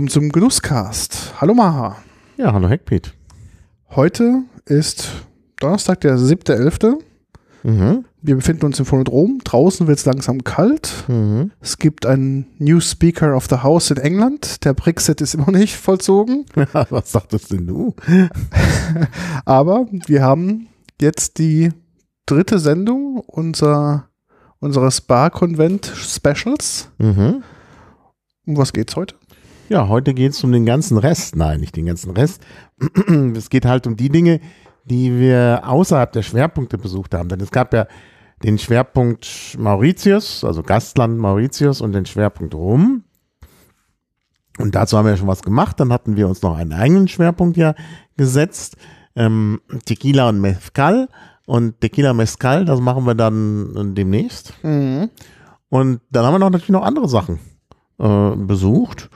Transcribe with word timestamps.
Willkommen 0.00 0.08
zum 0.08 0.32
Genusscast. 0.32 1.34
Hallo 1.42 1.52
Maha. 1.52 1.98
Ja, 2.38 2.54
hallo 2.54 2.70
Heckpiet. 2.70 3.12
Heute 3.90 4.44
ist 4.64 5.10
Donnerstag, 5.58 6.00
der 6.00 6.16
7.11. 6.16 6.94
Mhm. 7.64 8.06
Wir 8.22 8.36
befinden 8.36 8.64
uns 8.64 8.78
im 8.78 8.86
Phonodrom. 8.86 9.42
Draußen 9.44 9.86
wird 9.86 9.98
es 9.98 10.06
langsam 10.06 10.42
kalt. 10.42 11.04
Mhm. 11.08 11.50
Es 11.60 11.76
gibt 11.76 12.06
einen 12.06 12.46
New 12.56 12.80
Speaker 12.80 13.36
of 13.36 13.48
the 13.50 13.56
House 13.56 13.90
in 13.90 13.98
England. 13.98 14.64
Der 14.64 14.72
Brexit 14.72 15.20
ist 15.20 15.34
immer 15.34 15.50
noch 15.50 15.52
nicht 15.58 15.76
vollzogen. 15.76 16.46
Was 16.88 17.12
sagtest 17.12 17.52
denn 17.52 17.66
du? 17.66 17.94
Aber 19.44 19.86
wir 20.06 20.22
haben 20.22 20.68
jetzt 20.98 21.36
die 21.36 21.72
dritte 22.24 22.58
Sendung 22.58 23.18
unserer, 23.18 24.08
unseres 24.60 25.02
Bar-Konvent-Specials. 25.02 26.88
Mhm. 26.96 27.42
Um 28.46 28.56
was 28.56 28.72
geht's 28.72 28.96
heute? 28.96 29.14
Ja, 29.70 29.86
heute 29.86 30.14
geht 30.14 30.32
es 30.32 30.42
um 30.42 30.50
den 30.50 30.66
ganzen 30.66 30.98
Rest. 30.98 31.36
Nein, 31.36 31.60
nicht 31.60 31.76
den 31.76 31.86
ganzen 31.86 32.10
Rest. 32.10 32.42
es 33.36 33.50
geht 33.50 33.64
halt 33.64 33.86
um 33.86 33.96
die 33.96 34.08
Dinge, 34.08 34.40
die 34.84 35.16
wir 35.16 35.62
außerhalb 35.64 36.10
der 36.10 36.22
Schwerpunkte 36.22 36.76
besucht 36.76 37.14
haben. 37.14 37.28
Denn 37.28 37.38
es 37.38 37.52
gab 37.52 37.72
ja 37.72 37.86
den 38.42 38.58
Schwerpunkt 38.58 39.56
Mauritius, 39.56 40.42
also 40.42 40.64
Gastland 40.64 41.18
Mauritius 41.18 41.80
und 41.82 41.92
den 41.92 42.04
Schwerpunkt 42.04 42.52
Rum. 42.52 43.04
Und 44.58 44.74
dazu 44.74 44.98
haben 44.98 45.04
wir 45.04 45.12
ja 45.12 45.16
schon 45.16 45.28
was 45.28 45.42
gemacht. 45.42 45.78
Dann 45.78 45.92
hatten 45.92 46.16
wir 46.16 46.26
uns 46.26 46.42
noch 46.42 46.56
einen 46.56 46.72
eigenen 46.72 47.06
Schwerpunkt 47.06 47.56
ja 47.56 47.76
gesetzt. 48.16 48.76
Ähm, 49.14 49.60
Tequila 49.84 50.30
und 50.30 50.40
Mezcal. 50.40 51.08
Und 51.46 51.80
Tequila 51.80 52.12
Mezcal, 52.12 52.64
das 52.64 52.80
machen 52.80 53.06
wir 53.06 53.14
dann 53.14 53.94
demnächst. 53.94 54.52
Mhm. 54.64 55.10
Und 55.68 56.00
dann 56.10 56.26
haben 56.26 56.34
wir 56.34 56.40
noch 56.40 56.50
natürlich 56.50 56.70
noch 56.70 56.82
andere 56.82 57.08
Sachen 57.08 57.38
äh, 58.00 58.34
besucht. 58.34 59.08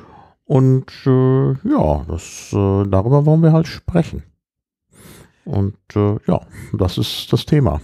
Und 0.46 0.86
äh, 1.06 1.52
ja, 1.68 2.04
das, 2.06 2.50
äh, 2.52 2.84
darüber 2.88 3.24
wollen 3.24 3.42
wir 3.42 3.52
halt 3.52 3.66
sprechen. 3.66 4.22
Und 5.44 5.76
äh, 5.94 6.16
ja, 6.26 6.40
das 6.72 6.98
ist 6.98 7.32
das 7.32 7.46
Thema. 7.46 7.80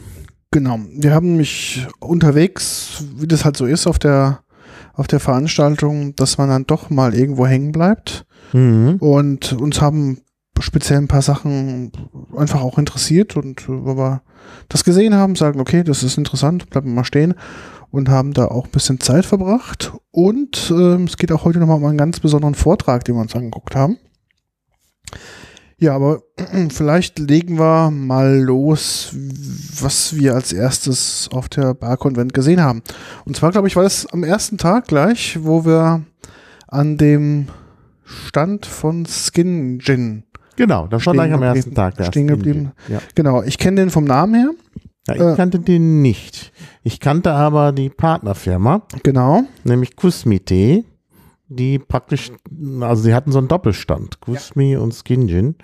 Genau. 0.51 0.79
Wir 0.95 1.15
haben 1.15 1.37
mich 1.37 1.87
unterwegs, 2.01 3.05
wie 3.17 3.29
das 3.29 3.45
halt 3.45 3.57
so 3.57 3.67
ist 3.67 3.87
auf 3.87 3.99
der, 3.99 4.41
auf 4.95 5.07
der 5.07 5.21
Veranstaltung, 5.21 6.15
dass 6.17 6.39
man 6.39 6.49
dann 6.49 6.67
doch 6.67 6.91
mal 6.91 7.15
irgendwo 7.15 7.47
hängen 7.47 7.73
bleibt. 7.73 8.27
Mhm. 8.53 8.97
Und 8.97 9.53
uns 9.53 9.81
haben 9.81 10.21
speziell 10.59 10.99
ein 10.99 11.09
paar 11.09 11.23
Sachen 11.23 11.93
einfach 12.37 12.61
auch 12.61 12.79
interessiert 12.79 13.37
und 13.37 13.63
äh, 13.63 13.69
wo 13.69 13.97
wir 13.97 14.23
das 14.69 14.85
gesehen 14.85 15.15
haben, 15.15 15.37
sagen, 15.37 15.61
okay, 15.61 15.85
das 15.85 16.03
ist 16.03 16.19
interessant, 16.19 16.69
bleiben 16.69 16.89
wir 16.89 16.97
mal 16.97 17.05
stehen 17.05 17.35
und 17.91 18.09
haben 18.09 18.33
da 18.33 18.47
auch 18.47 18.67
ein 18.67 18.71
bisschen 18.71 19.01
Zeit 19.01 19.27
verbracht. 19.27 19.93
Und 20.11 20.73
ähm, 20.75 21.05
es 21.05 21.17
geht 21.17 21.33
auch 21.33 21.45
heute 21.45 21.59
nochmal 21.59 21.77
um 21.77 21.85
einen 21.85 21.99
ganz 21.99 22.21
besonderen 22.21 22.55
Vortrag, 22.55 23.05
den 23.05 23.17
wir 23.17 23.21
uns 23.23 23.35
angeguckt 23.35 23.75
haben. 23.75 23.99
Ja, 25.79 25.95
aber 25.95 26.23
vielleicht 26.71 27.19
legen 27.19 27.59
wir 27.59 27.91
mal 27.91 28.39
los, 28.39 29.15
was 29.81 30.15
wir 30.15 30.35
als 30.35 30.53
erstes 30.53 31.29
auf 31.33 31.49
der 31.49 31.75
Barkonvent 31.75 32.35
gesehen 32.35 32.61
haben. 32.61 32.83
Und 33.25 33.37
zwar, 33.37 33.51
glaube 33.51 33.69
ich, 33.69 33.77
war 33.77 33.83
das 33.83 34.07
am 34.07 34.23
ersten 34.23 34.59
Tag 34.59 34.89
gleich, 34.89 35.39
wo 35.43 35.65
wir 35.65 36.05
an 36.69 36.97
dem 36.99 37.49
Stand 38.05 38.67
von 38.67 39.07
Skin 39.07 39.81
Gin 39.81 40.25
Genau, 40.57 40.87
das 40.87 41.07
war 41.07 41.15
Stehen 41.15 41.31
gleich 41.31 41.33
am 41.33 41.43
ersten 41.43 41.75
Tag. 41.75 41.97
der 41.97 42.05
Stehen 42.05 42.27
geblieben. 42.27 42.73
Ja. 42.89 42.99
Genau, 43.15 43.43
ich 43.43 43.57
kenne 43.57 43.81
den 43.81 43.89
vom 43.89 44.05
Namen 44.05 44.35
her. 44.35 44.51
Ja, 45.09 45.15
ich 45.15 45.21
Äh. 45.21 45.35
kannte 45.37 45.59
den 45.61 46.03
nicht. 46.03 46.53
Ich 46.83 47.01
kannte 47.01 47.33
aber 47.33 47.73
die 47.73 47.89
Partnerfirma, 47.91 48.83
Genau. 49.03 49.43
nämlich 49.65 49.97
Kusmi-Tee, 49.97 50.85
die 51.49 51.79
praktisch, 51.79 52.31
also 52.81 53.03
sie 53.03 53.15
hatten 53.15 53.33
so 53.33 53.39
einen 53.39 53.49
Doppelstand, 53.49 54.21
Kusmi 54.21 54.77
und 54.77 54.95
Skinjin. 54.95 55.57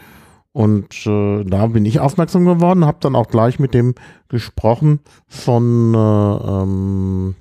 Und 0.52 1.06
äh, 1.06 1.44
da 1.44 1.66
bin 1.66 1.84
ich 1.84 2.00
aufmerksam 2.00 2.46
geworden, 2.46 2.86
habe 2.86 2.96
dann 3.00 3.14
auch 3.14 3.28
gleich 3.28 3.58
mit 3.58 3.74
dem 3.74 3.94
gesprochen 4.28 5.00
von 5.28 5.94
äh, 5.94 6.50
ähm, 6.50 7.34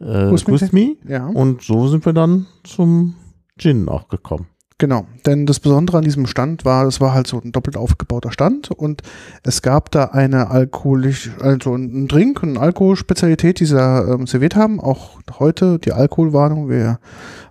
äh? 0.00 0.28
Kusmi. 0.44 0.98
Ja. 1.06 1.28
Und 1.28 1.62
so 1.62 1.86
sind 1.86 2.04
wir 2.04 2.12
dann 2.12 2.46
zum 2.64 3.14
Gin 3.58 3.88
auch 3.88 4.08
gekommen. 4.08 4.46
Genau, 4.82 5.06
denn 5.26 5.46
das 5.46 5.60
Besondere 5.60 5.98
an 5.98 6.02
diesem 6.02 6.26
Stand 6.26 6.64
war, 6.64 6.88
es 6.88 7.00
war 7.00 7.14
halt 7.14 7.28
so 7.28 7.40
ein 7.40 7.52
doppelt 7.52 7.76
aufgebauter 7.76 8.32
Stand 8.32 8.72
und 8.72 9.02
es 9.44 9.62
gab 9.62 9.92
da 9.92 10.06
eine 10.06 10.50
alkoholisch, 10.50 11.30
also 11.40 11.74
einen 11.74 12.08
Drink, 12.08 12.42
eine 12.42 12.58
Alkoholspezialität, 12.58 13.60
die 13.60 13.66
sie 13.66 13.76
da 13.76 14.04
ähm, 14.12 14.26
serviert 14.26 14.56
haben. 14.56 14.80
Auch 14.80 15.20
heute 15.38 15.78
die 15.78 15.92
Alkoholwarnung, 15.92 16.68
wer 16.68 16.98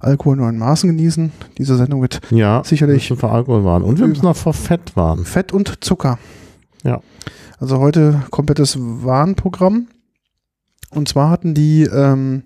Alkohol 0.02 0.36
nur 0.36 0.50
in 0.50 0.58
Maßen 0.58 0.90
genießen. 0.90 1.31
Diese 1.58 1.78
Sendung 1.78 2.02
wird 2.02 2.19
Ja, 2.31 2.66
Sicherlich. 2.66 3.09
müssen 3.09 3.22
für 3.22 3.30
Alkohol 3.30 3.63
waren. 3.63 3.84
Und 3.84 3.98
wir 3.98 4.08
müssen 4.08 4.25
noch 4.25 4.36
vor 4.36 4.53
Fett 4.53 4.98
waren. 4.98 5.24
Fett 5.24 5.53
und 5.53 5.86
Zucker. 5.86 6.19
Ja. 6.84 7.00
Also 7.59 7.80
heute 7.80 8.24
komplettes 8.30 8.78
Warnprogramm. 8.78 9.88
Und 10.90 11.08
zwar 11.08 11.30
hatten 11.30 11.53
die 11.53 11.84
ähm, 11.84 12.44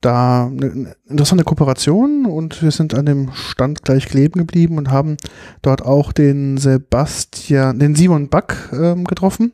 da 0.00 0.46
eine 0.46 0.70
eine 0.70 0.96
interessante 1.08 1.44
Kooperation 1.44 2.24
und 2.26 2.62
wir 2.62 2.70
sind 2.70 2.94
an 2.94 3.06
dem 3.06 3.30
Stand 3.34 3.82
gleich 3.82 4.06
kleben 4.06 4.38
geblieben 4.38 4.78
und 4.78 4.90
haben 4.90 5.16
dort 5.62 5.82
auch 5.82 6.12
den 6.12 6.56
Sebastian, 6.56 7.78
den 7.78 7.94
Simon 7.94 8.28
Back 8.28 8.70
ähm, 8.72 9.04
getroffen. 9.04 9.52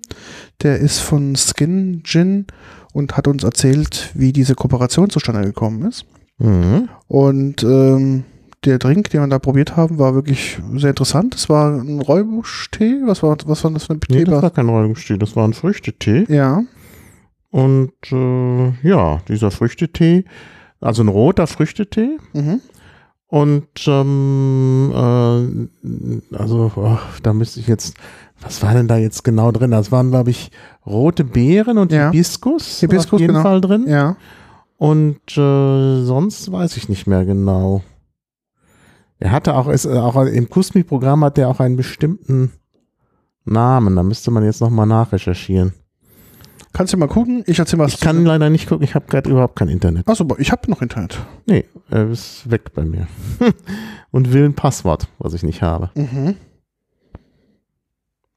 Der 0.63 0.79
ist 0.79 1.01
von 1.01 1.35
Skin 1.37 2.03
Gin 2.05 2.47
und 2.93 3.17
hat 3.17 3.29
uns 3.29 3.45
erzählt, 3.45 4.11
wie 4.15 4.33
diese 4.33 4.55
Kooperation 4.55 5.11
zustande 5.11 5.43
gekommen 5.43 5.83
ist. 5.89 6.07
Mhm. 6.39 6.89
Und 7.09 7.63
ähm, 7.63 8.25
der 8.65 8.79
Drink, 8.79 9.11
den 9.11 9.21
wir 9.21 9.29
da 9.29 9.39
probiert 9.39 9.77
haben, 9.77 9.99
war 9.99 10.15
wirklich 10.15 10.59
sehr 10.77 10.91
interessant. 10.91 11.35
Es 11.35 11.49
war 11.49 11.73
ein 11.81 12.01
Räubusch-Tee. 12.01 13.03
Was 13.05 13.23
war, 13.23 13.37
was 13.47 13.63
war 13.65 13.71
das 13.71 13.85
für 13.85 13.93
ein 13.95 14.01
Nee, 14.09 14.19
Tee? 14.19 14.25
das 14.25 14.43
war 14.43 14.51
kein 14.51 14.69
Räumungstil, 14.69 15.19
das 15.19 15.37
war 15.37 15.47
ein 15.47 15.53
Früchtetee. 15.55 16.25
ja, 16.29 16.63
Und 17.51 17.93
äh, 18.13 18.73
ja, 18.87 19.21
dieser 19.29 19.51
Früchtetee, 19.51 20.25
also 20.81 21.03
ein 21.03 21.09
roter 21.09 21.47
Früchtetee. 21.47 22.19
mhm. 22.33 22.61
Und 23.29 23.67
ähm, 23.89 24.93
äh, 24.95 26.37
also 26.37 26.71
oh, 26.77 26.99
da 27.25 27.33
müsste 27.33 27.59
ich 27.59 27.67
jetzt, 27.67 27.97
was 28.41 28.63
war 28.63 28.73
denn 28.73 28.87
da 28.87 28.99
jetzt 28.99 29.25
genau 29.25 29.51
drin? 29.51 29.73
Das 29.73 29.91
waren, 29.91 30.11
glaube 30.11 30.31
ich, 30.31 30.53
rote 30.87 31.25
Beeren 31.25 31.79
und 31.79 31.91
Ja. 31.91 32.13
Hibiskus. 32.13 32.79
Hibiskus, 32.81 33.15
auf 33.15 33.21
jeden 33.21 33.33
genau. 33.33 33.43
Fall 33.43 33.61
drin. 33.61 33.87
ja. 33.89 34.17
Und 34.79 35.37
äh, 35.37 36.05
sonst 36.05 36.53
weiß 36.53 36.77
ich 36.77 36.89
nicht 36.89 37.07
mehr 37.07 37.25
genau. 37.25 37.83
Er 39.19 39.33
hatte 39.33 39.55
auch, 39.55 39.69
ist, 39.69 39.87
äh, 39.87 39.95
auch 39.95 40.17
im 40.23 40.51
Kusmi-Programm 40.51 41.25
hat 41.25 41.39
er 41.39 41.49
auch 41.49 41.61
einen 41.61 41.77
bestimmten 41.77 42.53
Namen. 43.45 43.97
Da 43.97 44.03
müsste 44.03 44.31
man 44.31 44.45
jetzt 44.45 44.61
nochmal 44.61 44.87
nachrecherchieren. 44.87 45.73
Kannst 46.77 46.93
du 46.93 46.99
mal 46.99 47.07
gucken? 47.09 47.43
Ich 47.47 47.59
erzähl 47.59 47.79
was. 47.79 47.95
Ich 47.95 48.01
kann 48.01 48.23
leider 48.27 48.51
nicht 48.51 48.69
gucken, 48.69 48.85
ich 48.85 48.95
habe 48.95 49.07
gerade 49.07 49.31
überhaupt 49.31 49.57
kein 49.57 49.71
Internet. 49.71 50.07
Achso, 50.07 50.27
ich 50.37 50.53
habe 50.53 50.71
noch 50.71 50.83
Internet. 50.83 51.19
Nee, 51.47 51.65
er 51.89 52.11
ist 52.11 52.51
weg 52.51 52.75
bei 52.75 52.85
mir. 52.85 53.07
Und 54.11 54.35
will 54.35 54.45
ein 54.45 54.53
Passwort, 54.53 55.09
was 55.19 55.33
ich 55.33 55.43
nicht 55.43 55.63
habe. 55.63 55.91
Mhm. 55.95 56.35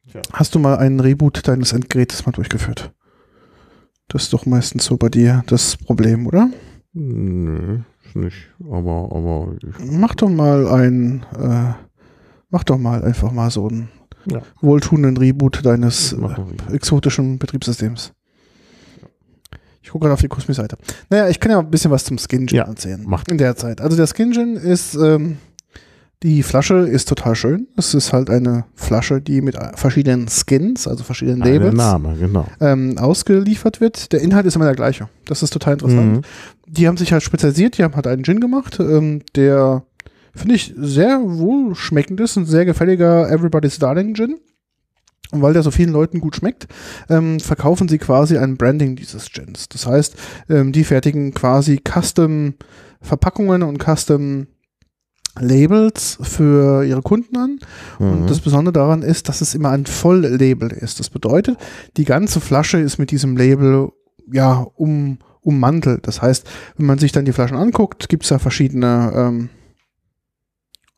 Tja. 0.09 0.21
Hast 0.31 0.55
du 0.55 0.59
mal 0.59 0.77
einen 0.77 1.01
Reboot 1.01 1.45
deines 1.49 1.73
Endgerätes 1.73 2.25
mal 2.25 2.31
durchgeführt? 2.31 2.93
Das 4.07 4.23
ist 4.23 4.31
doch 4.33 4.45
meistens 4.45 4.85
so 4.85 4.95
bei 4.95 5.09
dir 5.09 5.43
das 5.47 5.75
Problem, 5.75 6.25
oder? 6.25 6.49
Nö, 6.93 7.79
ist 8.05 8.15
nicht. 8.15 8.37
Aber, 8.71 9.09
aber 9.11 9.53
ich, 9.61 9.91
Mach 9.91 10.15
doch 10.15 10.29
mal 10.29 10.65
ein, 10.65 11.25
äh, 11.37 11.73
mach 12.49 12.63
doch 12.63 12.77
mal 12.77 13.03
einfach 13.03 13.33
mal 13.33 13.51
so 13.51 13.67
einen 13.67 13.89
Ja. 14.31 14.41
wohltuenden 14.61 15.17
Reboot 15.17 15.65
deines 15.65 16.13
äh, 16.13 16.73
exotischen 16.73 17.37
Betriebssystems. 17.37 18.13
Ich 19.89 19.91
gucke 19.91 20.03
gerade 20.03 20.13
auf 20.13 20.21
die 20.21 20.27
Kusmi-Seite. 20.27 20.77
Naja, 21.09 21.29
ich 21.29 21.39
kann 21.39 21.51
ja 21.51 21.57
ein 21.57 21.71
bisschen 21.71 21.89
was 21.89 22.03
zum 22.03 22.19
Skin 22.19 22.47
Gin 22.47 22.57
Ja, 22.57 22.65
erzählen. 22.65 23.03
mach. 23.07 23.23
In 23.27 23.39
der 23.39 23.55
Zeit. 23.55 23.81
Also 23.81 23.97
der 23.97 24.05
Skin 24.05 24.31
Gin 24.33 24.55
ist 24.55 24.93
ähm, 24.93 25.39
Die 26.21 26.43
Flasche 26.43 26.75
ist 26.75 27.09
total 27.09 27.33
schön. 27.33 27.67
Es 27.75 27.95
ist 27.95 28.13
halt 28.13 28.29
eine 28.29 28.65
Flasche, 28.75 29.19
die 29.19 29.41
mit 29.41 29.57
verschiedenen 29.73 30.27
Skins, 30.27 30.87
also 30.87 31.03
verschiedenen 31.03 31.39
Labels, 31.39 31.73
Name, 31.73 32.15
genau. 32.19 32.45
ähm, 32.61 32.99
ausgeliefert 32.99 33.81
wird. 33.81 34.11
Der 34.11 34.21
Inhalt 34.21 34.45
ist 34.45 34.55
immer 34.55 34.65
der 34.65 34.75
gleiche. 34.75 35.09
Das 35.25 35.41
ist 35.41 35.49
total 35.53 35.73
interessant. 35.73 36.17
Mhm. 36.17 36.21
Die 36.67 36.87
haben 36.87 36.97
sich 36.97 37.11
halt 37.11 37.23
spezialisiert, 37.23 37.79
die 37.79 37.83
haben 37.83 37.95
halt 37.95 38.05
einen 38.05 38.23
Gin 38.23 38.39
gemacht, 38.41 38.79
ähm, 38.79 39.23
der 39.35 39.81
finde 40.35 40.53
ich 40.53 40.71
sehr 40.77 41.19
wohlschmeckend 41.23 42.19
ist, 42.21 42.35
ein 42.35 42.45
sehr 42.45 42.65
gefälliger 42.65 43.27
Everybody's 43.31 43.79
Darling 43.79 44.13
Gin. 44.13 44.37
Und 45.31 45.41
weil 45.41 45.53
der 45.53 45.61
so 45.61 45.71
vielen 45.71 45.91
Leuten 45.91 46.19
gut 46.19 46.35
schmeckt, 46.37 46.67
ähm, 47.09 47.39
verkaufen 47.39 47.87
sie 47.87 47.99
quasi 47.99 48.37
ein 48.37 48.57
Branding 48.57 48.95
dieses 48.95 49.31
Gins. 49.31 49.69
Das 49.69 49.85
heißt, 49.85 50.15
ähm, 50.49 50.71
die 50.71 50.83
fertigen 50.83 51.33
quasi 51.33 51.79
Custom 51.83 52.55
Verpackungen 53.01 53.63
und 53.63 53.81
Custom 53.81 54.47
Labels 55.39 56.17
für 56.21 56.83
ihre 56.83 57.01
Kunden 57.01 57.37
an. 57.37 57.59
Mhm. 57.99 58.11
Und 58.11 58.29
das 58.29 58.41
Besondere 58.41 58.73
daran 58.73 59.03
ist, 59.03 59.29
dass 59.29 59.41
es 59.41 59.55
immer 59.55 59.69
ein 59.69 59.85
Volllabel 59.85 60.71
ist. 60.71 60.99
Das 60.99 61.09
bedeutet, 61.09 61.57
die 61.97 62.05
ganze 62.05 62.41
Flasche 62.41 62.79
ist 62.79 62.97
mit 62.97 63.11
diesem 63.11 63.37
Label 63.37 63.91
ja 64.31 64.67
um, 64.75 65.19
ummantelt. 65.41 66.07
Das 66.07 66.21
heißt, 66.21 66.49
wenn 66.77 66.85
man 66.85 66.99
sich 66.99 67.11
dann 67.11 67.25
die 67.25 67.31
Flaschen 67.31 67.57
anguckt, 67.57 68.09
gibt 68.09 68.23
es 68.23 68.29
da 68.29 68.39
verschiedene, 68.39 69.11
ähm, 69.15 69.49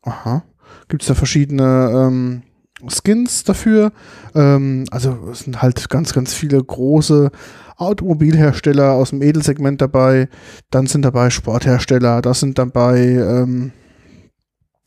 aha, 0.01 0.43
gibt 0.87 1.03
es 1.03 1.07
da 1.07 1.15
verschiedene 1.15 1.91
ähm, 1.93 2.43
Skins 2.89 3.43
dafür. 3.43 3.91
Ähm, 4.35 4.85
also 4.91 5.17
es 5.31 5.39
sind 5.39 5.61
halt 5.61 5.89
ganz, 5.89 6.13
ganz 6.13 6.33
viele 6.33 6.63
große 6.63 7.31
Automobilhersteller 7.77 8.91
aus 8.93 9.09
dem 9.09 9.21
Edelsegment 9.21 9.81
dabei. 9.81 10.29
Dann 10.69 10.87
sind 10.87 11.03
dabei 11.03 11.29
Sporthersteller, 11.29 12.21
das 12.21 12.39
sind 12.39 12.57
dabei 12.57 12.99
ähm, 12.99 13.71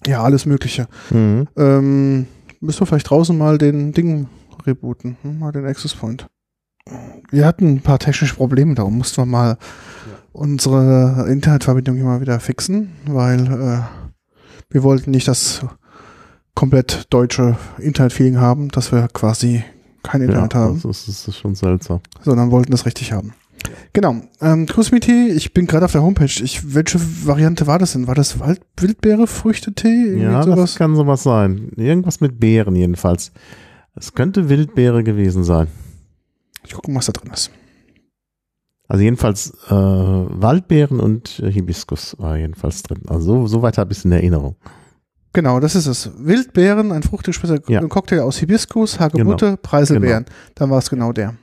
ja 0.07 0.23
alles 0.23 0.47
Mögliche. 0.47 0.87
Mhm. 1.11 1.49
Ähm, 1.57 2.27
müssen 2.61 2.81
wir 2.81 2.87
vielleicht 2.87 3.11
draußen 3.11 3.37
mal 3.37 3.59
den 3.59 3.93
Ding 3.93 4.29
rebooten, 4.67 5.17
hm? 5.23 5.39
mal 5.39 5.53
den 5.53 5.67
Access 5.67 5.95
Point. 5.95 6.27
Wir 7.31 7.47
hatten 7.47 7.75
ein 7.75 7.81
paar 7.81 7.99
technische 7.99 8.35
Probleme, 8.35 8.75
darum 8.75 8.99
mussten 8.99 9.17
wir 9.17 9.27
mal 9.27 9.57
unsere 10.33 11.27
Internetverbindung 11.29 11.97
immer 11.97 12.21
wieder 12.21 12.41
fixen, 12.41 12.93
weil 13.07 13.47
äh, 13.47 13.81
wir 14.71 14.83
wollten 14.83 15.11
nicht 15.11 15.29
das 15.29 15.65
komplett 16.55 17.07
deutsche 17.11 17.57
Internetfeeling 17.79 18.39
haben, 18.39 18.69
dass 18.69 18.93
wir 18.93 19.09
quasi 19.09 19.65
kein 20.03 20.23
Internet 20.23 20.55
ja, 20.55 20.61
haben, 20.61 20.81
das 20.83 20.85
ist, 20.85 21.09
das 21.09 21.29
ist 21.29 21.39
schon 21.39 21.55
seltsam. 21.55 22.01
sondern 22.23 22.51
wollten 22.51 22.71
das 22.71 22.87
richtig 22.87 23.13
haben. 23.13 23.33
Genau. 23.93 24.17
Ähm, 24.41 24.67
Kusmi-Tee, 24.67 25.29
ich 25.29 25.55
bin 25.55 25.67
gerade 25.67 25.87
auf 25.87 25.93
der 25.93 26.03
Homepage. 26.03 26.43
Ich, 26.43 26.75
welche 26.75 26.99
Variante 27.27 27.67
war 27.67 27.79
das 27.79 27.93
denn? 27.93 28.07
War 28.07 28.15
das 28.15 28.39
Wald 28.39 28.61
Wildbeere, 28.77 29.27
Früchtetee? 29.27 30.19
Ja, 30.21 30.43
sowas? 30.43 30.59
das 30.59 30.77
kann 30.77 30.95
sowas 30.97 31.23
sein. 31.23 31.71
Irgendwas 31.77 32.21
mit 32.21 32.39
Beeren 32.39 32.77
jedenfalls. 32.77 33.33
Es 33.95 34.13
könnte 34.13 34.49
Wildbeere 34.49 35.03
gewesen 35.05 35.45
sein. 35.45 35.69
Ich 36.67 36.73
gucke 36.73 36.91
mal, 36.91 36.99
was 36.99 37.07
da 37.07 37.13
drin 37.13 37.33
ist. 37.33 37.51
Also 38.87 39.03
jedenfalls 39.03 39.55
äh, 39.69 39.73
Waldbeeren 39.73 41.01
und 41.01 41.41
äh, 41.41 41.51
Hibiskus 41.51 42.17
war 42.19 42.37
jedenfalls 42.37 42.83
drin. 42.83 43.03
Also 43.07 43.43
so, 43.43 43.47
so 43.47 43.63
weit 43.63 43.79
habe 43.79 43.93
ich 43.93 43.99
es 43.99 44.05
in 44.05 44.13
Erinnerung. 44.13 44.57
Genau, 45.35 45.61
das 45.61 45.75
ist 45.75 45.87
es. 45.87 46.11
Wildbeeren, 46.17 46.91
ein 46.93 47.03
fruchtigspitzer 47.03 47.59
Ja. 47.69 47.81
Genau. 47.81 47.89
Cocktail 47.89 48.21
aus 48.21 48.39
Hibiskus, 48.39 48.99
Hagebutte, 48.99 49.57
Preiselbeeren. 49.59 50.25
Dann 50.55 50.71
war 50.71 50.79
es 50.79 50.89
genau 50.89 51.13
der. 51.13 51.35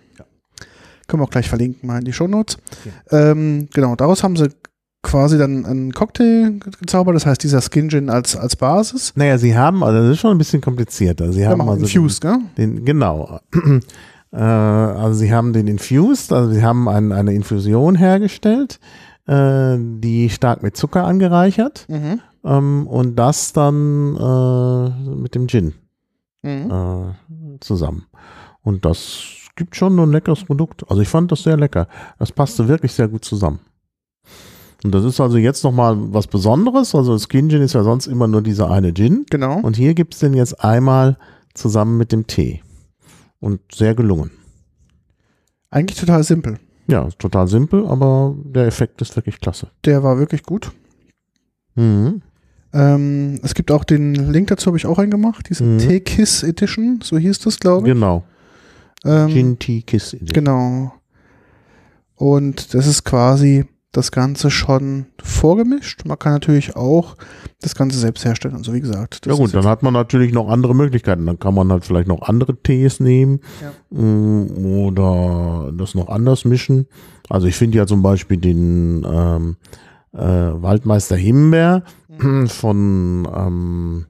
Können 1.07 1.21
wir 1.21 1.25
auch 1.25 1.29
gleich 1.29 1.49
verlinken, 1.49 1.85
mal 1.88 1.99
in 1.99 2.05
die 2.05 2.13
Shownotes. 2.13 2.57
Ähm, 3.11 3.67
genau, 3.73 3.95
daraus 3.95 4.23
haben 4.23 4.38
sie 4.38 4.47
quasi 5.03 5.38
dann 5.38 5.65
einen 5.65 5.91
Cocktail 5.91 6.51
ge- 6.51 6.71
gezaubert, 6.79 7.15
das 7.15 7.25
heißt 7.25 7.43
dieser 7.43 7.59
Skin 7.61 7.89
Gin 7.89 8.09
als, 8.09 8.35
als 8.38 8.55
Basis. 8.55 9.11
Naja, 9.15 9.38
sie 9.38 9.57
haben, 9.57 9.83
also 9.83 9.99
das 9.99 10.11
ist 10.11 10.19
schon 10.19 10.31
ein 10.31 10.37
bisschen 10.37 10.61
komplizierter. 10.61 11.33
Sie 11.33 11.41
Ja, 11.41 11.49
haben 11.49 11.57
machen 11.57 11.69
also 11.71 11.81
infused, 11.85 12.21
gell? 12.21 12.37
Den, 12.57 12.85
genau. 12.85 13.39
äh, 14.31 14.37
also 14.37 15.19
sie 15.19 15.33
haben 15.33 15.51
den 15.53 15.67
infused, 15.67 16.31
also 16.31 16.51
sie 16.53 16.63
haben 16.63 16.87
ein, 16.87 17.11
eine 17.11 17.33
Infusion 17.33 17.95
hergestellt, 17.95 18.79
äh, 19.27 19.75
die 19.79 20.29
stark 20.29 20.63
mit 20.63 20.77
Zucker 20.77 21.03
angereichert 21.03 21.85
Mhm. 21.89 22.21
Ähm, 22.43 22.88
und 22.88 23.15
das 23.15 23.53
dann 23.53 24.15
äh, 24.15 25.09
mit 25.15 25.35
dem 25.35 25.47
Gin 25.47 25.73
Mhm. 26.43 26.71
äh, 26.71 27.59
zusammen. 27.59 28.05
Und 28.63 28.83
das 28.85 29.23
gibt 29.55 29.75
schon 29.75 29.99
ein 29.99 30.11
leckeres 30.11 30.43
Produkt. 30.43 30.89
Also 30.89 31.01
ich 31.01 31.07
fand 31.07 31.31
das 31.31 31.43
sehr 31.43 31.57
lecker. 31.57 31.88
Das 32.17 32.31
passte 32.31 32.67
wirklich 32.67 32.93
sehr 32.93 33.07
gut 33.07 33.23
zusammen. 33.23 33.59
Und 34.83 34.95
das 34.95 35.05
ist 35.05 35.19
also 35.19 35.38
jetzt 35.38 35.63
nochmal 35.63 35.95
was 36.13 36.25
Besonderes. 36.25 36.95
Also 36.95 37.17
Skin 37.19 37.49
Gin 37.49 37.61
ist 37.61 37.73
ja 37.73 37.83
sonst 37.83 38.07
immer 38.07 38.27
nur 38.27 38.41
dieser 38.41 38.71
eine 38.71 38.91
Gin. 38.94 39.25
Genau. 39.29 39.59
Und 39.59 39.75
hier 39.77 39.94
gibt 39.94 40.15
es 40.15 40.19
den 40.21 40.33
jetzt 40.33 40.63
einmal 40.63 41.17
zusammen 41.53 41.97
mit 41.97 42.11
dem 42.11 42.25
Tee. 42.25 42.63
Und 43.39 43.59
sehr 43.71 43.94
gelungen. 43.94 44.31
Eigentlich 45.69 45.99
total 45.99 46.23
simpel. 46.23 46.59
Ja, 46.87 47.07
total 47.19 47.47
simpel, 47.47 47.85
aber 47.87 48.35
der 48.44 48.65
Effekt 48.65 49.01
ist 49.01 49.15
wirklich 49.15 49.39
klasse. 49.39 49.67
Der 49.85 50.03
war 50.03 50.17
wirklich 50.17 50.44
gut. 50.44 50.71
Mhm. 51.75 52.21
Ähm, 52.73 53.39
es 53.44 53.53
gibt 53.53 53.71
auch 53.71 53.83
den 53.83 54.13
Link 54.31 54.47
dazu, 54.47 54.68
habe 54.68 54.77
ich 54.77 54.85
auch 54.85 55.00
eingemacht. 55.00 55.50
Diese 55.50 55.63
Mhm. 55.63 55.79
T-Kiss 55.79 56.44
Edition, 56.44 57.00
so 57.03 57.18
hieß 57.18 57.39
das, 57.39 57.59
glaube 57.59 57.88
ich. 57.88 57.94
Genau. 57.94 58.23
Ähm, 59.03 59.29
Gin 59.29 59.59
Tea 59.59 59.81
Kiss. 59.81 60.15
Genau. 60.21 60.94
Und 62.15 62.73
das 62.73 62.85
ist 62.88 63.03
quasi 63.03 63.65
das 63.91 64.12
Ganze 64.12 64.50
schon 64.51 65.07
vorgemischt. 65.21 66.06
Man 66.06 66.18
kann 66.18 66.31
natürlich 66.33 66.77
auch 66.77 67.18
das 67.62 67.75
Ganze 67.75 67.97
selbst 68.00 68.23
herstellen. 68.23 68.56
Also 68.56 68.73
wie 68.73 68.79
gesagt, 68.79 69.25
Ja 69.25 69.33
gut, 69.33 69.53
dann 69.53 69.65
hat 69.65 69.83
man 69.83 69.91
natürlich 69.94 70.31
noch 70.31 70.47
andere 70.47 70.73
Möglichkeiten. 70.73 71.25
Dann 71.25 71.39
kann 71.39 71.53
man 71.56 71.69
halt 71.71 71.83
vielleicht 71.83 72.07
noch 72.07 72.21
andere 72.21 72.56
Tees 72.56 73.01
nehmen 73.01 73.41
mm, 73.89 74.65
oder 74.65 75.73
das 75.77 75.94
noch 75.94 76.07
anders 76.07 76.45
mischen. 76.45 76.88
Also 77.27 77.47
ich 77.47 77.56
finde 77.56 77.79
ja 77.79 77.85
zum 77.88 78.01
Beispiel 78.01 78.38
den 78.38 79.06
ähm, 79.12 79.57
äh, 80.13 80.19
Waldmeister 80.19 81.15
Himbeer 81.15 81.83
von 82.47 83.27
ähm, 83.33 84.05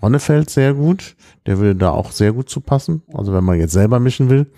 Ronnefeld 0.00 0.50
sehr 0.50 0.74
gut. 0.74 1.16
Der 1.46 1.58
würde 1.58 1.76
da 1.76 1.90
auch 1.90 2.12
sehr 2.12 2.32
gut 2.32 2.48
zu 2.48 2.60
passen. 2.60 3.02
Also 3.12 3.32
wenn 3.32 3.44
man 3.44 3.58
jetzt 3.58 3.72
selber 3.72 4.00
mischen 4.00 4.28
will. 4.30 4.50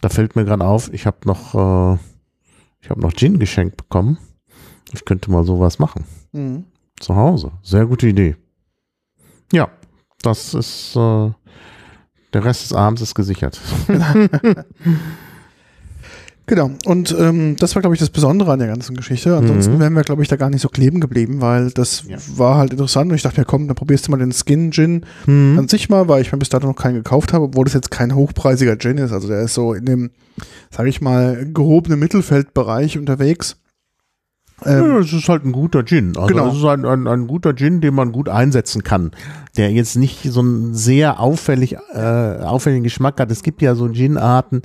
Da 0.00 0.08
fällt 0.08 0.34
mir 0.34 0.44
gerade 0.44 0.64
auf, 0.64 0.92
ich 0.92 1.06
habe 1.06 1.18
noch, 1.24 1.54
äh, 1.54 1.98
ich 2.80 2.88
habe 2.88 3.00
noch 3.00 3.12
Gin 3.12 3.38
geschenkt 3.38 3.76
bekommen. 3.76 4.18
Ich 4.92 5.04
könnte 5.04 5.30
mal 5.30 5.44
sowas 5.44 5.78
machen. 5.78 6.04
Mhm. 6.32 6.64
Zu 6.98 7.16
Hause. 7.16 7.52
Sehr 7.62 7.86
gute 7.86 8.08
Idee. 8.08 8.36
Ja, 9.52 9.68
das 10.22 10.54
ist, 10.54 10.96
äh, 10.96 11.30
der 12.32 12.44
Rest 12.44 12.62
des 12.62 12.72
Abends 12.72 13.02
ist 13.02 13.14
gesichert. 13.14 13.60
Genau. 16.50 16.72
Und 16.84 17.14
ähm, 17.16 17.54
das 17.60 17.76
war, 17.76 17.80
glaube 17.80 17.94
ich, 17.94 18.00
das 18.00 18.10
Besondere 18.10 18.50
an 18.50 18.58
der 18.58 18.66
ganzen 18.66 18.96
Geschichte. 18.96 19.36
Ansonsten 19.36 19.74
Mhm. 19.76 19.78
wären 19.80 19.92
wir, 19.94 20.02
glaube 20.02 20.20
ich, 20.22 20.26
da 20.28 20.34
gar 20.34 20.50
nicht 20.50 20.62
so 20.62 20.68
kleben 20.68 20.98
geblieben, 21.00 21.40
weil 21.40 21.70
das 21.70 22.02
Ja. 22.08 22.16
war 22.36 22.56
halt 22.58 22.72
interessant. 22.72 23.08
Und 23.08 23.14
ich 23.14 23.22
dachte 23.22 23.40
mir, 23.40 23.44
komm, 23.44 23.68
dann 23.68 23.76
probierst 23.76 24.08
du 24.08 24.10
mal 24.10 24.16
den 24.18 24.32
Skin 24.32 24.72
Gin 24.72 25.06
Mhm. 25.26 25.60
an 25.60 25.68
sich 25.68 25.88
mal, 25.88 26.08
weil 26.08 26.22
ich 26.22 26.32
mir 26.32 26.38
bis 26.38 26.48
dato 26.48 26.66
noch 26.66 26.74
keinen 26.74 26.96
gekauft 26.96 27.32
habe, 27.32 27.44
obwohl 27.44 27.66
das 27.66 27.74
jetzt 27.74 27.92
kein 27.92 28.16
hochpreisiger 28.16 28.76
Gin 28.78 28.98
ist. 28.98 29.12
Also 29.12 29.28
der 29.28 29.42
ist 29.42 29.54
so 29.54 29.74
in 29.74 29.84
dem, 29.84 30.10
sage 30.72 30.88
ich 30.88 31.00
mal, 31.00 31.46
gehobenen 31.54 32.00
Mittelfeldbereich 32.00 32.98
unterwegs. 32.98 33.56
Ähm, 34.66 34.84
Ja, 34.88 34.98
es 34.98 35.12
ist 35.12 35.28
halt 35.28 35.44
ein 35.44 35.52
guter 35.52 35.84
Gin. 35.84 36.14
Also 36.16 36.26
Genau. 36.26 36.48
es 36.50 36.56
ist 36.58 36.64
ein, 36.64 36.84
ein, 36.84 37.06
ein 37.06 37.26
guter 37.28 37.54
Gin, 37.54 37.80
den 37.80 37.94
man 37.94 38.10
gut 38.10 38.28
einsetzen 38.28 38.82
kann. 38.82 39.12
Der 39.56 39.70
jetzt 39.70 39.96
nicht 39.96 40.24
so 40.24 40.40
einen 40.40 40.74
sehr 40.74 41.20
auffällig, 41.20 41.76
äh, 41.94 41.98
auffälligen 42.42 42.82
Geschmack 42.82 43.20
hat. 43.20 43.30
Es 43.30 43.42
gibt 43.44 43.62
ja 43.62 43.74
so 43.76 43.88
Gin-Arten, 43.88 44.62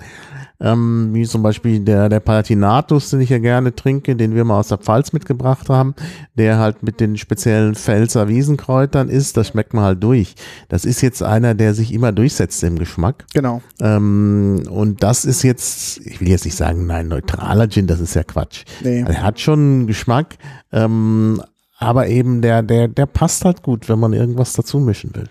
ähm, 0.59 1.09
wie 1.13 1.25
zum 1.25 1.43
Beispiel 1.43 1.79
der, 1.79 2.09
der 2.09 2.19
Palatinatus, 2.19 3.09
den 3.09 3.21
ich 3.21 3.29
ja 3.29 3.39
gerne 3.39 3.75
trinke, 3.75 4.15
den 4.15 4.35
wir 4.35 4.45
mal 4.45 4.59
aus 4.59 4.69
der 4.69 4.77
Pfalz 4.77 5.13
mitgebracht 5.13 5.69
haben, 5.69 5.95
der 6.35 6.59
halt 6.59 6.83
mit 6.83 7.00
den 7.00 7.17
speziellen 7.17 7.75
Pfälzer 7.75 8.27
Wiesenkräutern 8.27 9.09
ist. 9.09 9.38
Das 9.38 9.50
schmeckt 9.50 9.74
man 9.74 9.83
halt 9.83 10.03
durch. 10.03 10.35
Das 10.69 10.85
ist 10.85 11.01
jetzt 11.01 11.24
einer, 11.24 11.53
der 11.53 11.74
sich 11.74 11.93
immer 11.93 12.12
durchsetzt 12.12 12.63
im 12.63 12.79
Geschmack. 12.79 13.25
genau. 13.33 13.62
Ähm, 13.81 14.63
und 14.69 15.03
das 15.03 15.25
ist 15.25 15.43
jetzt, 15.43 16.00
ich 16.05 16.21
will 16.21 16.29
jetzt 16.29 16.45
nicht 16.45 16.57
sagen, 16.57 16.85
nein, 16.85 17.07
neutraler 17.07 17.69
Gin, 17.69 17.88
das 17.88 18.00
ist 18.00 18.15
ja 18.15 18.24
Quatsch. 18.24 18.63
Nee. 18.83 19.01
Er 19.01 19.24
hat 19.24 19.39
schon 19.39 19.59
einen 19.59 19.88
Geschmack, 19.88 20.38
ähm, 20.71 21.41
aber 21.77 22.07
eben 22.07 22.41
der, 22.41 22.63
der, 22.63 22.88
der 22.88 23.05
passt 23.05 23.43
halt 23.45 23.62
gut, 23.62 23.89
wenn 23.89 24.00
man 24.00 24.13
irgendwas 24.13 24.53
dazu 24.53 24.79
mischen 24.79 25.13
will. 25.15 25.29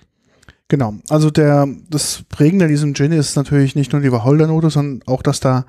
Genau. 0.68 0.94
Also 1.10 1.30
der, 1.30 1.68
das 1.90 2.22
Prägende 2.28 2.64
an 2.64 2.70
diesem 2.70 2.94
Gin 2.94 3.12
ist 3.12 3.36
natürlich 3.36 3.74
nicht 3.74 3.92
nur 3.92 4.00
die 4.00 4.12
Wacholdernote, 4.12 4.70
sondern 4.70 5.06
auch, 5.06 5.22
dass 5.22 5.40
da 5.40 5.66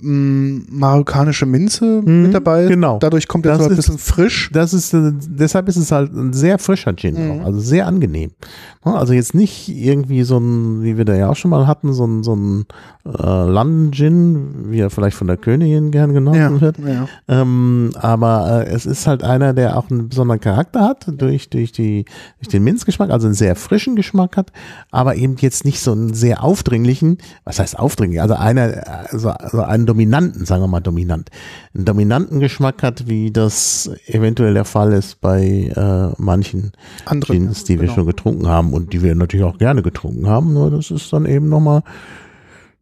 mh, 0.00 0.62
marokkanische 0.70 1.46
Minze 1.46 2.02
mit 2.02 2.34
dabei. 2.34 2.66
genau. 2.66 2.98
Dadurch 2.98 3.28
kommt 3.28 3.46
er 3.46 3.56
Das 3.56 3.64
so 3.64 3.70
ein 3.70 3.76
bisschen 3.76 3.98
frisch. 3.98 4.50
Das 4.52 4.72
ist, 4.74 4.92
äh, 4.94 5.12
deshalb 5.28 5.68
ist 5.68 5.76
es 5.76 5.92
halt 5.92 6.12
ein 6.14 6.32
sehr 6.32 6.58
frischer 6.58 6.94
Gin 6.96 7.14
Mhm. 7.14 7.30
auch, 7.42 7.46
also 7.46 7.60
sehr 7.60 7.86
angenehm. 7.86 8.30
Also 8.82 9.14
jetzt 9.14 9.34
nicht 9.34 9.68
irgendwie 9.70 10.24
so 10.24 10.36
ein, 10.38 10.82
wie 10.82 10.98
wir 10.98 11.06
da 11.06 11.14
ja 11.14 11.30
auch 11.30 11.36
schon 11.36 11.50
mal 11.50 11.66
hatten, 11.66 11.94
so 11.94 12.04
ein, 12.06 12.22
so 12.22 12.34
ein 12.36 12.66
äh, 13.06 13.10
London 13.10 13.92
Gin, 13.92 14.70
wie 14.70 14.80
er 14.80 14.90
vielleicht 14.90 15.16
von 15.16 15.26
der 15.26 15.38
Königin 15.38 15.90
gern 15.90 16.12
genossen 16.12 16.38
Ja, 16.56 16.60
wird. 16.60 16.78
ja. 16.78 17.06
Ähm, 17.28 17.92
aber 17.94 18.66
äh, 18.66 18.70
es 18.70 18.84
ist 18.84 19.06
halt 19.06 19.22
einer, 19.24 19.54
der 19.54 19.78
auch 19.78 19.90
einen 19.90 20.10
besonderen 20.10 20.40
Charakter 20.40 20.82
hat, 20.82 21.06
durch, 21.08 21.48
durch, 21.48 21.72
die, 21.72 22.04
durch 22.40 22.48
den 22.48 22.62
Minzgeschmack, 22.64 23.08
also 23.10 23.26
einen 23.26 23.34
sehr 23.34 23.56
frischen 23.56 23.96
Geschmack 23.96 24.36
hat, 24.36 24.52
aber 24.90 25.16
eben 25.16 25.36
jetzt 25.38 25.64
nicht 25.64 25.80
so 25.80 25.92
einen 25.92 26.12
sehr 26.12 26.44
aufdringlichen, 26.44 27.18
was 27.44 27.58
heißt 27.60 27.78
aufdringlich, 27.78 28.20
also 28.20 28.34
einer, 28.34 28.82
also, 29.10 29.30
also 29.30 29.62
einen 29.62 29.83
dominanten, 29.86 30.44
sagen 30.44 30.62
wir 30.62 30.68
mal 30.68 30.80
dominant, 30.80 31.30
einen 31.74 31.84
dominanten 31.84 32.40
Geschmack 32.40 32.82
hat, 32.82 33.08
wie 33.08 33.30
das 33.30 33.90
eventuell 34.06 34.54
der 34.54 34.64
Fall 34.64 34.92
ist 34.92 35.20
bei 35.20 35.70
äh, 35.74 36.22
manchen 36.22 36.72
Andere. 37.04 37.34
Gins, 37.34 37.64
die 37.64 37.74
wir 37.74 37.86
genau. 37.86 37.94
schon 37.94 38.06
getrunken 38.06 38.48
haben 38.48 38.72
und 38.72 38.92
die 38.92 39.02
wir 39.02 39.14
natürlich 39.14 39.44
auch 39.44 39.58
gerne 39.58 39.82
getrunken 39.82 40.26
haben, 40.26 40.52
nur 40.52 40.70
das 40.70 40.90
ist 40.90 41.12
dann 41.12 41.26
eben 41.26 41.48
nochmal 41.48 41.82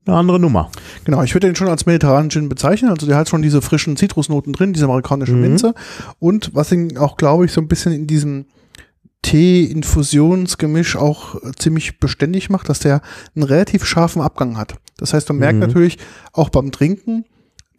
eine 0.04 0.16
andere 0.16 0.40
Nummer. 0.40 0.70
Genau, 1.04 1.22
ich 1.22 1.34
würde 1.34 1.46
den 1.46 1.56
schon 1.56 1.68
als 1.68 1.86
mediterranen 1.86 2.30
Gin 2.30 2.48
bezeichnen. 2.48 2.90
Also 2.90 3.06
der 3.06 3.16
hat 3.16 3.28
schon 3.28 3.42
diese 3.42 3.62
frischen 3.62 3.96
Zitrusnoten 3.96 4.52
drin, 4.52 4.72
diese 4.72 4.86
amerikanische 4.86 5.34
Mhm. 5.34 5.40
Minze. 5.40 5.74
Und 6.18 6.54
was 6.54 6.72
ihn 6.72 6.98
auch, 6.98 7.16
glaube 7.16 7.44
ich, 7.44 7.52
so 7.52 7.60
ein 7.60 7.68
bisschen 7.68 7.92
in 7.92 8.06
diesem 8.06 8.46
Tee-Infusionsgemisch 9.22 10.96
auch 10.96 11.36
äh, 11.36 11.52
ziemlich 11.56 12.00
beständig 12.00 12.50
macht, 12.50 12.68
dass 12.68 12.80
der 12.80 13.00
einen 13.36 13.44
relativ 13.44 13.84
scharfen 13.84 14.20
Abgang 14.20 14.58
hat. 14.58 14.74
Das 15.02 15.12
heißt, 15.14 15.28
man 15.28 15.38
merkt 15.38 15.54
Mhm. 15.56 15.60
natürlich 15.66 15.98
auch 16.32 16.48
beim 16.48 16.70
Trinken 16.72 17.24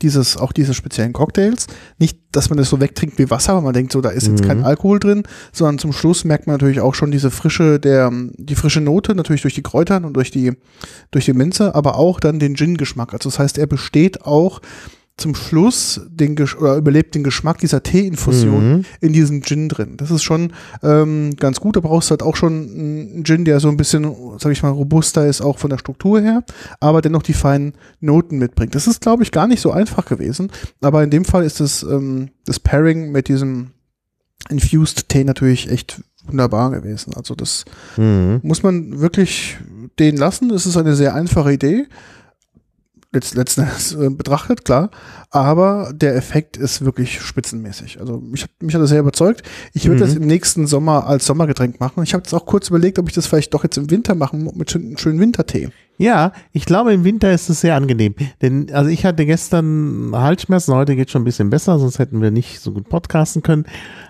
dieses, 0.02 0.36
auch 0.36 0.52
diese 0.52 0.74
speziellen 0.74 1.14
Cocktails, 1.14 1.68
nicht, 1.98 2.20
dass 2.34 2.50
man 2.50 2.58
das 2.58 2.70
so 2.70 2.82
wegtrinkt 2.82 3.18
wie 3.20 3.30
Wasser, 3.30 3.56
weil 3.56 3.62
man 3.62 3.74
denkt 3.74 3.94
so, 3.94 4.02
da 4.02 4.10
ist 4.10 4.28
jetzt 4.28 4.44
Mhm. 4.44 4.48
kein 4.48 4.64
Alkohol 4.66 5.00
drin, 5.00 5.24
sondern 5.54 5.80
zum 5.80 5.94
Schluss 5.94 6.26
merkt 6.26 6.46
man 6.46 6.56
natürlich 6.56 6.82
auch 6.82 6.94
schon 6.94 7.10
diese 7.10 7.32
frische, 7.32 7.80
der, 7.80 8.12
die 8.38 8.56
frische 8.56 8.82
Note, 8.82 9.16
natürlich 9.16 9.44
durch 9.44 9.54
die 9.56 9.64
Kräutern 9.64 10.04
und 10.04 10.14
durch 10.18 10.30
die, 10.30 10.54
durch 11.12 11.24
die 11.26 11.34
Minze, 11.34 11.74
aber 11.74 11.96
auch 11.98 12.20
dann 12.20 12.38
den 12.40 12.56
Gin-Geschmack. 12.56 13.14
Also 13.14 13.30
das 13.30 13.40
heißt, 13.40 13.58
er 13.58 13.68
besteht 13.68 14.26
auch 14.26 14.60
zum 15.16 15.36
Schluss 15.36 16.02
den 16.10 16.36
Gesch 16.36 16.56
oder 16.58 16.76
überlebt 16.76 17.14
den 17.14 17.24
Geschmack 17.24 17.60
dieser 17.60 17.84
Tee-Infusion 17.84 18.78
Mhm. 18.78 18.86
in 19.00 19.14
diesem 19.14 19.44
Gin 19.44 19.70
drin. 19.70 19.96
Das 19.98 20.10
ist 20.10 20.24
schon 20.24 20.54
ähm, 20.82 21.36
ganz 21.40 21.60
gut. 21.60 21.76
Da 21.76 21.82
brauchst 21.82 22.10
du 22.10 22.12
halt 22.14 22.24
auch 22.24 22.36
schon 22.36 22.54
einen 22.54 23.24
Gin, 23.24 23.46
der 23.46 23.60
so 23.60 23.70
ein 23.70 23.78
bisschen, 23.78 24.12
sag 24.40 24.52
ich 24.52 24.64
mal, 24.64 24.70
robuster 24.72 25.28
ist, 25.28 25.42
auch 25.42 25.60
von 25.60 25.70
der 25.70 25.78
Struktur 25.78 26.20
her, 26.20 26.44
aber 26.80 27.02
dennoch 27.02 27.22
die 27.22 27.34
feinen 27.34 27.74
Noten 28.00 28.40
mitbringt. 28.40 28.74
Das 28.74 28.88
ist, 28.88 29.02
glaube 29.02 29.22
ich, 29.22 29.32
gar 29.32 29.46
nicht 29.48 29.62
so 29.62 29.72
einfach 29.72 30.06
gewesen. 30.06 30.50
Aber 30.82 31.04
in 31.04 31.12
dem 31.12 31.26
Fall 31.26 31.44
ist 31.44 31.60
das, 31.60 31.84
ähm, 31.84 32.30
das 32.46 32.60
Pairing 32.60 33.12
mit 33.12 33.28
diesem 33.28 33.70
Infused 34.50 35.10
Tee 35.10 35.24
natürlich 35.24 35.70
echt 35.70 36.02
wunderbar 36.26 36.72
gewesen. 36.72 37.14
Also 37.16 37.36
das 37.36 37.66
Mhm. 37.98 38.40
muss 38.44 38.64
man 38.64 39.00
wirklich 39.00 39.58
den 40.00 40.18
lassen. 40.18 40.50
Es 40.52 40.66
ist 40.66 40.76
eine 40.78 40.96
sehr 40.96 41.14
einfache 41.14 41.54
Idee. 41.54 41.86
Letzt, 43.14 43.36
letzten 43.36 43.62
Endes 43.62 43.94
äh, 43.94 44.10
betrachtet, 44.10 44.66
klar. 44.66 44.90
Aber 45.30 45.92
der 45.94 46.16
Effekt 46.16 46.58
ist 46.58 46.84
wirklich 46.84 47.22
spitzenmäßig. 47.22 48.00
Also 48.00 48.18
mich, 48.20 48.44
hat- 48.44 48.50
mich 48.62 48.74
hat 48.74 48.82
das 48.82 48.90
sehr 48.90 49.00
überzeugt. 49.00 49.44
Ich 49.74 49.86
würde 49.86 49.98
Mhm. 50.04 50.08
das 50.08 50.16
im 50.16 50.26
nächsten 50.28 50.68
Sommer 50.68 51.08
als 51.08 51.26
Sommergetränk 51.26 51.80
machen. 51.80 52.04
Ich 52.04 52.14
habe 52.14 52.24
jetzt 52.24 52.34
auch 52.34 52.46
kurz 52.46 52.70
überlegt, 52.70 52.98
ob 53.00 53.08
ich 53.08 53.14
das 53.16 53.28
vielleicht 53.28 53.54
doch 53.54 53.64
jetzt 53.64 53.78
im 53.78 53.90
Winter 53.92 54.16
machen 54.16 54.50
mit 54.56 54.72
schön, 54.72 54.98
schönen 54.98 55.20
Wintertee. 55.20 55.70
Ja, 56.00 56.34
ich 56.54 56.66
glaube, 56.66 56.92
im 56.92 57.04
Winter 57.04 57.32
ist 57.32 57.50
es 57.50 57.62
sehr 57.62 57.76
angenehm. 57.76 58.16
Denn, 58.42 58.72
also 58.74 58.90
ich 58.90 59.06
hatte 59.06 59.28
gestern 59.28 60.12
Halsschmerzen, 60.14 60.74
heute 60.74 60.96
geht 60.96 61.12
schon 61.12 61.22
ein 61.22 61.26
bisschen 61.26 61.52
besser, 61.52 61.78
sonst 61.78 62.00
hätten 62.00 62.20
wir 62.22 62.32
nicht 62.32 62.60
so 62.62 62.72
gut 62.72 62.90
podcasten 62.90 63.44
können. 63.44 63.66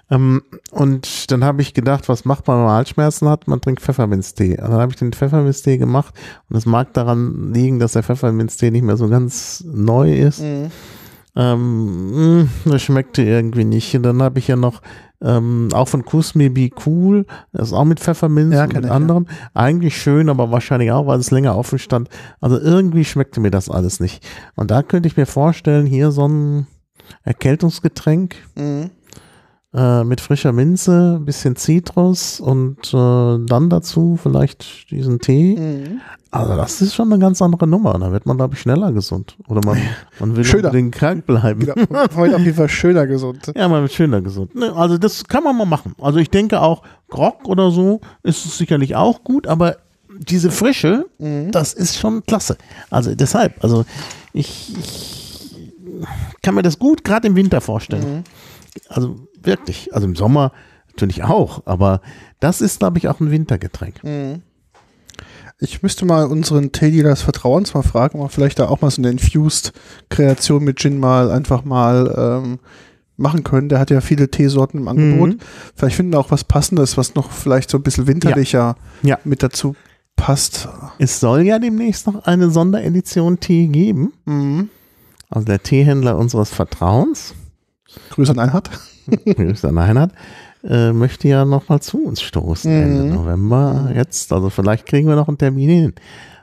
Ähm, 0.09 0.41
und 0.71 1.31
dann 1.31 1.43
habe 1.43 1.61
ich 1.61 1.73
gedacht, 1.73 2.09
was 2.09 2.25
macht 2.25 2.47
man, 2.47 2.57
wenn 2.57 2.65
man 2.65 2.75
Halsschmerzen 2.75 3.29
hat? 3.29 3.47
Man 3.47 3.61
trinkt 3.61 3.81
Pfefferminztee. 3.81 4.51
Und 4.61 4.69
dann 4.69 4.79
habe 4.79 4.91
ich 4.91 4.97
den 4.97 5.13
Pfefferminztee 5.13 5.77
gemacht 5.77 6.13
und 6.49 6.55
es 6.55 6.65
mag 6.65 6.93
daran 6.93 7.53
liegen, 7.53 7.79
dass 7.79 7.93
der 7.93 8.03
Pfefferminztee 8.03 8.71
nicht 8.71 8.83
mehr 8.83 8.97
so 8.97 9.07
ganz 9.07 9.63
neu 9.65 10.13
ist. 10.13 10.41
Ähm, 11.35 12.41
mh, 12.43 12.47
das 12.65 12.81
schmeckte 12.83 13.23
irgendwie 13.23 13.63
nicht. 13.65 13.95
Und 13.95 14.03
dann 14.03 14.21
habe 14.21 14.39
ich 14.39 14.47
ja 14.47 14.55
noch 14.55 14.81
ähm, 15.21 15.69
auch 15.73 15.87
von 15.87 16.03
Kusmi 16.05 16.49
Be 16.49 16.69
Cool, 16.85 17.25
das 17.53 17.69
ist 17.69 17.73
auch 17.73 17.85
mit 17.85 17.99
Pfefferminz 18.01 18.53
Ja, 18.53 18.63
und 18.65 18.73
mit 18.73 18.83
ich, 18.83 18.89
ja. 18.89 18.95
anderem. 18.95 19.25
Eigentlich 19.53 19.97
schön, 19.99 20.29
aber 20.29 20.51
wahrscheinlich 20.51 20.91
auch, 20.91 21.07
weil 21.07 21.19
es 21.19 21.31
länger 21.31 21.57
offen 21.57 21.79
stand. 21.79 22.09
Also 22.41 22.59
irgendwie 22.59 23.05
schmeckte 23.05 23.39
mir 23.39 23.49
das 23.51 23.69
alles 23.69 23.99
nicht. 24.01 24.23
Und 24.55 24.69
da 24.69 24.83
könnte 24.83 25.07
ich 25.07 25.15
mir 25.15 25.25
vorstellen, 25.25 25.85
hier 25.85 26.11
so 26.11 26.27
ein 26.27 26.67
Erkältungsgetränk 27.23 28.35
Mhm. 28.55 28.89
Äh, 29.73 30.03
mit 30.03 30.21
frischer 30.21 30.51
Minze, 30.51 31.17
ein 31.19 31.25
bisschen 31.25 31.55
Zitrus 31.55 32.39
und 32.39 32.77
äh, 32.93 33.45
dann 33.45 33.69
dazu 33.69 34.19
vielleicht 34.21 34.89
diesen 34.91 35.19
Tee. 35.19 35.55
Mhm. 35.57 36.01
Also 36.29 36.55
das 36.55 36.81
ist 36.81 36.95
schon 36.95 37.11
eine 37.13 37.19
ganz 37.19 37.41
andere 37.43 37.67
Nummer. 37.67 37.93
Da 37.99 38.11
wird 38.11 38.25
man, 38.25 38.37
glaube 38.37 38.55
ich, 38.55 38.61
schneller 38.61 38.91
gesund. 38.91 39.35
Oder 39.47 39.61
man, 39.65 39.77
man 40.19 40.35
will 40.35 40.43
Schöner. 40.43 40.69
unbedingt 40.69 40.95
krank 40.95 41.25
bleiben. 41.27 41.59
Genau. 41.61 42.05
Heute 42.15 42.35
auf 42.35 42.41
jeden 42.41 42.55
Fall 42.57 42.69
schöner 42.69 43.05
gesund. 43.07 43.51
Ja, 43.55 43.67
man 43.67 43.81
wird 43.83 43.93
schöner 43.93 44.21
gesund. 44.21 44.55
Ne, 44.55 44.73
Also 44.75 44.97
das 44.97 45.23
kann 45.25 45.43
man 45.43 45.55
mal 45.57 45.65
machen. 45.65 45.93
Also 46.01 46.17
ich 46.19 46.29
denke 46.31 46.61
auch, 46.61 46.81
Grog 47.09 47.47
oder 47.47 47.69
so 47.71 48.01
ist 48.23 48.45
es 48.45 48.57
sicherlich 48.57 48.95
auch 48.95 49.23
gut, 49.23 49.45
aber 49.47 49.77
diese 50.17 50.49
Frische, 50.51 51.05
Mhm. 51.19 51.51
das 51.51 51.73
ist 51.73 51.97
schon 51.97 52.23
klasse. 52.25 52.57
Also 52.91 53.13
deshalb, 53.15 53.63
also 53.63 53.85
ich, 54.33 54.73
ich 54.77 56.01
kann 56.41 56.55
mir 56.55 56.61
das 56.63 56.79
gut 56.79 57.03
gerade 57.03 57.27
im 57.27 57.35
Winter 57.35 57.61
vorstellen. 57.61 58.17
Mhm. 58.17 58.23
Also 58.89 59.15
wirklich, 59.45 59.93
also 59.93 60.07
im 60.07 60.15
Sommer 60.15 60.51
natürlich 60.89 61.23
auch, 61.23 61.63
aber 61.65 62.01
das 62.39 62.61
ist, 62.61 62.79
glaube 62.79 62.97
ich, 62.97 63.07
auch 63.07 63.19
ein 63.19 63.31
Wintergetränk. 63.31 64.03
Mhm. 64.03 64.41
Ich 65.59 65.81
müsste 65.81 66.05
mal 66.05 66.25
unseren 66.25 66.71
Teddy 66.71 67.03
des 67.03 67.21
Vertrauens 67.21 67.73
mal 67.73 67.83
fragen, 67.83 68.19
ob 68.19 68.25
wir 68.25 68.29
vielleicht 68.29 68.59
da 68.59 68.67
auch 68.67 68.81
mal 68.81 68.91
so 68.91 69.01
eine 69.01 69.11
Infused-Kreation 69.11 70.63
mit 70.63 70.79
Gin 70.79 70.99
mal 70.99 71.31
einfach 71.31 71.63
mal 71.63 72.41
ähm, 72.43 72.59
machen 73.15 73.43
können. 73.43 73.69
Der 73.69 73.79
hat 73.79 73.89
ja 73.89 74.01
viele 74.01 74.29
Teesorten 74.29 74.79
im 74.79 74.87
Angebot. 74.87 75.29
Mhm. 75.29 75.39
Vielleicht 75.75 75.95
finden 75.95 76.13
wir 76.13 76.19
auch 76.19 76.31
was 76.31 76.43
Passendes, 76.43 76.97
was 76.97 77.15
noch 77.15 77.31
vielleicht 77.31 77.69
so 77.69 77.77
ein 77.77 77.83
bisschen 77.83 78.07
winterlicher 78.07 78.75
Ja. 79.03 79.19
mit 79.23 79.41
dazu 79.41 79.75
passt. 80.15 80.67
Es 80.99 81.19
soll 81.19 81.41
ja 81.43 81.59
demnächst 81.59 82.07
noch 82.07 82.25
eine 82.25 82.49
Sonderedition 82.49 83.39
Tee 83.39 83.67
geben. 83.67 84.13
Mhm. 84.25 84.69
Also 85.29 85.45
der 85.45 85.63
Teehändler 85.63 86.17
unseres 86.17 86.49
Vertrauens, 86.49 87.33
Grüße 88.09 88.31
an 88.31 88.39
Einhard. 88.39 88.69
An 89.63 89.77
Reinhard, 89.77 90.11
äh, 90.63 90.91
möchte 90.93 91.27
ja 91.27 91.45
nochmal 91.45 91.81
zu 91.81 92.03
uns 92.05 92.21
stoßen 92.21 92.71
Ende 92.71 93.03
Mhm. 93.03 93.15
November 93.15 93.91
jetzt. 93.95 94.31
Also 94.31 94.49
vielleicht 94.49 94.85
kriegen 94.85 95.07
wir 95.07 95.15
noch 95.15 95.27
einen 95.27 95.37
Termin 95.37 95.69
hin. 95.69 95.93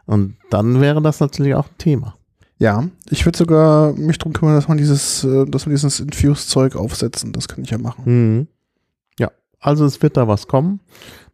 Und 0.06 0.36
dann 0.50 0.80
wäre 0.80 1.00
das 1.00 1.20
natürlich 1.20 1.54
auch 1.54 1.66
ein 1.68 1.78
Thema. 1.78 2.16
Ja, 2.58 2.84
ich 3.08 3.24
würde 3.24 3.38
sogar 3.38 3.92
mich 3.94 4.18
drum 4.18 4.32
kümmern, 4.34 4.54
dass 4.54 4.68
man 4.68 4.76
dieses, 4.76 5.24
äh, 5.24 5.46
dass 5.46 5.66
wir 5.66 5.70
dieses 5.72 6.00
Infused-Zeug 6.00 6.76
aufsetzen. 6.76 7.32
Das 7.32 7.48
kann 7.48 7.64
ich 7.64 7.70
ja 7.70 7.78
machen. 7.78 8.02
Mhm. 8.04 8.46
Ja, 9.18 9.30
also 9.60 9.86
es 9.86 10.02
wird 10.02 10.16
da 10.16 10.28
was 10.28 10.46
kommen. 10.46 10.80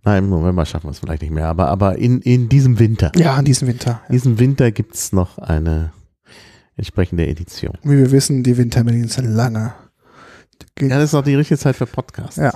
Nein, 0.04 0.24
im 0.24 0.30
November 0.30 0.64
schaffen 0.64 0.86
wir 0.86 0.92
es 0.92 1.00
vielleicht 1.00 1.22
nicht 1.22 1.32
mehr, 1.32 1.48
aber, 1.48 1.66
aber 1.66 1.98
in, 1.98 2.20
in 2.20 2.48
diesem 2.48 2.78
Winter, 2.78 3.10
Ja, 3.16 3.34
an 3.34 3.44
diesem 3.44 3.66
Winter. 3.66 4.02
in 4.08 4.12
diesem 4.12 4.38
Winter 4.38 4.70
gibt 4.70 4.94
es 4.94 5.12
noch 5.12 5.38
eine 5.38 5.90
entsprechende 6.76 7.26
Edition. 7.26 7.76
Wie 7.82 7.96
wir 7.98 8.12
wissen, 8.12 8.44
die 8.44 8.56
Wintermelodien 8.56 9.08
sind 9.08 9.24
lange. 9.26 9.72
Geht- 10.74 10.90
Ja, 10.90 10.96
das 10.96 11.04
ist 11.10 11.14
auch 11.14 11.22
die 11.24 11.34
richtige 11.34 11.58
Zeit 11.58 11.76
für 11.76 11.86
Podcasts. 11.86 12.36
Ja. 12.36 12.52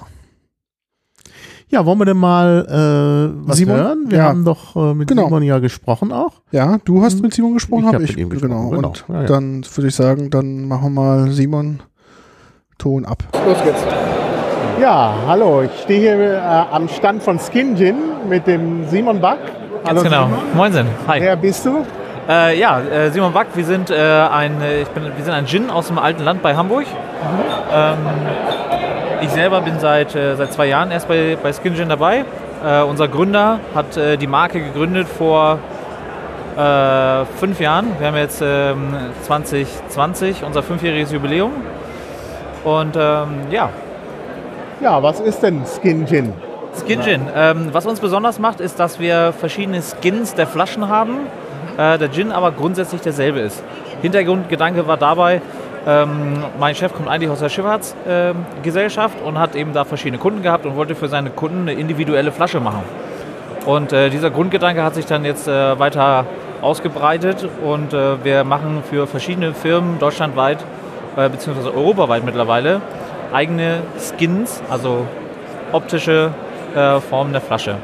Ja, 1.69 1.87
wollen 1.87 1.99
wir 1.99 2.05
denn 2.05 2.17
mal 2.17 2.67
äh, 2.69 3.47
was 3.49 3.57
Simon? 3.59 3.77
hören? 3.77 4.05
Wir 4.09 4.19
Ja. 4.19 4.25
haben 4.25 4.45
doch 4.45 4.75
äh, 4.75 4.93
mit 4.95 5.09
Genau. 5.09 5.27
Simon 5.27 5.43
ja 5.45 5.61
gesprochen 5.61 6.11
auch. 6.13 6.43
Ja, 6.51 6.79
du 6.85 7.03
hast 7.03 7.23
mit 7.23 7.33
Simon 7.33 7.55
gesprochen, 7.55 7.83
Ich 7.83 7.87
habe 7.87 7.97
hab 7.99 8.03
ich. 8.03 8.11
mit 8.11 8.19
ihm 8.19 8.29
gesprochen, 8.31 8.51
genau. 8.51 8.71
genau. 8.71 8.89
Und 8.89 9.05
Ja, 9.09 9.21
ja. 9.23 9.27
dann 9.29 9.65
würde 9.75 9.89
ich 9.89 9.95
sagen, 9.95 10.31
dann 10.31 10.67
machen 10.67 10.95
wir 10.95 11.01
mal 11.01 11.31
Simon 11.31 11.81
Ton 12.79 13.05
ab. 13.05 13.23
Los 13.47 13.63
geht's. 13.63 13.85
Ja, 14.81 15.15
hallo, 15.27 15.63
ich 15.63 15.81
stehe 15.83 16.01
hier 16.01 16.19
äh, 16.19 16.39
am 16.39 16.89
Stand 16.89 17.23
von 17.23 17.39
Skin 17.39 17.77
Gin 17.77 17.97
mit 18.29 18.47
dem 18.49 18.89
Simon 18.89 19.21
Back. 19.21 19.39
Ganz 19.85 20.03
genau. 20.03 20.29
Moinsen. 20.55 20.87
Hi. 21.07 21.21
Wer 21.21 21.37
bist 21.37 21.65
du? 21.67 21.85
Äh, 22.31 22.61
ja, 22.61 22.79
äh, 22.79 23.11
Simon 23.11 23.33
Back, 23.33 23.49
wir 23.55 23.65
sind, 23.65 23.91
äh, 23.91 23.97
ein, 23.97 24.63
äh, 24.63 24.83
ich 24.83 24.89
bin, 24.91 25.03
wir 25.03 25.25
sind 25.25 25.35
ein 25.35 25.47
Gin 25.49 25.69
aus 25.69 25.89
dem 25.89 25.99
alten 25.99 26.23
Land 26.23 26.43
bei 26.43 26.55
Hamburg. 26.55 26.85
Ähm, 27.75 27.97
ich 29.21 29.31
selber 29.31 29.61
bin 29.63 29.81
seit, 29.81 30.15
äh, 30.15 30.37
seit 30.37 30.53
zwei 30.53 30.67
Jahren 30.67 30.93
erst 30.93 31.09
bei, 31.09 31.37
bei 31.43 31.53
Skin 31.53 31.75
Gin 31.75 31.89
dabei. 31.89 32.25
Unser 32.87 33.09
Gründer 33.09 33.59
hat 33.75 33.99
die 34.21 34.27
Marke 34.27 34.61
gegründet 34.61 35.09
vor 35.09 35.59
fünf 37.39 37.59
Jahren. 37.59 37.87
Wir 37.99 38.09
haben 38.09 38.17
jetzt 38.17 38.43
ähm, 38.45 38.95
2020 39.23 40.45
unser 40.45 40.63
fünfjähriges 40.63 41.11
Jubiläum. 41.11 41.53
Und 42.63 42.97
ähm, 42.97 43.47
ja, 43.51 43.71
Ja, 44.83 45.03
was 45.03 45.21
ist 45.21 45.43
denn 45.43 45.63
Skin 45.65 46.07
Gin? 46.07 46.35
Skin 46.79 47.01
Gin. 47.01 47.23
Ähm, 47.35 47.71
was 47.73 47.87
uns 47.87 47.99
besonders 47.99 48.39
macht, 48.39 48.61
ist, 48.61 48.79
dass 48.79 49.01
wir 49.01 49.33
verschiedene 49.33 49.81
Skins 49.81 50.35
der 50.35 50.47
Flaschen 50.47 50.89
haben. 50.89 51.21
Äh, 51.77 51.99
der 51.99 52.11
Gin 52.11 52.33
aber 52.33 52.53
grundsätzlich 52.53 53.01
derselbe 53.01 53.41
ist. 53.41 53.63
Hintergrundgedanke 54.03 54.87
war 54.87 54.97
dabei, 54.97 55.43
ähm, 55.87 56.45
mein 56.59 56.75
Chef 56.75 56.93
kommt 56.93 57.09
eigentlich 57.09 57.31
aus 57.31 57.41
der 57.41 57.49
Schifffahrtsgesellschaft 57.49 59.17
äh, 59.21 59.25
und 59.27 59.39
hat 59.39 59.57
eben 59.57 59.73
da 59.73 59.85
verschiedene 59.85 60.19
Kunden 60.19 60.43
gehabt 60.43 60.67
und 60.67 60.77
wollte 60.77 60.95
für 60.95 61.09
seine 61.09 61.31
Kunden 61.31 61.63
eine 61.63 61.73
individuelle 61.73 62.33
Flasche 62.33 62.61
machen. 62.61 62.83
Und 63.65 63.93
äh, 63.93 64.11
dieser 64.11 64.31
Grundgedanke 64.31 64.83
hat 64.83 64.95
sich 64.95 65.07
dann 65.07 65.25
jetzt 65.25 65.49
äh, 65.49 65.79
weiter 65.79 66.27
ausgebreitet 66.63 67.49
und 67.65 67.93
äh, 67.93 68.23
wir 68.25 68.45
machen 68.45 68.83
für 68.89 69.07
verschiedene 69.07 69.55
Firmen 69.55 69.99
deutschlandweit 69.99 70.59
äh, 71.17 71.29
beziehungsweise 71.29 71.75
europaweit 71.75 72.25
mittlerweile 72.25 72.81
eigene 73.33 73.83
Skins, 73.99 74.63
also 74.69 75.07
optische 75.73 76.33
äh, 76.75 77.01
Formen 77.01 77.33
der 77.33 77.41
Flasche. 77.41 77.77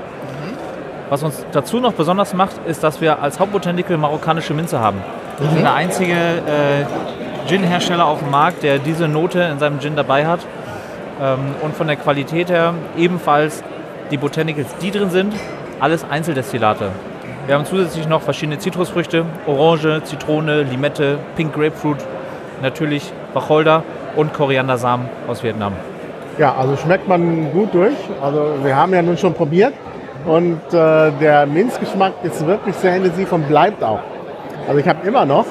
Was 1.09 1.23
uns 1.23 1.47
dazu 1.53 1.79
noch 1.79 1.93
besonders 1.93 2.35
macht, 2.35 2.59
ist, 2.67 2.83
dass 2.83 3.01
wir 3.01 3.23
als 3.23 3.39
Hauptbotanical 3.39 3.97
marokkanische 3.97 4.55
Minze 4.55 4.81
haben. 4.81 4.99
Wir 5.39 5.51
sind 5.51 5.63
der 5.63 5.75
einzige 5.75 6.15
äh, 6.15 7.47
Gin-Hersteller 7.47 8.05
auf 8.07 8.19
dem 8.19 8.31
Markt, 8.33 8.65
der 8.65 8.79
diese 8.79 9.07
Note 9.07 9.41
in 9.41 9.61
seinem 9.61 9.79
Gin 9.79 9.95
dabei 9.95 10.27
hat. 10.27 10.41
Ähm, 11.23 11.55
und 11.63 11.77
von 11.77 11.87
der 11.87 11.95
Qualität 11.95 12.51
her 12.51 12.75
ebenfalls 12.97 13.63
die 14.11 14.17
Botanicals, 14.17 14.75
die 14.83 14.91
drin 14.91 15.11
sind, 15.11 15.33
alles 15.79 16.05
Einzeldestillate. 16.09 16.89
Wir 17.47 17.55
haben 17.55 17.67
zusätzlich 17.67 18.09
noch 18.09 18.23
verschiedene 18.23 18.59
Zitrusfrüchte, 18.59 19.25
Orange, 19.47 20.03
Zitrone, 20.03 20.65
Limette, 20.65 21.19
Pink 21.37 21.55
Grapefruit, 21.55 21.99
natürlich 22.63 23.13
Wacholder 23.33 23.85
und 24.17 24.33
Koriandersamen 24.33 25.09
aus 25.29 25.45
Vietnam. 25.45 25.75
Ja, 26.39 26.57
also 26.57 26.77
schmeckt 26.77 27.07
man 27.07 27.53
gut 27.53 27.73
durch. 27.73 27.95
Also 28.21 28.57
wir 28.65 28.75
haben 28.75 28.93
ja 28.93 29.03
nun 29.03 29.17
schon 29.17 29.35
probiert 29.35 29.73
und 30.26 30.61
äh, 30.73 31.12
der 31.21 31.47
Minzgeschmack 31.47 32.12
ist 32.23 32.47
wirklich 32.47 32.75
sehr 32.76 32.97
intensiv 32.97 33.33
und 33.33 33.49
bleibt 33.49 33.83
auch. 33.83 34.00
Also 34.68 34.78
ich 34.80 34.88
habe 34.88 35.06
immer 35.06 35.25
noch 35.25 35.47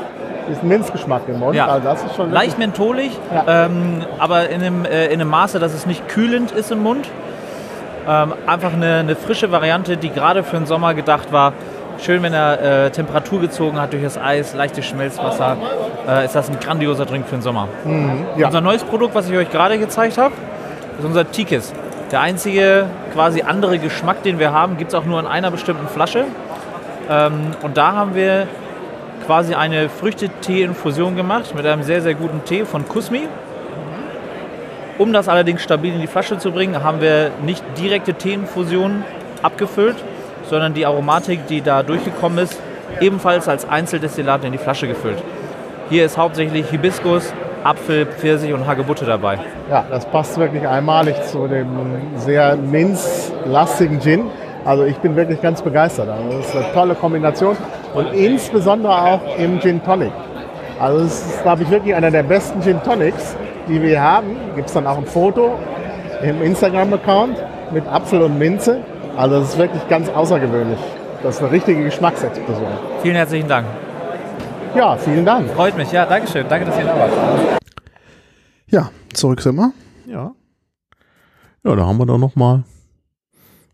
diesen 0.50 0.68
Minzgeschmack 0.68 1.22
im 1.28 1.40
Mund. 1.40 1.56
Ja. 1.56 1.68
Also 1.68 1.88
das 1.88 2.04
ist 2.04 2.16
schon 2.16 2.32
Leicht 2.32 2.60
mentholig, 2.60 3.12
Ja. 3.34 3.66
ähm, 3.66 4.04
aber 4.20 4.50
in 4.50 4.62
einem, 4.62 4.86
äh, 4.86 5.06
in 5.08 5.14
einem 5.22 5.30
Maße, 5.30 5.60
dass 5.60 5.74
es 5.74 5.86
nicht 5.86 6.08
kühlend 6.08 6.52
ist 6.52 6.72
im 6.72 6.84
Mund. 6.84 7.08
Ähm, 8.08 8.34
einfach 8.46 8.74
eine, 8.74 8.98
eine 8.98 9.16
frische 9.16 9.52
Variante, 9.52 9.98
die 9.98 10.10
gerade 10.12 10.44
für 10.44 10.58
den 10.58 10.68
Sommer 10.68 10.94
gedacht 10.94 11.32
war. 11.32 11.54
Schön, 11.98 12.22
wenn 12.22 12.34
er 12.34 12.86
äh, 12.86 12.90
Temperatur 12.92 13.40
gezogen 13.40 13.80
hat 13.82 13.94
durch 13.94 14.04
das 14.04 14.18
Eis, 14.18 14.54
leichtes 14.54 14.86
Schmelzwasser, 14.86 15.58
äh, 16.08 16.26
ist 16.26 16.36
das 16.36 16.50
ein 16.50 16.60
grandioser 16.60 17.06
Drink 17.06 17.26
für 17.26 17.38
den 17.38 17.42
Sommer. 17.42 17.68
ja. 18.38 18.48
Unser 18.48 18.62
neues 18.62 18.84
Produkt, 18.84 19.16
was 19.16 19.30
ich 19.30 19.36
euch 19.36 19.50
gerade 19.50 19.80
gezeigt 19.80 20.18
habe, 20.20 20.34
ist 21.00 21.06
unser 21.06 21.30
Tikis. 21.32 21.74
Der 22.16 22.22
einzige 22.22 22.86
quasi 23.12 23.42
andere 23.42 23.78
Geschmack, 23.78 24.24
den 24.24 24.40
wir 24.40 24.54
haben, 24.54 24.78
gibt 24.78 24.94
es 24.94 24.96
auch 24.96 25.04
nur 25.04 25.20
in 25.20 25.26
einer 25.26 25.52
bestimmten 25.52 25.90
Flasche. 25.90 26.24
Ähm, 27.10 27.52
und 27.62 27.76
da 27.76 27.92
haben 27.92 28.16
wir 28.16 28.48
quasi 29.26 29.54
eine 29.54 29.90
Früchtetee-Infusion 29.90 31.18
gemacht 31.18 31.54
mit 31.54 31.66
einem 31.66 31.84
sehr, 31.84 32.02
sehr 32.02 32.14
guten 32.14 32.46
Tee 32.46 32.64
von 32.64 32.88
Kusmi. 32.88 33.28
Um 34.98 35.12
das 35.12 35.28
allerdings 35.28 35.62
stabil 35.62 35.94
in 35.94 36.00
die 36.00 36.08
Flasche 36.08 36.38
zu 36.38 36.54
bringen, 36.54 36.82
haben 36.82 37.02
wir 37.02 37.32
nicht 37.44 37.62
direkte 37.78 38.14
Teeinfusion 38.14 39.04
abgefüllt, 39.42 39.98
sondern 40.50 40.74
die 40.74 40.86
Aromatik, 40.86 41.48
die 41.48 41.60
da 41.60 41.84
durchgekommen 41.84 42.38
ist, 42.38 42.58
ebenfalls 43.02 43.50
als 43.50 43.68
Einzeldestillat 43.68 44.46
in 44.46 44.54
die 44.54 44.58
Flasche 44.58 44.88
gefüllt. 44.88 45.22
Hier 45.90 46.06
ist 46.06 46.18
hauptsächlich 46.18 46.70
Hibiskus, 46.70 47.34
Apfel, 47.66 48.06
Pfirsich 48.06 48.54
und 48.54 48.68
Hagebutte 48.68 49.06
dabei. 49.06 49.40
Ja, 49.72 49.84
das 49.90 50.06
passt 50.06 50.38
wirklich 50.38 50.68
einmalig 50.68 51.16
zu 51.24 51.48
dem 51.48 51.68
sehr 52.16 52.56
minzlastigen 52.56 54.00
Gin. 54.00 54.26
Also 54.64 54.84
ich 54.84 54.98
bin 54.98 55.16
wirklich 55.16 55.42
ganz 55.42 55.64
begeistert. 55.64 56.08
Also 56.10 56.38
das 56.38 56.48
ist 56.48 56.56
eine 56.56 56.74
tolle 56.74 56.94
Kombination 56.94 57.58
und 57.96 58.14
insbesondere 58.14 58.94
auch 58.94 59.22
im 59.40 59.60
Gin 59.60 59.84
Tonic. 59.84 60.12
Also 60.80 61.06
es 61.06 61.26
ist, 61.26 61.42
glaube 61.42 61.64
ich, 61.64 61.72
wirklich 61.72 61.96
einer 61.96 62.12
der 62.12 62.22
besten 62.22 62.62
Gin 62.62 62.82
Tonics, 62.84 63.36
die 63.68 63.82
wir 63.82 64.00
haben. 64.00 64.38
Gibt 64.56 64.68
es 64.68 64.74
dann 64.74 64.86
auch 64.86 65.00
ein 65.00 65.06
Foto 65.06 65.58
im 66.22 66.44
Instagram-Account 66.44 67.44
mit 67.72 67.88
Apfel 67.88 68.22
und 68.22 68.38
Minze. 68.38 68.82
Also 69.18 69.40
das 69.40 69.50
ist 69.50 69.58
wirklich 69.58 69.88
ganz 69.88 70.08
außergewöhnlich. 70.10 70.80
Das 71.24 71.38
ist 71.38 71.42
eine 71.42 71.52
richtige 71.52 71.84
Geschmacksexplosion. 71.84 72.68
Vielen 73.02 73.16
herzlichen 73.16 73.48
Dank. 73.48 73.66
Ja, 74.76 74.98
vielen 74.98 75.26
Dank. 75.26 75.50
Freut 75.52 75.78
mich. 75.78 75.92
Ja, 75.92 76.06
Dankeschön. 76.06 76.48
Danke, 76.50 76.66
dass 76.66 76.78
ihr 76.78 76.84
da 76.86 77.00
wart. 77.00 77.60
Ja, 78.68 78.92
zurück 79.14 79.42
sind 79.42 79.56
wir. 79.56 79.72
Ja. 80.06 80.34
Ja, 81.64 81.76
da 81.76 81.86
haben 81.86 81.98
wir 81.98 82.06
doch 82.06 82.18
noch 82.18 82.36
mal 82.36 82.64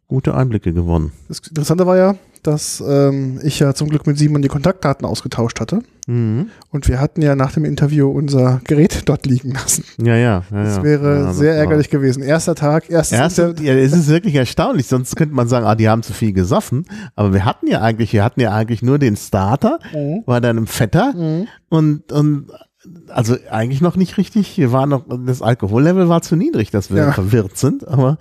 gute 0.07 0.35
Einblicke 0.35 0.73
gewonnen. 0.73 1.11
Das 1.27 1.39
Interessante 1.39 1.87
war 1.87 1.97
ja, 1.97 2.15
dass 2.43 2.83
ähm, 2.85 3.39
ich 3.43 3.59
ja 3.59 3.73
zum 3.73 3.89
Glück 3.89 4.07
mit 4.07 4.17
Simon 4.17 4.41
die 4.41 4.47
Kontaktdaten 4.47 5.05
ausgetauscht 5.05 5.59
hatte. 5.59 5.79
Mhm. 6.07 6.47
Und 6.71 6.87
wir 6.87 6.99
hatten 6.99 7.21
ja 7.21 7.35
nach 7.35 7.51
dem 7.51 7.63
Interview 7.65 8.09
unser 8.09 8.59
Gerät 8.63 9.03
dort 9.09 9.25
liegen 9.25 9.51
lassen. 9.51 9.83
Ja, 10.01 10.15
ja. 10.15 10.43
ja 10.51 10.63
Das 10.63 10.81
wäre 10.83 11.17
ja, 11.19 11.23
das 11.25 11.37
sehr 11.37 11.51
war- 11.53 11.59
ärgerlich 11.59 11.89
gewesen. 11.89 12.23
Erster 12.23 12.55
Tag, 12.55 12.89
erstes 12.89 13.17
Erst, 13.17 13.39
Inter- 13.39 13.61
ja, 13.63 13.73
es 13.75 13.93
ist 13.93 14.07
wirklich 14.07 14.35
erstaunlich, 14.35 14.87
sonst 14.87 15.15
könnte 15.15 15.35
man 15.35 15.47
sagen, 15.47 15.65
ah, 15.65 15.75
die 15.75 15.87
haben 15.89 16.03
zu 16.03 16.13
viel 16.13 16.33
gesoffen. 16.33 16.85
Aber 17.15 17.33
wir 17.33 17.45
hatten 17.45 17.67
ja 17.67 17.81
eigentlich, 17.81 18.13
wir 18.13 18.23
hatten 18.23 18.41
ja 18.41 18.51
eigentlich 18.53 18.81
nur 18.81 18.97
den 18.99 19.15
Starter, 19.15 19.79
Mhm. 19.93 20.23
war 20.25 20.41
dann 20.41 20.57
im 20.57 20.67
Vetter 20.67 21.13
und, 21.69 22.11
und 22.11 22.47
also 23.09 23.35
eigentlich 23.51 23.81
noch 23.81 23.95
nicht 23.95 24.17
richtig, 24.17 24.57
wir 24.57 24.71
waren 24.71 24.89
noch, 24.89 25.05
das 25.27 25.43
Alkohollevel 25.43 26.09
war 26.09 26.23
zu 26.23 26.35
niedrig, 26.35 26.71
dass 26.71 26.89
wir 26.89 26.97
Ja. 26.97 27.11
verwirrt 27.11 27.55
sind, 27.57 27.87
aber 27.87 28.17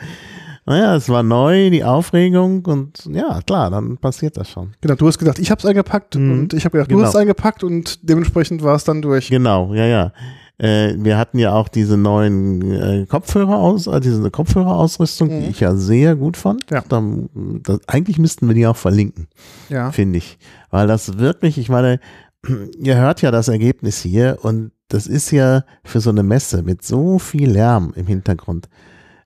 naja, 0.66 0.94
es 0.96 1.09
war 1.09 1.23
neu, 1.23 1.70
die 1.70 1.83
Aufregung 1.85 2.64
und 2.66 3.05
ja, 3.12 3.40
klar, 3.46 3.70
dann 3.70 3.96
passiert 3.99 4.37
das 4.37 4.49
schon. 4.51 4.73
Genau, 4.81 4.94
du 4.94 5.07
hast 5.09 5.18
gedacht, 5.18 5.38
ich 5.38 5.51
habe 5.51 5.59
es 5.59 5.64
eingepackt 5.66 6.14
Mhm. 6.16 6.33
und 6.33 6.55
ich 6.55 6.64
habe 6.64 6.73
gedacht, 6.73 6.90
du 6.90 6.96
Genau. 6.96 7.07
hast 7.07 7.14
es 7.14 7.20
eingepackt 7.20 7.64
und 7.64 8.09
dementsprechend 8.09 8.62
war 8.62 8.75
es 8.77 8.85
dann 8.85 9.03
durch. 9.03 9.29
Genau, 9.31 9.75
ja, 9.75 9.87
ja. 9.87 10.12
Äh, 10.59 10.94
wir 10.99 11.16
hatten 11.16 11.38
ja 11.38 11.55
auch 11.55 11.68
diese 11.68 11.96
neuen 11.96 12.70
äh, 12.70 13.07
Kopfhörer 13.09 13.57
aus, 13.57 13.87
äh, 13.87 13.99
diese 13.99 14.31
Kopfhörerausrüstung, 14.31 15.31
die 15.31 15.35
Mhm. 15.37 15.51
ich 15.51 15.61
ja 15.61 15.75
sehr 15.75 16.16
gut 16.16 16.37
fand. 16.37 16.70
Ja. 16.70 16.85
Dann, 16.87 17.31
das, 17.62 17.81
eigentlich 17.87 18.18
müssten 18.18 18.46
wir 18.46 18.55
die 18.55 18.66
auch 18.66 18.77
verlinken. 18.77 19.29
Ja. 19.70 19.90
finde 19.90 20.18
ich. 20.18 20.38
Weil 20.70 20.87
das 20.87 21.16
wirklich, 21.18 21.57
ich 21.57 21.70
meine, 21.70 21.99
ihr 22.79 22.96
hört 22.96 23.23
ja 23.23 23.31
das 23.31 23.49
Ergebnis 23.49 24.01
hier 24.03 24.38
und 24.42 24.73
das 24.88 25.07
ist 25.07 25.31
ja 25.31 25.64
für 25.85 26.01
so 26.01 26.11
eine 26.11 26.23
Messe 26.25 26.62
mit 26.62 26.85
so 26.85 27.18
viel 27.18 27.51
Lärm 27.51 27.92
im 27.96 28.07
Hintergrund. 28.07 28.68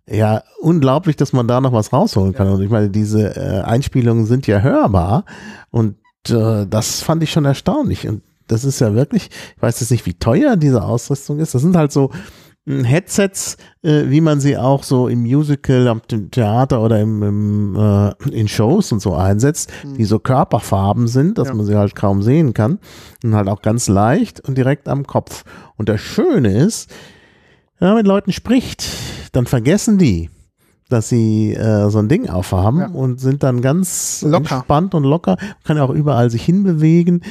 Ja, 0.09 0.43
unglaublich, 0.61 1.17
dass 1.17 1.33
man 1.33 1.49
da 1.49 1.61
noch 1.61 1.73
was 1.73 1.93
rausholen 1.93 2.35
kann. 2.35 2.49
Und 2.49 2.63
ich 2.63 2.69
meine, 2.71 2.91
diese 2.91 3.37
äh, 3.37 3.63
Einspielungen 3.63 4.27
sind 4.27 4.47
ja 4.47 4.61
hörbar 4.61 5.25
und 5.71 5.97
äh, 6.29 6.67
das 6.69 7.01
fand 7.01 7.23
ich 7.23 7.33
schon 7.33 7.47
erstaunlich. 7.47 8.07
Und 8.07 8.23
das 8.47 8.65
ist 8.65 8.81
ja 8.81 8.95
wirklich, 8.95 9.31
ich 9.57 9.63
weiß 9.63 9.81
jetzt 9.81 9.91
nicht, 9.91 10.05
wie 10.05 10.13
teuer 10.15 10.57
diese 10.57 10.83
Ausrüstung 10.83 11.39
ist. 11.39 11.55
Das 11.55 11.63
sind 11.63 11.75
halt 11.75 11.91
so 11.91 12.11
mh, 12.67 12.85
Headsets, 12.87 13.57
äh, 13.83 14.05
wie 14.09 14.21
man 14.21 14.41
sie 14.41 14.59
auch 14.59 14.83
so 14.83 15.09
im 15.09 15.23
Musical, 15.23 15.89
am 15.89 16.01
Th- 16.03 16.31
Theater 16.31 16.83
oder 16.83 17.01
im, 17.01 17.23
im, 17.23 17.77
äh, 17.77 18.13
in 18.39 18.47
Shows 18.47 18.93
und 18.93 19.01
so 19.01 19.15
einsetzt, 19.15 19.73
die 19.97 20.05
so 20.05 20.19
Körperfarben 20.19 21.09
sind, 21.09 21.39
dass 21.39 21.49
Ja. 21.49 21.55
man 21.55 21.65
sie 21.65 21.77
halt 21.77 21.95
kaum 21.95 22.23
sehen 22.23 22.53
kann. 22.53 22.79
Und 23.25 23.35
halt 23.35 23.49
auch 23.49 23.63
ganz 23.63 23.89
leicht 23.89 24.41
und 24.41 24.59
direkt 24.59 24.87
am 24.87 25.07
Kopf. 25.07 25.45
Und 25.79 25.89
das 25.89 26.03
Schöne 26.03 26.55
ist, 26.59 26.91
wenn 27.79 27.89
man 27.89 27.97
mit 27.97 28.07
Leuten 28.07 28.33
spricht, 28.33 28.87
dann 29.37 29.47
vergessen 29.47 29.99
die, 29.99 30.31
dass 30.89 31.09
sie 31.09 31.55
äh, 31.55 31.89
so 31.91 31.99
ein 31.99 32.09
Ding 32.09 32.29
aufhaben 32.29 32.81
Ja. 32.81 32.87
und 32.89 33.21
sind 33.21 33.43
dann 33.43 33.61
ganz 33.63 34.23
Locker. 34.23 34.57
entspannt 34.57 34.95
und 34.95 35.05
locker, 35.05 35.37
kann 35.65 35.77
ja 35.77 35.83
auch 35.85 35.91
überall 35.91 36.31
sich 36.31 36.45
hinbewegen. 36.45 37.23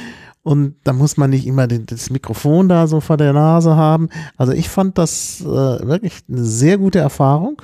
Und 0.41 0.75
da 0.83 0.91
muss 0.91 1.15
man 1.15 1.29
nicht 1.29 1.47
immer 1.47 1.67
das 1.67 2.09
Mikrofon 2.09 2.67
da 2.67 2.87
so 2.87 2.99
vor 2.99 3.15
der 3.15 3.31
Nase 3.31 3.75
haben. 3.77 4.09
Also 4.35 4.51
ich 4.51 4.67
fand 4.69 4.97
das 4.97 5.39
äh, 5.41 5.45
wirklich 5.45 6.19
eine 6.27 6.43
sehr 6.43 6.77
gute 6.77 6.99
Erfahrung. 6.99 7.61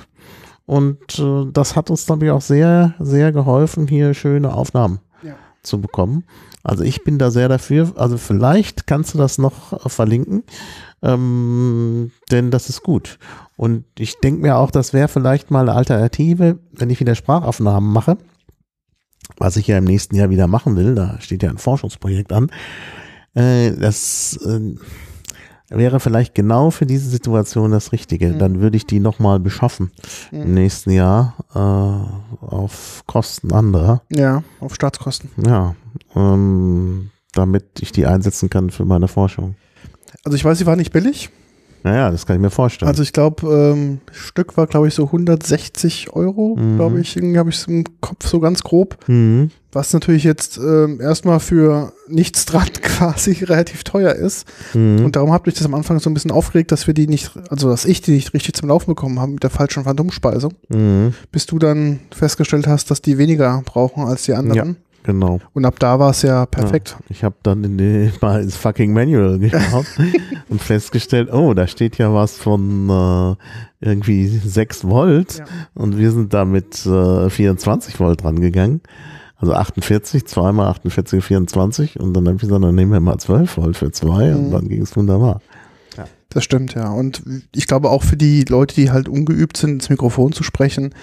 Und 0.64 1.18
äh, 1.18 1.46
das 1.52 1.76
hat 1.76 1.90
uns, 1.90 2.06
glaube 2.06 2.24
ich, 2.26 2.30
auch 2.30 2.40
sehr, 2.40 2.94
sehr 3.00 3.32
geholfen, 3.32 3.86
hier 3.88 4.14
schöne 4.14 4.54
Aufnahmen 4.54 5.00
Ja. 5.22 5.34
zu 5.62 5.80
bekommen. 5.80 6.24
Also 6.62 6.84
ich 6.84 7.04
bin 7.04 7.18
da 7.18 7.30
sehr 7.30 7.48
dafür. 7.48 7.92
Also 7.96 8.16
vielleicht 8.16 8.86
kannst 8.86 9.12
du 9.14 9.18
das 9.18 9.36
noch 9.38 9.72
äh, 9.84 9.88
verlinken, 9.88 10.44
ähm, 11.02 12.12
denn 12.30 12.50
das 12.50 12.68
ist 12.68 12.82
gut. 12.82 13.18
Und 13.56 13.84
ich 13.98 14.18
denke 14.20 14.42
mir 14.42 14.56
auch, 14.56 14.70
das 14.70 14.92
wäre 14.92 15.08
vielleicht 15.08 15.50
mal 15.50 15.68
eine 15.68 15.74
Alternative, 15.74 16.58
wenn 16.72 16.90
ich 16.90 17.00
wieder 17.00 17.14
Sprachaufnahmen 17.14 17.92
mache, 17.92 18.18
was 19.36 19.56
ich 19.56 19.66
ja 19.66 19.78
im 19.78 19.84
nächsten 19.84 20.16
Jahr 20.16 20.30
wieder 20.30 20.46
machen 20.46 20.76
will. 20.76 20.94
Da 20.94 21.20
steht 21.20 21.42
ja 21.42 21.50
ein 21.50 21.58
Forschungsprojekt 21.58 22.32
an. 22.32 22.50
Äh, 23.34 23.72
das 23.72 24.38
äh, 24.44 24.76
wäre 25.70 26.00
vielleicht 26.00 26.34
genau 26.34 26.70
für 26.70 26.86
diese 26.86 27.08
Situation 27.08 27.70
das 27.70 27.92
Richtige. 27.92 28.32
Dann 28.34 28.60
würde 28.60 28.76
ich 28.76 28.86
die 28.86 29.00
nochmal 29.00 29.40
beschaffen 29.40 29.92
im 30.32 30.54
nächsten 30.54 30.90
Jahr 30.90 31.36
äh, 31.54 32.44
auf 32.44 33.04
Kosten 33.06 33.52
anderer. 33.52 34.02
Ja, 34.10 34.42
auf 34.58 34.74
Staatskosten. 34.74 35.30
Ja, 35.46 35.74
ähm, 36.14 37.10
damit 37.32 37.80
ich 37.80 37.92
die 37.92 38.06
einsetzen 38.06 38.50
kann 38.50 38.70
für 38.70 38.84
meine 38.84 39.08
Forschung. 39.08 39.54
Also 40.24 40.36
ich 40.36 40.44
weiß, 40.44 40.58
sie 40.58 40.66
war 40.66 40.76
nicht 40.76 40.92
billig. 40.92 41.30
Naja, 41.82 42.10
das 42.10 42.26
kann 42.26 42.36
ich 42.36 42.42
mir 42.42 42.50
vorstellen. 42.50 42.90
Also 42.90 43.02
ich 43.02 43.14
glaube, 43.14 43.46
ähm, 43.74 44.00
Stück 44.12 44.58
war, 44.58 44.66
glaube 44.66 44.88
ich, 44.88 44.94
so 44.94 45.06
160 45.10 46.12
Euro, 46.12 46.56
Mhm. 46.58 46.76
glaube 46.76 47.00
ich. 47.00 47.16
Irgendwie 47.16 47.38
habe 47.38 47.48
ich 47.48 47.56
es 47.56 47.64
im 47.68 47.84
Kopf 48.02 48.26
so 48.26 48.38
ganz 48.40 48.62
grob. 48.62 48.98
mhm. 49.08 49.50
Was 49.72 49.92
natürlich 49.92 50.24
jetzt 50.24 50.58
ähm, 50.58 51.00
erstmal 51.00 51.38
für 51.38 51.92
nichts 52.08 52.44
dran 52.44 52.66
quasi 52.82 53.32
relativ 53.44 53.84
teuer 53.84 54.12
ist. 54.14 54.46
Mhm. 54.74 55.04
Und 55.04 55.14
darum 55.16 55.32
hat 55.32 55.46
mich 55.46 55.54
das 55.54 55.64
am 55.64 55.74
Anfang 55.74 56.00
so 56.00 56.10
ein 56.10 56.14
bisschen 56.14 56.32
aufgeregt, 56.32 56.72
dass 56.72 56.86
wir 56.88 56.92
die 56.92 57.06
nicht, 57.06 57.30
also 57.50 57.70
dass 57.70 57.84
ich 57.84 58.02
die 58.02 58.10
nicht 58.10 58.34
richtig 58.34 58.54
zum 58.54 58.68
Laufen 58.68 58.86
bekommen 58.88 59.20
habe 59.20 59.32
mit 59.32 59.42
der 59.44 59.50
falschen 59.50 59.84
Phantomspeisung. 59.84 60.52
Mhm. 60.68 61.14
Bis 61.32 61.46
du 61.46 61.58
dann 61.60 62.00
festgestellt 62.10 62.66
hast, 62.66 62.90
dass 62.90 63.00
die 63.00 63.16
weniger 63.16 63.62
brauchen 63.64 64.04
als 64.04 64.24
die 64.24 64.34
anderen. 64.34 64.76
Genau. 65.02 65.40
Und 65.54 65.64
ab 65.64 65.78
da 65.78 65.98
war 65.98 66.10
es 66.10 66.22
ja 66.22 66.44
perfekt. 66.46 66.96
Ich 67.08 67.24
habe 67.24 67.34
dann 67.42 67.64
in 67.64 67.78
die, 67.78 68.12
mal 68.20 68.42
ins 68.42 68.56
fucking 68.56 68.92
Manual 68.92 69.38
geschaut 69.38 69.86
und 70.48 70.60
festgestellt, 70.62 71.32
oh, 71.32 71.54
da 71.54 71.66
steht 71.66 71.96
ja 71.98 72.12
was 72.12 72.36
von 72.36 72.88
äh, 72.90 73.36
irgendwie 73.86 74.26
6 74.28 74.84
Volt 74.84 75.38
Ja. 75.38 75.44
und 75.74 75.96
wir 75.96 76.10
sind 76.12 76.34
da 76.34 76.44
mit 76.44 76.84
äh, 76.86 77.30
24 77.30 77.98
Volt 77.98 78.24
rangegangen. 78.24 78.82
Also 79.36 79.54
48, 79.54 80.26
zweimal 80.26 80.66
48, 80.68 81.24
24 81.24 81.98
und 81.98 82.12
dann 82.12 82.26
habe 82.26 82.36
ich 82.36 82.42
gesagt, 82.42 82.62
dann 82.62 82.74
nehmen 82.74 82.92
wir 82.92 83.00
mal 83.00 83.16
12 83.16 83.56
Volt 83.56 83.76
für 83.78 83.90
zwei 83.90 84.34
und 84.34 84.48
Mhm. 84.48 84.52
dann 84.52 84.68
ging 84.68 84.82
es 84.82 84.94
wunderbar. 84.96 85.40
Das 86.32 86.44
stimmt, 86.44 86.74
ja. 86.74 86.90
Und 86.92 87.24
ich 87.56 87.66
glaube 87.66 87.90
auch 87.90 88.04
für 88.04 88.16
die 88.16 88.44
Leute, 88.44 88.72
die 88.76 88.92
halt 88.92 89.08
ungeübt 89.08 89.56
sind, 89.56 89.70
ins 89.72 89.90
Mikrofon 89.90 90.30
zu 90.30 90.44
sprechen, 90.44 90.94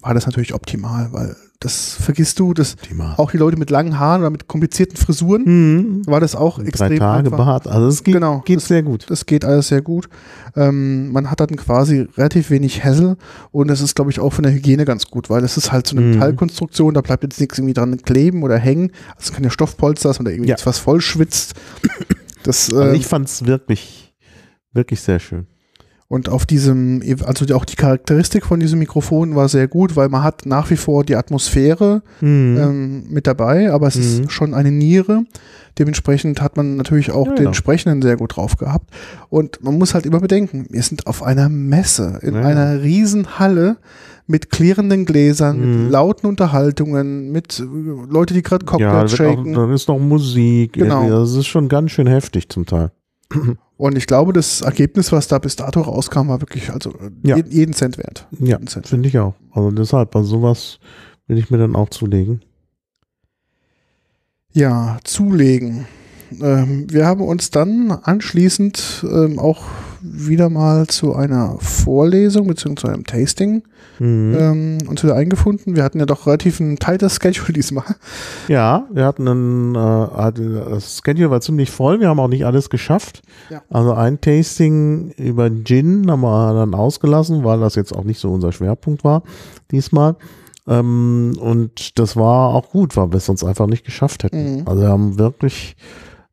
war 0.00 0.14
das 0.14 0.26
natürlich 0.26 0.54
optimal, 0.54 1.08
weil 1.10 1.34
das 1.60 1.94
vergisst 2.00 2.38
du, 2.38 2.52
dass 2.54 2.74
Optimal. 2.74 3.14
auch 3.16 3.30
die 3.30 3.38
Leute 3.38 3.56
mit 3.56 3.70
langen 3.70 3.98
Haaren 3.98 4.20
oder 4.20 4.30
mit 4.30 4.46
komplizierten 4.46 4.96
Frisuren, 4.96 5.42
Mhm. 5.44 6.06
war 6.06 6.20
das 6.20 6.34
auch 6.36 6.58
Drei 6.58 6.66
extrem 6.66 6.98
Tage 6.98 7.24
einfach. 7.30 7.36
Bart, 7.38 7.66
also 7.66 7.86
es 7.88 8.04
geht, 8.04 8.14
Genau. 8.14 8.40
geht 8.44 8.58
Das- 8.58 8.68
sehr 8.68 8.82
gut. 8.82 9.06
Das 9.08 9.26
geht 9.26 9.44
alles 9.44 9.68
sehr 9.68 9.80
gut. 9.82 10.08
Ähm, 10.54 11.12
man 11.12 11.30
hat 11.30 11.40
dann 11.40 11.48
quasi 11.56 12.06
relativ 12.16 12.50
wenig 12.50 12.84
Hassel 12.84 13.16
und 13.52 13.68
das 13.68 13.80
ist, 13.80 13.94
glaube 13.94 14.10
ich, 14.10 14.20
auch 14.20 14.32
von 14.32 14.42
der 14.44 14.52
Hygiene 14.52 14.84
ganz 14.84 15.06
gut, 15.06 15.30
weil 15.30 15.42
es 15.44 15.56
ist 15.56 15.72
halt 15.72 15.86
so 15.86 15.96
eine 15.96 16.04
Mhm. 16.06 16.12
Metallkonstruktion, 16.14 16.94
da 16.94 17.00
bleibt 17.00 17.22
jetzt 17.24 17.40
nichts 17.40 17.58
irgendwie 17.58 17.74
dran 17.74 17.96
kleben 18.02 18.42
oder 18.42 18.58
hängen. 18.58 18.90
Also 19.16 19.32
keine 19.32 19.50
Stoffpolster, 19.50 20.08
dass 20.10 20.18
man 20.18 20.26
da 20.26 20.30
irgendwie 20.32 20.50
Ja. 20.50 20.54
jetzt 20.56 20.66
was 20.66 20.78
voll 20.78 21.00
schwitzt. 21.00 21.54
Das, 22.42 22.70
Also 22.72 22.82
ähm, 22.82 22.94
ich 22.94 23.06
fand 23.06 23.26
es 23.28 23.44
wirklich, 23.46 24.14
wirklich 24.72 25.00
sehr 25.00 25.18
schön. 25.18 25.46
Und 26.08 26.28
auf 26.28 26.46
diesem, 26.46 27.02
also 27.24 27.52
auch 27.56 27.64
die 27.64 27.74
Charakteristik 27.74 28.46
von 28.46 28.60
diesem 28.60 28.78
Mikrofon 28.78 29.34
war 29.34 29.48
sehr 29.48 29.66
gut, 29.66 29.96
weil 29.96 30.08
man 30.08 30.22
hat 30.22 30.46
nach 30.46 30.70
wie 30.70 30.76
vor 30.76 31.02
die 31.04 31.16
Atmosphäre 31.16 32.02
Mhm. 32.20 32.56
ähm, 32.60 33.04
mit 33.10 33.26
dabei, 33.26 33.72
aber 33.72 33.88
es 33.88 33.96
Mhm. 33.96 34.02
ist 34.24 34.32
schon 34.32 34.54
eine 34.54 34.70
Niere. 34.70 35.24
Dementsprechend 35.80 36.40
hat 36.40 36.56
man 36.56 36.76
natürlich 36.76 37.10
auch 37.10 37.26
Ja, 37.26 37.34
den 37.34 37.44
ja. 37.46 37.54
Sprechenden 37.54 38.02
sehr 38.02 38.16
gut 38.16 38.36
drauf 38.36 38.56
gehabt. 38.56 38.88
Und 39.30 39.62
man 39.64 39.76
muss 39.78 39.94
halt 39.94 40.06
immer 40.06 40.20
bedenken, 40.20 40.66
wir 40.70 40.82
sind 40.82 41.06
auf 41.08 41.22
einer 41.24 41.48
Messe, 41.48 42.20
in 42.22 42.34
Ja, 42.34 42.40
ja. 42.40 42.46
einer 42.46 42.82
riesen 42.82 43.38
Halle 43.40 43.76
mit 44.28 44.50
klirrenden 44.50 45.06
Gläsern, 45.06 45.58
Mhm. 45.58 45.82
mit 45.84 45.92
lauten 45.92 46.28
Unterhaltungen, 46.28 47.30
mit 47.32 47.58
äh, 47.60 47.64
Leute, 48.08 48.32
die 48.32 48.42
gerade 48.42 48.64
ja, 48.64 48.70
Cocktails 48.70 49.12
da, 49.12 49.18
wird 49.18 49.30
auch, 49.30 49.36
shaken. 49.38 49.52
da 49.54 49.74
ist 49.74 49.88
noch 49.88 49.98
Musik. 49.98 50.74
Genau. 50.74 51.08
Das 51.10 51.34
ist 51.34 51.46
schon 51.46 51.68
ganz 51.68 51.90
schön 51.90 52.06
heftig 52.06 52.48
zum 52.48 52.64
Teil. 52.64 52.90
Und 53.76 53.98
ich 53.98 54.06
glaube, 54.06 54.32
das 54.32 54.62
Ergebnis, 54.62 55.12
was 55.12 55.28
da 55.28 55.38
bis 55.38 55.56
dato 55.56 55.82
rauskam, 55.82 56.28
war 56.28 56.40
wirklich 56.40 56.70
also 56.70 56.90
äh, 56.92 57.10
Ja. 57.28 57.36
jeden, 57.36 57.74
Cent 57.74 57.98
wert. 57.98 58.26
Ja, 58.40 58.58
finde 58.84 59.08
ich 59.08 59.18
auch. 59.18 59.34
Also 59.52 59.70
deshalb, 59.70 60.10
bei 60.12 60.22
sowas 60.22 60.78
will 61.26 61.36
ich 61.38 61.50
mir 61.50 61.58
dann 61.58 61.76
auch 61.76 61.90
zulegen. 61.90 62.42
Ja, 64.52 64.98
zulegen. 65.04 65.86
Ähm, 66.40 66.86
wir 66.90 67.06
haben 67.06 67.20
uns 67.20 67.50
dann 67.50 67.90
anschließend 67.90 69.04
ähm, 69.06 69.38
auch 69.38 69.64
wieder 70.12 70.48
mal 70.50 70.86
zu 70.86 71.14
einer 71.14 71.56
Vorlesung 71.58 72.46
bzw. 72.48 72.88
einem 72.88 73.04
Tasting 73.04 73.62
Mhm. 73.98 74.36
ähm, 74.38 74.78
uns 74.88 75.02
wieder 75.02 75.14
eingefunden. 75.14 75.74
Wir 75.74 75.82
hatten 75.82 75.98
ja 75.98 76.04
doch 76.04 76.26
relativ 76.26 76.60
ein 76.60 76.76
tightes 76.78 77.14
Schedule 77.16 77.52
diesmal. 77.54 77.84
Ja, 78.46 78.86
wir 78.92 79.06
hatten 79.06 79.26
ein, 79.26 79.74
äh, 79.74 79.78
hatten- 79.78 80.54
das 80.68 81.00
Schedule 81.02 81.30
war 81.30 81.40
ziemlich 81.40 81.70
voll, 81.70 81.98
wir 82.00 82.08
haben 82.08 82.20
auch 82.20 82.28
nicht 82.28 82.44
alles 82.44 82.68
geschafft. 82.68 83.22
Ja. 83.48 83.62
Also 83.70 83.94
ein 83.94 84.20
Tasting 84.20 85.12
über 85.16 85.48
Gin 85.50 86.10
haben 86.10 86.20
wir 86.20 86.52
dann 86.52 86.74
ausgelassen, 86.74 87.42
weil 87.42 87.60
das 87.60 87.74
jetzt 87.74 87.94
auch 87.96 88.04
nicht 88.04 88.20
so 88.20 88.30
unser 88.30 88.52
Schwerpunkt 88.52 89.02
war 89.02 89.22
diesmal. 89.70 90.16
Ähm, 90.68 91.32
und 91.40 91.98
das 91.98 92.16
war 92.16 92.54
auch 92.54 92.68
gut, 92.70 92.96
weil 92.98 93.10
wir 93.12 93.16
es 93.16 93.26
sonst 93.26 93.44
einfach 93.44 93.66
nicht 93.66 93.84
geschafft 93.86 94.24
hätten. 94.24 94.56
Mhm. 94.58 94.62
Also 94.68 94.82
wir 94.82 94.88
haben 94.88 95.18
wirklich 95.18 95.74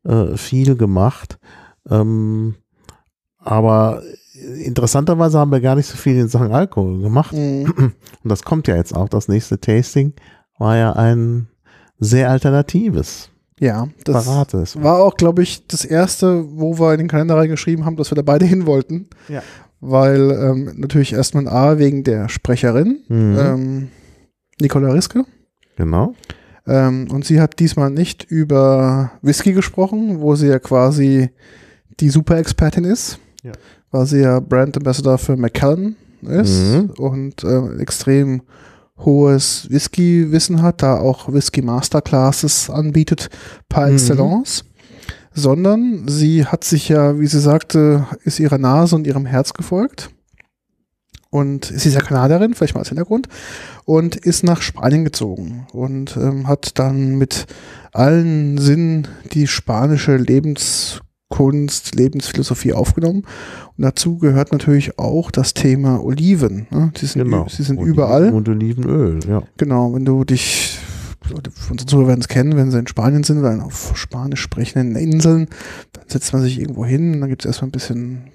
äh, 0.06 0.36
viel 0.36 0.76
gemacht. 0.76 1.38
Ähm, 1.88 2.56
aber 3.44 4.02
interessanterweise 4.64 5.38
haben 5.38 5.52
wir 5.52 5.60
gar 5.60 5.76
nicht 5.76 5.86
so 5.86 5.96
viel 5.96 6.16
in 6.18 6.28
Sachen 6.28 6.52
Alkohol 6.52 7.00
gemacht. 7.00 7.32
Mhm. 7.32 7.72
Und 7.76 8.28
das 8.28 8.42
kommt 8.42 8.68
ja 8.68 8.76
jetzt 8.76 8.94
auch. 8.94 9.08
Das 9.08 9.28
nächste 9.28 9.60
Tasting 9.60 10.12
war 10.58 10.76
ja 10.76 10.92
ein 10.92 11.48
sehr 11.98 12.30
alternatives, 12.30 13.30
Ja, 13.60 13.88
das 14.04 14.24
Parates. 14.26 14.82
war 14.82 14.98
auch, 15.02 15.16
glaube 15.16 15.42
ich, 15.42 15.66
das 15.68 15.84
erste, 15.84 16.44
wo 16.58 16.78
wir 16.78 16.92
in 16.92 16.98
den 16.98 17.08
Kalender 17.08 17.36
reingeschrieben 17.36 17.84
haben, 17.84 17.96
dass 17.96 18.10
wir 18.10 18.16
da 18.16 18.22
beide 18.22 18.44
hin 18.46 18.66
wollten. 18.66 19.08
Ja. 19.28 19.42
Weil 19.80 20.30
ähm, 20.30 20.72
natürlich 20.76 21.12
erstmal 21.12 21.44
ein 21.44 21.48
A 21.48 21.78
wegen 21.78 22.04
der 22.04 22.28
Sprecherin, 22.28 23.00
Mhm. 23.08 23.36
ähm, 23.38 23.88
Nicola 24.60 24.90
Riske. 24.92 25.24
Genau. 25.76 26.14
Ähm, 26.66 27.08
und 27.10 27.24
sie 27.24 27.40
hat 27.40 27.58
diesmal 27.58 27.90
nicht 27.90 28.24
über 28.24 29.10
Whisky 29.22 29.52
gesprochen, 29.52 30.20
wo 30.20 30.34
sie 30.36 30.46
ja 30.46 30.58
quasi 30.58 31.30
die 32.00 32.08
Super-Expertin 32.08 32.84
ist, 32.84 33.18
Ja. 33.44 33.52
weil 33.90 34.06
sie 34.06 34.20
ja 34.20 34.40
Brand 34.40 34.76
Ambassador 34.76 35.18
für 35.18 35.36
Macallan 35.36 35.94
ist 36.22 36.72
Mhm. 36.72 36.90
und 36.98 37.44
äh, 37.44 37.76
extrem 37.80 38.42
hohes 38.98 39.66
Whisky-Wissen 39.70 40.62
hat, 40.62 40.82
da 40.82 40.98
auch 40.98 41.32
Whisky 41.32 41.60
Masterclasses 41.62 42.70
anbietet 42.70 43.28
par 43.68 43.86
Mhm. 43.88 43.92
excellence. 43.94 44.64
Sondern 45.36 46.06
sie 46.08 46.46
hat 46.46 46.62
sich 46.64 46.88
ja, 46.88 47.18
wie 47.18 47.26
sie 47.26 47.40
sagte, 47.40 48.06
ist 48.24 48.38
ihrer 48.40 48.58
Nase 48.58 48.94
und 48.94 49.06
ihrem 49.06 49.26
Herz 49.26 49.52
gefolgt. 49.52 50.10
Und 51.30 51.64
sie 51.64 51.88
ist 51.88 51.94
ja 51.94 52.00
Kanadierin, 52.00 52.54
vielleicht 52.54 52.74
mal 52.74 52.80
als 52.80 52.88
Hintergrund 52.90 53.26
und 53.84 54.14
ist 54.14 54.44
nach 54.44 54.62
Spanien 54.62 55.04
gezogen 55.04 55.66
und 55.72 56.16
ähm, 56.16 56.46
hat 56.46 56.78
dann 56.78 57.16
mit 57.16 57.46
allen 57.92 58.56
Sinnen 58.58 59.08
die 59.32 59.48
spanische 59.48 60.16
Lebenskunst, 61.34 61.94
Lebensphilosophie 61.94 62.72
aufgenommen. 62.72 63.22
Und 63.76 63.82
dazu 63.82 64.18
gehört 64.18 64.52
natürlich 64.52 64.98
auch 64.98 65.30
das 65.30 65.54
Thema 65.54 66.02
Oliven. 66.02 66.66
Ne? 66.70 66.92
Die 67.00 67.06
sind, 67.06 67.24
genau. 67.24 67.46
sie 67.48 67.62
sind 67.62 67.78
Oliven 67.78 67.94
überall. 67.94 68.32
Und 68.32 68.48
Olivenöl, 68.48 69.20
ja. 69.28 69.42
Genau, 69.56 69.94
wenn 69.94 70.04
du 70.04 70.24
dich, 70.24 70.78
unsere 71.32 71.86
Zuhörer 71.86 72.08
werden 72.08 72.20
es 72.20 72.28
kennen, 72.28 72.56
wenn 72.56 72.70
sie 72.70 72.78
in 72.78 72.86
Spanien 72.86 73.24
sind 73.24 73.38
oder 73.38 73.64
auf 73.64 73.92
Spanisch 73.96 74.40
sprechenden 74.40 74.96
Inseln, 74.96 75.48
dann 75.92 76.04
setzt 76.06 76.32
man 76.32 76.42
sich 76.42 76.60
irgendwo 76.60 76.84
hin, 76.84 77.20
dann 77.20 77.30
gibt 77.30 77.42
es 77.42 77.46
erstmal 77.46 77.68
ein 77.68 77.72
bisschen 77.72 78.30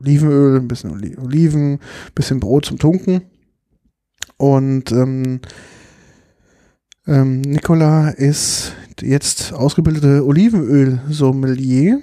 Olivenöl, 0.00 0.60
ein 0.60 0.68
bisschen 0.68 0.92
Oli 0.92 1.16
Oliven, 1.18 1.72
ein 1.74 1.80
bisschen 2.14 2.40
Brot 2.40 2.66
zum 2.66 2.78
Tunken. 2.78 3.22
Und 4.36 4.92
ähm, 4.92 5.40
ähm, 7.06 7.40
Nicola 7.40 8.10
ist 8.10 8.74
jetzt 9.00 9.52
ausgebildete 9.52 10.24
Olivenöl-Sommelier 10.24 12.00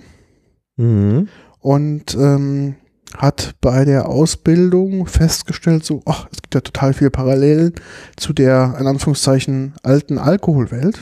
Mhm. 0.78 1.30
und 1.60 2.16
ähm, 2.16 2.76
hat 3.18 3.56
bei 3.62 3.86
der 3.86 4.10
Ausbildung 4.10 5.08
festgestellt, 5.08 5.86
so, 5.86 6.02
ach, 6.06 6.28
es 6.32 6.42
gibt 6.42 6.56
ja 6.56 6.62
total 6.62 6.94
viele 6.94 7.12
Parallelen 7.12 7.74
zu 8.18 8.34
der, 8.34 8.76
in 8.80 8.88
Anführungszeichen, 8.88 9.74
alten 9.84 10.18
Alkoholwelt. 10.18 11.00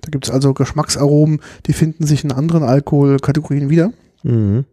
Da 0.00 0.10
gibt 0.10 0.24
es 0.24 0.30
also 0.30 0.54
Geschmacksaromen, 0.54 1.40
die 1.66 1.72
finden 1.72 2.04
sich 2.06 2.24
in 2.24 2.32
anderen 2.32 2.64
Alkoholkategorien 2.64 3.70
wieder. 3.70 3.92
Mhm. 4.24 4.64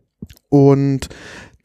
Und 0.50 1.10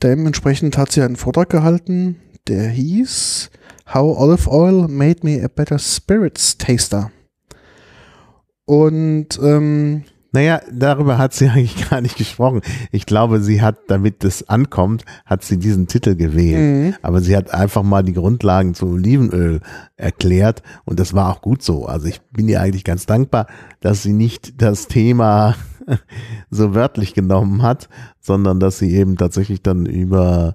dementsprechend 0.02 0.76
hat 0.76 0.92
sie 0.92 1.02
einen 1.02 1.16
Vortrag 1.16 1.48
gehalten, 1.48 2.16
der 2.46 2.68
hieß 2.68 3.50
How 3.94 4.18
Olive 4.18 4.50
Oil 4.50 4.88
Made 4.88 5.20
Me 5.22 5.42
a 5.42 5.48
Better 5.48 5.78
Spirits 5.78 6.58
Taster. 6.58 7.10
Und 8.66 9.38
ähm, 9.42 10.04
Naja, 10.38 10.60
darüber 10.70 11.18
hat 11.18 11.34
sie 11.34 11.48
eigentlich 11.48 11.90
gar 11.90 12.00
nicht 12.00 12.16
gesprochen. 12.16 12.60
Ich 12.92 13.06
glaube, 13.06 13.40
sie 13.40 13.60
hat, 13.60 13.76
damit 13.88 14.22
es 14.22 14.48
ankommt, 14.48 15.04
hat 15.26 15.42
sie 15.42 15.58
diesen 15.58 15.88
Titel 15.88 16.14
gewählt. 16.14 16.60
Mhm. 16.60 16.94
Aber 17.02 17.20
sie 17.20 17.36
hat 17.36 17.52
einfach 17.52 17.82
mal 17.82 18.04
die 18.04 18.12
Grundlagen 18.12 18.74
zu 18.74 18.86
Olivenöl 18.86 19.58
erklärt 19.96 20.62
und 20.84 21.00
das 21.00 21.12
war 21.12 21.32
auch 21.32 21.42
gut 21.42 21.64
so. 21.64 21.86
Also 21.86 22.06
ich 22.06 22.20
bin 22.30 22.48
ihr 22.48 22.60
eigentlich 22.60 22.84
ganz 22.84 23.04
dankbar, 23.04 23.48
dass 23.80 24.04
sie 24.04 24.12
nicht 24.12 24.62
das 24.62 24.86
Thema 24.86 25.56
so 26.50 26.72
wörtlich 26.72 27.14
genommen 27.14 27.62
hat, 27.62 27.88
sondern 28.20 28.60
dass 28.60 28.78
sie 28.78 28.94
eben 28.94 29.16
tatsächlich 29.16 29.60
dann 29.60 29.86
über 29.86 30.54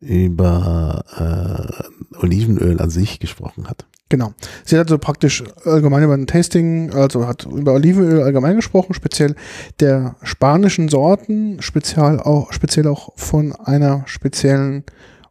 über 0.00 1.04
äh, 1.18 2.16
Olivenöl 2.16 2.80
an 2.80 2.90
sich 2.90 3.20
gesprochen 3.20 3.68
hat. 3.68 3.86
Genau. 4.10 4.34
Sie 4.64 4.76
hat 4.76 4.86
also 4.86 4.98
praktisch 4.98 5.44
allgemein 5.64 6.02
über 6.02 6.14
ein 6.14 6.26
Tasting, 6.26 6.92
also 6.92 7.28
hat 7.28 7.46
über 7.46 7.74
Olivenöl 7.74 8.22
allgemein 8.22 8.56
gesprochen, 8.56 8.92
speziell 8.92 9.36
der 9.78 10.16
spanischen 10.22 10.88
Sorten, 10.88 11.62
speziell 11.62 12.18
auch, 12.18 12.52
speziell 12.52 12.88
auch 12.88 13.12
von 13.16 13.52
einer 13.52 14.02
speziellen 14.06 14.82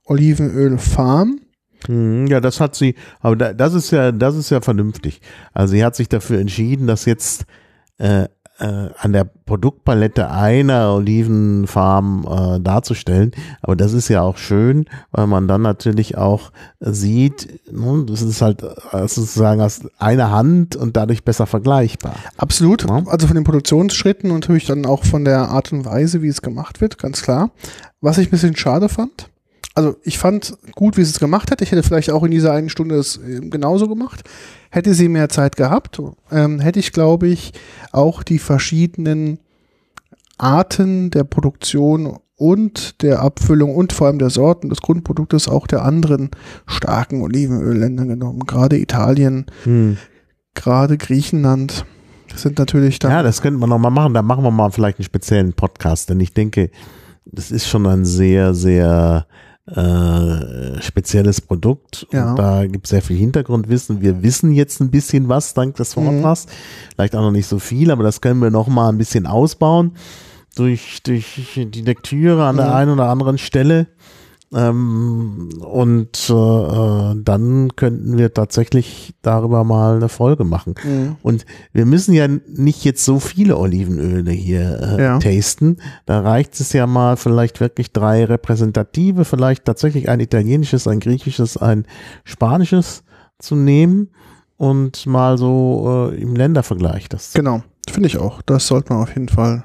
Olivenölfarm. 0.05 1.41
Mhm, 1.89 2.27
Ja, 2.27 2.39
das 2.39 2.61
hat 2.61 2.75
sie, 2.75 2.95
aber 3.19 3.35
da, 3.35 3.53
das 3.53 3.73
ist 3.73 3.91
ja, 3.91 4.13
das 4.13 4.35
ist 4.35 4.49
ja 4.49 4.61
vernünftig. 4.61 5.21
Also 5.53 5.73
sie 5.73 5.83
hat 5.83 5.97
sich 5.97 6.07
dafür 6.07 6.39
entschieden, 6.39 6.87
dass 6.87 7.03
jetzt 7.03 7.45
äh, 7.97 8.29
äh, 8.59 8.89
an 8.97 9.13
der 9.13 9.23
Produktpalette 9.23 10.29
einer 10.29 10.93
Olivenfarm 10.93 12.25
äh, 12.29 12.59
darzustellen. 12.59 13.31
Aber 13.61 13.75
das 13.75 13.93
ist 13.93 14.09
ja 14.09 14.21
auch 14.21 14.37
schön, 14.37 14.85
weil 15.11 15.27
man 15.27 15.47
dann 15.47 15.61
natürlich 15.61 16.17
auch 16.17 16.51
sieht, 16.79 17.59
ne, 17.71 18.05
das 18.05 18.21
ist 18.21 18.41
halt 18.41 18.63
äh, 18.63 19.07
sozusagen 19.07 19.61
aus 19.61 19.81
einer 19.97 20.31
Hand 20.31 20.75
und 20.75 20.97
dadurch 20.97 21.23
besser 21.23 21.47
vergleichbar. 21.47 22.15
Absolut. 22.37 22.87
Ja. 22.87 23.03
Also 23.07 23.27
von 23.27 23.35
den 23.35 23.43
Produktionsschritten 23.43 24.31
und 24.31 24.41
natürlich 24.41 24.65
dann 24.65 24.85
auch 24.85 25.03
von 25.03 25.25
der 25.25 25.49
Art 25.49 25.71
und 25.71 25.85
Weise, 25.85 26.21
wie 26.21 26.27
es 26.27 26.41
gemacht 26.41 26.81
wird, 26.81 26.97
ganz 26.97 27.21
klar. 27.21 27.51
Was 28.01 28.17
ich 28.17 28.27
ein 28.27 28.31
bisschen 28.31 28.55
schade 28.55 28.89
fand, 28.89 29.29
also 29.79 29.95
ich 30.03 30.17
fand 30.17 30.57
gut, 30.75 30.97
wie 30.97 31.05
sie 31.05 31.11
es 31.11 31.19
gemacht 31.21 31.51
hat. 31.51 31.61
Ich 31.61 31.71
hätte 31.71 31.83
vielleicht 31.83 32.11
auch 32.11 32.23
in 32.23 32.31
dieser 32.31 32.51
einen 32.51 32.67
Stunde 32.67 32.95
es 32.95 33.15
äh, 33.15 33.39
genauso 33.39 33.87
gemacht. 33.87 34.27
Hätte 34.71 34.93
sie 34.93 35.07
mehr 35.07 35.29
Zeit 35.29 35.55
gehabt, 35.55 36.01
ähm, 36.31 36.59
hätte 36.59 36.79
ich, 36.79 36.91
glaube 36.91 37.29
ich, 37.29 37.53
auch 37.93 38.21
die 38.21 38.39
verschiedenen 38.39 39.39
Arten 40.37 41.11
der 41.11 41.23
Produktion 41.23 42.19
und 42.35 43.01
der 43.01 43.21
Abfüllung 43.21 43.73
und 43.73 43.93
vor 43.93 44.07
allem 44.07 44.19
der 44.19 44.29
Sorten 44.29 44.67
des 44.67 44.81
Grundproduktes 44.81 45.47
auch 45.47 45.65
der 45.65 45.83
anderen 45.83 46.29
starken 46.67 47.21
Olivenölländer 47.21 48.05
genommen. 48.05 48.41
Gerade 48.45 48.77
Italien, 48.77 49.45
gerade 50.55 50.97
Griechenland 50.97 51.85
sind 52.35 52.59
natürlich 52.59 52.99
da. 52.99 53.09
Ja, 53.09 53.23
das 53.23 53.41
könnte 53.41 53.59
man 53.59 53.69
noch 53.69 53.79
mal 53.79 53.89
machen. 53.89 54.13
Da 54.13 54.21
machen 54.21 54.43
wir 54.43 54.51
mal 54.51 54.71
vielleicht 54.71 54.99
einen 54.99 55.05
speziellen 55.05 55.53
Podcast, 55.53 56.09
denn 56.09 56.19
ich 56.19 56.33
denke, 56.33 56.69
das 57.25 57.51
ist 57.51 57.67
schon 57.67 57.85
ein 57.85 58.05
sehr, 58.05 58.53
sehr 58.53 59.25
äh, 59.75 60.81
spezielles 60.81 61.41
Produkt. 61.41 62.07
Ja. 62.11 62.31
Und 62.31 62.39
da 62.39 62.65
gibt 62.65 62.85
es 62.85 62.89
sehr 62.91 63.01
viel 63.01 63.17
Hintergrundwissen. 63.17 64.01
Wir 64.01 64.23
wissen 64.23 64.51
jetzt 64.51 64.79
ein 64.81 64.91
bisschen 64.91 65.29
was 65.29 65.53
dank 65.53 65.75
des 65.75 65.93
Vortrags. 65.93 66.47
Vielleicht 66.95 67.15
auch 67.15 67.21
noch 67.21 67.31
nicht 67.31 67.47
so 67.47 67.59
viel, 67.59 67.91
aber 67.91 68.03
das 68.03 68.21
können 68.21 68.41
wir 68.41 68.51
noch 68.51 68.67
mal 68.67 68.89
ein 68.89 68.97
bisschen 68.97 69.25
ausbauen 69.27 69.91
durch, 70.55 71.01
durch 71.03 71.25
die 71.55 71.81
Lektüre 71.81 72.45
an 72.45 72.57
der 72.57 72.67
Mhm. 72.67 72.73
einen 72.73 72.91
oder 72.91 73.09
anderen 73.09 73.37
Stelle. 73.37 73.87
Ähm, 74.51 75.49
und 75.61 76.29
äh, 76.29 77.15
dann 77.23 77.75
könnten 77.75 78.17
wir 78.17 78.33
tatsächlich 78.33 79.13
darüber 79.21 79.63
mal 79.63 79.97
eine 79.97 80.09
Folge 80.09 80.43
machen. 80.43 80.73
Mhm. 80.83 81.15
Und 81.21 81.45
wir 81.71 81.85
müssen 81.85 82.13
ja 82.13 82.27
nicht 82.27 82.83
jetzt 82.83 83.05
so 83.05 83.19
viele 83.19 83.57
Olivenöle 83.57 84.31
hier 84.31 84.97
äh, 84.97 85.03
Ja. 85.03 85.19
tasten. 85.19 85.77
Da 86.05 86.21
reicht 86.21 86.59
es 86.59 86.73
ja 86.73 86.87
mal 86.87 87.15
vielleicht 87.15 87.59
wirklich 87.59 87.93
drei 87.93 88.25
repräsentative, 88.25 89.23
vielleicht 89.25 89.65
tatsächlich 89.65 90.09
ein 90.09 90.19
italienisches, 90.19 90.87
ein 90.87 90.99
griechisches, 90.99 91.57
ein 91.57 91.85
spanisches 92.23 93.03
zu 93.37 93.55
nehmen 93.55 94.09
und 94.57 95.05
mal 95.05 95.37
so 95.37 96.09
äh, 96.11 96.21
im 96.21 96.35
Ländervergleich 96.35 97.07
das. 97.07 97.33
Genau, 97.33 97.61
finde 97.89 98.07
ich 98.07 98.17
auch. 98.17 98.41
Das 98.41 98.67
sollte 98.67 98.93
man 98.93 99.03
auf 99.03 99.09
jeden 99.09 99.29
Fall. 99.29 99.63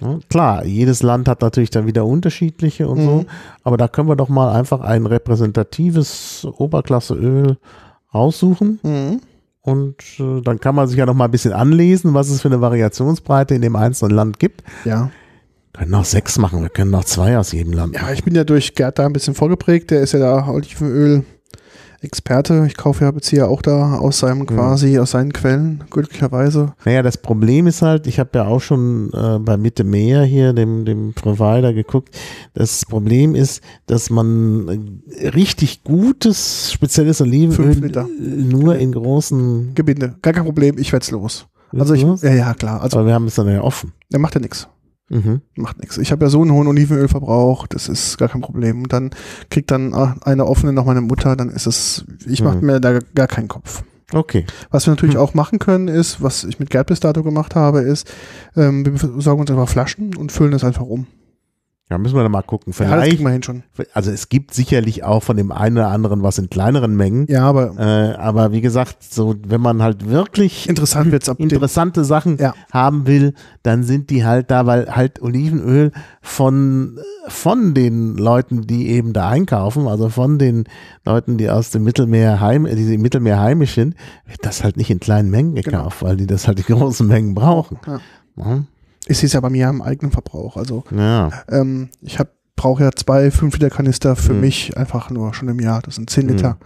Ja, 0.00 0.18
klar, 0.28 0.64
jedes 0.64 1.02
Land 1.02 1.28
hat 1.28 1.42
natürlich 1.42 1.70
dann 1.70 1.86
wieder 1.86 2.06
unterschiedliche 2.06 2.88
und 2.88 2.98
Mhm. 3.00 3.04
so, 3.04 3.24
aber 3.64 3.76
da 3.76 3.86
können 3.88 4.08
wir 4.08 4.16
doch 4.16 4.28
mal 4.28 4.52
einfach 4.52 4.80
ein 4.80 5.06
repräsentatives 5.06 6.46
Oberklasseöl 6.56 7.56
raussuchen. 8.14 8.80
Mhm. 8.82 9.20
Und 9.62 9.96
äh, 10.18 10.40
dann 10.42 10.58
kann 10.58 10.74
man 10.74 10.88
sich 10.88 10.96
ja 10.96 11.04
noch 11.06 11.14
mal 11.14 11.26
ein 11.26 11.30
bisschen 11.30 11.52
anlesen, 11.52 12.14
was 12.14 12.30
es 12.30 12.40
für 12.40 12.48
eine 12.48 12.60
Variationsbreite 12.62 13.54
in 13.54 13.60
dem 13.62 13.76
einzelnen 13.76 14.14
Land 14.16 14.38
gibt. 14.38 14.62
Ja. 14.86 15.10
Wir 15.72 15.80
können 15.84 15.94
auch 15.94 16.04
sechs 16.04 16.38
machen, 16.38 16.62
wir 16.62 16.70
können 16.70 16.94
auch 16.94 17.04
zwei 17.04 17.36
aus 17.38 17.52
jedem 17.52 17.74
Land 17.74 17.94
Ja, 17.94 18.02
machen. 18.02 18.14
ich 18.14 18.24
bin 18.24 18.34
ja 18.34 18.44
durch 18.44 18.74
Gerd 18.74 18.98
da 18.98 19.06
ein 19.06 19.12
bisschen 19.12 19.34
vorgeprägt. 19.34 19.90
Der 19.90 20.00
ist 20.00 20.12
ja 20.12 20.18
da 20.18 20.46
Olivenöl-Experte. 22.00 22.64
Ich 22.66 22.76
kaufe 22.76 23.04
ja, 23.04 23.10
beziehe 23.10 23.42
ja 23.42 23.48
auch 23.48 23.62
da 23.62 23.98
aus 23.98 24.18
seinem 24.18 24.46
quasi, 24.46 24.98
aus 24.98 25.12
seinen 25.12 25.32
Quellen, 25.32 25.84
glücklicherweise. 25.90 26.74
Naja, 26.84 27.02
das 27.02 27.18
Problem 27.18 27.66
ist 27.66 27.82
halt, 27.82 28.06
ich 28.06 28.18
habe 28.18 28.30
ja 28.34 28.46
auch 28.46 28.60
schon 28.60 29.10
äh, 29.12 29.38
bei 29.38 29.56
Mitte 29.56 29.84
Meer 29.84 30.24
hier, 30.24 30.52
dem, 30.52 30.84
dem 30.84 31.12
Provider, 31.14 31.72
geguckt. 31.72 32.16
Das 32.54 32.84
Problem 32.86 33.34
ist, 33.34 33.62
dass 33.86 34.10
man 34.10 35.00
äh, 35.08 35.28
richtig 35.28 35.84
gutes, 35.84 36.72
spezielles 36.72 37.20
Olivenöl 37.20 38.06
nur 38.18 38.76
in 38.76 38.92
großen. 38.92 39.74
Gebinde. 39.74 40.16
Gar 40.22 40.34
kein 40.34 40.44
Problem, 40.44 40.76
ich 40.78 40.92
werde 40.92 41.04
es 41.04 41.10
los. 41.10 41.46
Also 41.72 41.94
ich, 41.94 42.02
ja, 42.02 42.34
ja, 42.34 42.54
klar. 42.54 42.80
Also 42.82 42.98
Aber 42.98 43.06
wir 43.06 43.14
haben 43.14 43.26
es 43.26 43.36
dann 43.36 43.46
ja 43.48 43.62
offen. 43.62 43.92
der 44.10 44.18
macht 44.18 44.34
ja 44.34 44.40
nichts. 44.40 44.68
Mhm. 45.10 45.40
Macht 45.56 45.80
nichts. 45.80 45.98
Ich 45.98 46.12
habe 46.12 46.24
ja 46.24 46.30
so 46.30 46.40
einen 46.40 46.52
hohen 46.52 46.68
Olivenölverbrauch, 46.68 47.66
das 47.66 47.88
ist 47.88 48.16
gar 48.16 48.28
kein 48.28 48.40
Problem. 48.40 48.82
Und 48.84 48.92
dann 48.92 49.10
kriegt 49.50 49.70
dann 49.70 49.92
ah, 49.92 50.16
eine 50.22 50.46
offene 50.46 50.72
noch 50.72 50.84
meine 50.86 51.00
Mutter, 51.00 51.34
dann 51.36 51.50
ist 51.50 51.66
es, 51.66 52.04
ich 52.26 52.42
mache 52.42 52.60
Hm. 52.60 52.66
mir 52.66 52.80
da 52.80 53.00
gar 53.14 53.26
keinen 53.26 53.48
Kopf. 53.48 53.82
Okay. 54.12 54.46
Was 54.70 54.86
wir 54.86 54.92
natürlich 54.92 55.16
Hm. 55.16 55.20
auch 55.20 55.34
machen 55.34 55.58
können, 55.58 55.88
ist, 55.88 56.22
was 56.22 56.44
ich 56.44 56.58
mit 56.60 56.70
Gerd 56.70 56.86
bis 56.86 57.00
dato 57.00 57.22
gemacht 57.22 57.54
habe, 57.54 57.80
ist, 57.80 58.10
ähm, 58.56 58.84
wir 58.84 58.92
besorgen 58.92 59.40
uns 59.40 59.50
einfach 59.50 59.68
Flaschen 59.68 60.14
und 60.16 60.32
füllen 60.32 60.52
das 60.52 60.64
einfach 60.64 60.86
um. 60.86 61.06
Ja, 61.90 61.98
müssen 61.98 62.14
wir 62.14 62.22
dann 62.22 62.30
mal 62.30 62.42
gucken. 62.42 62.72
Ja, 62.78 62.84
das 62.84 62.92
Vielleicht, 63.04 63.18
wir 63.20 63.30
hin 63.30 63.42
schon. 63.42 63.62
also 63.94 64.12
es 64.12 64.28
gibt 64.28 64.54
sicherlich 64.54 65.02
auch 65.02 65.24
von 65.24 65.36
dem 65.36 65.50
einen 65.50 65.76
oder 65.76 65.88
anderen 65.88 66.22
was 66.22 66.38
in 66.38 66.48
kleineren 66.48 66.94
Mengen. 66.96 67.26
Ja, 67.28 67.42
aber 67.48 67.74
Äh, 67.78 68.14
aber 68.14 68.52
wie 68.52 68.60
gesagt, 68.60 69.02
so 69.02 69.34
wenn 69.44 69.60
man 69.60 69.82
halt 69.82 70.08
wirklich 70.08 70.68
interessant 70.68 71.10
wird's 71.10 71.28
ab 71.28 71.40
interessante 71.40 72.04
Sachen 72.04 72.38
Ja. 72.38 72.54
haben 72.72 73.08
will, 73.08 73.34
dann 73.64 73.82
sind 73.82 74.10
die 74.10 74.24
halt 74.24 74.52
da, 74.52 74.66
weil 74.66 74.94
halt 74.94 75.20
Olivenöl 75.20 75.90
von, 76.22 77.00
von 77.26 77.74
den 77.74 78.16
Leuten, 78.16 78.68
die 78.68 78.88
eben 78.90 79.12
da 79.12 79.28
einkaufen, 79.28 79.88
also 79.88 80.08
von 80.10 80.38
den 80.38 80.64
Leuten, 81.04 81.38
die 81.38 81.50
aus 81.50 81.70
dem 81.70 81.82
Mittelmeer 81.82 82.40
heim, 82.40 82.66
äh, 82.66 82.76
die 82.76 82.94
im 82.94 83.02
Mittelmeer 83.02 83.40
heimisch 83.40 83.74
sind, 83.74 83.96
wird 84.26 84.44
das 84.44 84.62
halt 84.62 84.76
nicht 84.76 84.90
in 84.90 85.00
kleinen 85.00 85.30
Mengen 85.30 85.56
gekauft, 85.56 86.02
weil 86.02 86.16
die 86.16 86.28
das 86.28 86.46
halt 86.46 86.60
in 86.60 86.76
großen 86.76 87.06
Mengen 87.08 87.34
brauchen. 87.34 87.78
Ja. 88.36 88.60
Ja. 89.06 89.10
ist 89.10 89.24
es 89.24 89.32
ja 89.32 89.40
bei 89.40 89.50
mir 89.50 89.68
im 89.68 89.82
eigenen 89.82 90.12
Verbrauch. 90.12 90.56
Also 90.56 90.84
ja. 90.96 91.30
ähm, 91.48 91.88
ich 92.02 92.18
hab 92.18 92.28
brauche 92.56 92.82
ja 92.84 92.90
zwei 92.92 93.30
5 93.30 93.54
Liter 93.54 93.70
Kanister 93.70 94.16
für 94.16 94.32
Hm. 94.32 94.40
mich 94.40 94.76
einfach 94.76 95.10
nur 95.10 95.32
schon 95.34 95.48
im 95.48 95.60
Jahr. 95.60 95.80
Das 95.82 95.94
sind 95.96 96.10
10 96.10 96.28
Liter. 96.28 96.58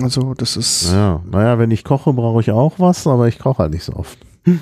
Also 0.00 0.34
das 0.34 0.56
ist 0.56 0.90
Ja, 0.92 1.22
naja, 1.30 1.58
wenn 1.60 1.70
ich 1.70 1.84
koche, 1.84 2.12
brauche 2.12 2.40
ich 2.40 2.50
auch 2.50 2.74
was, 2.78 3.06
aber 3.06 3.28
ich 3.28 3.38
koche 3.38 3.58
halt 3.62 3.72
nicht 3.72 3.84
so 3.84 3.92
oft. 3.94 4.18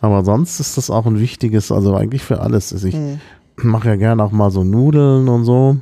Aber 0.00 0.24
sonst 0.24 0.58
ist 0.58 0.76
das 0.76 0.90
auch 0.90 1.06
ein 1.06 1.20
wichtiges, 1.20 1.70
also 1.70 1.94
eigentlich 1.94 2.22
für 2.24 2.40
alles. 2.40 2.72
Also 2.72 2.88
ich 2.88 2.94
Hm. 2.94 3.20
mache 3.56 3.88
ja 3.88 3.96
gerne 3.96 4.22
auch 4.24 4.32
mal 4.32 4.50
so 4.50 4.64
Nudeln 4.64 5.28
und 5.28 5.44
so. 5.44 5.76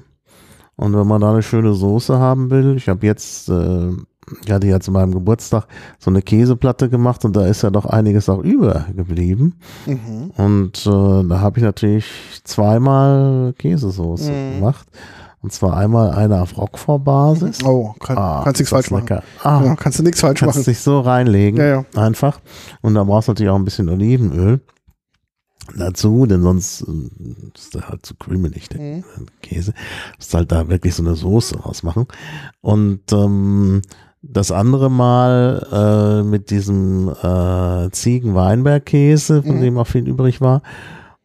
Und 0.76 0.94
wenn 0.96 1.06
man 1.06 1.20
da 1.20 1.30
eine 1.32 1.42
schöne 1.42 1.72
Soße 1.74 2.18
haben 2.18 2.50
will, 2.50 2.76
ich 2.76 2.88
habe 2.88 3.06
jetzt, 3.06 3.48
äh, 3.50 3.90
ich 4.44 4.50
hatte 4.52 4.66
ja 4.66 4.80
zu 4.80 4.90
meinem 4.92 5.12
Geburtstag 5.12 5.66
so 5.98 6.10
eine 6.10 6.22
Käseplatte 6.22 6.88
gemacht 6.88 7.24
und 7.24 7.34
da 7.36 7.46
ist 7.46 7.62
ja 7.62 7.70
doch 7.70 7.86
einiges 7.86 8.28
auch 8.28 8.38
übergeblieben. 8.42 9.54
Mhm. 9.86 10.30
Und 10.36 10.86
äh, 10.86 11.28
da 11.28 11.40
habe 11.40 11.58
ich 11.58 11.64
natürlich 11.64 12.06
zweimal 12.44 13.54
Käsesoße 13.58 14.30
Mhm. 14.30 14.54
gemacht. 14.56 14.86
Und 15.42 15.52
zwar 15.52 15.74
einmal 15.78 16.10
eine 16.10 16.42
auf 16.42 16.58
Roquefort-Basis. 16.58 17.64
Oh, 17.64 17.94
kann, 17.98 18.18
Ah, 18.18 18.42
kannst 18.44 18.60
nichts 18.60 18.70
falsch 18.70 18.90
machen. 18.90 19.04
lecker. 19.08 19.22
Ah, 19.42 19.62
Ja, 19.64 19.74
kannst 19.74 19.98
du 19.98 20.02
nichts 20.02 20.20
falsch 20.20 20.40
kannst 20.40 20.58
machen. 20.58 20.64
dich 20.66 20.80
so 20.80 21.00
reinlegen, 21.00 21.58
Ja, 21.58 21.66
ja. 21.66 21.84
einfach. 21.96 22.40
Und 22.82 22.92
da 22.94 23.04
brauchst 23.04 23.28
du 23.28 23.32
natürlich 23.32 23.50
auch 23.50 23.56
ein 23.56 23.64
bisschen 23.64 23.88
Olivenöl 23.88 24.60
dazu, 25.76 26.26
denn 26.26 26.42
sonst 26.42 26.82
äh, 26.82 27.54
ist 27.54 27.74
der 27.74 27.88
halt 27.88 28.04
zu 28.04 28.14
krümelig, 28.16 28.68
der 28.68 28.80
Mhm. 28.80 29.04
Käse. 29.40 29.72
Musst 30.18 30.34
halt 30.34 30.52
da 30.52 30.68
wirklich 30.68 30.94
so 30.94 31.02
eine 31.02 31.14
Soße 31.14 31.58
rausmachen. 31.60 32.06
Und 32.60 33.00
ähm, 33.12 33.80
das 34.22 34.50
andere 34.52 34.90
Mal 34.90 36.20
äh, 36.22 36.22
mit 36.28 36.50
diesem 36.50 37.08
äh, 37.08 37.90
Ziegen-Weinberg-Käse, 37.90 39.42
von 39.42 39.56
Mhm. 39.56 39.60
dem 39.62 39.78
auch 39.78 39.86
viel 39.86 40.06
übrig 40.08 40.40
war. 40.40 40.62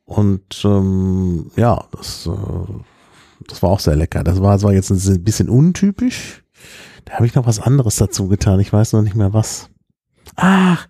Und 0.06 0.62
ähm, 0.64 1.52
ja, 1.56 1.84
das, 1.92 2.28
äh, 2.28 2.74
das 3.48 3.62
war 3.64 3.72
auch 3.72 3.80
sehr 3.80 3.96
lecker. 3.96 4.24
Das 4.24 4.42
war 4.42 4.58
zwar 4.60 4.74
jetzt 4.74 4.92
ein 4.92 5.24
bisschen 5.24 5.50
untypisch. 5.50 6.44
Da 7.06 7.14
habe 7.16 7.26
ich 7.26 7.36
noch 7.36 7.46
was 7.48 7.60
anderes 7.60 7.98
dazu 7.98 8.28
getan. 8.28 8.60
Ich 8.60 8.72
weiß 8.72 8.94
noch 8.94 9.02
nicht 9.02 9.16
mehr 9.16 9.34
was. 9.34 9.70
Ach, 10.36 10.88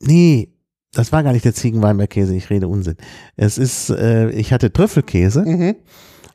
nee, 0.00 0.48
das 0.94 1.10
war 1.12 1.22
gar 1.22 1.32
nicht 1.32 1.44
der 1.44 1.54
Ziegenweinbergkäse. 1.54 2.34
Ich 2.34 2.48
rede 2.50 2.68
Unsinn. 2.68 2.96
Es 3.36 3.58
ist, 3.58 3.90
äh, 3.90 4.30
ich 4.30 4.52
hatte 4.52 4.72
Trüffelkäse 4.72 5.42
Mhm. 5.42 5.76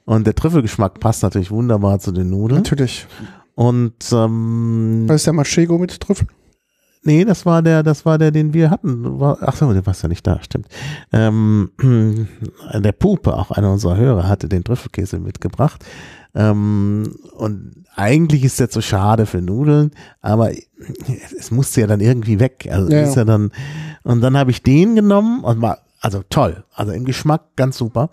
und 0.05 0.27
der 0.27 0.35
Trüffelgeschmack 0.35 0.99
passt 0.99 1.23
natürlich 1.23 1.51
wunderbar 1.51 1.99
zu 1.99 2.11
den 2.11 2.29
Nudeln. 2.29 2.61
Natürlich. 2.61 3.07
Und 3.57 3.95
ähm, 4.11 5.05
Was 5.07 5.15
ist 5.21 5.25
der 5.25 5.33
Manchego 5.33 5.79
mit 5.79 5.99
Trüffel? 5.99 6.27
nee, 7.01 7.25
das 7.25 7.43
war 7.43 7.63
der, 7.63 7.81
das 7.81 8.05
war 8.05 8.19
der, 8.19 8.29
den 8.29 8.53
wir 8.53 8.69
hatten. 8.69 9.19
War, 9.19 9.39
ach 9.41 9.55
so, 9.55 9.73
der 9.73 9.83
war 9.87 9.95
ja 9.99 10.07
nicht 10.07 10.27
da, 10.27 10.39
stimmt. 10.43 10.67
Ähm, 11.11 11.71
der 12.73 12.91
Pupe, 12.91 13.33
auch 13.35 13.49
einer 13.49 13.71
unserer 13.71 13.97
Hörer, 13.97 14.27
hatte 14.27 14.47
den 14.47 14.63
Trüffelkäse 14.63 15.17
mitgebracht. 15.17 15.83
Ähm, 16.35 17.15
und 17.35 17.85
eigentlich 17.95 18.43
ist 18.43 18.59
das 18.59 18.73
so 18.73 18.81
schade 18.81 19.25
für 19.25 19.41
Nudeln, 19.41 19.89
aber 20.21 20.51
es 21.39 21.49
musste 21.49 21.81
ja 21.81 21.87
dann 21.87 21.99
irgendwie 22.01 22.39
weg. 22.39 22.69
Also 22.69 22.91
Ja, 22.91 23.01
ist 23.01 23.15
ja 23.15 23.25
dann, 23.25 23.51
und 24.03 24.21
dann 24.21 24.37
habe 24.37 24.51
ich 24.51 24.61
den 24.61 24.93
genommen 24.93 25.43
und 25.43 25.61
war, 25.63 25.79
also 25.99 26.21
toll, 26.29 26.63
also 26.75 26.91
im 26.91 27.05
Geschmack 27.05 27.55
ganz 27.55 27.75
super. 27.79 28.11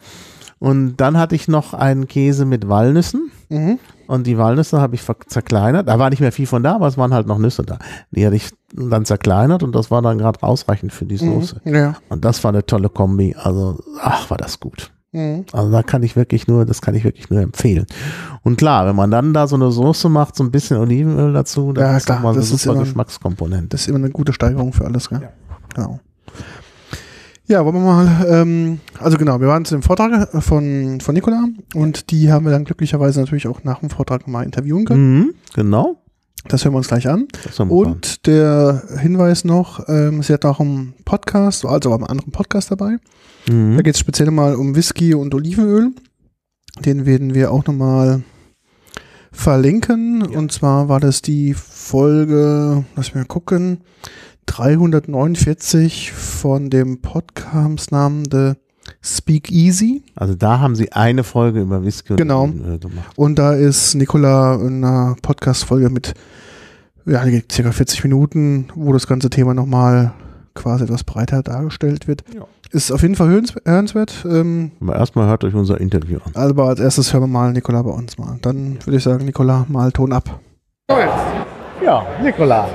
Und 0.58 0.96
dann 0.96 1.18
hatte 1.18 1.34
ich 1.34 1.48
noch 1.48 1.74
einen 1.74 2.08
Käse 2.08 2.46
mit 2.46 2.66
Walnüssen. 2.66 3.30
Mhm. 3.50 3.78
Und 4.06 4.26
die 4.26 4.36
Walnüsse 4.38 4.80
habe 4.80 4.94
ich 4.94 5.02
zerkleinert. 5.26 5.88
Da 5.88 5.98
war 5.98 6.10
nicht 6.10 6.20
mehr 6.20 6.32
viel 6.32 6.46
von 6.46 6.62
da, 6.62 6.74
aber 6.76 6.86
es 6.88 6.96
waren 6.98 7.14
halt 7.14 7.26
noch 7.26 7.38
Nüsse 7.38 7.62
da. 7.62 7.78
Die 8.10 8.24
hatte 8.26 8.36
ich 8.36 8.50
dann 8.74 9.04
zerkleinert 9.04 9.62
und 9.62 9.74
das 9.74 9.90
war 9.90 10.02
dann 10.02 10.18
gerade 10.18 10.42
ausreichend 10.42 10.92
für 10.92 11.04
die 11.06 11.16
Soße. 11.16 11.60
Ja. 11.64 11.94
Und 12.08 12.24
das 12.24 12.42
war 12.44 12.50
eine 12.52 12.64
tolle 12.66 12.88
Kombi. 12.88 13.34
Also, 13.38 13.78
ach, 14.00 14.30
war 14.30 14.36
das 14.36 14.60
gut. 14.60 14.90
Mhm. 15.12 15.44
Also 15.52 15.70
da 15.70 15.82
kann 15.84 16.02
ich 16.02 16.16
wirklich 16.16 16.48
nur, 16.48 16.66
das 16.66 16.82
kann 16.82 16.94
ich 16.96 17.04
wirklich 17.04 17.30
nur 17.30 17.40
empfehlen. 17.40 17.86
Und 18.42 18.56
klar, 18.56 18.84
wenn 18.86 18.96
man 18.96 19.10
dann 19.12 19.32
da 19.32 19.46
so 19.46 19.54
eine 19.54 19.70
Soße 19.70 20.08
macht, 20.08 20.34
so 20.34 20.42
ein 20.42 20.50
bisschen 20.50 20.76
Olivenöl 20.78 21.32
dazu, 21.32 21.72
dann 21.72 21.84
Ja, 21.84 21.96
ist 21.96 22.06
klar, 22.06 22.16
das 22.18 22.24
mal 22.24 22.32
eine 22.32 22.42
super 22.42 22.72
immer- 22.72 22.80
Geschmackskomponente. 22.82 23.68
Das 23.68 23.82
ist 23.82 23.88
immer 23.88 23.98
eine 23.98 24.10
gute 24.10 24.32
Steigerung 24.32 24.72
für 24.72 24.84
alles, 24.84 25.08
gell? 25.08 25.28
Genau. 25.74 26.00
Ja, 27.46 27.64
wollen 27.64 27.74
wir 27.74 27.80
mal, 27.80 28.26
ähm, 28.28 28.80
also 28.98 29.18
genau, 29.18 29.38
wir 29.40 29.48
waren 29.48 29.66
zu 29.66 29.74
dem 29.74 29.82
Vortrag 29.82 30.34
äh, 30.34 30.40
von, 30.40 31.00
von 31.00 31.14
Nicola 31.14 31.44
und 31.74 32.10
die 32.10 32.32
haben 32.32 32.46
wir 32.46 32.52
dann 32.52 32.64
glücklicherweise 32.64 33.20
natürlich 33.20 33.46
auch 33.46 33.64
nach 33.64 33.80
dem 33.80 33.90
Vortrag 33.90 34.26
mal 34.26 34.44
interviewen 34.44 34.86
können. 34.86 35.18
Mhm, 35.18 35.34
genau. 35.54 36.00
Das 36.48 36.64
hören 36.64 36.74
wir 36.74 36.78
uns 36.78 36.88
gleich 36.88 37.08
an. 37.08 37.26
Und 37.70 38.26
der 38.26 38.82
Hinweis 38.98 39.44
noch, 39.44 39.88
ähm, 39.88 40.22
sie 40.22 40.32
hat 40.32 40.44
auch 40.44 40.60
einen 40.60 40.94
Podcast, 41.04 41.64
also 41.64 41.90
auch 41.90 41.94
einen 41.96 42.04
anderen 42.06 42.32
Podcast 42.32 42.70
dabei. 42.70 42.96
Mhm. 43.48 43.76
Da 43.76 43.82
geht 43.82 43.94
es 43.94 44.00
speziell 44.00 44.30
mal 44.30 44.54
um 44.54 44.74
Whisky 44.74 45.14
und 45.14 45.34
Olivenöl. 45.34 45.92
Den 46.84 47.06
werden 47.06 47.34
wir 47.34 47.50
auch 47.50 47.66
nochmal 47.66 48.22
verlinken. 49.32 50.22
Und 50.22 50.52
zwar 50.52 50.88
war 50.88 51.00
das 51.00 51.22
die 51.22 51.54
Folge, 51.54 52.84
lass 52.94 53.06
mich 53.06 53.14
mal 53.14 53.24
gucken, 53.26 53.80
349 54.46 56.12
von 56.12 56.70
dem 56.70 57.00
Podcast-Namen 57.00 58.24
The 58.30 58.52
Speak 59.02 59.50
Easy. 59.50 60.02
Also 60.14 60.34
da 60.34 60.60
haben 60.60 60.74
sie 60.76 60.92
eine 60.92 61.24
Folge 61.24 61.60
über 61.60 61.84
Whisky 61.84 62.12
und 62.12 62.16
Genau. 62.18 62.42
Olivenöl 62.44 62.78
gemacht. 62.78 63.10
Und 63.16 63.38
da 63.38 63.54
ist 63.54 63.94
Nicola 63.94 64.54
in 64.56 64.84
einer 64.84 65.16
Podcast-Folge 65.22 65.90
mit, 65.90 66.14
ja, 67.06 67.22
circa 67.50 67.72
40 67.72 68.04
Minuten, 68.04 68.68
wo 68.74 68.92
das 68.92 69.06
ganze 69.06 69.30
Thema 69.30 69.54
nochmal 69.54 70.12
quasi 70.54 70.84
etwas 70.84 71.04
breiter 71.04 71.42
dargestellt 71.42 72.06
wird. 72.06 72.24
Ja. 72.34 72.42
Ist 72.70 72.90
auf 72.92 73.02
jeden 73.02 73.14
Fall 73.14 73.28
hörens- 73.28 73.54
hörenswert. 73.64 74.24
Ähm, 74.28 74.72
Aber 74.80 74.96
erstmal 74.96 75.28
hört 75.28 75.44
euch 75.44 75.54
unser 75.54 75.80
Interview 75.80 76.18
an. 76.24 76.32
aber 76.34 76.64
als 76.68 76.80
erstes 76.80 77.12
hören 77.12 77.22
wir 77.24 77.26
mal 77.28 77.52
Nicola 77.52 77.82
bei 77.82 77.90
uns 77.90 78.18
mal. 78.18 78.38
Dann 78.42 78.78
würde 78.84 78.96
ich 78.98 79.02
sagen, 79.02 79.24
Nicola, 79.24 79.64
mal 79.68 79.92
Ton 79.92 80.12
ab. 80.12 80.40
Ja, 81.82 82.04
Nicola. 82.22 82.68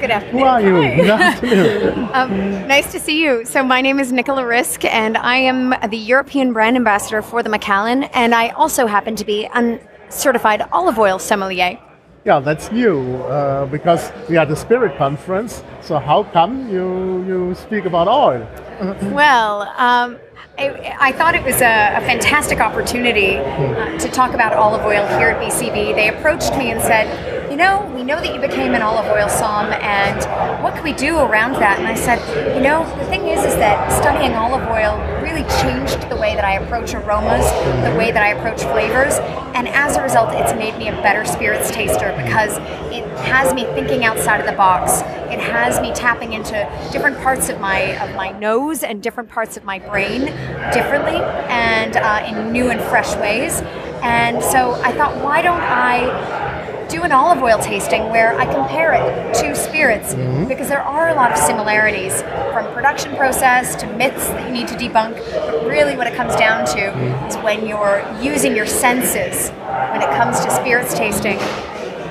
Good 0.00 0.10
afternoon. 0.10 0.40
Who 0.40 0.44
are 0.46 0.60
you? 0.62 0.96
Good 0.96 1.10
afternoon. 1.10 2.08
Um, 2.14 2.66
nice 2.66 2.90
to 2.92 2.98
see 2.98 3.22
you. 3.22 3.44
So, 3.44 3.62
my 3.62 3.82
name 3.82 4.00
is 4.00 4.12
Nicola 4.12 4.46
Risk, 4.46 4.84
and 4.84 5.16
I 5.18 5.36
am 5.36 5.74
the 5.90 5.98
European 5.98 6.54
brand 6.54 6.76
ambassador 6.76 7.20
for 7.20 7.42
the 7.42 7.50
Macallan, 7.50 8.04
and 8.04 8.34
I 8.34 8.48
also 8.50 8.86
happen 8.86 9.14
to 9.16 9.24
be 9.24 9.44
a 9.44 9.78
certified 10.08 10.62
olive 10.72 10.98
oil 10.98 11.18
sommelier. 11.18 11.78
Yeah, 12.24 12.40
that's 12.40 12.72
new 12.72 13.16
uh, 13.24 13.66
because 13.66 14.10
we 14.28 14.38
are 14.38 14.46
the 14.46 14.56
Spirit 14.56 14.96
Conference. 14.96 15.62
So 15.82 15.98
how 15.98 16.24
come 16.24 16.68
you 16.70 17.22
you 17.26 17.54
speak 17.54 17.84
about 17.84 18.08
oil? 18.08 18.46
Well, 19.12 19.62
um, 19.76 20.18
I, 20.60 21.12
thought 21.12 21.34
it 21.34 21.42
was 21.42 21.62
a, 21.62 21.96
a 21.96 22.00
fantastic 22.02 22.60
opportunity 22.60 23.38
uh, 23.38 23.98
to 23.98 24.08
talk 24.10 24.34
about 24.34 24.52
olive 24.52 24.82
oil 24.82 25.06
here 25.18 25.30
at 25.30 25.42
BCB. 25.42 25.94
They 25.94 26.08
approached 26.08 26.54
me 26.56 26.70
and 26.70 26.80
said, 26.82 27.50
You 27.50 27.56
know, 27.56 27.90
we 27.94 28.02
know 28.02 28.16
that 28.16 28.34
you 28.34 28.40
became 28.40 28.74
an 28.74 28.82
olive 28.82 29.06
oil 29.06 29.28
som, 29.28 29.72
and 29.72 30.62
what 30.62 30.74
can 30.74 30.84
we 30.84 30.92
do 30.92 31.18
around 31.18 31.52
that? 31.54 31.78
And 31.78 31.88
I 31.88 31.94
said, 31.94 32.18
You 32.54 32.62
know, 32.62 32.84
the 32.98 33.06
thing 33.06 33.26
is, 33.28 33.42
is 33.42 33.54
that 33.56 33.90
studying 34.02 34.34
olive 34.34 34.68
oil 34.68 34.98
really 35.22 35.44
changed 35.62 36.10
the 36.10 36.16
way 36.16 36.34
that 36.34 36.44
I 36.44 36.54
approach 36.54 36.92
aromas, 36.92 37.50
the 37.88 37.96
way 37.96 38.12
that 38.12 38.22
I 38.22 38.28
approach 38.28 38.60
flavors, 38.62 39.18
and 39.54 39.68
as 39.68 39.96
a 39.96 40.02
result, 40.02 40.30
it's 40.32 40.54
made 40.54 40.78
me 40.78 40.88
a 40.88 40.92
better 41.02 41.24
spirits 41.24 41.70
taster 41.70 42.14
because 42.22 42.56
it 42.92 43.04
has 43.24 43.52
me 43.52 43.64
thinking 43.64 44.04
outside 44.04 44.40
of 44.40 44.46
the 44.46 44.52
box. 44.52 45.00
It 45.30 45.38
has 45.38 45.80
me 45.80 45.92
tapping 45.92 46.32
into 46.32 46.52
different 46.92 47.18
parts 47.18 47.48
of 47.48 47.60
my 47.60 47.80
of 48.02 48.14
my 48.14 48.30
nose 48.38 48.82
and 48.82 49.02
different 49.02 49.28
parts 49.28 49.56
of 49.56 49.64
my 49.64 49.78
brain 49.78 50.28
differently 50.72 51.16
and 51.48 51.96
uh, 51.96 52.24
in 52.26 52.52
new 52.52 52.70
and 52.70 52.80
fresh 52.80 53.14
ways. 53.16 53.60
And 54.02 54.42
so 54.42 54.72
I 54.82 54.92
thought, 54.92 55.22
why 55.22 55.42
don't 55.42 55.60
I 55.60 56.86
do 56.88 57.02
an 57.04 57.12
olive 57.12 57.40
oil 57.42 57.58
tasting 57.58 58.08
where 58.10 58.36
I 58.36 58.52
compare 58.52 58.92
it 58.92 59.34
to 59.34 59.54
spirits 59.54 60.14
mm-hmm. 60.14 60.48
because 60.48 60.68
there 60.68 60.82
are 60.82 61.08
a 61.08 61.14
lot 61.14 61.30
of 61.30 61.38
similarities 61.38 62.22
from 62.52 62.66
production 62.74 63.14
process 63.14 63.76
to 63.76 63.86
myths 63.96 64.26
that 64.28 64.46
you 64.46 64.52
need 64.52 64.66
to 64.68 64.74
debunk. 64.74 65.16
But 65.32 65.66
really, 65.66 65.96
what 65.96 66.06
it 66.06 66.14
comes 66.14 66.34
down 66.34 66.66
to 66.66 66.80
mm-hmm. 66.80 67.26
is 67.26 67.36
when 67.36 67.66
you're 67.66 68.04
using 68.20 68.56
your 68.56 68.66
senses 68.66 69.50
when 69.50 70.02
it 70.02 70.10
comes 70.16 70.40
to 70.40 70.50
spirits 70.50 70.94
tasting 70.94 71.38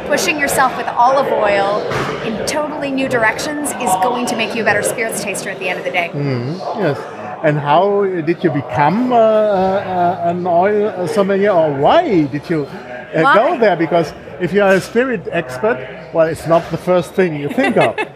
pushing 0.09 0.39
yourself 0.39 0.75
with 0.75 0.87
olive 0.87 1.31
oil 1.31 1.81
in 2.23 2.47
totally 2.47 2.89
new 2.89 3.07
directions 3.07 3.69
is 3.73 3.91
going 4.01 4.25
to 4.25 4.35
make 4.35 4.55
you 4.55 4.63
a 4.63 4.65
better 4.65 4.81
spirits 4.81 5.21
taster 5.21 5.51
at 5.51 5.59
the 5.59 5.69
end 5.69 5.77
of 5.77 5.85
the 5.85 5.91
day. 5.91 6.09
Mm-hmm. 6.11 6.81
Yes. 6.81 7.18
And 7.43 7.57
how 7.57 8.03
did 8.03 8.43
you 8.43 8.51
become 8.51 9.13
uh, 9.13 9.15
uh, 9.15 10.21
an 10.25 10.45
oil 10.45 11.07
sommelier, 11.07 11.51
or 11.51 11.73
why 11.73 12.25
did 12.25 12.49
you 12.49 12.63
uh, 12.63 13.21
Why? 13.21 13.33
go 13.35 13.59
there? 13.59 13.77
Because 13.77 14.13
if 14.41 14.51
you 14.53 14.61
are 14.61 14.73
a 14.73 14.81
spirit 14.81 15.27
expert, 15.31 15.77
well, 16.13 16.27
it's 16.27 16.47
not 16.47 16.69
the 16.71 16.77
first 16.77 17.13
thing 17.13 17.35
you 17.35 17.49
think 17.49 17.77
of. 17.77 17.95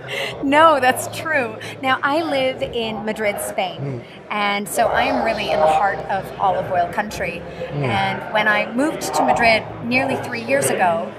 No, 0.43 0.79
that's 0.79 1.07
true. 1.17 1.55
Now, 1.81 1.99
I 2.03 2.21
live 2.21 2.61
in 2.61 3.03
Madrid, 3.05 3.39
Spain, 3.41 4.03
and 4.29 4.67
so 4.67 4.87
I 4.87 5.03
am 5.03 5.23
really 5.23 5.49
in 5.49 5.59
the 5.59 5.65
heart 5.65 5.97
of 6.09 6.29
olive 6.39 6.69
oil 6.71 6.91
country. 6.91 7.39
And 7.71 8.21
when 8.33 8.47
I 8.47 8.71
moved 8.75 9.01
to 9.15 9.25
Madrid 9.25 9.63
nearly 9.85 10.17
three 10.17 10.43
years 10.43 10.69
ago, 10.69 11.11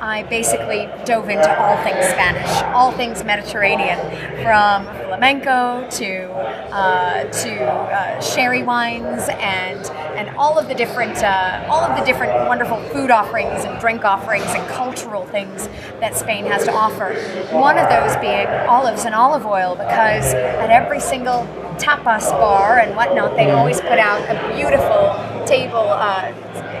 I 0.00 0.22
basically 0.24 0.88
dove 1.04 1.28
into 1.28 1.60
all 1.60 1.76
things 1.84 2.04
Spanish, 2.06 2.62
all 2.74 2.90
things 2.90 3.22
Mediterranean, 3.22 3.98
from 4.42 4.86
flamenco 5.06 5.86
to 5.90 6.30
uh, 6.32 7.24
to 7.24 7.64
uh, 7.64 8.20
sherry 8.20 8.62
wines 8.62 9.28
and 9.28 9.84
and 10.16 10.34
all 10.38 10.58
of 10.58 10.68
the 10.68 10.74
different 10.74 11.22
uh, 11.22 11.66
all 11.68 11.82
of 11.84 11.98
the 11.98 12.04
different 12.04 12.32
wonderful 12.48 12.80
food 12.88 13.10
offerings 13.10 13.64
and 13.64 13.78
drink 13.78 14.04
offerings 14.04 14.46
and 14.46 14.66
cultural 14.68 15.26
things 15.26 15.68
that 16.00 16.16
Spain 16.16 16.46
has 16.46 16.64
to 16.64 16.72
offer. 16.72 17.12
One 17.52 17.76
of 17.76 17.88
those 17.90 18.16
being 18.16 18.46
olives 18.68 19.04
and 19.04 19.14
olive 19.14 19.44
oil, 19.44 19.74
because 19.74 20.32
at 20.32 20.70
every 20.70 21.00
single 21.00 21.44
tapas 21.76 22.30
bar 22.30 22.78
and 22.78 22.96
whatnot, 22.96 23.36
they 23.36 23.50
always 23.50 23.80
put 23.82 23.98
out 23.98 24.22
a 24.22 24.54
beautiful 24.54 25.44
table, 25.46 25.76
uh, 25.76 26.32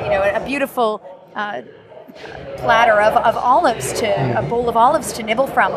you 0.04 0.08
know, 0.08 0.22
a 0.22 0.42
beautiful. 0.44 1.02
Uh, 1.34 1.62
platter 2.58 3.00
of, 3.00 3.16
of 3.16 3.36
olives 3.36 3.92
to 3.94 4.38
a 4.38 4.42
bowl 4.42 4.68
of 4.68 4.76
olives 4.76 5.12
to 5.14 5.22
nibble 5.22 5.46
from. 5.46 5.72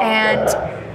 And 0.00 0.48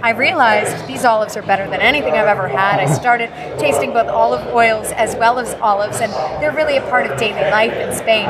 i 0.03 0.11
realized 0.11 0.87
these 0.87 1.03
olives 1.03 1.35
are 1.35 1.41
better 1.41 1.67
than 1.69 1.81
anything 1.81 2.13
i've 2.13 2.27
ever 2.27 2.47
had. 2.47 2.79
I 2.79 2.85
started 2.91 3.29
tasting 3.59 3.93
both 3.93 4.07
olive 4.07 4.45
oils 4.53 4.91
as 4.91 5.15
well 5.15 5.39
as 5.39 5.53
olives 5.55 5.99
and 6.01 6.11
they're 6.41 6.55
really 6.55 6.77
a 6.77 6.81
part 6.81 7.09
of 7.09 7.17
daily 7.19 7.49
life 7.51 7.73
in 7.73 7.95
spain. 7.95 8.27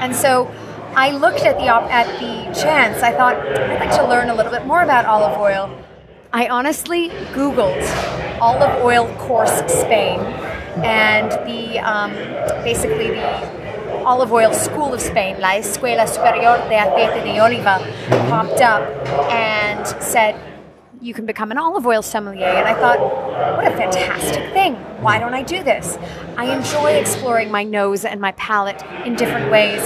And 0.00 0.14
so 0.14 0.52
i 0.94 1.10
looked 1.10 1.40
at 1.40 1.56
the 1.58 1.68
op- 1.68 1.90
at 1.90 2.06
the 2.20 2.60
chance. 2.60 3.02
I 3.02 3.12
thought 3.12 3.36
i'd 3.36 3.80
like 3.80 3.96
to 3.96 4.06
learn 4.08 4.28
a 4.28 4.34
little 4.34 4.52
bit 4.52 4.66
more 4.66 4.82
about 4.82 5.04
olive 5.06 5.38
oil. 5.38 5.76
I 6.32 6.48
honestly 6.48 7.08
googled 7.34 7.82
olive 8.40 8.82
oil 8.84 9.12
course 9.16 9.56
spain 9.72 10.20
and 10.84 11.30
the 11.46 11.78
um, 11.80 12.12
basically 12.64 13.08
the 13.08 13.59
olive 14.04 14.32
oil 14.32 14.52
school 14.52 14.94
of 14.94 15.00
Spain, 15.00 15.40
La 15.40 15.54
Escuela 15.54 16.08
Superior 16.08 16.56
de 16.68 16.76
Aceite 16.76 17.24
de 17.24 17.40
Oliva, 17.40 17.78
popped 18.28 18.60
up 18.60 18.82
and 19.30 19.86
said, 20.02 20.34
you 21.00 21.14
can 21.14 21.24
become 21.24 21.50
an 21.50 21.56
olive 21.56 21.86
oil 21.86 22.02
sommelier. 22.02 22.44
And 22.44 22.68
I 22.68 22.74
thought, 22.74 23.00
what 23.56 23.66
a 23.66 23.76
fantastic 23.76 24.52
thing. 24.52 24.74
Why 25.00 25.18
don't 25.18 25.32
I 25.32 25.42
do 25.42 25.62
this? 25.62 25.96
I 26.36 26.54
enjoy 26.54 26.92
exploring 26.92 27.50
my 27.50 27.64
nose 27.64 28.04
and 28.04 28.20
my 28.20 28.32
palate 28.32 28.82
in 29.06 29.16
different 29.16 29.50
ways. 29.50 29.80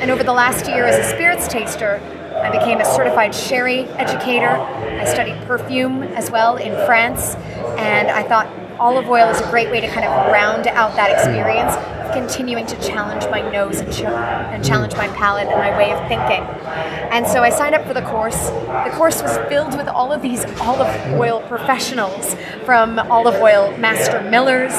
And 0.00 0.10
over 0.10 0.22
the 0.22 0.32
last 0.32 0.66
year 0.66 0.84
as 0.84 0.98
a 0.98 1.08
spirits 1.08 1.48
taster, 1.48 2.00
I 2.42 2.50
became 2.50 2.80
a 2.80 2.84
certified 2.84 3.34
sherry 3.34 3.84
educator. 3.96 4.48
I 4.48 5.04
studied 5.06 5.40
perfume 5.46 6.02
as 6.02 6.30
well 6.30 6.56
in 6.56 6.72
France. 6.84 7.34
And 7.78 8.10
I 8.10 8.22
thought 8.22 8.46
olive 8.80 9.08
oil 9.08 9.28
is 9.28 9.40
a 9.40 9.50
great 9.50 9.70
way 9.70 9.80
to 9.80 9.88
kind 9.88 10.06
of 10.06 10.12
round 10.32 10.66
out 10.68 10.94
that 10.96 11.10
experience 11.10 11.74
continuing 12.12 12.66
to 12.66 12.76
challenge 12.80 13.24
my 13.30 13.40
nose 13.50 13.80
and, 13.80 13.92
ch- 13.92 14.02
and 14.02 14.64
challenge 14.64 14.94
my 14.96 15.08
palate 15.08 15.46
and 15.46 15.58
my 15.58 15.76
way 15.76 15.92
of 15.92 15.98
thinking. 16.08 16.42
And 17.12 17.26
so 17.26 17.42
I 17.42 17.50
signed 17.50 17.74
up 17.74 17.86
for 17.86 17.94
the 17.94 18.02
course. 18.02 18.48
The 18.50 18.90
course 18.94 19.22
was 19.22 19.36
filled 19.48 19.76
with 19.76 19.88
all 19.88 20.12
of 20.12 20.22
these 20.22 20.44
olive 20.60 20.88
oil 21.20 21.40
professionals 21.42 22.34
from 22.64 22.98
olive 22.98 23.36
oil 23.36 23.76
master 23.78 24.22
millers 24.22 24.72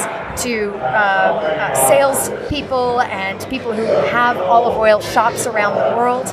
to 0.44 0.72
uh, 0.76 0.80
uh, 0.80 1.88
salespeople 1.88 3.02
and 3.02 3.40
people 3.50 3.74
who 3.74 3.84
have 3.84 4.38
olive 4.38 4.78
oil 4.78 5.00
shops 5.00 5.46
around 5.46 5.76
the 5.76 5.98
world. 5.98 6.28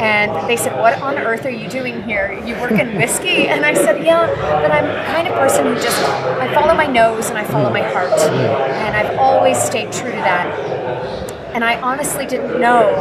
And 0.00 0.48
they 0.48 0.56
said, 0.56 0.78
What 0.80 1.00
on 1.00 1.18
earth 1.18 1.44
are 1.44 1.50
you 1.50 1.68
doing 1.68 2.02
here? 2.04 2.32
You 2.44 2.54
work 2.56 2.72
in 2.72 2.96
whiskey? 2.96 3.48
And 3.48 3.64
I 3.64 3.74
said, 3.74 4.04
Yeah, 4.04 4.26
but 4.62 4.70
I'm 4.70 4.86
the 4.86 5.12
kind 5.12 5.28
of 5.28 5.34
person 5.34 5.66
who 5.66 5.74
just, 5.74 5.98
I 6.02 6.52
follow 6.54 6.74
my 6.74 6.86
nose 6.86 7.28
and 7.28 7.38
I 7.38 7.44
follow 7.44 7.70
my 7.70 7.82
heart. 7.82 8.12
And 8.12 8.96
I've 8.96 9.18
always 9.18 9.58
stayed 9.62 9.92
true 9.92 10.10
to 10.10 10.16
that. 10.16 11.30
And 11.54 11.64
I 11.64 11.80
honestly 11.80 12.26
didn't 12.26 12.60
know 12.60 12.92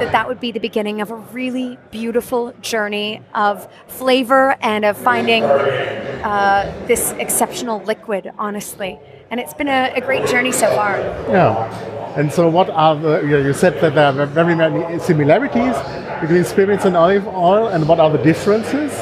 that 0.00 0.10
that 0.10 0.26
would 0.26 0.40
be 0.40 0.50
the 0.50 0.58
beginning 0.58 1.00
of 1.00 1.12
a 1.12 1.14
really 1.14 1.78
beautiful 1.92 2.52
journey 2.60 3.22
of 3.32 3.68
flavor 3.86 4.56
and 4.60 4.84
of 4.84 4.98
finding 4.98 5.44
uh, 5.44 6.84
this 6.88 7.12
exceptional 7.12 7.80
liquid, 7.84 8.32
honestly. 8.38 8.98
And 9.32 9.40
it's 9.40 9.54
been 9.54 9.68
a, 9.68 9.94
a 9.96 10.00
great 10.02 10.26
journey 10.26 10.52
so 10.52 10.66
far. 10.76 10.98
Yeah. 11.30 12.14
And 12.18 12.30
so, 12.30 12.50
what 12.50 12.68
are 12.68 12.94
the? 12.94 13.22
You 13.22 13.38
you 13.38 13.54
said 13.54 13.80
that 13.80 13.94
there 13.94 14.20
are 14.20 14.26
very 14.26 14.54
many 14.54 14.98
similarities 14.98 15.74
between 16.20 16.44
spirits 16.44 16.84
and 16.84 16.94
olive 16.94 17.26
oil, 17.26 17.68
and 17.68 17.88
what 17.88 17.98
are 17.98 18.10
the 18.10 18.22
differences? 18.22 18.92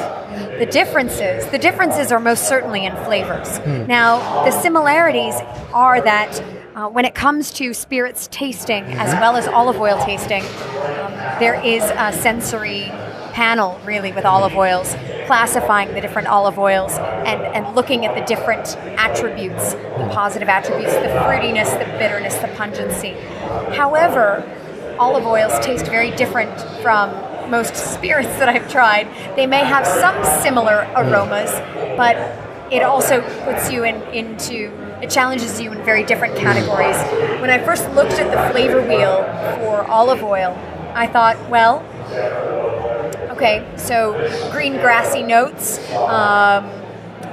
The 0.57 0.69
differences, 0.71 1.45
the 1.47 1.57
differences 1.57 2.13
are 2.13 2.19
most 2.21 2.47
certainly 2.47 2.85
in 2.85 2.95
flavors. 3.03 3.59
Now, 3.89 4.45
the 4.45 4.51
similarities 4.51 5.35
are 5.73 5.99
that 5.99 6.41
uh, 6.75 6.87
when 6.87 7.03
it 7.03 7.13
comes 7.13 7.51
to 7.59 7.73
spirits 7.73 8.29
tasting 8.31 8.85
as 8.85 9.13
well 9.15 9.35
as 9.35 9.49
olive 9.49 9.81
oil 9.81 9.99
tasting, 10.05 10.43
um, 10.43 11.11
there 11.39 11.59
is 11.61 11.83
a 11.83 12.13
sensory 12.13 12.89
panel 13.31 13.79
really 13.85 14.11
with 14.11 14.25
olive 14.25 14.55
oils, 14.55 14.95
classifying 15.25 15.93
the 15.93 16.01
different 16.01 16.27
olive 16.27 16.59
oils 16.59 16.93
and, 16.97 17.41
and 17.41 17.75
looking 17.75 18.05
at 18.05 18.15
the 18.15 18.25
different 18.25 18.75
attributes, 18.97 19.73
the 19.73 20.09
positive 20.11 20.49
attributes, 20.49 20.93
the 20.93 21.07
fruitiness, 21.23 21.71
the 21.79 21.85
bitterness, 21.97 22.35
the 22.35 22.47
pungency. 22.49 23.11
However, 23.75 24.43
olive 24.99 25.25
oils 25.25 25.53
taste 25.65 25.85
very 25.85 26.11
different 26.11 26.59
from 26.81 27.09
most 27.49 27.75
spirits 27.75 28.29
that 28.39 28.49
I've 28.49 28.71
tried. 28.71 29.07
They 29.35 29.45
may 29.45 29.63
have 29.65 29.85
some 29.85 30.23
similar 30.41 30.87
aromas, 30.95 31.51
but 31.97 32.15
it 32.71 32.83
also 32.83 33.21
puts 33.43 33.71
you 33.71 33.83
in, 33.83 34.01
into 34.13 34.71
it 35.01 35.09
challenges 35.09 35.59
you 35.59 35.71
in 35.71 35.83
very 35.83 36.03
different 36.03 36.35
categories. 36.37 36.95
When 37.41 37.49
I 37.49 37.57
first 37.57 37.89
looked 37.91 38.13
at 38.13 38.29
the 38.29 38.53
flavor 38.53 38.81
wheel 38.81 39.23
for 39.57 39.83
olive 39.89 40.23
oil, 40.23 40.55
I 40.93 41.07
thought, 41.07 41.37
well, 41.49 41.79
okay, 43.41 43.65
so 43.75 44.13
green 44.51 44.73
grassy 44.73 45.23
notes. 45.23 45.79
Um, 45.93 46.69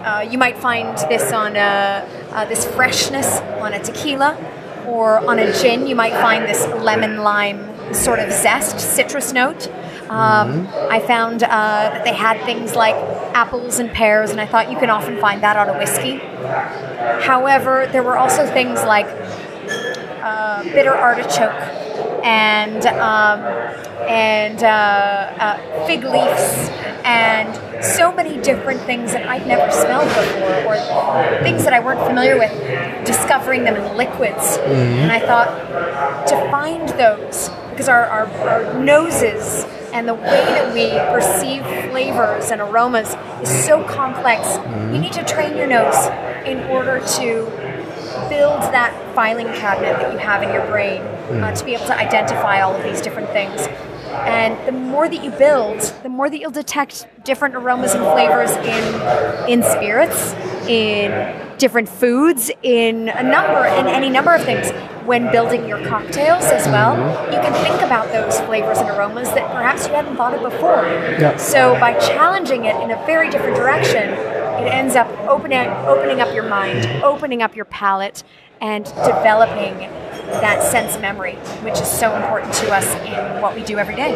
uh, 0.01 0.27
you 0.31 0.39
might 0.39 0.57
find 0.57 0.97
this 1.11 1.33
on 1.33 1.55
a, 1.55 2.09
uh, 2.33 2.45
this 2.47 2.65
freshness 2.65 3.41
on 3.61 3.75
a 3.75 3.83
tequila, 3.83 4.35
or 4.87 5.19
on 5.19 5.39
a 5.39 5.53
gin. 5.61 5.87
You 5.87 5.95
might 5.95 6.15
find 6.15 6.45
this 6.45 6.67
lemon 6.83 7.19
lime 7.19 7.93
sort 7.93 8.21
of 8.21 8.33
zest, 8.33 8.81
citrus 8.81 9.35
note. 9.35 9.69
Um, 10.09 10.67
I 10.89 11.01
found 11.01 11.43
uh, 11.43 11.49
that 11.49 12.05
they 12.05 12.15
had 12.15 12.43
things 12.47 12.75
like 12.75 12.95
apples 13.35 13.79
and 13.79 13.91
pears, 13.91 14.31
and 14.31 14.41
I 14.41 14.47
thought 14.47 14.71
you 14.71 14.79
can 14.79 14.89
often 14.89 15.21
find 15.21 15.43
that 15.43 15.59
on 15.59 15.69
a 15.69 15.77
whiskey. 15.77 16.17
However, 17.27 17.87
there 17.93 18.03
were 18.03 18.17
also 18.17 18.47
things 18.47 18.83
like 18.83 19.07
uh, 20.23 20.63
bitter 20.63 20.95
artichoke 20.95 21.88
and 22.25 22.87
um, 22.87 23.41
and 24.09 24.63
uh, 24.63 24.67
uh, 24.67 25.87
fig 25.87 26.05
leaves 26.05 26.71
and 27.05 27.85
so 27.85 28.13
many 28.13 28.41
different 28.43 28.81
things 28.83 29.13
that 29.13 29.27
I'd 29.29 29.47
never 29.47 29.71
smelled 29.71 30.09
before 30.09 30.67
or 30.67 31.43
things 31.43 31.65
that 31.65 31.73
I 31.73 31.81
weren't 31.81 32.01
familiar 32.07 32.39
with. 32.39 32.53
Discovering 33.07 33.65
them 33.65 33.77
in 33.77 33.97
liquids, 33.97 34.59
and 34.59 35.11
I 35.11 35.21
thought 35.21 36.27
to 36.29 36.51
find 36.51 36.89
those 36.91 37.51
because 37.71 37.89
our, 37.89 38.07
our, 38.07 38.27
our 38.49 38.83
noses 38.83 39.65
and 39.93 40.09
the 40.09 40.15
way 40.15 40.21
that 40.23 40.75
we 40.75 40.91
perceive 41.13 41.63
flavors 41.91 42.51
and 42.51 42.61
aromas 42.61 43.15
is 43.43 43.65
so 43.65 43.85
complex. 43.85 44.57
You 44.93 44.99
need 44.99 45.13
to 45.13 45.25
train 45.25 45.57
your 45.57 45.67
nose 45.67 46.07
in 46.45 46.59
order 46.71 46.99
to 46.99 47.47
build 48.29 48.61
that 48.73 48.93
filing 49.15 49.47
cabinet 49.47 49.99
that 50.01 50.13
you 50.13 50.19
have 50.19 50.43
in 50.43 50.53
your 50.53 50.67
brain 50.67 51.03
uh, 51.43 51.55
to 51.55 51.65
be 51.65 51.75
able 51.75 51.87
to 51.87 51.97
identify 51.97 52.61
all 52.61 52.75
of 52.75 52.83
these 52.83 53.01
different 53.01 53.29
things. 53.31 53.69
And 54.09 54.57
the 54.67 54.73
more 54.73 55.09
that 55.09 55.23
you 55.23 55.31
build, 55.31 55.81
the 56.03 56.09
more 56.09 56.31
that 56.31 56.39
you'll 56.39 56.51
detect 56.51 57.07
different 57.25 57.55
aromas 57.55 57.95
and 57.95 58.03
flavors 58.05 58.51
in 58.51 59.51
in 59.51 59.63
spirits, 59.63 60.33
in 60.67 61.11
different 61.59 61.89
foods, 61.89 62.51
in 62.63 63.09
a 63.09 63.23
number, 63.23 63.67
in 63.67 63.87
any 63.87 64.09
number 64.09 64.35
of 64.35 64.45
things. 64.45 64.71
When 65.05 65.33
building 65.33 65.67
your 65.67 65.83
cocktails 65.87 66.45
as 66.45 66.67
well, 66.67 66.97
you 67.33 67.41
can 67.41 67.55
think 67.65 67.81
about 67.81 68.13
those 68.13 68.39
flavors 68.41 68.77
and 68.77 68.91
aromas 68.91 69.29
that 69.31 69.51
perhaps 69.53 69.87
you 69.87 69.95
hadn't 69.95 70.17
thought 70.17 70.35
of 70.35 70.43
before. 70.43 70.85
Yeah. 71.19 71.35
So 71.37 71.81
by 71.81 71.99
challenging 71.99 72.67
it 72.67 72.77
in 72.83 72.91
a 72.91 73.07
very 73.07 73.31
different 73.31 73.57
direction, 73.57 74.11
it 74.65 74.73
ends 74.73 74.97
up 74.97 75.09
opening 75.29 75.59
opening 75.87 76.21
up 76.21 76.35
your 76.35 76.49
mind, 76.49 76.87
opening 77.03 77.43
up 77.43 77.57
your 77.57 77.65
palate, 77.67 78.23
and 78.61 78.85
developing 78.85 79.89
that 80.41 80.63
sense 80.63 80.99
memory, 81.01 81.35
which 81.63 81.81
is 81.81 81.89
so 81.89 82.15
important 82.17 82.53
to 82.55 82.71
us 82.73 82.87
in 83.07 83.43
what 83.43 83.55
we 83.55 83.63
do 83.63 83.79
every 83.79 83.97
day. 83.97 84.13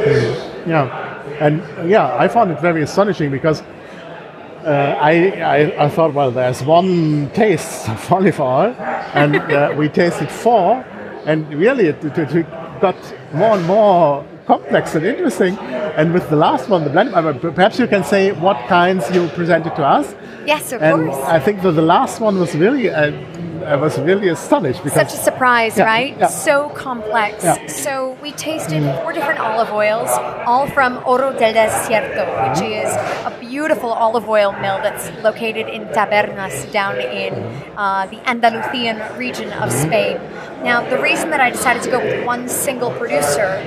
Yeah, 0.67 1.23
and 1.41 1.91
yeah, 1.91 2.17
I 2.17 2.29
found 2.29 2.51
it 2.51 2.61
very 2.61 2.83
astonishing 2.83 3.31
because 3.31 3.63
uh, 4.65 4.97
I, 5.01 5.13
I 5.41 5.85
I 5.85 5.89
thought, 5.89 6.15
well, 6.15 6.31
there's 6.31 6.63
one 6.63 7.31
taste 7.31 7.89
of 7.89 8.13
olive 8.13 8.41
oil, 8.41 8.75
and 9.15 9.37
uh, 9.37 9.75
we 9.77 9.89
tasted 9.89 10.31
four, 10.31 10.85
and 11.25 11.53
really 11.55 11.87
it, 11.87 12.05
it, 12.05 12.19
it 12.19 12.47
got 12.81 12.97
more 13.33 13.57
and 13.57 13.67
more 13.67 14.25
complex 14.47 14.95
and 14.95 15.07
interesting. 15.07 15.57
And 15.97 16.13
with 16.13 16.29
the 16.31 16.37
last 16.37 16.69
one, 16.69 16.85
the 16.85 16.91
blend, 16.91 17.15
uh, 17.15 17.33
perhaps 17.33 17.79
you 17.79 17.87
can 17.87 18.05
say 18.05 18.33
what 18.33 18.57
kinds 18.69 19.11
you 19.15 19.29
presented 19.29 19.75
to 19.77 19.85
us. 19.85 20.15
Yes, 20.47 20.73
of 20.73 20.83
And 20.83 21.09
course. 21.11 21.25
I 21.27 21.39
think 21.39 21.63
that 21.63 21.73
the 21.73 21.83
last 21.83 22.21
one 22.21 22.39
was 22.39 22.55
really, 22.55 22.91
uh, 22.91 23.13
I 23.65 23.77
was 23.77 23.99
really 23.99 24.29
astonished 24.29 24.83
because 24.83 25.11
Such 25.11 25.19
a 25.19 25.23
surprise, 25.23 25.77
Yeah, 25.77 25.85
right? 25.85 26.17
yeah. 26.19 26.27
So 26.27 26.69
complex. 26.71 27.45
Yeah. 27.45 27.67
So 27.67 28.17
we 28.23 28.33
tasted 28.33 28.83
four 29.01 29.13
different 29.13 29.41
olive 29.41 29.73
oils, 29.73 30.11
all 30.47 30.67
from 30.67 31.03
Oro 31.07 31.33
del 31.33 31.55
Desierto, 31.55 32.25
which 32.43 32.61
mm-hmm. 32.61 32.87
is 32.87 32.91
a 33.27 33.33
beautiful 33.41 33.91
olive 33.91 34.29
oil 34.29 34.53
mill 34.53 34.79
that's 34.83 35.11
located 35.23 35.69
in 35.69 35.87
Tabernas 35.89 36.71
down 36.73 37.01
in 37.01 37.35
mm-hmm. 37.35 37.79
uh, 37.79 38.07
the 38.07 38.19
Andalusian 38.29 38.99
region 39.17 39.53
of 39.53 39.71
mm-hmm. 39.71 39.87
Spain. 39.87 40.19
Now, 40.63 40.89
the 40.89 41.01
reason 41.03 41.31
that 41.31 41.41
I 41.41 41.51
decided 41.51 41.83
to 41.83 41.91
go 41.91 41.99
with 41.99 42.25
one 42.25 42.49
single 42.49 42.93
producer 42.93 43.59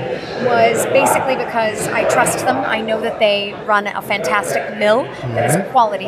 was 0.45 0.85
basically 0.87 1.35
because 1.35 1.89
I 1.89 2.07
trust 2.07 2.39
them. 2.45 2.55
I 2.55 2.79
know 2.79 3.01
that 3.01 3.19
they 3.19 3.53
run 3.65 3.87
a 3.87 4.01
fantastic 4.01 4.77
mill 4.77 5.03
that 5.35 5.49
is 5.49 5.71
quality, 5.71 6.05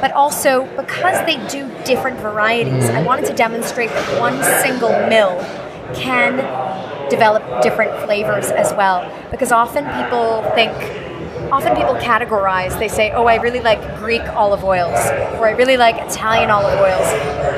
but 0.00 0.12
also 0.12 0.66
because 0.76 1.26
they 1.26 1.44
do 1.48 1.68
different 1.84 2.20
varieties, 2.20 2.88
I 2.90 3.02
wanted 3.20 3.30
to 3.30 3.36
demonstrate 3.36 3.90
that 3.90 4.20
one 4.20 4.42
single 4.62 4.90
mill 5.08 5.38
can 5.94 6.36
develop 7.10 7.42
different 7.62 7.92
flavors 8.04 8.50
as 8.50 8.72
well. 8.72 9.04
Because 9.30 9.52
often 9.52 9.84
people 10.02 10.42
think, 10.54 10.72
often 11.52 11.76
people 11.76 11.94
categorize. 11.96 12.78
They 12.78 12.88
say, 12.88 13.10
"Oh, 13.12 13.26
I 13.26 13.36
really 13.36 13.60
like 13.60 13.80
Greek 13.98 14.22
olive 14.34 14.64
oils," 14.64 14.98
or 15.38 15.48
"I 15.48 15.52
really 15.52 15.76
like 15.76 15.96
Italian 15.96 16.50
olive 16.50 16.78
oils." 16.80 17.08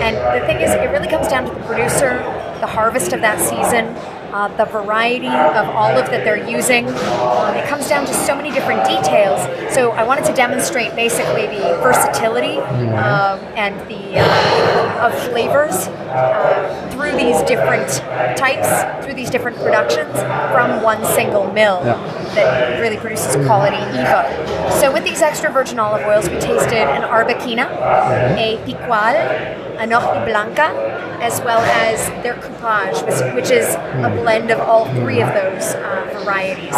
And 0.01 0.17
the 0.17 0.45
thing 0.47 0.61
is, 0.61 0.75
it 0.75 0.91
really 0.91 1.09
comes 1.09 1.29
down 1.29 1.45
to 1.45 1.55
the 1.55 1.61
producer, 1.61 2.19
the 2.61 2.67
harvest 2.67 3.13
of 3.13 3.21
that 3.21 3.39
season, 3.39 3.95
uh, 4.33 4.49
the 4.57 4.65
variety 4.65 5.27
of 5.27 5.69
olive 5.77 6.07
that 6.07 6.25
they're 6.25 6.49
using. 6.49 6.87
It 6.89 7.69
comes 7.69 7.89
down 7.89 8.07
to 8.07 8.15
so 8.15 8.35
many 8.35 8.51
different 8.51 8.85
details. 8.85 9.41
So 9.75 9.91
I 9.93 10.05
wanted 10.05 10.25
to 10.27 10.33
demonstrate 10.33 10.95
basically 10.97 11.47
the 11.47 11.79
versatility 11.83 12.59
um, 12.59 13.41
and 13.57 13.79
the 13.89 14.21
uh, 14.21 15.07
of 15.07 15.15
flavors 15.31 15.75
uh, 15.75 16.91
through 16.93 17.13
these 17.13 17.43
different 17.43 17.89
types, 18.37 19.05
through 19.05 19.15
these 19.15 19.31
different 19.31 19.57
productions 19.59 20.15
from 20.53 20.83
one 20.83 21.05
single 21.15 21.53
mill 21.53 21.83
that 22.35 22.81
really 22.81 22.97
produces 22.97 23.35
quality 23.47 23.77
Evo. 23.77 24.71
So 24.81 24.93
with 24.93 25.05
these 25.05 25.23
extra 25.23 25.51
virgin 25.51 25.79
olive 25.79 26.07
oils, 26.07 26.29
we 26.29 26.39
tasted 26.39 26.73
an 26.73 27.03
Arbequina, 27.03 27.67
a 28.37 28.57
Picual, 28.65 29.17
a 29.79 29.87
Noche 29.87 30.25
Blanca, 30.27 30.69
as 31.21 31.41
well 31.43 31.61
as 31.61 32.09
their 32.23 32.35
coupage, 32.35 33.01
which, 33.03 33.35
which 33.35 33.51
is 33.51 33.75
a 33.75 34.11
blend 34.23 34.51
of 34.51 34.61
all 34.61 34.87
three 34.97 35.21
of 35.21 35.29
those 35.29 35.75
uh, 35.75 36.21
varieties. 36.25 36.75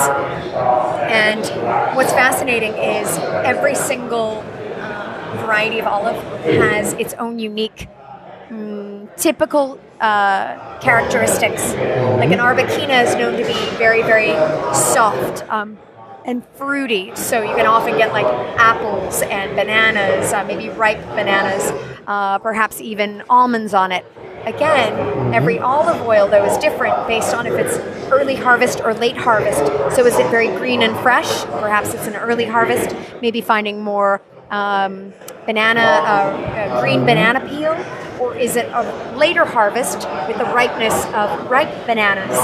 And 1.10 1.96
what's 1.96 2.12
fascinating 2.12 2.74
is 2.74 3.08
every 3.44 3.74
single 3.74 4.44
uh, 4.76 5.44
variety 5.44 5.78
of 5.78 5.86
olive 5.86 6.22
has 6.44 6.92
its 6.94 7.14
own 7.14 7.38
unique 7.38 7.88
mm, 8.50 8.83
typical 9.16 9.78
uh, 10.00 10.78
characteristics. 10.80 11.72
Like 11.72 12.30
an 12.30 12.38
Arbequina 12.38 13.04
is 13.04 13.14
known 13.14 13.32
to 13.38 13.44
be 13.44 13.76
very, 13.76 14.02
very 14.02 14.32
soft 14.74 15.48
um, 15.50 15.78
and 16.24 16.42
fruity. 16.54 17.14
So 17.14 17.42
you 17.42 17.54
can 17.54 17.66
often 17.66 17.96
get 17.96 18.12
like 18.12 18.26
apples 18.58 19.22
and 19.22 19.54
bananas, 19.56 20.32
uh, 20.32 20.44
maybe 20.44 20.68
ripe 20.70 21.00
bananas. 21.14 21.72
uh, 22.06 22.38
perhaps 22.38 22.80
even 22.80 23.22
almonds 23.28 23.74
on 23.74 23.92
it. 23.92 24.04
Again, 24.44 25.34
every 25.34 25.58
olive 25.58 26.02
oil 26.02 26.28
though 26.28 26.44
is 26.44 26.58
different 26.58 27.06
based 27.06 27.34
on 27.34 27.46
if 27.46 27.54
it's 27.54 27.78
early 28.12 28.34
harvest 28.34 28.80
or 28.80 28.92
late 28.92 29.16
harvest. 29.16 29.64
So 29.96 30.04
is 30.04 30.18
it 30.18 30.30
very 30.30 30.48
green 30.48 30.82
and 30.82 30.96
fresh? 30.98 31.44
Perhaps 31.46 31.94
it's 31.94 32.06
an 32.06 32.16
early 32.16 32.44
harvest, 32.44 32.94
maybe 33.22 33.40
finding 33.40 33.82
more 33.82 34.20
um, 34.50 35.14
banana, 35.46 35.80
uh, 35.80 36.74
uh, 36.74 36.80
green 36.80 37.04
banana 37.06 37.40
peel, 37.48 37.72
or 38.20 38.36
is 38.36 38.56
it 38.56 38.66
a 38.72 39.14
later 39.16 39.44
harvest 39.44 40.06
with 40.28 40.38
the 40.38 40.44
ripeness 40.46 41.06
of 41.06 41.50
ripe 41.50 41.86
bananas? 41.86 42.36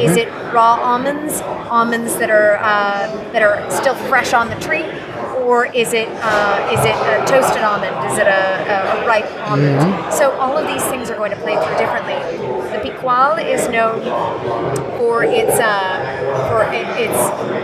Is 0.00 0.16
it 0.16 0.28
raw 0.52 0.78
almonds, 0.80 1.40
almonds 1.70 2.16
that 2.16 2.30
are 2.30 2.58
uh, 2.58 3.08
that 3.32 3.42
are 3.42 3.68
still 3.70 3.94
fresh 3.94 4.32
on 4.32 4.48
the 4.48 4.56
tree, 4.56 4.84
or 5.42 5.66
is 5.66 5.92
it 5.92 6.08
uh, 6.22 6.70
is 6.72 6.80
it 6.84 6.94
a 6.94 7.24
toasted 7.26 7.62
almond? 7.62 7.94
Is 8.10 8.18
it 8.18 8.26
a, 8.26 8.42
a, 8.74 9.02
a 9.02 9.06
ripe 9.06 9.30
almond? 9.48 10.12
So 10.12 10.32
all 10.32 10.56
of 10.56 10.66
these 10.66 10.84
things 10.84 11.10
are 11.10 11.16
going 11.16 11.30
to 11.30 11.38
play 11.38 11.54
through 11.56 11.78
differently. 11.78 12.18
The 12.72 12.80
picual 12.82 13.38
is 13.38 13.68
known 13.68 14.02
for 14.98 15.24
its 15.24 15.58
uh, 15.58 16.48
for 16.48 16.62
it, 16.72 16.86
its 17.00 17.18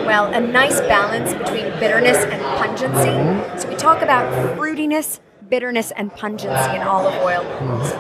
well 0.07 0.33
a 0.33 0.41
nice 0.41 0.81
balance 0.81 1.35
between 1.35 1.65
bitterness 1.81 2.19
and 2.25 2.41
pungency. 2.59 3.61
So 3.61 3.69
we 3.69 3.77
talk 3.77 4.03
about 4.03 4.25
fruitiness, 4.57 5.21
bitterness, 5.49 5.93
and 5.93 6.13
pungency 6.13 6.75
in 6.75 6.83
olive 6.83 7.15
oil. 7.23 7.43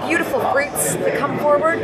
Beautiful 0.06 0.40
fruits 0.52 0.94
that 0.96 1.18
come 1.18 1.38
forward, 1.38 1.78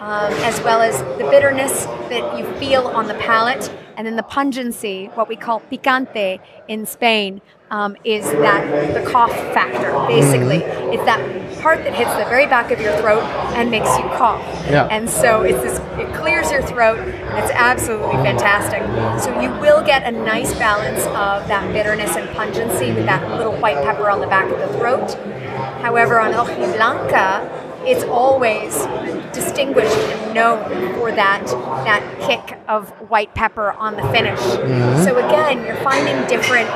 um, 0.00 0.32
as 0.44 0.60
well 0.62 0.80
as 0.80 0.98
the 1.18 1.28
bitterness 1.30 1.84
that 1.84 2.38
you 2.38 2.44
feel 2.54 2.86
on 2.88 3.06
the 3.06 3.14
palate, 3.14 3.72
and 3.96 4.06
then 4.06 4.16
the 4.16 4.22
pungency, 4.22 5.06
what 5.14 5.28
we 5.28 5.36
call 5.36 5.60
picante 5.60 6.40
in 6.68 6.84
Spain, 6.86 7.40
um, 7.74 7.96
is 8.04 8.24
that 8.30 8.94
the 8.94 9.10
cough 9.10 9.32
factor. 9.52 9.90
Basically, 10.06 10.58
it's 10.94 11.04
that 11.06 11.20
part 11.60 11.82
that 11.82 11.92
hits 11.92 12.14
the 12.14 12.24
very 12.26 12.46
back 12.46 12.70
of 12.70 12.80
your 12.80 12.96
throat 12.98 13.24
and 13.56 13.68
makes 13.68 13.88
you 13.98 14.04
cough. 14.14 14.40
Yeah. 14.70 14.86
And 14.92 15.10
so 15.10 15.42
it's 15.42 15.60
this, 15.60 15.78
it 15.98 16.14
clears 16.14 16.52
your 16.52 16.62
throat, 16.62 17.00
and 17.00 17.38
it's 17.38 17.50
absolutely 17.52 18.22
fantastic. 18.22 18.80
So 19.20 19.40
you 19.40 19.50
will 19.58 19.84
get 19.84 20.06
a 20.06 20.12
nice 20.12 20.54
balance 20.56 21.04
of 21.06 21.48
that 21.48 21.72
bitterness 21.72 22.14
and 22.14 22.28
pungency 22.36 22.92
with 22.92 23.06
that 23.06 23.28
little 23.36 23.56
white 23.56 23.82
pepper 23.82 24.08
on 24.08 24.20
the 24.20 24.28
back 24.28 24.48
of 24.52 24.58
the 24.60 24.78
throat. 24.78 25.14
However, 25.82 26.20
on 26.20 26.32
Hojiblanca, 26.32 27.63
it's 27.86 28.04
always 28.04 28.74
distinguished 29.32 29.96
and 29.96 30.34
known 30.34 30.64
for 30.94 31.12
that 31.12 31.44
that 31.84 32.02
kick 32.20 32.58
of 32.68 32.90
white 33.10 33.34
pepper 33.34 33.72
on 33.72 33.96
the 33.96 34.02
finish. 34.08 34.38
Mm-hmm. 34.40 35.04
So 35.04 35.16
again, 35.16 35.64
you're 35.64 35.76
finding 35.76 36.16
different 36.28 36.68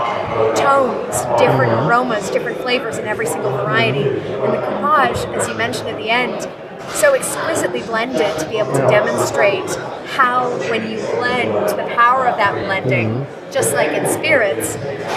tones, 0.57 1.17
different 1.41 1.73
mm-hmm. 1.73 1.89
aromas, 1.89 2.31
different 2.31 2.59
flavors 2.59 2.99
in 2.99 3.07
every 3.07 3.27
single 3.27 3.51
variety. 3.53 4.09
And 4.09 4.53
the 4.53 4.61
coupage, 4.61 5.25
as 5.37 5.49
you 5.49 5.55
mentioned 5.55 5.89
at 5.89 5.97
the 5.97 6.11
end, 6.11 6.49
so 6.91 7.15
exquisitely 7.15 7.83
blended 7.83 8.39
to 8.39 8.49
be 8.49 8.59
able 8.59 8.73
to 8.73 8.87
demonstrate 8.89 9.69
how 10.17 10.51
when 10.71 10.91
you 10.91 10.99
blend 11.17 11.53
the 11.71 11.85
power 11.95 12.27
of 12.27 12.37
that 12.37 12.55
blending 12.65 13.27
just 13.53 13.73
like 13.75 13.91
in 13.93 14.07
spirits 14.09 14.75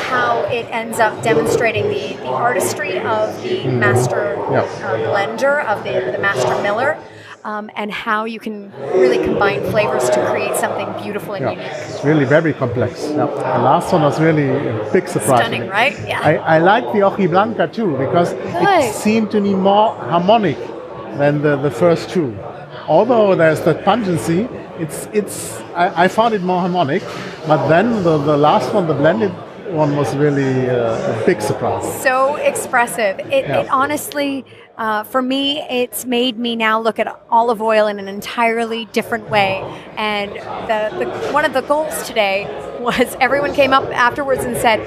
how 0.09 0.41
it 0.51 0.65
ends 0.69 0.99
up 0.99 1.21
demonstrating 1.23 1.83
the, 1.89 2.15
the 2.17 2.27
artistry 2.27 2.97
of 2.99 3.41
the 3.43 3.67
master 3.67 4.35
Yeah. 4.51 4.61
uh, 4.61 4.97
blender 5.09 5.65
of 5.65 5.83
the, 5.83 6.11
the 6.11 6.19
master 6.19 6.61
miller 6.61 6.97
um, 7.43 7.71
and 7.75 7.91
how 7.91 8.25
you 8.25 8.39
can 8.39 8.71
really 8.93 9.17
combine 9.23 9.61
flavors 9.71 10.07
to 10.11 10.25
create 10.29 10.55
something 10.57 10.87
beautiful 11.01 11.33
and 11.33 11.45
Yeah, 11.45 11.51
unique 11.51 11.67
it's 11.89 12.03
really 12.05 12.25
very 12.25 12.53
complex. 12.53 13.07
Yeah. 13.09 13.25
The 13.25 13.63
last 13.69 13.91
one 13.91 14.03
was 14.03 14.19
really 14.21 14.47
a 14.49 14.89
big 14.93 15.07
surprise. 15.07 15.39
stunning 15.39 15.67
right 15.67 15.97
yeah 16.07 16.19
I, 16.21 16.35
I 16.35 16.57
like 16.59 16.83
the 16.93 16.99
Oji 16.99 17.27
Blanca 17.29 17.67
too 17.67 17.97
because 17.97 18.33
Good. 18.33 18.83
it 18.83 18.93
seemed 18.93 19.31
to 19.31 19.41
me 19.41 19.55
more 19.55 19.95
harmonic 19.95 20.57
than 21.17 21.41
the, 21.41 21.55
the 21.57 21.71
first 21.71 22.09
two. 22.09 22.37
Although 22.87 23.35
there's 23.35 23.61
that 23.61 23.83
pungency, 23.85 24.47
it's 24.79 25.07
it's 25.13 25.59
I, 25.75 26.05
I 26.05 26.07
found 26.07 26.33
it 26.33 26.41
more 26.41 26.59
harmonic, 26.59 27.03
but 27.47 27.67
then 27.67 28.03
the, 28.03 28.17
the 28.17 28.37
last 28.37 28.73
one, 28.73 28.87
the 28.87 28.93
blended 28.93 29.31
one, 29.73 29.95
was 29.95 30.15
really 30.15 30.69
uh, 30.69 31.21
a 31.21 31.25
big 31.25 31.41
surprise. 31.41 31.85
so 32.01 32.35
expressive. 32.35 33.19
It, 33.19 33.45
Yeah. 33.47 33.61
it 33.61 33.69
honestly, 33.69 34.43
uh, 34.77 35.03
for 35.03 35.21
me, 35.21 35.61
it's 35.69 36.05
made 36.05 36.37
me 36.37 36.55
now 36.55 36.81
look 36.81 36.97
at 36.99 37.07
olive 37.29 37.61
oil 37.61 37.87
in 37.87 37.99
an 37.99 38.07
entirely 38.07 38.85
different 38.85 39.29
way. 39.29 39.61
And 39.95 40.31
the, 40.67 40.81
the 40.99 41.05
one 41.31 41.45
of 41.45 41.53
the 41.53 41.61
goals 41.61 42.03
today 42.07 42.47
was 42.81 43.15
everyone 43.21 43.53
came 43.53 43.71
up 43.73 43.83
afterwards 43.93 44.43
and 44.43 44.57
said, 44.57 44.79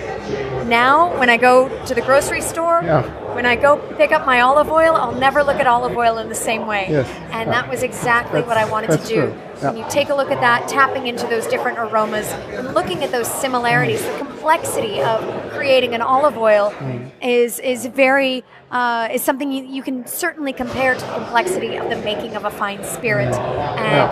"Now, 0.68 1.16
when 1.18 1.30
I 1.30 1.36
go 1.36 1.68
to 1.86 1.94
the 1.94 2.02
grocery 2.02 2.40
store." 2.40 2.82
Yeah. 2.84 3.02
When 3.34 3.46
I 3.46 3.56
go 3.56 3.76
pick 3.96 4.12
up 4.12 4.24
my 4.26 4.40
olive 4.40 4.70
oil, 4.70 4.94
I'll 4.94 5.14
never 5.14 5.42
look 5.42 5.56
at 5.56 5.66
olive 5.66 5.96
oil 5.96 6.18
in 6.18 6.28
the 6.28 6.34
same 6.34 6.66
way. 6.66 6.86
Yes. 6.88 7.08
And 7.32 7.50
that 7.50 7.68
was 7.68 7.82
exactly 7.82 8.42
what 8.42 8.56
I 8.56 8.64
wanted 8.70 8.90
to 8.92 9.06
do. 9.06 9.14
true. 9.14 9.34
Yeah. 9.60 9.70
When 9.70 9.76
you 9.78 9.84
take 9.88 10.08
a 10.08 10.14
look 10.14 10.30
at 10.30 10.40
that, 10.40 10.68
tapping 10.68 11.06
into 11.06 11.26
those 11.26 11.46
different 11.46 11.78
aromas, 11.78 12.28
and 12.28 12.74
looking 12.74 13.02
at 13.04 13.10
those 13.12 13.26
similarities, 13.28 14.04
the 14.04 14.16
complexity 14.18 15.00
of 15.00 15.20
creating 15.52 15.94
an 15.94 16.02
olive 16.02 16.36
oil 16.38 16.72
Mm. 16.74 17.10
is 17.22 17.58
is 17.60 17.86
very 17.86 18.44
uh, 18.72 19.08
is 19.12 19.22
something 19.22 19.50
you, 19.52 19.64
you 19.64 19.82
can 19.82 20.06
certainly 20.06 20.52
compare 20.52 20.94
to 20.94 21.00
the 21.00 21.12
complexity 21.14 21.76
of 21.76 21.88
the 21.88 21.96
making 21.96 22.34
of 22.36 22.44
a 22.44 22.50
fine 22.50 22.82
spirit. 22.84 23.32
And 23.34 24.10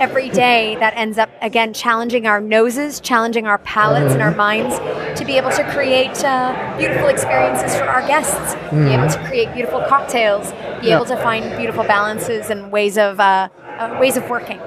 every 0.00 0.28
day 0.30 0.76
that 0.76 0.94
ends 0.96 1.18
up 1.18 1.28
again 1.40 1.72
challenging 1.72 2.26
our 2.26 2.40
noses, 2.40 3.00
challenging 3.00 3.46
our 3.46 3.58
palates 3.58 4.12
and 4.12 4.22
our 4.22 4.30
minds 4.34 4.78
to 5.18 5.24
be 5.24 5.36
able 5.36 5.50
to 5.50 5.64
create 5.70 6.22
uh, 6.24 6.76
beautiful 6.78 7.08
experiences 7.08 7.74
for 7.76 7.84
our 7.84 8.06
guests, 8.06 8.54
be 8.70 8.92
able 8.92 9.08
to 9.08 9.18
create 9.26 9.52
beautiful 9.54 9.80
cocktails, 9.80 10.52
be 10.80 10.88
Yeah. 10.88 10.96
able 10.96 11.06
to 11.06 11.16
find 11.16 11.56
beautiful 11.56 11.84
balances 11.84 12.50
and 12.50 12.70
ways 12.70 12.96
of 12.96 13.18
uh, 13.20 13.48
uh, 13.78 13.96
ways 14.00 14.16
of 14.16 14.28
working. 14.30 14.58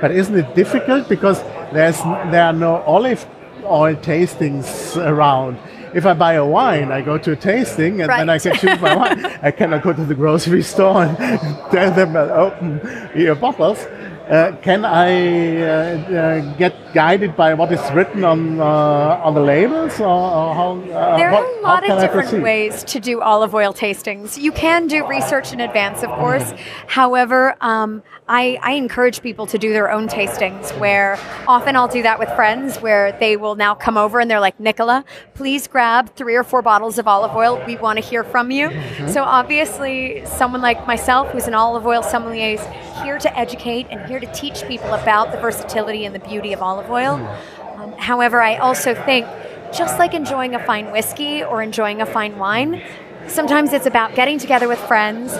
But 0.00 0.10
isn't 0.12 0.36
it 0.36 0.54
difficult 0.54 1.08
because 1.08 1.42
there's 1.72 2.00
there 2.32 2.44
are 2.44 2.52
no 2.52 2.76
olive 2.86 3.26
oil 3.64 3.94
tastings 3.94 4.96
around? 4.96 5.58
If 5.92 6.06
I 6.06 6.14
buy 6.14 6.34
a 6.34 6.44
wine, 6.46 6.92
I 6.92 7.00
go 7.02 7.18
to 7.18 7.32
a 7.32 7.36
tasting 7.36 8.00
and 8.00 8.08
then 8.10 8.28
I 8.30 8.34
Right. 8.34 8.42
can 8.42 8.54
choose 8.56 8.80
my 8.80 8.94
wine. 8.94 9.26
I 9.42 9.50
cannot 9.50 9.82
go 9.82 9.92
to 9.92 10.04
the 10.04 10.14
grocery 10.14 10.62
store 10.62 11.02
and 11.04 11.16
tell 11.72 11.90
them 11.92 12.14
uh, 12.16 12.28
open 12.46 12.80
your 13.14 13.34
bottles. 13.34 13.86
Uh, 14.30 14.56
can 14.62 14.84
I 14.84 15.60
uh, 15.60 15.66
uh, 15.66 16.54
get 16.56 16.94
guided 16.94 17.34
by 17.34 17.52
what 17.52 17.72
is 17.72 17.80
written 17.90 18.22
on 18.22 18.60
uh, 18.60 19.26
on 19.26 19.34
the 19.34 19.40
labels, 19.40 19.98
or, 19.98 20.06
or 20.06 20.54
how? 20.54 20.70
Uh, 20.80 21.16
There 21.16 21.32
are 21.32 21.44
a 21.44 21.60
lot 21.62 21.88
of 21.90 22.00
different 22.00 22.40
ways 22.40 22.84
to 22.84 23.00
do 23.00 23.20
olive 23.22 23.56
oil 23.56 23.74
tastings. 23.74 24.38
You 24.38 24.52
can 24.52 24.86
do 24.86 25.04
research 25.04 25.52
in 25.52 25.60
advance, 25.60 26.04
of 26.04 26.10
course. 26.10 26.52
However, 26.86 27.56
um, 27.60 28.04
I, 28.28 28.60
I 28.62 28.72
encourage 28.74 29.22
people 29.22 29.48
to 29.48 29.58
do 29.58 29.72
their 29.72 29.90
own 29.90 30.06
tastings 30.06 30.78
where 30.78 31.18
often 31.48 31.74
I'll 31.74 31.88
do 31.88 32.02
that 32.02 32.20
with 32.20 32.28
friends 32.36 32.76
where 32.76 33.10
they 33.18 33.36
will 33.36 33.56
now 33.56 33.74
come 33.74 33.96
over 33.96 34.20
and 34.20 34.30
they're 34.30 34.38
like, 34.38 34.60
Nicola, 34.60 35.04
please 35.34 35.66
grab 35.66 36.14
three 36.14 36.36
or 36.36 36.44
four 36.44 36.62
bottles 36.62 36.98
of 36.98 37.08
olive 37.08 37.34
oil. 37.34 37.60
We 37.66 37.74
want 37.76 37.98
to 37.98 38.04
hear 38.04 38.22
from 38.22 38.52
you. 38.52 38.68
Mm-hmm. 38.68 39.08
So 39.08 39.24
obviously, 39.24 40.24
someone 40.26 40.60
like 40.60 40.86
myself 40.86 41.32
who's 41.32 41.48
an 41.48 41.54
olive 41.54 41.84
oil 41.84 42.04
sommelier 42.04 42.54
is 42.54 42.64
here 43.02 43.18
to 43.18 43.36
educate 43.36 43.88
and 43.90 44.08
here 44.08 44.19
to 44.20 44.32
teach 44.32 44.66
people 44.66 44.94
about 44.94 45.32
the 45.32 45.38
versatility 45.38 46.04
and 46.04 46.14
the 46.14 46.20
beauty 46.20 46.52
of 46.52 46.62
olive 46.62 46.90
oil. 46.90 47.18
Mm. 47.18 47.78
Um, 47.78 47.92
however, 47.92 48.40
I 48.40 48.56
also 48.56 48.94
think 48.94 49.26
just 49.72 49.98
like 49.98 50.14
enjoying 50.14 50.54
a 50.54 50.64
fine 50.64 50.90
whiskey 50.90 51.42
or 51.42 51.62
enjoying 51.62 52.00
a 52.00 52.06
fine 52.06 52.38
wine, 52.38 52.82
sometimes 53.26 53.72
it's 53.72 53.86
about 53.86 54.14
getting 54.14 54.38
together 54.38 54.68
with 54.68 54.78
friends, 54.80 55.36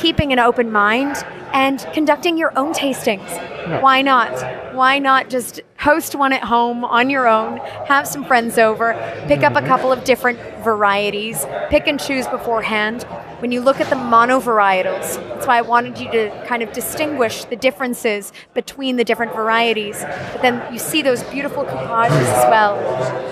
keeping 0.00 0.32
an 0.32 0.38
open 0.38 0.70
mind, 0.70 1.16
and 1.52 1.86
conducting 1.92 2.36
your 2.36 2.56
own 2.58 2.74
tastings. 2.74 3.80
Why 3.80 4.02
not? 4.02 4.74
Why 4.74 4.98
not 4.98 5.30
just 5.30 5.60
host 5.78 6.14
one 6.16 6.32
at 6.32 6.42
home 6.42 6.84
on 6.84 7.08
your 7.08 7.28
own, 7.28 7.58
have 7.86 8.06
some 8.06 8.24
friends 8.24 8.58
over, 8.58 8.94
pick 9.28 9.42
up 9.42 9.54
a 9.54 9.66
couple 9.66 9.92
of 9.92 10.02
different 10.04 10.38
varieties, 10.64 11.46
pick 11.70 11.86
and 11.86 12.00
choose 12.00 12.26
beforehand. 12.26 13.04
When 13.38 13.52
you 13.52 13.60
look 13.60 13.80
at 13.80 13.88
the 13.88 13.94
monovarietals, 13.94 15.16
that's 15.28 15.46
why 15.46 15.58
I 15.58 15.60
wanted 15.62 15.98
you 15.98 16.10
to 16.10 16.44
kind 16.48 16.64
of 16.64 16.72
distinguish 16.72 17.44
the 17.44 17.54
differences 17.54 18.32
between 18.52 18.96
the 18.96 19.04
different 19.04 19.32
varieties. 19.32 20.02
But 20.02 20.42
then 20.42 20.72
you 20.72 20.80
see 20.80 21.02
those 21.02 21.22
beautiful 21.24 21.64
coupages 21.64 22.10
as 22.10 22.44
well. 22.50 22.76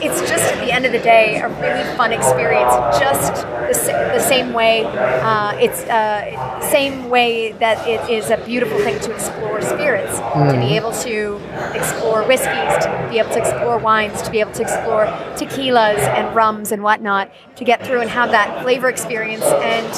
It's 0.00 0.20
just 0.20 0.44
at 0.52 0.64
the 0.64 0.70
end 0.72 0.86
of 0.86 0.92
the 0.92 1.00
day 1.00 1.40
a 1.40 1.48
really 1.48 1.96
fun 1.96 2.12
experience. 2.12 2.72
Just 3.00 3.42
the, 3.42 3.92
the 4.14 4.20
same 4.20 4.52
way, 4.52 4.84
uh, 4.84 5.58
it's 5.58 5.82
uh, 5.84 6.60
same 6.70 7.10
way 7.10 7.52
that 7.52 7.86
it 7.88 8.08
is 8.08 8.30
a 8.30 8.36
beautiful 8.44 8.78
thing 8.78 9.00
to 9.00 9.12
explore 9.12 9.60
spirits, 9.60 10.16
to 10.18 10.56
be 10.60 10.76
able 10.76 10.92
to 10.92 11.40
explore 11.74 12.22
whiskeys, 12.36 12.84
to 12.84 13.08
be 13.10 13.18
able 13.18 13.30
to 13.30 13.38
explore 13.38 13.78
wines, 13.78 14.20
to 14.22 14.30
be 14.30 14.40
able 14.40 14.52
to 14.52 14.62
explore 14.62 15.06
tequilas 15.36 15.98
and 15.98 16.34
rums 16.34 16.72
and 16.72 16.82
whatnot, 16.82 17.30
to 17.56 17.64
get 17.64 17.84
through 17.86 18.00
and 18.00 18.10
have 18.10 18.30
that 18.30 18.62
flavor 18.62 18.88
experience 18.88 19.44
and 19.44 19.96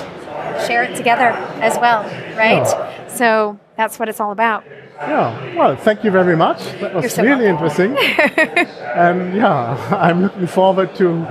share 0.67 0.83
it 0.85 0.97
together 0.97 1.31
as 1.61 1.77
well, 1.79 2.05
right? 2.37 2.67
So 3.11 3.59
that's 3.77 3.99
what 3.99 4.09
it's 4.09 4.21
all 4.21 4.33
about. 4.33 4.65
Yeah, 5.01 5.55
well, 5.57 5.77
thank 5.77 6.03
you 6.03 6.11
very 6.11 6.37
much. 6.37 6.59
That 6.81 6.93
was 6.93 7.05
You're 7.05 7.11
so 7.11 7.23
really 7.23 7.47
interesting. 7.47 7.97
and 8.97 9.33
yeah, 9.35 9.77
I'm 9.97 10.23
looking 10.23 10.49
forward 10.49 10.95
to 10.97 11.25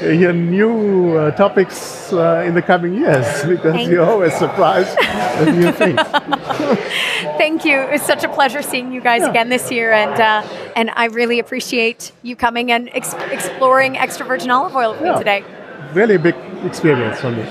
hear 0.00 0.32
new 0.32 1.16
uh, 1.16 1.30
topics 1.36 2.12
uh, 2.12 2.42
in 2.44 2.54
the 2.54 2.62
coming 2.62 2.94
years 2.94 3.24
because 3.46 3.72
Thank 3.74 3.88
you 3.88 3.98
you. 3.98 4.02
always 4.02 4.34
surprise 4.34 4.88
with 5.38 5.54
new 5.54 5.70
things. 5.70 6.00
Thank 7.38 7.64
you. 7.64 7.78
It 7.82 7.92
was 7.92 8.02
such 8.02 8.24
a 8.24 8.28
pleasure 8.28 8.62
seeing 8.62 8.92
you 8.92 9.00
guys 9.00 9.20
Yeah. 9.20 9.30
again 9.30 9.48
this 9.48 9.70
year, 9.70 9.92
and 9.92 10.20
uh, 10.20 10.42
and 10.74 10.90
I 10.96 11.06
really 11.06 11.38
appreciate 11.38 12.10
you 12.24 12.34
coming 12.34 12.72
and 12.72 12.88
ex- 12.92 13.14
exploring 13.30 13.96
extra 13.96 14.26
virgin 14.26 14.50
olive 14.50 14.74
oil 14.74 14.92
with 14.92 15.02
Yeah. 15.02 15.12
me 15.12 15.18
today. 15.18 15.44
Really 15.94 16.18
big 16.18 16.34
experience 16.66 17.20
for 17.20 17.30
me. 17.30 17.44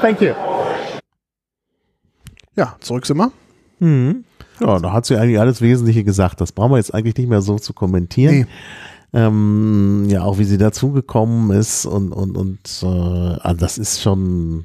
Thank 0.00 0.22
you. 0.22 0.34
Ja, 2.56 2.76
zurück 2.80 3.04
sind 3.06 3.18
wir. 3.18 3.30
Mhm. 3.80 4.24
Ja, 4.60 4.78
da 4.78 4.92
hat 4.92 5.06
sie 5.06 5.16
eigentlich 5.16 5.40
alles 5.40 5.60
Wesentliche 5.60 6.04
gesagt. 6.04 6.40
Das 6.40 6.52
brauchen 6.52 6.72
wir 6.72 6.76
jetzt 6.78 6.94
eigentlich 6.94 7.16
nicht 7.16 7.28
mehr 7.28 7.42
so 7.42 7.58
zu 7.58 7.72
kommentieren. 7.72 8.40
Nee. 8.40 8.46
Ähm, 9.14 10.06
ja, 10.08 10.22
auch 10.22 10.38
wie 10.38 10.44
sie 10.44 10.56
dazugekommen 10.56 11.50
ist 11.56 11.84
und, 11.84 12.12
und, 12.12 12.36
und 12.36 12.82
äh, 12.82 12.86
also 12.86 13.60
das 13.60 13.76
ist 13.76 14.00
schon, 14.00 14.64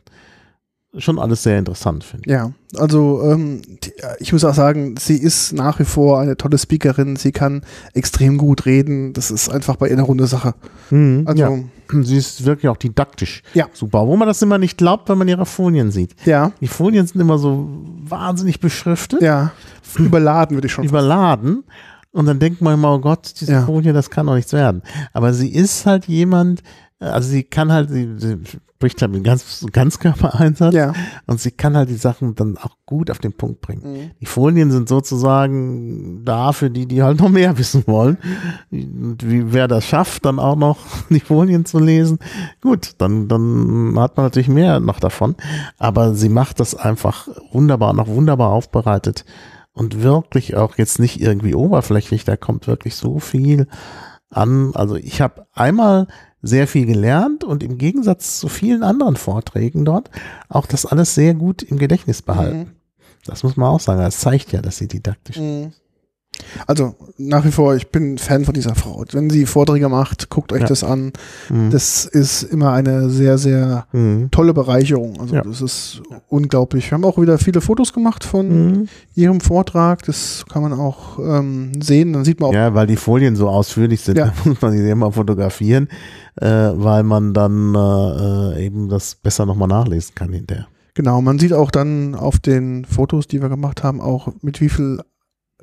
schon 0.99 1.19
alles 1.19 1.43
sehr 1.43 1.57
interessant, 1.59 2.03
finde 2.03 2.23
ich. 2.27 2.31
Ja, 2.31 2.51
also 2.77 3.21
ähm, 3.23 3.61
die, 3.83 3.91
ich 4.19 4.33
muss 4.33 4.43
auch 4.43 4.53
sagen, 4.53 4.95
sie 4.99 5.17
ist 5.17 5.53
nach 5.53 5.79
wie 5.79 5.85
vor 5.85 6.19
eine 6.19 6.37
tolle 6.37 6.57
Speakerin. 6.57 7.15
Sie 7.15 7.31
kann 7.31 7.61
extrem 7.93 8.37
gut 8.37 8.65
reden. 8.65 9.13
Das 9.13 9.31
ist 9.31 9.49
einfach 9.49 9.75
bei 9.77 9.87
ihr 9.87 9.93
eine 9.93 10.01
runde 10.03 10.27
Sache. 10.27 10.53
Also, 10.91 11.33
ja. 11.41 11.51
Sie 12.03 12.17
ist 12.17 12.43
wirklich 12.45 12.67
auch 12.69 12.75
didaktisch. 12.77 13.43
Ja. 13.53 13.67
Super. 13.73 14.05
Wo 14.07 14.15
man 14.17 14.27
das 14.27 14.41
immer 14.41 14.57
nicht 14.57 14.77
glaubt, 14.77 15.07
wenn 15.09 15.17
man 15.17 15.27
ihre 15.29 15.45
Folien 15.45 15.89
sieht. 15.91 16.15
ja, 16.25 16.51
Die 16.59 16.67
Folien 16.67 17.07
sind 17.07 17.21
immer 17.21 17.37
so 17.37 17.69
wahnsinnig 18.03 18.59
beschriftet, 18.59 19.21
ja, 19.21 19.51
überladen 19.97 20.57
würde 20.57 20.67
ich 20.67 20.73
schon. 20.73 20.83
überladen. 20.83 21.63
Und 22.11 22.25
dann 22.25 22.39
denkt 22.39 22.61
man 22.61 22.73
immer, 22.73 22.95
oh 22.95 22.99
Gott, 22.99 23.33
diese 23.39 23.51
Ja. 23.53 23.65
Folie, 23.65 23.93
das 23.93 24.09
kann 24.09 24.25
doch 24.27 24.35
nichts 24.35 24.51
werden. 24.51 24.81
Aber 25.13 25.33
sie 25.33 25.49
ist 25.53 25.85
halt 25.85 26.05
jemand, 26.07 26.61
äh, 26.99 27.05
also 27.05 27.29
sie 27.29 27.43
kann 27.43 27.71
halt, 27.71 27.89
sie, 27.89 28.09
sie 28.17 28.37
spricht 28.77 29.01
halt 29.01 29.11
mit 29.11 29.23
ganz, 29.23 29.65
Ganzkörpereinsatz. 29.71 30.75
Ja. 30.75 30.93
Und 31.25 31.41
sie 31.41 31.49
kann 31.49 31.75
halt 31.75 31.89
die 31.89 31.95
Sachen 31.95 32.35
dann 32.35 32.57
auch 32.57 32.77
gut 32.85 33.09
auf 33.09 33.17
den 33.17 33.33
Punkt 33.33 33.59
bringen. 33.59 33.81
Mhm. 33.81 34.11
Die 34.21 34.27
Folien 34.27 34.69
sind 34.69 34.87
sozusagen 34.87 36.23
da 36.23 36.51
für 36.51 36.69
die, 36.69 36.85
die 36.85 37.01
halt 37.01 37.19
noch 37.19 37.29
mehr 37.29 37.57
wissen 37.57 37.85
wollen. 37.87 38.19
Und 38.69 39.27
wie, 39.27 39.51
wer 39.51 39.67
das 39.67 39.83
schafft, 39.83 40.25
dann 40.25 40.37
auch 40.37 40.55
noch 40.55 40.77
die 41.09 41.19
Folien 41.19 41.65
zu 41.65 41.79
lesen, 41.79 42.19
gut, 42.61 42.91
dann, 42.99 43.27
dann 43.27 43.95
hat 43.97 44.15
man 44.15 44.27
natürlich 44.27 44.47
mehr 44.47 44.79
noch 44.79 44.99
davon. 44.99 45.35
Aber 45.79 46.13
sie 46.13 46.29
macht 46.29 46.59
das 46.59 46.75
einfach 46.75 47.27
wunderbar, 47.51 47.93
noch 47.93 48.07
wunderbar 48.07 48.51
aufbereitet. 48.51 49.25
Und 49.73 50.03
wirklich 50.03 50.55
auch 50.55 50.77
jetzt 50.77 50.99
nicht 50.99 51.19
irgendwie 51.19 51.55
oberflächlich, 51.55 52.25
da 52.25 52.37
kommt 52.37 52.67
wirklich 52.67 52.95
so 52.95 53.17
viel 53.17 53.67
an. 54.29 54.71
Also 54.75 54.95
ich 54.97 55.19
habe 55.19 55.47
einmal 55.53 56.07
sehr 56.41 56.67
viel 56.67 56.85
gelernt 56.85 57.43
und 57.43 57.63
im 57.63 57.77
Gegensatz 57.77 58.39
zu 58.39 58.47
vielen 58.47 58.83
anderen 58.83 59.15
Vorträgen 59.15 59.85
dort 59.85 60.09
auch 60.49 60.65
das 60.65 60.85
alles 60.85 61.15
sehr 61.15 61.33
gut 61.33 61.63
im 61.63 61.77
Gedächtnis 61.77 62.21
behalten. 62.21 62.75
Das 63.25 63.43
muss 63.43 63.57
man 63.57 63.69
auch 63.69 63.79
sagen. 63.79 63.99
Das 63.99 64.19
zeigt 64.19 64.51
ja, 64.51 64.61
dass 64.61 64.77
sie 64.77 64.87
didaktisch 64.87 65.37
Mhm. 65.37 65.73
Also 66.65 66.95
nach 67.17 67.45
wie 67.45 67.51
vor, 67.51 67.75
ich 67.75 67.89
bin 67.91 68.17
Fan 68.17 68.45
von 68.45 68.53
dieser 68.53 68.75
Frau. 68.75 69.03
Wenn 69.11 69.29
sie 69.29 69.45
Vorträge 69.45 69.89
macht, 69.89 70.29
guckt 70.29 70.51
euch 70.53 70.61
Ja. 70.61 70.67
das 70.67 70.83
an. 70.83 71.11
Mhm. 71.49 71.69
Das 71.71 72.05
ist 72.05 72.43
immer 72.43 72.71
eine 72.73 73.09
sehr, 73.09 73.37
sehr 73.37 73.85
Mhm. 73.91 74.29
tolle 74.31 74.53
Bereicherung. 74.53 75.19
Also 75.19 75.35
Ja. 75.35 75.41
das 75.41 75.61
ist 75.61 76.01
unglaublich. 76.29 76.89
Wir 76.89 76.95
haben 76.95 77.05
auch 77.05 77.17
wieder 77.19 77.37
viele 77.37 77.61
Fotos 77.61 77.93
gemacht 77.93 78.23
von 78.23 78.47
Mhm. 78.71 78.87
ihrem 79.15 79.41
Vortrag. 79.41 80.03
Das 80.03 80.45
kann 80.51 80.61
man 80.61 80.73
auch 80.73 81.19
ähm, 81.19 81.71
sehen. 81.81 82.13
Dann 82.13 82.23
sieht 82.25 82.39
man 82.39 82.49
auch, 82.49 82.53
Ja, 82.53 82.73
weil 82.73 82.87
die 82.87 82.95
Folien 82.97 83.35
so 83.35 83.49
ausführlich 83.49 84.01
sind, 84.01 84.17
Ja. 84.17 84.27
da 84.27 84.33
muss 84.49 84.61
man 84.61 84.71
sie 84.71 84.89
immer 84.89 85.11
fotografieren, 85.11 85.87
äh, 86.35 86.47
weil 86.47 87.03
man 87.03 87.33
dann 87.33 87.75
äh, 87.75 88.65
eben 88.65 88.89
das 88.89 89.15
besser 89.15 89.45
nochmal 89.45 89.67
nachlesen 89.67 90.13
kann 90.15 90.31
hinterher. 90.33 90.67
genau, 90.93 91.21
man 91.21 91.37
sieht 91.39 91.53
auch 91.53 91.69
dann 91.71 92.15
auf 92.15 92.39
den 92.39 92.83
Fotos, 92.85 93.27
die 93.27 93.41
wir 93.41 93.49
gemacht 93.49 93.83
haben, 93.83 94.01
auch 94.01 94.29
mit 94.41 94.61
wie 94.61 94.69
viel 94.69 94.99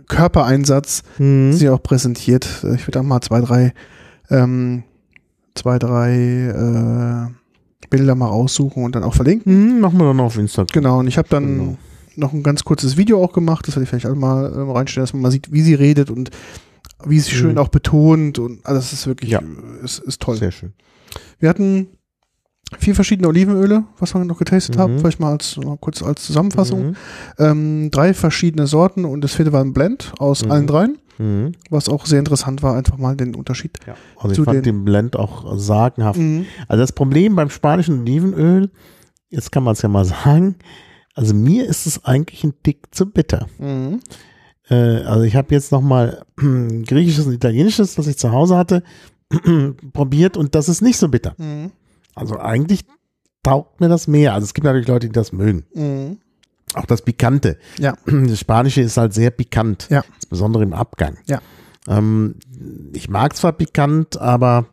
Körpereinsatz 0.09 1.03
Mhm. 1.19 1.53
sie 1.53 1.69
auch 1.69 1.83
präsentiert. 1.83 2.45
Ich 2.75 2.83
würde 2.87 2.93
da 2.93 3.03
mal 3.03 3.21
zwei, 3.21 3.41
drei, 3.41 3.73
ähm, 4.31 4.83
zwei, 5.55 5.79
drei 5.79 7.29
äh, 7.31 7.89
Bilder 7.91 8.15
mal 8.15 8.27
raussuchen 8.29 8.83
und 8.85 8.95
dann 8.95 9.05
auch 9.05 9.15
verlinken. 9.15 9.75
Mhm, 9.77 9.81
machen 9.81 9.99
wir 9.99 10.07
dann 10.07 10.21
auf 10.21 10.37
Instagram. 10.39 10.69
Genau, 10.73 10.99
und 11.01 11.07
ich 11.07 11.19
habe 11.19 11.29
dann 11.29 11.59
Genau. 11.59 11.77
noch 12.17 12.33
ein 12.33 12.43
ganz 12.43 12.65
kurzes 12.65 12.97
Video 12.97 13.23
auch 13.23 13.33
gemacht, 13.33 13.67
das 13.69 13.77
werde 13.77 13.85
ich 13.85 13.91
vielleicht 13.91 14.07
auch 14.07 14.15
mal 14.15 14.53
ähm, 14.55 14.71
reinstellen, 14.71 15.05
dass 15.05 15.13
man 15.13 15.23
mal 15.23 15.31
sieht, 15.31 15.53
wie 15.53 15.63
sie 15.63 15.75
redet 15.75 16.11
und 16.11 16.31
wie 17.07 17.21
sie 17.21 17.31
schön 17.33 17.53
Mhm. 17.53 17.59
auch 17.59 17.69
betont 17.69 18.39
und 18.39 18.65
also 18.65 18.79
das 18.81 18.93
ist 18.93 19.07
wirklich, 19.07 19.31
Ja. 19.31 19.41
äh, 19.41 19.85
ist, 19.85 19.99
ist 20.01 20.21
toll. 20.23 20.37
Sehr 20.37 20.51
schön. 20.53 20.73
Wir 21.39 21.49
hatten 21.49 21.89
vier 22.79 22.95
verschiedene 22.95 23.29
Olivenöle, 23.29 23.85
was 23.99 24.14
wir 24.14 24.25
noch 24.25 24.39
getestet 24.39 24.77
Mhm. 24.77 24.81
haben, 24.81 24.99
vielleicht 24.99 25.20
mal 25.20 25.33
als 25.33 25.57
mal 25.57 25.77
kurz 25.79 26.03
als 26.03 26.25
Zusammenfassung. 26.25 26.89
Mhm. 26.89 26.97
Ähm, 27.39 27.91
drei 27.91 28.14
verschiedene 28.14 28.66
Sorten 28.66 29.05
und 29.05 29.20
das 29.22 29.35
vierte 29.35 29.53
war 29.53 29.62
ein 29.62 29.72
Blend 29.72 30.12
aus 30.18 30.45
Mhm. 30.45 30.51
allen 30.51 30.66
dreien, 30.66 30.99
Mhm. 31.18 31.53
was 31.70 31.89
auch 31.89 32.07
sehr 32.07 32.18
interessant 32.18 32.62
war, 32.62 32.77
einfach 32.77 32.99
mal 32.99 33.16
den 33.16 33.35
Unterschied. 33.35 33.79
Ja. 33.87 33.95
Also 34.18 34.33
ich 34.41 34.45
fand 34.45 34.57
den- 34.59 34.77
den 34.79 34.85
Blend 34.85 35.16
auch 35.16 35.57
sagenhaft. 35.59 36.18
Mhm. 36.18 36.47
Also 36.68 36.81
das 36.83 36.93
Problem 36.93 37.37
beim 37.37 37.51
spanischen 37.51 38.01
Olivenöl, 38.01 38.70
jetzt 39.31 39.53
kann 39.53 39.62
man 39.62 39.72
es 39.72 39.83
ja 39.83 39.89
mal 39.89 40.05
sagen, 40.05 40.57
also 41.14 41.35
mir 41.35 41.66
ist 41.66 41.87
es 41.87 42.05
eigentlich 42.05 42.43
ein 42.45 42.55
Tick 42.62 42.93
zu 42.95 43.07
bitter. 43.11 43.47
Mhm. 43.59 44.01
Äh, 44.68 44.75
also 45.05 45.22
ich 45.25 45.37
habe 45.37 45.55
jetzt 45.55 45.70
nochmal 45.72 46.25
griechisches 46.37 47.27
und 47.27 47.33
italienisches, 47.35 47.95
das 47.95 48.07
ich 48.07 48.16
zu 48.18 48.33
Hause 48.33 48.57
hatte, 48.57 48.83
probiert 49.93 50.37
und 50.37 50.55
das 50.55 50.68
ist 50.68 50.81
nicht 50.83 50.97
so 50.99 51.09
bitter. 51.09 51.35
Mhm. 51.39 51.70
Also 52.15 52.39
eigentlich 52.39 52.85
taugt 53.43 53.81
mir 53.81 53.89
das 53.89 54.07
mehr. 54.07 54.35
Also 54.35 54.45
es 54.45 54.55
gibt 54.55 54.65
natürlich 54.65 54.89
Leute, 54.89 55.09
die 55.09 55.12
das 55.12 55.33
mögen. 55.33 55.65
Mhm. 55.75 56.19
Auch 56.75 56.87
das 56.87 57.03
Pikante. 57.03 57.59
Ja. 57.79 57.95
Das 58.07 58.39
Spanische 58.41 58.81
ist 58.81 58.97
halt 58.97 59.12
sehr 59.15 59.31
pikant, 59.31 59.89
Ja. 59.91 60.03
insbesondere 60.17 60.62
im 60.62 60.73
Abgang. 60.73 61.19
Ja. 61.27 61.41
Ähm, 61.87 62.37
ich 62.95 63.09
mag 63.09 63.37
zwar 63.37 63.53
pikant, 63.53 64.17
aber 64.21 64.67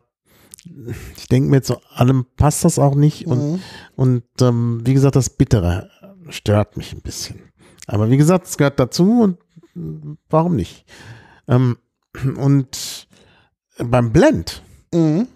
ich 1.16 1.28
denke 1.28 1.50
mir 1.50 1.62
zu 1.62 1.76
allem 1.94 2.24
passt 2.36 2.64
das 2.64 2.78
auch 2.78 2.94
nicht. 2.94 3.26
Und, 3.26 3.52
Mhm. 3.54 3.60
und 3.96 4.24
ähm, 4.40 4.80
wie 4.84 4.94
gesagt, 4.94 5.16
das 5.16 5.30
Bittere 5.30 5.90
stört 6.28 6.76
mich 6.76 6.92
ein 6.92 7.02
bisschen. 7.02 7.40
Aber 7.86 8.10
wie 8.10 8.16
gesagt, 8.16 8.46
es 8.46 8.56
gehört 8.56 8.78
dazu 8.80 9.22
und 9.22 9.38
warum 10.30 10.56
nicht? 10.56 10.86
Ähm, 11.48 11.76
und 12.36 13.06
beim 13.78 14.12
Blend, 14.12 14.62
Mhm. 14.94 15.26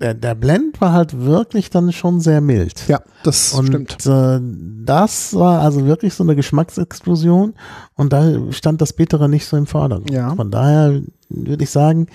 Der, 0.00 0.14
der 0.14 0.34
Blend 0.34 0.80
war 0.80 0.92
halt 0.92 1.20
wirklich 1.20 1.70
dann 1.70 1.92
schon 1.92 2.20
sehr 2.20 2.40
mild. 2.40 2.88
Ja, 2.88 3.00
das 3.22 3.52
Und 3.52 3.66
stimmt. 3.66 4.06
äh, 4.06 4.40
das 4.84 5.34
war 5.34 5.60
also 5.60 5.86
wirklich 5.86 6.14
so 6.14 6.24
eine 6.24 6.36
Geschmacksexplosion 6.36 7.54
und 7.94 8.12
da 8.12 8.52
stand 8.52 8.80
das 8.80 8.92
Bittere 8.92 9.28
nicht 9.28 9.46
so 9.46 9.56
im 9.56 9.66
Vordergrund. 9.66 10.10
Ja. 10.10 10.34
Von 10.34 10.50
daher 10.50 11.02
würde 11.28 11.64
ich 11.64 11.70
sagen, 11.70 12.06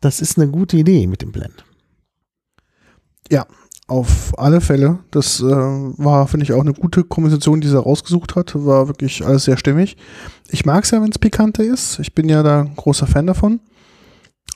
das 0.00 0.20
ist 0.20 0.38
eine 0.38 0.48
gute 0.50 0.76
Idee 0.76 1.06
mit 1.06 1.22
dem 1.22 1.32
Blend. 1.32 1.64
Auf 3.88 4.36
alle 4.36 4.60
Fälle. 4.60 4.98
Das 5.12 5.40
äh, 5.40 5.44
war, 5.44 6.26
finde 6.26 6.42
ich, 6.44 6.52
auch 6.52 6.60
eine 6.60 6.72
gute 6.72 7.04
Kombination, 7.04 7.60
die 7.60 7.68
sie 7.68 7.80
rausgesucht 7.80 8.34
hat. 8.34 8.52
War 8.56 8.88
wirklich 8.88 9.24
alles 9.24 9.44
sehr 9.44 9.56
stimmig. 9.56 9.96
Ich 10.48 10.66
mag 10.66 10.82
es 10.82 10.90
ja, 10.90 11.00
wenn 11.00 11.10
es 11.10 11.20
pikanter 11.20 11.62
ist. 11.62 12.00
Ich 12.00 12.12
bin 12.12 12.28
ja 12.28 12.42
da 12.42 12.62
ein 12.62 12.74
großer 12.74 13.06
Fan 13.06 13.28
davon. 13.28 13.60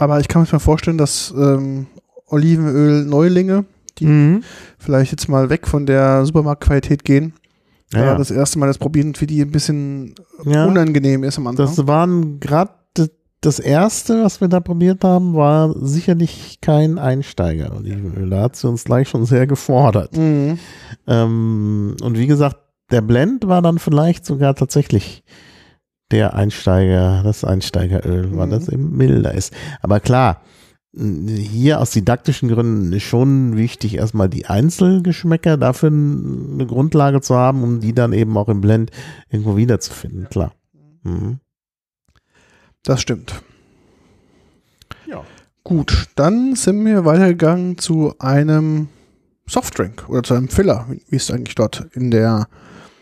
Aber 0.01 0.19
ich 0.19 0.27
kann 0.27 0.47
mir 0.51 0.59
vorstellen, 0.59 0.99
dass 0.99 1.33
ähm, 1.37 1.87
Olivenöl-Neulinge, 2.31 3.65
die 3.99 4.41
vielleicht 4.79 5.13
jetzt 5.13 5.29
mal 5.29 5.51
weg 5.51 5.67
von 5.67 5.85
der 5.87 6.25
Supermarktqualität 6.25 7.05
gehen, 7.05 7.35
Ja, 7.93 8.05
ja. 8.07 8.15
das 8.17 8.31
erste 8.31 8.59
Mal 8.59 8.67
das 8.69 8.79
probieren, 8.79 9.15
für 9.15 9.27
die 9.27 9.41
ein 9.43 9.51
bisschen 9.51 10.15
Ja. 10.45 10.65
unangenehm 10.67 11.25
ist 11.25 11.39
am 11.39 11.47
Anfang. 11.49 11.67
Das 11.67 11.87
waren 11.87 12.41
gerade 12.41 12.71
das 13.43 13.59
erste, 13.59 14.23
was 14.23 14.41
wir 14.43 14.49
da 14.49 14.61
probiert 14.61 15.03
haben, 15.03 15.35
war 15.35 15.75
sicherlich 15.81 16.59
kein 16.61 16.99
Einsteiger. 16.99 17.75
Olivenöl. 17.75 18.29
Da 18.29 18.43
hat 18.43 18.57
sie 18.57 18.69
uns 18.69 18.85
gleich 18.85 19.09
schon 19.09 19.25
sehr 19.25 19.47
gefordert. 19.47 20.15
mhm. 20.17 20.59
Ähm, 21.07 21.97
und 22.03 22.19
wie 22.19 22.27
gesagt, 22.27 22.57
der 22.91 23.01
Blend 23.01 23.47
war 23.49 23.63
dann 23.63 23.79
vielleicht 23.79 24.27
sogar 24.27 24.55
tatsächlich 24.55 25.23
der 26.11 26.35
Einsteiger, 26.35 27.23
das 27.25 27.45
Einsteigeröl, 27.45 28.37
weil 28.37 28.47
Mhm. 28.49 28.51
das 28.51 28.69
eben 28.69 28.97
milder 28.97 29.33
ist. 29.33 29.55
Aber 29.81 30.01
klar, 30.01 30.43
hier 30.93 31.81
aus 31.81 31.93
didaktischen 31.93 32.49
Gründen 32.49 32.93
ist 32.93 33.05
schon 33.05 33.57
wichtig, 33.57 33.95
erstmal 33.95 34.29
die 34.29 34.47
Einzelgeschmäcker 34.47 35.57
dafür 35.57 35.89
eine 35.89 36.67
Grundlage 36.67 37.21
zu 37.21 37.37
haben, 37.37 37.63
um 37.63 37.81
die 37.81 37.95
dann 37.95 38.13
eben 38.13 38.37
auch 38.37 38.49
im 38.49 38.61
Blend 38.61 38.91
irgendwo 39.29 39.57
wiederzufinden, 39.57 40.29
klar. 40.29 40.53
Mhm. 41.05 41.39
Das 42.83 43.01
stimmt. 43.01 43.41
Ja. 45.07 45.23
Gut, 45.63 46.09
dann 46.17 46.57
sind 46.57 46.85
wir 46.85 47.05
weitergegangen 47.05 47.79
zu 47.79 48.15
einem 48.19 48.89
Softdrink 49.47 50.09
oder 50.09 50.23
zu 50.25 50.35
einem 50.35 50.49
Filler, 50.49 50.87
wie 51.09 51.17
es 51.17 51.31
eigentlich 51.31 51.55
dort 51.55 51.87
in 51.93 52.11
der 52.11 52.49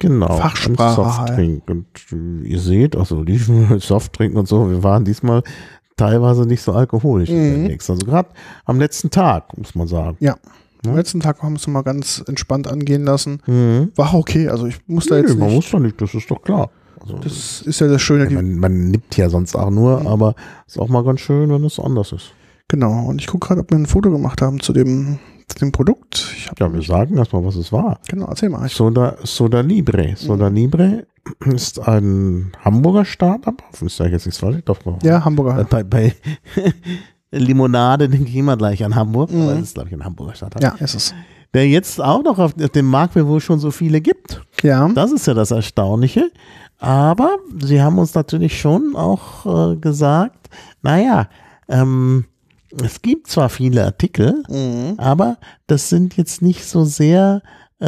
Genau. 0.00 0.36
Fachsprache 0.36 1.00
Und 1.00 1.06
Softdrink. 1.06 1.62
Und 1.68 1.86
äh, 2.12 2.48
ihr 2.48 2.60
seht, 2.60 2.96
also 2.96 3.24
die 3.24 3.38
Softdrink 3.78 4.36
und 4.36 4.46
so, 4.46 4.70
wir 4.70 4.82
waren 4.82 5.04
diesmal 5.04 5.42
teilweise 5.98 6.46
nicht 6.46 6.62
so 6.62 6.72
alkoholisch 6.72 7.28
Mhm. 7.28 7.54
unterwegs. 7.56 7.90
Also 7.90 8.06
gerade 8.06 8.30
am 8.64 8.78
letzten 8.78 9.10
Tag, 9.10 9.56
muss 9.58 9.74
man 9.74 9.86
sagen. 9.86 10.16
Ja. 10.20 10.36
Ja. 10.84 10.90
Am 10.92 10.96
letzten 10.96 11.18
Tag 11.20 11.42
haben 11.42 11.54
wir 11.54 11.58
es 11.58 11.66
mal 11.66 11.82
ganz 11.82 12.22
entspannt 12.28 12.68
angehen 12.68 13.02
lassen. 13.04 13.40
Mhm. 13.46 13.90
War 13.96 14.14
okay, 14.14 14.48
also 14.48 14.66
ich 14.66 14.76
muss 14.86 15.06
da 15.06 15.16
Nee, 15.16 15.22
jetzt 15.22 15.36
man 15.36 15.48
nicht. 15.48 15.56
muss 15.56 15.70
doch 15.70 15.80
nicht, 15.80 16.00
das 16.00 16.14
ist 16.14 16.30
doch 16.30 16.40
klar. 16.40 16.70
Also, 17.00 17.18
Das 17.18 17.62
ist 17.62 17.80
ja 17.80 17.88
das 17.88 18.00
Schöne. 18.00 18.24
ja, 18.24 18.30
man, 18.30 18.58
man 18.58 18.90
nippt 18.90 19.16
ja 19.16 19.28
sonst 19.28 19.56
auch 19.56 19.70
nur, 19.70 20.06
aber 20.06 20.34
ist 20.68 20.78
auch 20.78 20.88
mal 20.88 21.02
ganz 21.04 21.20
schön, 21.20 21.50
wenn 21.50 21.64
es 21.64 21.78
anders 21.80 22.12
ist. 22.12 22.32
genau. 22.68 23.06
Und 23.06 23.20
ich 23.20 23.26
gucke 23.26 23.48
gerade, 23.48 23.60
ob 23.62 23.70
wir 23.70 23.78
ein 23.78 23.86
Foto 23.86 24.10
gemacht 24.10 24.40
haben 24.40 24.60
zu 24.60 24.72
dem, 24.72 25.18
zu 25.48 25.58
dem 25.58 25.72
Produkt. 25.72 26.32
Ja, 26.60 26.72
wir 26.72 26.82
sagen 26.82 27.16
erstmal, 27.16 27.44
was 27.44 27.56
es 27.56 27.72
war. 27.72 27.98
genau, 28.08 28.26
erzähl 28.28 28.48
mal. 28.48 28.68
Soda, 28.68 29.16
Soda 29.24 29.60
Libre. 29.62 30.14
Soda 30.16 30.46
Libre 30.48 31.06
ist 31.46 31.78
ein 31.80 32.52
Hamburger 32.64 33.04
Startup. 33.04 33.62
Hoffentlich 33.70 33.94
sage 33.94 34.08
ich 34.10 34.12
jetzt 34.14 34.26
nichts 34.26 34.40
falsch. 34.40 34.60
Doch, 34.64 34.78
ja, 35.02 35.24
Hamburger. 35.24 35.64
Bei, 35.64 35.82
bei 35.84 36.14
Limonade 37.30 38.08
denke 38.08 38.28
ich 38.28 38.36
immer 38.36 38.56
gleich 38.56 38.82
an 38.84 38.94
Hamburg, 38.94 39.30
Mhm. 39.30 39.42
aber 39.42 39.52
es 39.54 39.62
ist, 39.62 39.74
glaube 39.74 39.88
ich, 39.88 39.94
ein 39.94 40.04
Hamburger 40.04 40.34
Startup. 40.34 40.62
Ja, 40.62 40.70
ist 40.80 40.94
es. 40.94 41.14
Der 41.54 41.66
jetzt 41.68 42.00
auch 42.00 42.22
noch 42.22 42.38
auf 42.38 42.54
dem 42.54 42.86
Markt 42.86 43.16
wo 43.16 43.36
es 43.38 43.42
schon 43.44 43.58
so 43.58 43.70
viele 43.70 44.00
gibt. 44.00 44.42
Ja. 44.62 44.88
Das 44.88 45.12
ist 45.12 45.26
ja 45.26 45.34
das 45.34 45.50
Erstaunliche. 45.50 46.30
Aber 46.78 47.38
sie 47.60 47.82
haben 47.82 47.98
uns 47.98 48.14
natürlich 48.14 48.60
schon 48.60 48.94
auch 48.94 49.72
äh, 49.72 49.76
gesagt, 49.76 50.48
naja, 50.82 51.28
ähm, 51.68 52.26
es 52.82 53.00
gibt 53.02 53.26
zwar 53.28 53.48
viele 53.48 53.84
Artikel, 53.84 54.42
Mhm. 54.48 54.94
aber 54.98 55.38
das 55.66 55.88
sind 55.88 56.16
jetzt 56.16 56.42
nicht 56.42 56.64
so 56.64 56.84
sehr 56.84 57.42
äh, 57.80 57.86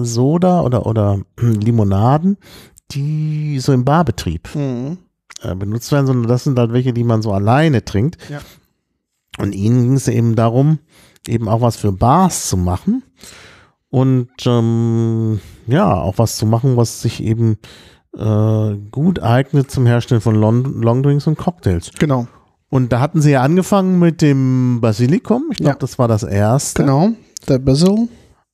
äh, 0.00 0.04
Soda 0.04 0.60
oder, 0.62 0.86
oder 0.86 1.20
Limonaden, 1.40 2.36
die 2.92 3.58
so 3.60 3.72
im 3.72 3.84
Barbetrieb 3.84 4.48
Mhm. 4.54 4.98
äh, 5.42 5.54
benutzt 5.54 5.90
werden, 5.92 6.06
sondern 6.06 6.28
das 6.28 6.44
sind 6.44 6.58
halt 6.58 6.72
welche, 6.72 6.92
die 6.92 7.04
man 7.04 7.22
so 7.22 7.32
alleine 7.32 7.84
trinkt. 7.84 8.18
Ja. 8.30 8.40
Und 9.38 9.54
ihnen 9.54 9.82
ging 9.82 9.92
es 9.94 10.08
eben 10.08 10.34
darum, 10.34 10.78
eben 11.26 11.48
auch 11.48 11.60
was 11.60 11.76
für 11.76 11.92
Bars 11.92 12.48
zu 12.48 12.56
machen 12.56 13.02
und 13.88 14.28
ähm, 14.46 15.40
ja, 15.66 15.94
auch 15.94 16.18
was 16.18 16.36
zu 16.36 16.46
machen, 16.46 16.76
was 16.76 17.00
sich 17.02 17.22
eben 17.22 17.56
äh, 18.16 18.76
gut 18.90 19.20
eignet 19.22 19.70
zum 19.70 19.86
Herstellen 19.86 20.20
von 20.20 20.34
Long 20.34 20.82
Longdrinks 20.82 21.26
und 21.26 21.38
Cocktails. 21.38 21.90
Genau, 21.98 22.26
Und 22.68 22.92
da 22.92 23.00
hatten 23.00 23.20
sie 23.22 23.30
ja 23.32 23.42
angefangen 23.42 23.98
mit 23.98 24.20
dem 24.20 24.80
Basilikum. 24.80 25.44
Ich 25.52 25.58
glaube, 25.58 25.70
Ja. 25.74 25.78
das 25.78 25.98
war 25.98 26.08
das 26.08 26.22
erste. 26.24 26.82
genau. 26.82 27.10
Der 27.48 27.58
Basil. 27.60 28.08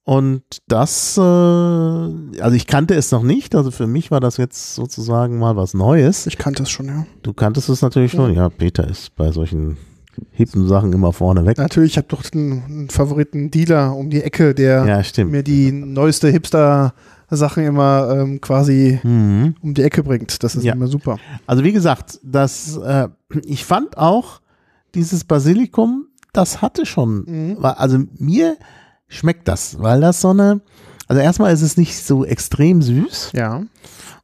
Und 0.09 0.42
das, 0.68 1.16
äh, 1.18 1.20
also 1.20 2.52
ich 2.54 2.68
kannte 2.68 2.94
es 2.94 3.11
noch 3.11 3.24
nicht. 3.24 3.57
Also 3.57 3.72
für 3.72 3.88
mich 3.88 4.12
war 4.12 4.20
das 4.20 4.36
jetzt 4.36 4.76
sozusagen 4.76 5.36
mal 5.40 5.57
was 5.57 5.74
Neues. 5.74 6.28
Ich 6.28 6.38
kannte 6.38 6.62
es 6.62 6.70
schon, 6.70 6.86
ja. 6.86 7.07
Du 7.24 7.32
kanntest 7.32 7.68
es 7.68 7.82
natürlich 7.82 8.12
schon. 8.12 8.32
Ja, 8.32 8.48
Peter 8.48 8.86
ist 8.86 9.16
bei 9.16 9.32
solchen 9.32 9.76
hippen 10.30 10.68
Sachen 10.68 10.92
immer 10.92 11.12
vorne 11.12 11.44
weg. 11.44 11.59
Natürlich, 11.59 11.92
ich 11.92 11.96
habe 11.98 12.07
doch 12.07 12.22
einen, 12.32 12.88
Favoriten 12.88 13.50
Dealer 13.50 13.96
um 13.96 14.09
die 14.09 14.22
Ecke, 14.22 14.54
der 14.54 14.86
Ja, 15.16 15.24
mir 15.24 15.42
die 15.42 15.72
neueste 15.72 16.28
Hipster-Sachen 16.28 17.64
immer 17.64 18.09
ähm, 18.16 18.40
quasi 18.40 19.00
Mhm. 19.02 19.57
um 19.61 19.74
die 19.74 19.82
Ecke 19.82 20.04
bringt. 20.04 20.40
Das 20.44 20.54
ist 20.54 20.62
Ja. 20.62 20.74
immer 20.74 20.86
super. 20.86 21.18
Also 21.48 21.64
wie 21.64 21.72
gesagt, 21.72 22.20
das, 22.22 22.76
äh, 22.76 23.09
ich 23.44 23.64
fand 23.64 23.98
auch 23.98 24.40
dieses 24.94 25.24
Basilikum, 25.24 26.07
das 26.32 26.62
hatte 26.62 26.86
schon, 26.86 27.24
Mhm. 27.26 27.57
war- 27.61 27.80
also 27.80 27.98
mir 28.18 28.57
schmeckt 29.09 29.48
das, 29.48 29.80
weil 29.80 30.00
das 30.00 30.20
so 30.20 30.30
eine, 30.30 30.61
also 31.09 31.20
erstmal 31.20 31.52
ist 31.52 31.62
es 31.62 31.76
nicht 31.76 31.96
so 31.96 32.24
extrem 32.24 32.82
süß 32.82 33.32
Ja. 33.34 33.62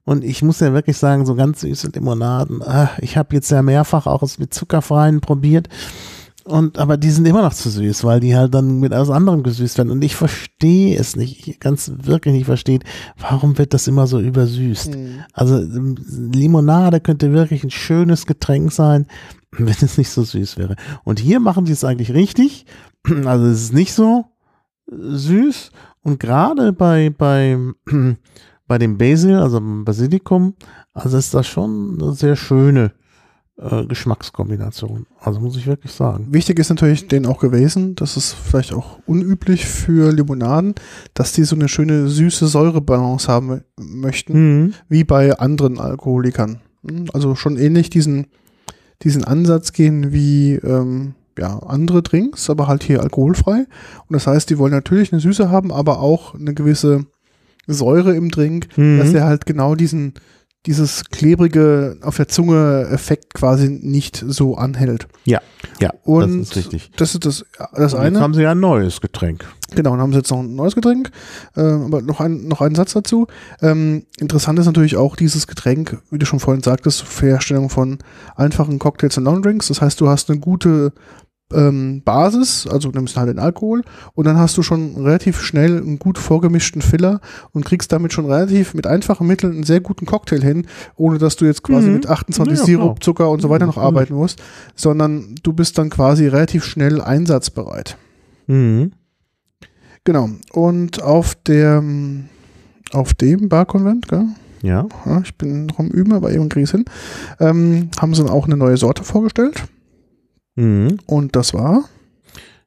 und 0.05 0.25
ich 0.25 0.43
muss 0.43 0.61
ja 0.61 0.73
wirklich 0.73 0.97
sagen, 0.97 1.27
so 1.27 1.35
ganz 1.35 1.61
süße 1.61 1.91
Limonaden, 1.95 2.63
ah, 2.63 2.91
ich 2.99 3.17
habe 3.17 3.35
jetzt 3.35 3.51
ja 3.51 3.63
mehrfach 3.63 4.07
auch 4.07 4.23
es 4.23 4.39
mit 4.39 4.53
zuckerfreien 4.55 5.21
probiert 5.21 5.69
und 6.45 6.79
aber 6.79 6.97
die 6.97 7.11
sind 7.11 7.25
immer 7.29 7.43
noch 7.43 7.55
zu 7.55 7.71
süß, 7.71 8.03
weil 8.03 8.19
die 8.19 8.35
halt 8.35 8.53
dann 8.53 8.81
mit 8.81 8.91
etwas 8.91 9.11
anderem 9.11 9.45
gesüßt 9.45 9.79
werden 9.79 9.93
und 9.93 10.03
ich 10.03 10.17
verstehe 10.17 10.99
es 10.99 11.15
nicht, 11.15 11.47
ich 11.47 11.61
ganz 11.61 11.93
wirklich 12.03 12.35
nicht 12.35 12.47
versteht, 12.47 12.83
warum 13.17 13.59
wird 13.59 13.73
das 13.75 13.87
immer 13.87 14.09
so 14.09 14.19
übersüßt? 14.19 14.97
Mhm. 14.97 15.21
Also 15.33 15.59
ähm, 15.59 15.95
Limonade 16.35 16.99
könnte 16.99 17.33
wirklich 17.33 17.63
ein 17.63 17.71
schönes 17.71 18.27
Getränk 18.27 18.73
sein, 18.73 19.07
wenn 19.53 19.69
es 19.83 19.99
nicht 19.99 20.11
so 20.11 20.25
süß 20.25 20.57
wäre. 20.57 20.75
Und 21.05 21.21
hier 21.21 21.39
machen 21.39 21.65
sie 21.67 21.73
es 21.73 21.85
eigentlich 21.85 22.13
richtig. 22.13 22.67
Also 23.25 23.47
es 23.47 23.63
ist 23.63 23.73
nicht 23.73 23.93
so 23.93 24.25
süß. 24.99 25.71
Und 26.03 26.19
gerade 26.21 26.73
bei, 26.73 27.11
bei, 27.11 27.57
bei 28.67 28.79
dem 28.79 28.99
Basil, 28.99 29.37
also 29.37 29.61
Basilikum, 29.63 30.55
also 30.93 31.17
ist 31.17 31.33
das 31.35 31.47
schon 31.47 31.99
eine 32.01 32.13
sehr 32.13 32.37
schöne 32.37 32.93
äh, 33.59 33.85
Geschmackskombination. 33.87 35.07
Also 35.21 35.41
muss 35.41 35.57
ich 35.57 35.67
wirklich 35.67 35.93
sagen. 35.93 36.29
Wichtig 36.31 36.59
ist 36.59 36.71
natürlich 36.71 37.07
denen 37.09 37.27
auch 37.27 37.39
gewesen, 37.39 37.95
das 37.95 38.17
ist 38.17 38.33
vielleicht 38.33 38.73
auch 38.73 38.99
unüblich 39.07 39.67
für 39.67 40.11
Limonaden, 40.13 40.75
dass 41.15 41.33
die 41.33 41.45
so 41.45 41.55
eine 41.57 41.69
schöne 41.69 42.09
süße 42.09 42.47
Säurebalance 42.47 43.29
haben 43.31 43.63
möchten, 43.79 44.33
Mhm. 44.65 44.75
wie 44.89 45.05
bei 45.05 45.39
anderen 45.39 45.79
Alkoholikern. 45.79 46.61
Hm, 46.87 47.07
Also 47.13 47.35
schon 47.37 47.57
ähnlich 47.57 47.91
diesen, 47.91 48.27
diesen 49.03 49.25
Ansatz 49.25 49.73
gehen 49.73 50.13
wie 50.13 50.55
ähm, 50.55 51.15
ja, 51.39 51.59
andere 51.61 52.03
Drinks, 52.03 52.49
aber 52.51 52.69
halt 52.69 52.83
hier 52.83 53.01
alkoholfrei. 53.03 53.59
Und 54.09 54.13
das 54.13 54.27
heißt, 54.27 54.51
die 54.51 54.59
wollen 54.59 54.73
natürlich 54.73 55.13
eine 55.13 55.21
Süße 55.21 55.51
haben, 55.51 55.73
aber 55.73 56.01
auch 56.01 56.35
eine 56.35 56.55
gewisse 56.55 57.07
Säure 57.67 58.15
im 58.15 58.31
Drink, 58.31 58.69
Mhm. 58.77 58.99
dass 58.99 59.13
der 59.13 59.25
halt 59.25 59.47
genau 59.47 59.75
diesen, 59.75 60.15
dieses 60.67 61.05
klebrige 61.07 61.97
auf 62.03 62.17
der 62.17 62.29
Zunge 62.29 62.87
Effekt 62.93 63.35
quasi 63.35 63.69
nicht 63.69 64.23
so 64.27 64.57
anhält. 64.57 65.09
Ja, 65.81 65.91
Und 66.05 66.39
das 66.41 66.49
ist 66.51 66.57
richtig. 66.57 66.91
Das 66.97 67.15
ist 67.15 67.25
das, 67.27 67.45
das 67.75 67.95
Und 67.95 68.01
jetzt 68.03 68.07
eine. 68.15 68.21
haben 68.21 68.35
sie 68.35 68.43
ja 68.43 68.53
ein 68.53 68.61
neues 68.61 69.01
Getränk. 69.01 69.45
Genau, 69.75 69.91
dann 69.93 70.01
haben 70.01 70.13
sie 70.13 70.19
jetzt 70.19 70.31
noch 70.31 70.41
ein 70.41 70.55
neues 70.55 70.75
Getränk. 70.75 71.11
Äh, 71.57 71.63
aber 71.63 72.03
noch, 72.03 72.21
ein, 72.21 72.47
noch 72.47 72.61
einen 72.61 72.75
Satz 72.75 72.93
dazu. 72.93 73.27
Ähm, 73.61 74.05
interessant 74.19 74.59
ist 74.59 74.67
natürlich 74.67 74.97
auch 74.97 75.17
dieses 75.17 75.47
Getränk, 75.47 76.01
wie 76.11 76.19
du 76.19 76.27
schon 76.27 76.41
vorhin 76.41 76.63
sagtest, 76.63 77.03
für 77.03 77.27
Herstellung 77.27 77.71
von 77.71 77.99
einfachen 78.37 78.79
Cocktails 78.79 79.17
und 79.19 79.25
Longdrinks. 79.25 79.69
Das 79.69 79.81
heißt, 79.81 80.01
du 80.01 80.09
hast 80.09 80.31
eine 80.31 80.39
gute 80.41 80.93
ähm, 81.55 82.03
Basis, 82.05 82.67
also 82.67 82.91
du 82.91 82.99
nimmst 82.99 83.17
halt 83.17 83.29
den 83.29 83.39
Alkohol 83.39 83.83
und 84.15 84.27
dann 84.27 84.39
hast 84.39 84.57
du 84.59 84.63
schon 84.63 84.97
relativ 84.97 85.41
schnell 85.41 85.79
einen 85.79 85.99
gut 85.99 86.19
vorgemischten 86.19 86.83
Filler 86.83 87.21
und 87.53 87.65
kriegst 87.65 87.93
damit 87.93 88.13
schon 88.13 88.27
relativ 88.27 88.75
mit 88.75 88.87
einfachen 88.87 89.27
Mitteln 89.27 89.53
einen 89.55 89.65
sehr 89.65 89.81
guten 89.81 90.07
Cocktail 90.07 90.41
hin, 90.43 90.67
ohne 90.97 91.19
dass 91.19 91.37
du 91.37 91.45
jetzt 91.45 91.63
quasi 91.63 91.89
Mhm. 91.89 91.95
mit 91.95 92.09
28 92.09 92.59
Ja, 92.59 92.65
Sirup, 92.65 92.83
klar. 92.97 93.01
Zucker 93.01 93.31
und 93.31 93.41
so 93.43 93.49
weiter 93.51 93.67
noch 93.67 93.77
Natürlich. 93.77 93.87
arbeiten 93.97 94.15
musst, 94.15 94.43
sondern 94.75 95.35
du 95.43 95.53
bist 95.53 95.79
dann 95.79 95.91
quasi 95.91 96.27
relativ 96.27 96.65
schnell 96.65 97.01
einsatzbereit. 97.01 97.97
Mhm. 98.47 98.93
Genau. 100.05 100.31
Und 100.53 101.03
auf 101.03 101.35
der 101.35 101.83
auf 102.93 103.15
dem 103.15 103.49
Barkonvent, 103.49 104.09
gell? 104.09 104.25
Ja. 104.63 104.87
Ja, 105.07 105.21
ich 105.25 105.35
bin 105.37 105.67
noch 105.67 105.79
am 105.79 105.89
Üben, 105.89 106.13
aber 106.13 106.31
eben 106.33 106.49
kriege 106.49 106.65
ich 106.65 106.71
hin. 106.71 106.85
Ähm, 107.41 107.89
haben 107.99 108.15
sie 108.15 108.23
dann 108.23 108.31
auch 108.31 108.47
eine 108.47 108.57
neue 108.57 108.77
Sorte 108.77 109.03
vorgestellt. 109.03 109.65
Mhm. 110.57 110.99
Und 111.07 111.35
das 111.37 111.55
war 111.55 111.85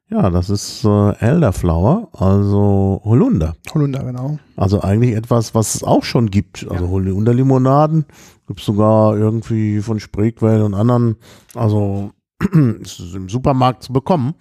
Ja, 0.08 0.30
das 0.30 0.50
ist 0.50 0.84
äh, 0.84 1.12
Elderflower, 1.18 2.08
also 2.12 3.00
Holunder. 3.04 3.56
Holunder, 3.74 4.04
genau. 4.04 4.38
Also 4.56 4.80
eigentlich 4.82 5.14
etwas, 5.16 5.54
was 5.54 5.74
es 5.74 5.82
auch 5.82 6.04
schon 6.04 6.30
gibt. 6.30 6.66
Also 6.70 6.88
Holunder-Limonaden 6.88 8.04
gibt 8.46 8.60
es 8.60 8.66
sogar 8.66 9.16
irgendwie 9.16 9.80
von 9.80 9.98
Spreequell 10.00 10.62
und 10.62 10.74
anderen. 10.74 11.16
Also 11.54 12.12
ist 12.80 13.00
es 13.00 13.14
im 13.14 13.28
Supermarkt 13.28 13.82
zu 13.82 13.92
bekommen. 13.92 14.34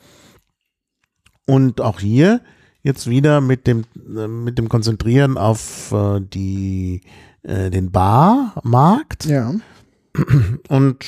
Und 1.48 1.82
auch 1.82 2.00
hier 2.00 2.42
jetzt 2.84 3.08
wieder 3.10 3.42
mit 3.42 3.66
dem, 3.68 3.86
äh, 4.16 4.28
mit 4.28 4.58
dem 4.60 4.70
Konzentrieren 4.70 5.38
auf 5.38 5.92
äh, 5.92 6.22
die, 6.22 7.02
äh, 7.44 7.72
den 7.72 7.92
Barmarkt 7.92 9.26
Ja. 9.26 9.52
und 10.70 11.06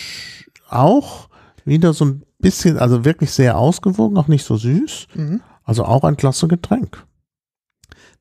auch 0.70 1.30
wieder 1.66 1.94
so 1.94 2.06
ein 2.06 2.24
bisschen, 2.40 2.78
also 2.78 3.06
wirklich 3.06 3.32
sehr 3.32 3.58
ausgewogen, 3.58 4.18
auch 4.18 4.28
nicht 4.28 4.46
so 4.46 4.58
süß. 4.58 5.08
Mhm. 5.16 5.42
Also 5.64 5.84
auch 5.86 6.04
ein 6.04 6.18
klasse 6.18 6.48
Getränk. 6.48 7.04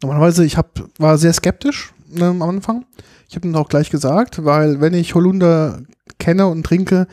Normalerweise, 0.03 0.45
ich 0.45 0.57
hab, 0.57 0.83
war 0.99 1.17
sehr 1.19 1.33
skeptisch 1.33 1.93
ähm, 2.15 2.43
am 2.43 2.43
Anfang. 2.43 2.85
Ich 3.29 3.37
habe 3.37 3.49
dann 3.49 3.61
auch 3.61 3.69
gleich 3.69 3.91
gesagt, 3.91 4.45
weil 4.45 4.81
wenn 4.81 4.95
ich 4.95 5.15
Holunder 5.15 5.83
kenne 6.19 6.47
und 6.47 6.65
trinke, 6.65 7.07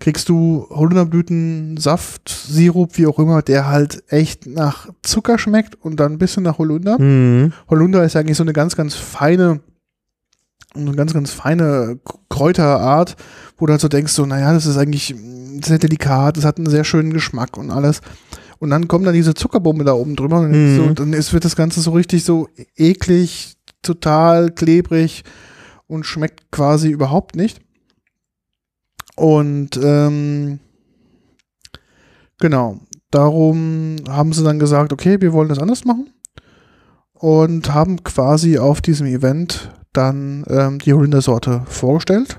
kriegst 0.00 0.28
du 0.28 0.66
Holunderblüten, 0.70 1.76
Saft, 1.76 2.28
Sirup, 2.28 2.98
wie 2.98 3.06
auch 3.06 3.18
immer, 3.18 3.42
der 3.42 3.68
halt 3.68 4.02
echt 4.08 4.46
nach 4.46 4.88
Zucker 5.02 5.38
schmeckt 5.38 5.76
und 5.80 5.98
dann 6.00 6.12
ein 6.12 6.18
bisschen 6.18 6.42
nach 6.42 6.58
Holunder. 6.58 7.00
Mhm. 7.00 7.52
Holunder 7.70 8.04
ist 8.04 8.14
ja 8.14 8.20
eigentlich 8.20 8.36
so 8.36 8.42
eine 8.42 8.52
ganz, 8.52 8.76
ganz 8.76 8.94
feine, 8.94 9.60
eine 10.74 10.92
ganz, 10.92 11.12
ganz 11.12 11.30
feine 11.30 11.98
Kräuterart, 12.28 13.16
wo 13.58 13.66
du 13.66 13.72
halt 13.72 13.80
so 13.80 13.88
denkst, 13.88 14.12
so, 14.12 14.26
naja, 14.26 14.52
das 14.52 14.66
ist 14.66 14.76
eigentlich 14.76 15.14
sehr 15.64 15.78
delikat, 15.78 16.36
das 16.36 16.44
hat 16.44 16.58
einen 16.58 16.68
sehr 16.70 16.84
schönen 16.84 17.12
Geschmack 17.12 17.56
und 17.56 17.70
alles. 17.70 18.00
Und 18.58 18.70
dann 18.70 18.88
kommt 18.88 19.06
dann 19.06 19.14
diese 19.14 19.34
Zuckerbombe 19.34 19.84
da 19.84 19.92
oben 19.92 20.16
drüber 20.16 20.38
und 20.40 20.52
dann, 20.52 20.72
Mhm. 20.74 20.76
so, 20.76 20.94
dann 20.94 21.12
ist, 21.12 21.32
wird 21.32 21.44
das 21.44 21.56
Ganze 21.56 21.80
so 21.80 21.92
richtig 21.92 22.24
so 22.24 22.48
eklig, 22.76 23.54
total 23.82 24.50
klebrig 24.50 25.22
und 25.86 26.06
schmeckt 26.06 26.50
quasi 26.50 26.88
überhaupt 26.88 27.36
nicht. 27.36 27.60
Und 29.16 29.78
ähm, 29.82 30.58
genau, 32.38 32.80
darum 33.10 33.96
haben 34.08 34.32
sie 34.32 34.42
dann 34.42 34.58
gesagt, 34.58 34.92
okay, 34.92 35.20
wir 35.20 35.32
wollen 35.32 35.48
das 35.48 35.58
anders 35.58 35.84
machen. 35.84 36.10
Und 37.12 37.72
haben 37.72 38.02
quasi 38.02 38.58
auf 38.58 38.80
diesem 38.80 39.06
Event 39.06 39.70
dann 39.96 40.44
ähm, 40.48 40.78
die 40.78 40.92
Horinder-Sorte 40.92 41.62
vorgestellt. 41.66 42.38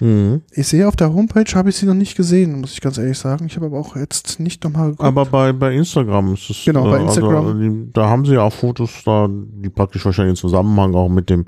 Mhm. 0.00 0.42
Ich 0.50 0.68
sehe 0.68 0.88
auf 0.88 0.96
der 0.96 1.12
Homepage, 1.12 1.44
habe 1.54 1.70
ich 1.70 1.76
sie 1.76 1.86
noch 1.86 1.94
nicht 1.94 2.16
gesehen, 2.16 2.60
muss 2.60 2.72
ich 2.72 2.80
ganz 2.80 2.98
ehrlich 2.98 3.18
sagen. 3.18 3.46
Ich 3.46 3.56
habe 3.56 3.66
aber 3.66 3.78
auch 3.78 3.96
jetzt 3.96 4.40
nicht 4.40 4.64
nochmal 4.64 4.90
geguckt. 4.90 5.06
Aber 5.06 5.24
bei, 5.24 5.52
bei 5.52 5.74
Instagram 5.74 6.34
ist 6.34 6.50
es. 6.50 6.64
Genau, 6.64 6.84
bei 6.84 6.98
äh, 6.98 7.02
Instagram. 7.02 7.46
Also, 7.46 7.54
die, 7.54 7.92
da 7.92 8.08
haben 8.08 8.24
sie 8.24 8.34
ja 8.34 8.42
auch 8.42 8.52
Fotos 8.52 8.90
da, 9.04 9.28
die 9.30 9.70
praktisch 9.70 10.04
wahrscheinlich 10.04 10.32
im 10.32 10.36
Zusammenhang 10.36 10.94
auch 10.94 11.08
mit 11.08 11.30
dem 11.30 11.46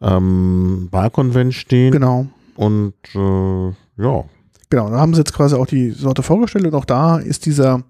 ähm, 0.00 0.88
Bar-Convent 0.90 1.54
stehen. 1.54 1.92
genau. 1.92 2.26
Und 2.56 2.94
äh, 3.14 3.68
ja. 4.02 4.24
Genau, 4.70 4.90
da 4.90 4.98
haben 4.98 5.14
sie 5.14 5.20
jetzt 5.20 5.32
quasi 5.32 5.54
auch 5.56 5.66
die 5.66 5.90
Sorte 5.90 6.22
vorgestellt 6.22 6.66
und 6.66 6.74
auch 6.74 6.84
da 6.84 7.18
ist 7.18 7.46
dieser 7.46 7.82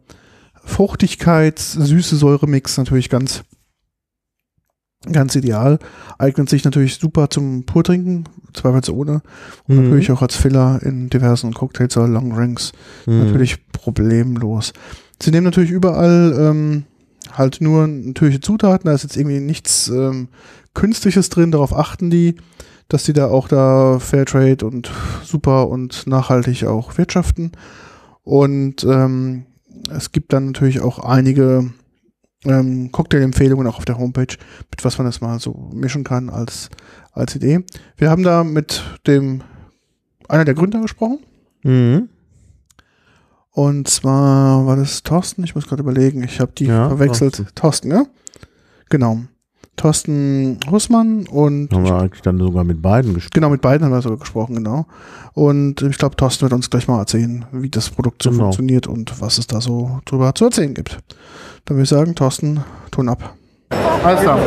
Fruchtigkeits-Süße-Säure-Mix 0.64 2.78
natürlich 2.78 3.10
ganz, 3.10 3.42
ganz 5.10 5.34
ideal. 5.34 5.78
Eignet 6.18 6.48
sich 6.50 6.64
natürlich 6.64 6.96
super 6.96 7.30
zum 7.30 7.64
Purtrinken, 7.64 8.24
zweifelsohne. 8.52 9.22
Und 9.66 9.76
Mhm. 9.76 9.82
natürlich 9.84 10.10
auch 10.12 10.22
als 10.22 10.36
Filler 10.36 10.80
in 10.82 11.08
diversen 11.08 11.54
Cocktails 11.54 11.96
oder 11.96 12.08
Long 12.08 12.34
Drinks 12.34 12.72
Mhm. 13.06 13.24
natürlich 13.24 13.66
problemlos. 13.72 14.72
Sie 15.22 15.30
nehmen 15.30 15.44
natürlich 15.44 15.70
überall 15.70 16.34
ähm, 16.38 16.84
halt 17.32 17.60
nur 17.60 17.86
natürliche 17.86 18.40
Zutaten, 18.40 18.86
da 18.88 18.92
ist 18.94 19.02
jetzt 19.02 19.16
irgendwie 19.16 19.40
nichts 19.40 19.88
ähm, 19.88 20.28
Künstliches 20.74 21.28
drin, 21.30 21.50
darauf 21.50 21.74
achten 21.76 22.10
die, 22.10 22.36
dass 22.88 23.04
die 23.04 23.12
da 23.12 23.28
auch 23.28 23.48
da 23.48 23.98
Fairtrade 24.00 24.66
und 24.66 24.90
super 25.24 25.68
und 25.68 26.06
nachhaltig 26.06 26.64
auch 26.64 26.98
wirtschaften. 26.98 27.52
Und 28.24 28.84
ähm, 28.84 29.46
es 29.94 30.12
gibt 30.12 30.32
dann 30.32 30.46
natürlich 30.46 30.80
auch 30.80 30.98
einige 30.98 31.70
ähm, 32.44 32.90
Cocktail-Empfehlungen 32.92 33.66
auch 33.66 33.78
auf 33.78 33.84
der 33.84 33.98
Homepage, 33.98 34.36
mit 34.70 34.84
was 34.84 34.98
man 34.98 35.06
das 35.06 35.20
mal 35.20 35.38
so 35.40 35.70
mischen 35.74 36.04
kann 36.04 36.30
als, 36.30 36.70
als 37.12 37.36
Idee. 37.36 37.64
Wir 37.96 38.10
haben 38.10 38.22
da 38.22 38.44
mit 38.44 38.82
dem 39.06 39.42
einer 40.28 40.44
der 40.44 40.54
Gründer 40.54 40.80
gesprochen. 40.80 41.18
Mhm. 41.62 42.08
Und 43.52 43.88
zwar 43.88 44.64
war 44.66 44.76
das 44.76 45.02
Thorsten, 45.02 45.42
ich 45.44 45.54
muss 45.54 45.66
gerade 45.66 45.82
überlegen, 45.82 46.22
ich 46.22 46.40
habe 46.40 46.52
die 46.56 46.66
Ja, 46.66 46.88
verwechselt. 46.88 47.44
Thorsten. 47.56 47.90
ja? 47.90 48.04
Genau. 48.88 49.20
Thorsten 49.76 50.58
Hussmann 50.70 51.26
und 51.26 51.72
Haben 51.72 51.84
wir 51.84 51.94
eigentlich 51.94 52.20
dann 52.22 52.38
sogar 52.38 52.64
mit 52.64 52.82
beiden 52.82 53.14
gesprochen. 53.14 53.32
genau 53.32 53.48
mit 53.50 53.62
beiden 53.62 53.84
haben 53.84 53.92
wir 53.92 54.02
sogar 54.02 54.18
gesprochen, 54.18 54.54
genau. 54.56 54.86
Und 55.32 55.80
ich 55.82 55.96
glaube, 55.96 56.16
Thorsten 56.16 56.42
wird 56.42 56.52
uns 56.52 56.68
gleich 56.70 56.86
mal 56.86 56.98
erzählen, 56.98 57.46
wie 57.52 57.70
das 57.70 57.88
Produkt 57.90 58.22
so 58.22 58.30
Genau. 58.30 58.44
funktioniert 58.44 58.86
und 58.86 59.20
was 59.20 59.38
es 59.38 59.46
da 59.46 59.60
so 59.60 60.00
drüber 60.04 60.34
zu 60.34 60.44
erzählen 60.46 60.74
gibt. 60.74 60.98
Dann 61.70 61.76
würde 61.76 61.84
ich 61.84 61.90
sagen, 61.90 62.16
Thorsten, 62.16 62.64
Ton 62.90 63.08
ab. 63.08 63.18
Alles 64.02 64.22
klar. 64.22 64.40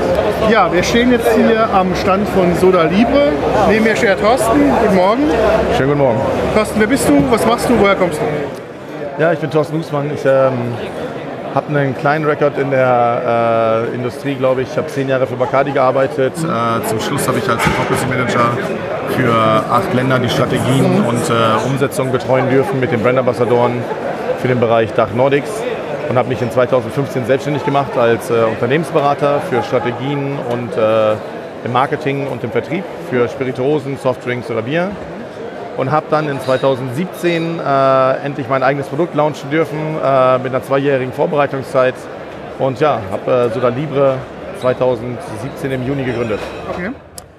Ja, 0.52 0.70
wir 0.74 0.84
stehen 0.84 1.10
jetzt 1.10 1.30
hier 1.34 1.70
am 1.74 1.96
Stand 1.96 2.28
von 2.28 2.54
Soda 2.58 2.84
Libre. 2.84 3.32
Neben 3.70 3.86
mir 3.86 3.96
steht 3.96 4.20
Thorsten. 4.20 4.60
Guten 4.82 4.96
Morgen. 4.98 5.22
Schönen 5.78 5.92
guten 5.92 6.02
Morgen. 6.02 6.20
Thorsten, 6.54 6.82
wer 6.82 6.88
bist 6.88 7.08
du? 7.08 7.24
Was 7.32 7.46
machst 7.46 7.70
du? 7.70 7.80
Woher 7.80 7.96
kommst 7.96 8.20
du? 8.20 9.22
Ja, 9.22 9.32
ich 9.32 9.40
bin 9.40 9.50
Thorsten 9.50 9.80
Husmann. 9.80 10.12
Ich 10.14 10.26
ähm, 10.26 10.74
habe 11.56 11.68
einen 11.70 11.96
kleinen 11.96 12.26
Rekord 12.26 12.58
in 12.58 12.72
der 12.72 13.88
äh, 13.90 13.96
Industrie, 13.96 14.36
glaube 14.36 14.64
ich. 14.64 14.72
Ich 14.72 14.78
habe 14.78 14.88
zehn 14.88 15.08
Jahre 15.08 15.26
für 15.26 15.38
Bacardi 15.38 15.72
gearbeitet. 15.72 16.34
Äh, 16.40 16.86
zum 16.90 17.00
Schluss 17.00 17.26
habe 17.26 17.38
ich 17.38 17.50
als 17.50 17.62
Focus 17.64 18.06
Manager 18.10 18.50
für 19.16 19.34
acht 19.72 19.94
Länder 19.94 20.20
die 20.20 20.28
Strategien 20.30 21.06
und 21.08 21.30
äh, 21.30 21.68
Umsetzung 21.70 22.12
betreuen 22.12 22.50
dürfen 22.50 22.82
mit 22.82 22.92
den 22.92 23.02
Brandambassadoren 23.02 23.82
für 24.42 24.50
den 24.50 24.60
Bereich 24.60 24.92
Dach 24.92 25.14
Nordics 25.16 25.64
und 26.10 26.18
habe 26.18 26.30
mich 26.30 26.42
in 26.42 26.52
2015 26.52 27.26
selbstständig 27.26 27.66
gemacht 27.66 27.98
als 27.98 28.30
äh, 28.30 28.44
Unternehmensberater 28.44 29.42
für 29.50 29.64
Strategien 29.64 30.38
und 30.50 30.76
äh, 30.78 31.14
im 31.66 31.72
Marketing 31.72 32.28
und 32.28 32.44
im 32.44 32.52
Vertrieb 32.52 32.84
für 33.10 33.28
Spirituosen, 33.30 33.98
Softdrinks 33.98 34.50
oder 34.52 34.64
Bier 34.64 34.92
und 35.78 35.92
habe 35.92 36.06
dann 36.10 36.30
in 36.30 36.40
2017 36.40 37.60
äh, 37.60 38.12
endlich 38.24 38.48
mein 38.48 38.64
eigenes 38.64 38.88
Produkt 38.88 39.16
launchen 39.16 39.50
dürfen 39.50 39.78
äh, 39.78 40.38
mit 40.40 40.54
einer 40.54 40.64
zweijährigen 40.64 41.14
Vorbereitungszeit 41.14 41.96
und 42.60 42.80
ja, 42.80 43.00
habe 43.12 43.32
äh, 43.32 43.50
Soda 43.54 43.70
Libre 43.70 44.18
2017 44.62 45.72
im 45.72 45.88
Juni 45.88 46.04
gegründet. 46.04 46.40
Okay. 46.72 46.92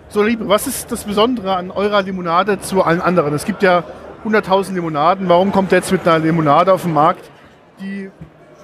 So, 0.08 0.22
Liebe, 0.22 0.48
was 0.48 0.66
ist 0.66 0.92
das 0.92 1.04
Besondere 1.04 1.56
an 1.56 1.70
eurer 1.70 2.02
Limonade 2.02 2.60
zu 2.60 2.82
allen 2.82 3.00
anderen? 3.00 3.34
Es 3.34 3.44
gibt 3.44 3.62
ja 3.62 3.82
100.000 4.24 4.74
Limonaden. 4.74 5.28
Warum 5.28 5.52
kommt 5.52 5.72
ihr 5.72 5.78
jetzt 5.78 5.92
mit 5.92 6.06
einer 6.06 6.18
Limonade 6.18 6.72
auf 6.72 6.82
den 6.82 6.92
Markt, 6.92 7.30
die 7.80 8.10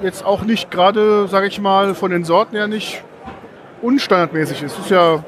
jetzt 0.03 0.24
auch 0.24 0.42
nicht 0.42 0.70
gerade, 0.70 1.28
sage 1.28 1.46
ich 1.46 1.61
mal, 1.61 1.94
von 1.94 2.11
den 2.11 2.24
Sorten 2.24 2.57
her 2.57 2.66
nicht 2.66 3.03
unstandardmäßig 3.82 4.62
ist? 4.62 4.78
Es 4.78 4.84
ist 4.84 4.90
ja 4.90 5.22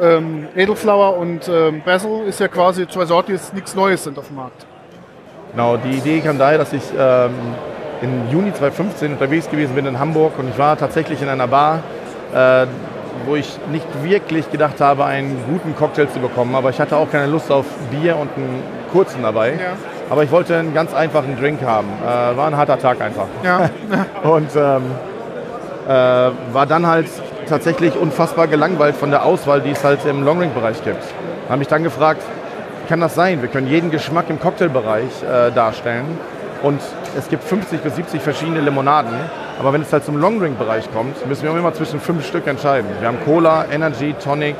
ähm, 0.00 0.48
Edelflower 0.54 1.16
und 1.16 1.48
ähm, 1.48 1.82
Basil 1.84 2.24
ist 2.26 2.40
ja 2.40 2.48
quasi 2.48 2.86
zwei 2.88 3.06
Sorten, 3.06 3.28
die 3.28 3.32
jetzt 3.34 3.54
nichts 3.54 3.74
Neues 3.74 4.04
sind 4.04 4.18
auf 4.18 4.26
dem 4.28 4.36
Markt. 4.36 4.66
Genau, 5.52 5.76
die 5.76 5.96
Idee 5.96 6.20
kam 6.20 6.38
daher, 6.38 6.58
dass 6.58 6.72
ich 6.72 6.82
ähm, 6.98 7.32
im 8.02 8.30
Juni 8.30 8.52
2015 8.52 9.12
unterwegs 9.12 9.48
gewesen 9.48 9.74
bin 9.74 9.86
in 9.86 9.98
Hamburg 9.98 10.38
und 10.38 10.48
ich 10.50 10.58
war 10.58 10.76
tatsächlich 10.76 11.22
in 11.22 11.28
einer 11.28 11.46
Bar, 11.46 11.82
äh, 12.34 12.66
wo 13.24 13.36
ich 13.36 13.58
nicht 13.72 13.86
wirklich 14.02 14.50
gedacht 14.50 14.80
habe, 14.80 15.06
einen 15.06 15.42
guten 15.48 15.74
Cocktail 15.74 16.08
zu 16.08 16.20
bekommen, 16.20 16.54
aber 16.54 16.70
ich 16.70 16.78
hatte 16.78 16.96
auch 16.96 17.10
keine 17.10 17.26
Lust 17.26 17.50
auf 17.50 17.64
Bier 17.90 18.16
und 18.16 18.30
einen 18.36 18.62
kurzen 18.92 19.22
dabei. 19.22 19.52
Ja. 19.52 19.95
Aber 20.08 20.22
ich 20.22 20.30
wollte 20.30 20.56
einen 20.56 20.72
ganz 20.74 20.94
einfachen 20.94 21.36
Drink 21.38 21.62
haben. 21.62 21.88
Äh, 22.02 22.36
war 22.36 22.46
ein 22.46 22.56
harter 22.56 22.78
Tag 22.78 23.00
einfach. 23.00 23.26
Ja, 23.42 23.70
Und 24.22 24.50
ähm, 24.54 24.82
äh, 25.86 25.90
war 26.52 26.66
dann 26.66 26.86
halt 26.86 27.08
tatsächlich 27.48 27.96
unfassbar 27.96 28.46
gelangweilt 28.46 28.96
von 28.96 29.10
der 29.10 29.24
Auswahl, 29.24 29.60
die 29.60 29.70
es 29.70 29.84
halt 29.84 30.04
im 30.04 30.24
Longdrink-Bereich 30.24 30.82
gibt. 30.84 31.02
Habe 31.48 31.58
mich 31.58 31.68
dann 31.68 31.82
gefragt, 31.82 32.22
kann 32.88 33.00
das 33.00 33.14
sein? 33.14 33.42
Wir 33.42 33.48
können 33.48 33.66
jeden 33.66 33.90
Geschmack 33.90 34.26
im 34.28 34.40
Cocktailbereich 34.40 35.22
äh, 35.22 35.50
darstellen 35.52 36.06
und 36.62 36.80
es 37.16 37.28
gibt 37.28 37.44
50 37.44 37.80
bis 37.80 37.96
70 37.96 38.20
verschiedene 38.20 38.60
Limonaden. 38.60 39.12
Aber 39.58 39.72
wenn 39.72 39.82
es 39.82 39.92
halt 39.92 40.04
zum 40.04 40.18
Longdrink-Bereich 40.18 40.92
kommt, 40.92 41.26
müssen 41.26 41.44
wir 41.44 41.50
immer 41.50 41.72
zwischen 41.72 42.00
fünf 42.00 42.26
Stück 42.26 42.46
entscheiden. 42.46 42.88
Wir 43.00 43.08
haben 43.08 43.18
Cola, 43.24 43.64
Energy, 43.72 44.14
Tonic, 44.22 44.56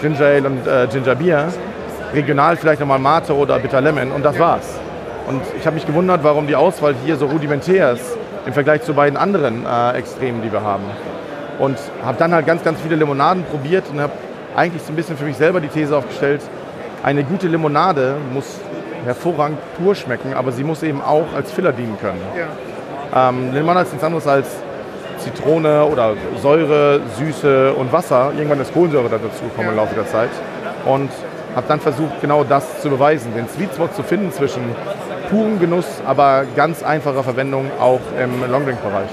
Ginger 0.00 0.24
Ale 0.24 0.46
und 0.46 0.66
äh, 0.66 0.86
Ginger 0.90 1.14
Beer. 1.16 1.48
Regional 2.14 2.56
vielleicht 2.56 2.80
nochmal 2.80 2.98
Mate 2.98 3.34
oder 3.34 3.58
Bitter 3.58 3.80
Lemon 3.80 4.12
und 4.12 4.24
das 4.24 4.38
war's. 4.38 4.78
Und 5.26 5.42
ich 5.58 5.66
habe 5.66 5.74
mich 5.74 5.86
gewundert, 5.86 6.22
warum 6.22 6.46
die 6.46 6.56
Auswahl 6.56 6.94
hier 7.04 7.16
so 7.16 7.26
rudimentär 7.26 7.92
ist 7.92 8.16
im 8.46 8.52
Vergleich 8.52 8.82
zu 8.82 8.94
beiden 8.94 9.16
anderen 9.16 9.66
äh, 9.66 9.92
Extremen, 9.92 10.40
die 10.42 10.52
wir 10.52 10.62
haben. 10.62 10.84
Und 11.58 11.78
habe 12.04 12.16
dann 12.18 12.32
halt 12.32 12.46
ganz, 12.46 12.62
ganz 12.62 12.80
viele 12.80 12.96
Limonaden 12.96 13.44
probiert 13.44 13.84
und 13.90 14.00
habe 14.00 14.12
eigentlich 14.54 14.82
so 14.82 14.92
ein 14.92 14.96
bisschen 14.96 15.16
für 15.16 15.24
mich 15.24 15.36
selber 15.36 15.60
die 15.60 15.68
These 15.68 15.96
aufgestellt, 15.96 16.42
eine 17.02 17.24
gute 17.24 17.48
Limonade 17.48 18.16
muss 18.32 18.60
hervorragend 19.04 19.58
pur 19.76 19.94
schmecken, 19.94 20.34
aber 20.34 20.52
sie 20.52 20.64
muss 20.64 20.82
eben 20.82 21.00
auch 21.02 21.26
als 21.34 21.52
Filler 21.52 21.72
dienen 21.72 21.96
können. 22.00 22.20
Ähm, 23.14 23.52
Limonade 23.52 23.86
ist 23.86 23.92
nichts 23.92 24.04
anderes 24.04 24.26
als 24.26 24.48
Zitrone 25.18 25.84
oder 25.84 26.14
Säure, 26.40 27.00
Süße 27.18 27.72
und 27.74 27.92
Wasser. 27.92 28.32
Irgendwann 28.36 28.60
ist 28.60 28.72
Kohlensäure 28.72 29.08
dazu 29.08 29.44
gekommen 29.44 29.70
im 29.70 29.76
Laufe 29.76 29.94
der 29.94 30.06
Zeit. 30.06 30.30
Und 30.84 31.10
habe 31.54 31.66
dann 31.68 31.80
versucht, 31.80 32.20
genau 32.20 32.44
das 32.44 32.82
zu 32.82 32.90
beweisen, 32.90 33.32
den 33.34 33.48
Sweet 33.48 33.72
Spot 33.74 33.88
zu 33.88 34.02
finden 34.02 34.30
zwischen 34.32 34.62
purem 35.30 35.58
Genuss, 35.58 35.86
aber 36.06 36.44
ganz 36.54 36.82
einfacher 36.82 37.22
Verwendung 37.22 37.70
auch 37.80 38.00
im 38.22 38.50
Longdrink-Bereich. 38.50 39.10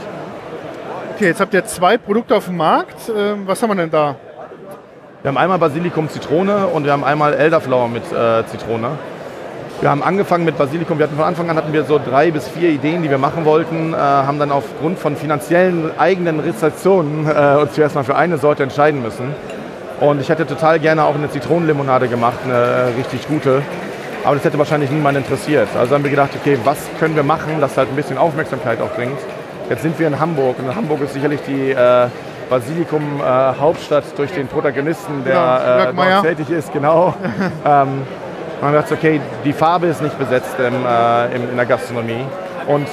okay, 1.16 1.26
jetzt 1.28 1.42
habt 1.42 1.54
ihr 1.54 1.66
zwei 1.66 1.98
Produkte 1.98 2.36
auf 2.36 2.46
dem 2.46 2.58
Markt. 2.58 3.12
Ähm, 3.16 3.44
was 3.46 3.62
haben 3.62 3.70
wir 3.70 3.76
denn 3.76 3.92
da? 3.92 4.16
Wir 5.22 5.30
haben 5.30 5.38
einmal 5.38 5.58
Basilikum 5.58 6.10
Zitrone 6.10 6.68
und 6.68 6.84
wir 6.84 6.92
haben 6.92 7.04
einmal 7.04 7.34
Elderflower 7.34 7.88
mit 7.88 8.04
äh, 8.12 8.46
Zitrone. 8.48 8.98
Wir 9.80 9.90
haben 9.90 10.04
angefangen 10.04 10.46
mit 10.46 10.58
Basilikum. 10.58 10.98
Wir 10.98 11.08
hatten 11.08 11.16
von 11.16 11.26
Anfang 11.26 11.50
an 11.50 11.58
hatten 11.58 11.74
wir 11.74 11.84
so 11.84 12.00
drei 12.00 12.32
bis 12.32 12.48
vier 12.48 12.70
Ideen, 12.70 13.04
die 13.04 13.10
wir 13.10 13.18
machen 13.18 13.46
wollten, 13.46 13.94
äh, 13.94 13.98
haben 13.98 14.40
dann 14.40 14.52
aufgrund 14.52 15.00
von 15.00 15.16
finanziellen 15.16 15.92
eigenen 15.98 16.40
Restriktionen 16.40 17.28
äh, 17.36 17.58
uns 17.62 17.74
zuerst 17.74 17.96
mal 17.96 18.04
für 18.04 18.16
eine 18.16 18.38
Sorte 18.38 18.64
entscheiden 18.64 19.02
müssen. 19.02 19.34
Und 20.00 20.20
ich 20.20 20.30
hätte 20.30 20.46
total 20.46 20.80
gerne 20.80 21.06
auch 21.06 21.16
eine 21.16 21.30
Zitronenlimonade 21.30 22.08
gemacht, 22.08 22.40
eine 22.44 22.54
äh, 22.54 22.82
richtig 22.98 23.28
gute. 23.28 23.62
Aber 24.24 24.36
das 24.36 24.46
hätte 24.46 24.58
wahrscheinlich 24.58 24.90
niemand 24.90 25.18
interessiert. 25.18 25.68
Also 25.78 25.96
haben 25.96 26.04
wir 26.04 26.12
gedacht, 26.12 26.32
okay, 26.40 26.58
was 26.64 26.78
können 27.00 27.16
wir 27.16 27.24
machen, 27.24 27.60
das 27.60 27.78
halt 27.78 27.90
ein 27.90 27.96
bisschen 27.96 28.18
Aufmerksamkeit 28.18 28.82
auch 28.82 28.92
bringt. 28.92 29.20
Jetzt 29.70 29.82
sind 29.82 29.98
wir 30.00 30.08
in 30.08 30.20
Hamburg 30.20 30.58
und 30.60 30.74
Hamburg 30.74 31.02
ist 31.02 31.14
sicherlich 31.14 31.42
die 31.48 31.72
äh, 31.72 32.08
Basilikum-Hauptstadt 32.50 34.04
durch 34.18 34.32
den 34.32 34.48
Protagonisten, 34.48 35.24
der 35.26 35.34
Genau, 35.92 36.20
äh, 36.20 36.22
tätig 36.22 36.50
ist, 36.50 36.72
genau. 36.72 37.14
ähm, 37.66 38.04
man 38.62 38.76
hat 38.76 38.84
gesagt, 38.84 38.92
okay, 38.92 39.20
die 39.44 39.54
Farbe 39.54 39.88
ist 39.88 40.02
nicht 40.02 40.18
besetzt 40.18 40.56
im, 40.58 40.86
äh, 40.86 41.36
im, 41.36 41.50
in 41.50 41.56
der 41.56 41.66
Gastronomie. 41.66 42.26
Und 42.68 42.88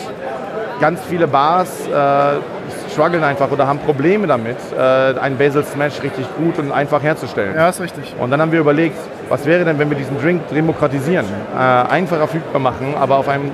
ganz 0.80 1.00
viele 1.08 1.28
Bars 1.28 1.86
äh, 1.86 2.90
strugglen 2.90 3.22
einfach 3.22 3.50
oder 3.50 3.66
haben 3.66 3.78
Probleme 3.78 4.26
damit, 4.26 4.56
äh, 4.76 4.80
einen 4.80 5.38
Basil 5.38 5.64
Smash 5.64 6.02
richtig 6.02 6.26
gut 6.36 6.58
und 6.58 6.72
einfach 6.72 7.02
herzustellen. 7.02 7.54
Ja, 7.54 7.68
ist 7.68 7.80
richtig. 7.80 8.14
Und 8.18 8.30
dann 8.30 8.40
haben 8.40 8.50
wir 8.50 8.60
überlegt, 8.60 8.98
was 9.30 9.46
wäre 9.46 9.64
denn, 9.64 9.78
wenn 9.78 9.88
wir 9.88 9.96
diesen 9.96 10.20
Drink 10.20 10.48
demokratisieren, 10.48 11.24
äh, 11.54 11.58
einfacher 11.58 12.26
verfügbar 12.26 12.60
machen, 12.60 12.94
aber 12.98 13.16
auf 13.16 13.28
einem 13.28 13.50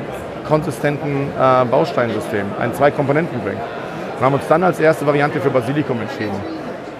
konsistenten 0.49 1.29
äh, 1.39 1.64
Bausteinsystem, 1.66 2.47
ein 2.59 2.74
Zwei-Komponenten-Drink. 2.74 3.59
Und 4.18 4.24
haben 4.24 4.35
uns 4.35 4.49
dann 4.49 4.64
als 4.64 4.81
erste 4.81 5.07
Variante 5.07 5.39
für 5.41 5.51
Basilikum 5.51 6.01
entschieden. 6.01 6.41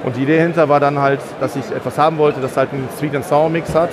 Und 0.05 0.16
die 0.16 0.22
Idee 0.24 0.39
hinter 0.39 0.68
war 0.68 0.79
dann 0.79 1.01
halt, 1.01 1.20
dass 1.41 1.57
ich 1.57 1.64
etwas 1.70 1.97
haben 1.97 2.18
wollte, 2.18 2.41
das 2.41 2.57
halt 2.57 2.72
einen 2.72 2.89
Sweet 2.99 3.16
and 3.16 3.24
Sour 3.24 3.49
Mix 3.49 3.74
hat, 3.74 3.91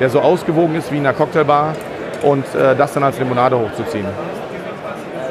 der 0.00 0.10
so 0.10 0.20
ausgewogen 0.20 0.74
ist 0.74 0.90
wie 0.90 0.98
in 0.98 1.06
einer 1.06 1.16
Cocktailbar 1.16 1.74
und 2.22 2.44
äh, 2.54 2.74
das 2.74 2.92
dann 2.92 3.04
als 3.04 3.18
Limonade 3.20 3.56
hochzuziehen. 3.56 4.06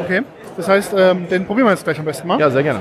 Okay. 0.06 0.22
Das 0.56 0.68
heißt, 0.68 0.94
ähm, 0.98 1.28
den 1.28 1.46
probieren 1.46 1.68
wir 1.68 1.72
jetzt 1.72 1.84
gleich 1.84 2.00
am 2.00 2.06
besten 2.06 2.28
mal. 2.28 2.40
Ja, 2.40 2.50
sehr 2.50 2.64
gerne. 2.64 2.80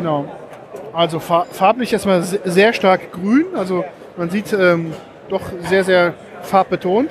Genau. 0.00 0.24
Also 0.92 1.18
fa- 1.20 1.46
farblich 1.50 1.92
erstmal 1.92 2.22
se- 2.22 2.40
sehr 2.44 2.72
stark 2.72 3.12
grün. 3.12 3.46
Also 3.56 3.84
man 4.16 4.30
sieht 4.30 4.52
ähm, 4.52 4.92
doch 5.28 5.42
sehr, 5.68 5.84
sehr 5.84 6.14
farbbetont. 6.42 7.10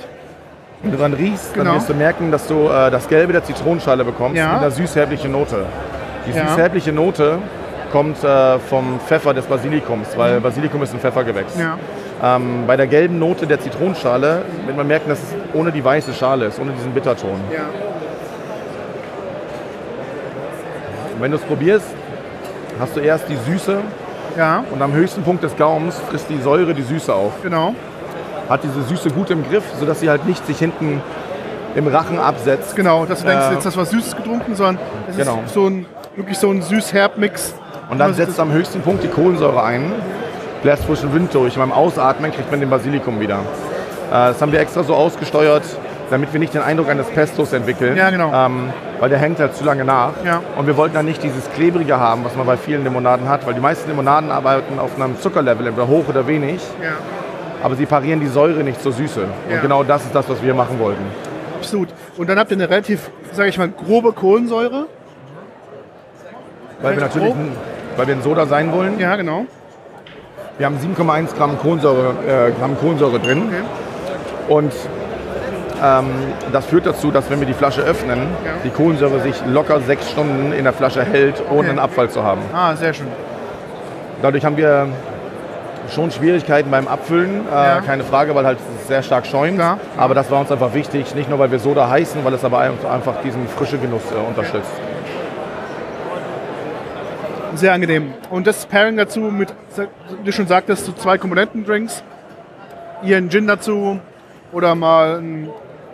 Wenn 0.81 0.91
du 0.91 0.97
dran 0.97 1.13
riechst, 1.13 1.51
dann 1.55 1.65
Genau. 1.65 1.75
wirst 1.75 1.89
du 1.89 1.93
merken, 1.93 2.31
dass 2.31 2.47
du 2.47 2.67
äh, 2.67 2.89
das 2.91 3.07
Gelbe 3.07 3.33
der 3.33 3.43
Zitronenschale 3.43 4.03
bekommst 4.05 4.37
Ja. 4.37 4.53
mit 4.53 4.61
einer 4.61 4.71
süß-herbliche 4.71 5.27
Note. 5.29 5.65
Die 6.27 6.31
Ja. 6.37 6.47
süß-herbliche 6.47 6.91
Note 6.91 7.39
kommt 7.91 8.23
äh, 8.23 8.59
vom 8.59 8.99
Pfeffer 9.05 9.33
des 9.33 9.45
Basilikums, 9.45 10.09
weil 10.17 10.39
Basilikum 10.39 10.81
ist 10.83 10.93
ein 10.93 10.99
Pfeffergewächs. 10.99 11.57
Ja. 11.57 11.77
Ähm, 12.21 12.65
bei 12.67 12.75
der 12.77 12.87
gelben 12.87 13.17
Note 13.17 13.47
der 13.47 13.59
Zitronenschale 13.59 14.41
wird 14.65 14.77
man 14.77 14.87
merken, 14.87 15.09
dass 15.09 15.19
es 15.19 15.33
ohne 15.53 15.71
die 15.71 15.83
weiße 15.83 16.13
Schale 16.13 16.45
ist, 16.47 16.59
ohne 16.59 16.71
diesen 16.71 16.91
Bitterton. 16.93 17.39
Ja. 17.53 17.61
Und 21.15 21.21
wenn 21.21 21.31
du 21.31 21.37
es 21.37 21.43
probierst, 21.43 21.87
hast 22.79 22.95
du 22.95 22.99
erst 22.99 23.25
die 23.29 23.37
Süße 23.51 23.77
Ja, 24.37 24.63
und 24.71 24.81
am 24.81 24.93
höchsten 24.93 25.23
Punkt 25.23 25.43
des 25.43 25.55
Gaumens 25.57 25.99
frisst 26.09 26.29
die 26.29 26.39
Säure 26.41 26.73
die 26.73 26.83
Süße 26.83 27.13
auf. 27.13 27.33
genau. 27.43 27.73
Hat 28.47 28.63
diese 28.63 28.81
Süße 28.83 29.11
gut 29.11 29.29
im 29.29 29.47
Griff, 29.47 29.63
sodass 29.79 29.99
sie 29.99 30.09
halt 30.09 30.25
nicht 30.25 30.43
sich 30.47 30.57
hinten 30.57 31.01
im 31.75 31.87
Rachen 31.87 32.17
absetzt. 32.19 32.75
Genau, 32.75 33.05
dass 33.05 33.21
du 33.21 33.27
denkst, 33.27 33.45
Äh, 33.49 33.53
jetzt 33.53 33.65
hast 33.67 33.75
du 33.75 33.81
was 33.81 33.91
Süßes 33.91 34.15
getrunken, 34.15 34.55
sondern 34.55 34.79
es 35.07 35.17
Genau. 35.17 35.39
ist 35.45 35.53
so 35.53 35.67
ein, 35.67 35.85
wirklich 36.15 36.37
so 36.39 36.49
ein 36.49 36.61
süß-herb-Mix. 36.63 37.53
Und 37.91 37.99
dann 37.99 38.07
Also 38.09 38.23
setzt 38.23 38.39
am 38.39 38.51
höchsten 38.51 38.81
Punkt 38.81 39.03
die 39.03 39.07
Kohlensäure 39.07 39.61
ein, 39.63 39.91
bläst 40.63 40.83
frischen 40.85 41.13
Wind 41.13 41.31
durch. 41.33 41.55
Und 41.57 41.59
beim 41.61 41.71
Ausatmen 41.71 42.31
kriegt 42.31 42.49
man 42.49 42.59
den 42.59 42.69
Basilikum 42.71 43.19
wieder. 43.19 43.35
Äh, 44.09 44.11
das 44.11 44.41
haben 44.41 44.51
wir 44.51 44.59
extra 44.61 44.81
so 44.83 44.95
ausgesteuert, 44.95 45.63
damit 46.09 46.33
wir 46.33 46.39
nicht 46.39 46.53
den 46.53 46.61
Eindruck 46.61 46.89
eines 46.89 47.07
Pestos 47.07 47.53
entwickeln. 47.53 47.95
Ja, 47.95 48.09
genau. 48.09 48.31
Ähm, 48.33 48.69
weil 48.99 49.09
der 49.09 49.19
hängt 49.19 49.39
halt 49.39 49.55
zu 49.55 49.63
lange 49.63 49.85
nach. 49.85 50.13
Ja. 50.25 50.41
Und 50.57 50.67
wir 50.67 50.75
wollten 50.77 50.95
dann 50.95 51.05
nicht 51.05 51.23
dieses 51.23 51.49
Klebrige 51.51 51.99
haben, 51.99 52.23
was 52.25 52.35
man 52.35 52.45
bei 52.45 52.57
vielen 52.57 52.83
Limonaden 52.83 53.27
hat, 53.29 53.45
weil 53.45 53.53
die 53.53 53.59
meisten 53.59 53.89
Limonaden 53.89 54.31
arbeiten 54.31 54.79
auf 54.79 54.99
einem 54.99 55.19
Zuckerlevel, 55.19 55.67
entweder 55.67 55.87
hoch 55.87 56.07
oder 56.07 56.27
wenig. 56.27 56.61
Ja, 56.83 56.91
Aber 57.63 57.75
sie 57.75 57.85
parieren 57.85 58.19
die 58.19 58.27
Säure 58.27 58.63
nicht 58.63 58.81
zur 58.81 58.91
Süße. 58.91 59.21
Ja. 59.49 59.55
Und 59.55 59.61
genau 59.61 59.83
das 59.83 60.03
ist 60.05 60.15
das, 60.15 60.29
was 60.29 60.41
wir 60.43 60.53
machen 60.53 60.79
wollten. 60.79 61.03
absolut. 61.57 61.89
Und 62.17 62.29
dann 62.29 62.39
habt 62.39 62.51
ihr 62.51 62.57
eine 62.57 62.69
relativ, 62.69 63.09
sage 63.33 63.49
ich 63.49 63.57
mal, 63.57 63.69
grobe 63.69 64.11
Kohlensäure. 64.13 64.85
Weil 66.81 66.95
wir 66.95 67.01
natürlich, 67.01 67.33
grob. 67.33 67.37
weil 67.97 68.07
wir 68.07 68.15
ein 68.15 68.21
Soda 68.21 68.45
sein 68.45 68.71
wollen. 68.71 68.99
Ja, 68.99 69.15
genau. 69.15 69.45
Wir 70.57 70.65
haben 70.65 70.77
7,1 70.77 71.35
Gramm 71.37 71.57
Kohlensäure, 71.59 72.15
äh, 72.27 72.51
Gramm 72.59 72.77
Kohlensäure 72.79 73.19
drin. 73.19 73.43
Okay. 73.47 74.53
Und 74.53 74.73
das 76.51 76.65
führt 76.65 76.85
dazu, 76.85 77.11
dass 77.11 77.29
wenn 77.29 77.39
wir 77.39 77.47
die 77.47 77.53
Flasche 77.53 77.81
öffnen, 77.81 78.19
Ja. 78.45 78.51
die 78.63 78.69
Kohlensäure 78.69 79.19
sich 79.21 79.35
locker 79.47 79.79
sechs 79.81 80.09
Stunden 80.11 80.51
in 80.53 80.63
der 80.65 80.73
Flasche 80.73 81.03
hält, 81.03 81.41
ohne 81.49 81.59
Okay. 81.59 81.69
einen 81.69 81.79
Abfall 81.79 82.09
zu 82.09 82.23
haben. 82.23 82.41
Ah, 82.53 82.75
sehr 82.75 82.93
schön. 82.93 83.07
Dadurch 84.21 84.43
haben 84.43 84.57
wir 84.57 84.87
schon 85.93 86.11
Schwierigkeiten 86.11 86.69
beim 86.69 86.87
Abfüllen, 86.87 87.47
äh, 87.49 87.53
Ja. 87.55 87.81
keine 87.81 88.03
Frage, 88.03 88.35
weil 88.35 88.45
halt 88.45 88.57
es 88.81 88.87
sehr 88.87 89.01
stark 89.01 89.25
schäumt. 89.25 89.55
Klar. 89.57 89.79
Aber 89.97 90.13
das 90.13 90.29
war 90.29 90.39
uns 90.41 90.51
einfach 90.51 90.73
wichtig, 90.73 91.15
nicht 91.15 91.29
nur 91.29 91.39
weil 91.39 91.49
wir 91.51 91.59
Soda 91.59 91.89
heißen, 91.89 92.23
weil 92.25 92.33
es 92.33 92.43
aber 92.43 92.59
einfach 92.59 93.21
diesen 93.23 93.47
frische 93.47 93.77
Genuss 93.77 94.03
äh, 94.11 94.27
unterstützt. 94.27 94.69
Sehr 97.55 97.73
angenehm. 97.73 98.13
Und 98.29 98.45
das 98.47 98.65
Pairing 98.65 98.97
dazu 98.97 99.19
mit, 99.21 99.53
wie 99.75 100.25
du 100.25 100.31
schon 100.31 100.47
sagtest, 100.47 100.85
so 100.85 100.91
zwei 100.93 101.17
Komponenten-Drinks. 101.17 102.03
Ihren 103.01 103.29
Gin 103.29 103.47
dazu 103.47 103.99
oder 104.51 104.75
mal 104.75 105.19
ein. 105.19 105.49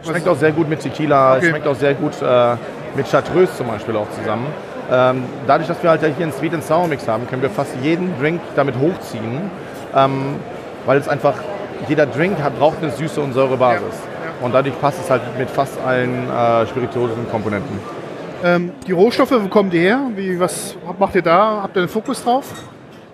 Schmeckt 0.05 0.27
auch 0.27 0.37
sehr 0.37 0.51
gut 0.51 0.69
mit 0.69 0.79
Tequila, 0.79 1.35
Okay. 1.37 1.49
schmeckt 1.49 1.67
auch 1.67 1.75
sehr 1.75 1.93
gut 1.93 2.13
äh, 2.21 2.55
mit 2.95 3.09
Chartreuse 3.09 3.55
zum 3.57 3.67
Beispiel 3.67 3.95
auch 3.95 4.09
zusammen. 4.11 4.45
Ähm, 4.91 5.23
dadurch, 5.47 5.67
dass 5.67 5.81
wir 5.81 5.89
halt 5.89 6.01
ja 6.03 6.09
hier 6.09 6.25
einen 6.25 6.33
Sweet 6.33 6.53
and 6.53 6.63
Sour 6.63 6.87
Mix 6.87 7.07
haben, 7.07 7.27
können 7.27 7.41
wir 7.41 7.49
fast 7.49 7.71
jeden 7.81 8.17
Drink 8.19 8.39
damit 8.55 8.75
hochziehen, 8.77 9.49
ähm, 9.95 10.35
weil 10.85 10.99
es 10.99 11.07
einfach, 11.07 11.33
jeder 11.87 12.05
Drink 12.05 12.37
hat, 12.41 12.57
braucht 12.59 12.77
eine 12.81 12.91
Süße 12.91 13.19
und 13.19 13.33
saure 13.33 13.57
Basis. 13.57 13.95
Und 14.41 14.53
dadurch 14.53 14.79
passt 14.79 14.99
es 15.01 15.09
halt 15.09 15.21
mit 15.39 15.49
fast 15.49 15.77
allen 15.85 16.29
äh, 16.29 16.67
spirituosen 16.67 17.29
Komponenten. 17.31 17.79
Ähm, 18.43 18.71
die 18.85 18.91
Rohstoffe, 18.91 19.31
wo 19.31 19.47
kommen 19.47 19.69
die 19.71 19.79
her? 19.79 19.99
Wie, 20.15 20.39
was 20.39 20.75
macht 20.99 21.15
ihr 21.15 21.21
da? 21.23 21.61
Habt 21.63 21.75
ihr 21.77 21.79
einen 21.81 21.89
Fokus 21.89 22.23
drauf? 22.23 22.45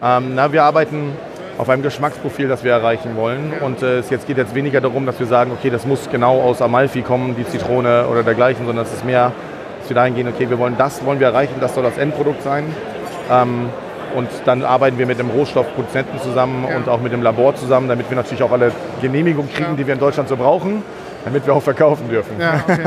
Ähm, 0.04 0.34
na, 0.36 0.52
wir 0.52 0.64
arbeiten 0.64 1.14
auf 1.62 1.70
einem 1.70 1.84
Geschmacksprofil, 1.84 2.48
das 2.48 2.64
wir 2.64 2.72
erreichen 2.72 3.16
wollen. 3.16 3.54
Und 3.62 3.84
äh, 3.84 4.00
es 4.00 4.10
jetzt 4.10 4.26
geht 4.26 4.38
jetzt 4.38 4.56
weniger 4.56 4.82
darum, 4.82 5.06
dass 5.06 5.20
wir 5.20 5.28
sagen, 5.28 5.52
okay, 5.52 5.70
das 5.70 5.86
muss 5.86 6.10
genau 6.12 6.42
aus 6.42 6.60
Amalfi 6.60 7.04
kommen, 7.04 7.36
die 7.36 7.46
Zitrone 7.48 8.08
oder 8.08 8.24
dergleichen, 8.24 8.66
sondern 8.66 8.84
es 8.84 8.92
ist 8.92 9.06
mehr, 9.06 9.32
dass 9.80 9.88
wir 9.88 9.96
dahin 9.96 10.16
gehen, 10.16 10.28
okay, 10.28 10.50
wir 10.50 10.58
wollen 10.58 10.76
das 10.76 11.06
wollen 11.06 11.20
wir 11.20 11.28
erreichen, 11.28 11.54
das 11.62 11.76
soll 11.76 11.84
das 11.84 12.00
Endprodukt 12.00 12.42
sein. 12.42 12.66
Ähm, 13.30 13.70
und 14.16 14.28
dann 14.46 14.64
arbeiten 14.64 14.98
wir 14.98 15.06
mit 15.06 15.20
dem 15.20 15.30
Rohstoffproduzenten 15.30 16.20
zusammen 16.20 16.66
und 16.66 16.90
auch 16.90 17.00
mit 17.00 17.14
dem 17.14 17.22
Labor 17.22 17.56
zusammen, 17.56 17.88
damit 17.88 18.10
wir 18.10 18.18
natürlich 18.18 18.42
auch 18.42 18.52
alle 18.52 18.72
Genehmigungen 19.00 19.54
kriegen, 19.54 19.70
Ja. 19.70 19.76
die 19.78 19.86
wir 19.86 19.94
in 19.94 20.00
Deutschland 20.00 20.30
so 20.30 20.38
brauchen, 20.38 20.82
damit 21.26 21.46
wir 21.46 21.54
auch 21.54 21.62
verkaufen 21.62 22.10
dürfen. 22.10 22.38
Ja, 22.40 22.56
Ja, 22.68 22.78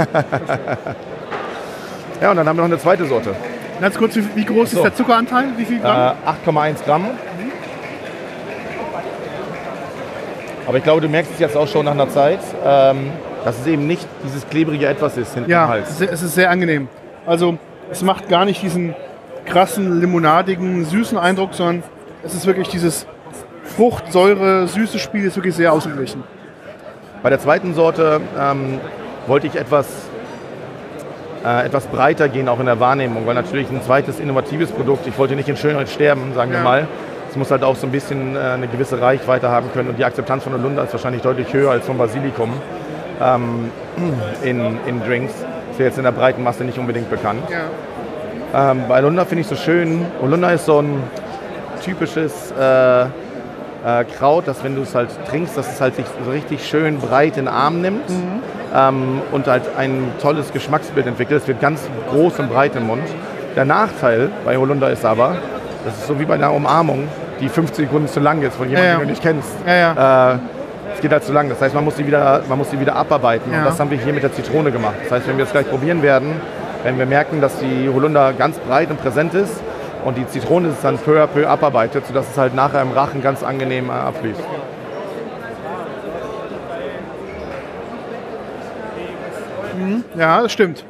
okay. 2.20 2.28
und 2.30 2.36
dann 2.36 2.48
haben 2.48 2.56
wir 2.56 2.62
noch 2.62 2.64
eine 2.64 2.78
zweite 2.78 3.04
Sorte. 3.06 3.34
Ganz 3.80 3.96
kurz, 3.98 4.16
wie, 4.34 4.44
groß 4.44 4.70
So. 4.70 4.76
ist 4.78 4.82
der 4.82 4.94
Zuckeranteil? 4.94 5.46
Wie 5.56 5.64
viel 5.64 5.78
Äh, 5.78 5.80
Gramm? 5.80 6.16
8,1 6.46 6.84
Gramm. 6.84 7.06
Aber 10.66 10.78
ich 10.78 10.84
glaube, 10.84 11.00
du 11.00 11.08
merkst 11.08 11.32
es 11.34 11.38
jetzt 11.40 11.56
auch 11.56 11.68
schon 11.68 11.84
nach 11.84 11.92
einer 11.92 12.08
Zeit, 12.08 12.40
ähm, 12.64 13.10
dass 13.44 13.58
es 13.60 13.66
eben 13.66 13.86
nicht 13.86 14.06
dieses 14.24 14.48
klebrige 14.48 14.86
Etwas 14.86 15.16
ist 15.16 15.34
hinten 15.34 15.50
im 15.50 15.52
ja, 15.56 15.68
Hals. 15.68 15.98
se- 15.98 16.08
es 16.10 16.22
ist 16.22 16.34
sehr 16.34 16.50
angenehm. 16.50 16.88
Also 17.26 17.58
es 17.90 18.02
macht 18.02 18.28
gar 18.28 18.44
nicht 18.44 18.62
diesen 18.62 18.94
krassen, 19.44 20.00
limonadigen, 20.00 20.84
süßen 20.86 21.18
Eindruck, 21.18 21.52
sondern 21.54 21.82
es 22.22 22.34
ist 22.34 22.46
wirklich 22.46 22.68
dieses 22.68 23.06
Frucht, 23.76 24.10
Säure, 24.12 24.66
süße 24.68 24.98
Spiel 24.98 25.24
ist 25.26 25.36
wirklich 25.36 25.54
sehr 25.54 25.72
ausgeglichen. 25.72 26.22
Bei 27.22 27.28
der 27.30 27.38
zweiten 27.40 27.74
Sorte 27.74 28.20
ähm, 28.38 28.78
wollte 29.26 29.46
ich 29.46 29.56
etwas, 29.56 29.86
äh, 31.44 31.66
etwas 31.66 31.86
breiter 31.86 32.28
gehen, 32.28 32.48
auch 32.48 32.60
in 32.60 32.66
der 32.66 32.80
Wahrnehmung, 32.80 33.26
weil 33.26 33.34
natürlich 33.34 33.68
ein 33.70 33.82
zweites 33.82 34.18
innovatives 34.20 34.70
Produkt, 34.70 35.06
ich 35.06 35.16
wollte 35.18 35.34
nicht 35.36 35.48
in 35.48 35.56
Schönheit 35.56 35.88
sterben, 35.88 36.32
sagen 36.34 36.50
wir 36.52 36.58
Ja. 36.58 36.64
mal. 36.64 36.88
Es 37.34 37.38
muss 37.38 37.50
halt 37.50 37.64
auch 37.64 37.74
so 37.74 37.88
ein 37.88 37.90
bisschen 37.90 38.36
äh, 38.36 38.38
eine 38.38 38.68
gewisse 38.68 39.00
Reichweite 39.00 39.48
haben 39.48 39.66
können 39.72 39.88
und 39.88 39.98
die 39.98 40.04
Akzeptanz 40.04 40.44
von 40.44 40.52
Holunder 40.52 40.84
ist 40.84 40.92
wahrscheinlich 40.92 41.20
deutlich 41.20 41.52
höher 41.52 41.72
als 41.72 41.84
vom 41.84 41.98
Basilikum 41.98 42.52
ähm, 43.20 43.72
in, 44.44 44.78
in 44.86 45.00
Drinks. 45.02 45.32
Ist 45.72 45.80
ja 45.80 45.86
jetzt 45.86 45.98
in 45.98 46.04
der 46.04 46.12
breiten 46.12 46.44
Masse 46.44 46.62
nicht 46.62 46.78
unbedingt 46.78 47.10
bekannt. 47.10 47.42
Ja. 47.50 48.70
Ähm, 48.70 48.84
bei 48.86 48.98
Holunder 48.98 49.26
finde 49.26 49.40
ich 49.40 49.48
so 49.48 49.56
schön, 49.56 50.06
Holunder 50.22 50.52
ist 50.52 50.66
so 50.66 50.80
ein 50.80 51.02
typisches 51.82 52.52
äh, 52.52 53.02
äh, 53.02 53.06
Kraut, 54.16 54.46
dass 54.46 54.62
wenn 54.62 54.76
du 54.76 54.82
es 54.82 54.94
halt 54.94 55.08
trinkst, 55.28 55.58
dass 55.58 55.72
es 55.72 55.80
halt 55.80 55.96
sich 55.96 56.06
so 56.24 56.30
richtig 56.30 56.64
schön 56.64 57.00
breit 57.00 57.36
in 57.36 57.46
den 57.46 57.48
Arm 57.48 57.80
nimmt 57.80 58.12
ähm, 58.72 59.22
und 59.32 59.48
halt 59.48 59.64
ein 59.76 60.12
tolles 60.22 60.52
Geschmacksbild 60.52 61.08
entwickelt. 61.08 61.42
Es 61.42 61.48
wird 61.48 61.60
ganz 61.60 61.80
groß 62.10 62.38
und 62.38 62.50
breit 62.50 62.76
im 62.76 62.86
Mund. 62.86 63.08
Der 63.56 63.64
Nachteil 63.64 64.30
bei 64.44 64.56
Holunder 64.56 64.88
ist 64.92 65.04
aber, 65.04 65.38
das 65.84 65.98
ist 65.98 66.06
so 66.06 66.20
wie 66.20 66.26
bei 66.26 66.34
einer 66.34 66.52
Umarmung, 66.52 67.08
die 67.44 67.50
50 67.50 67.86
Sekunden 67.86 68.08
zu 68.08 68.20
lang 68.20 68.42
ist 68.42 68.56
von 68.56 68.68
jemandem, 68.68 68.92
Ja, 68.92 68.98
den 68.98 69.04
du 69.06 69.10
nicht 69.10 69.22
kennst. 69.22 69.48
Ja, 69.66 69.74
ja. 69.74 70.34
Äh, 70.34 70.38
es 70.94 71.00
geht 71.00 71.12
halt 71.12 71.24
zu 71.24 71.32
lang. 71.32 71.48
Das 71.48 71.60
heißt, 71.60 71.74
man 71.74 71.84
muss 71.84 71.96
sie 71.96 72.06
wieder, 72.06 72.42
man 72.48 72.58
muss 72.58 72.70
sie 72.70 72.80
wieder 72.80 72.96
abarbeiten. 72.96 73.52
Und 73.52 73.64
das 73.64 73.78
haben 73.78 73.90
wir 73.90 73.98
hier 73.98 74.12
mit 74.12 74.22
der 74.22 74.32
Zitrone 74.32 74.70
gemacht. 74.70 74.94
Das 75.02 75.12
heißt, 75.12 75.28
wenn 75.28 75.36
wir 75.36 75.44
es 75.44 75.52
gleich 75.52 75.68
probieren 75.68 76.02
werden, 76.02 76.40
wenn 76.84 76.98
wir 76.98 77.06
merken, 77.06 77.40
dass 77.40 77.58
die 77.58 77.88
Holunder 77.88 78.32
ganz 78.32 78.58
breit 78.58 78.90
und 78.90 79.00
präsent 79.00 79.34
ist 79.34 79.60
und 80.04 80.16
die 80.16 80.26
Zitrone 80.26 80.68
ist 80.68 80.82
dann 80.84 80.98
peu 80.98 81.22
à 81.22 81.26
peu 81.26 81.46
abarbeitet, 81.46 82.06
sodass 82.06 82.30
es 82.30 82.38
halt 82.38 82.54
nachher 82.54 82.82
im 82.82 82.92
Rachen 82.92 83.22
ganz 83.22 83.42
angenehm 83.42 83.88
äh, 83.88 83.92
abfließt. 83.92 84.40
Ja, 90.16 90.42
das 90.42 90.52
stimmt. 90.52 90.84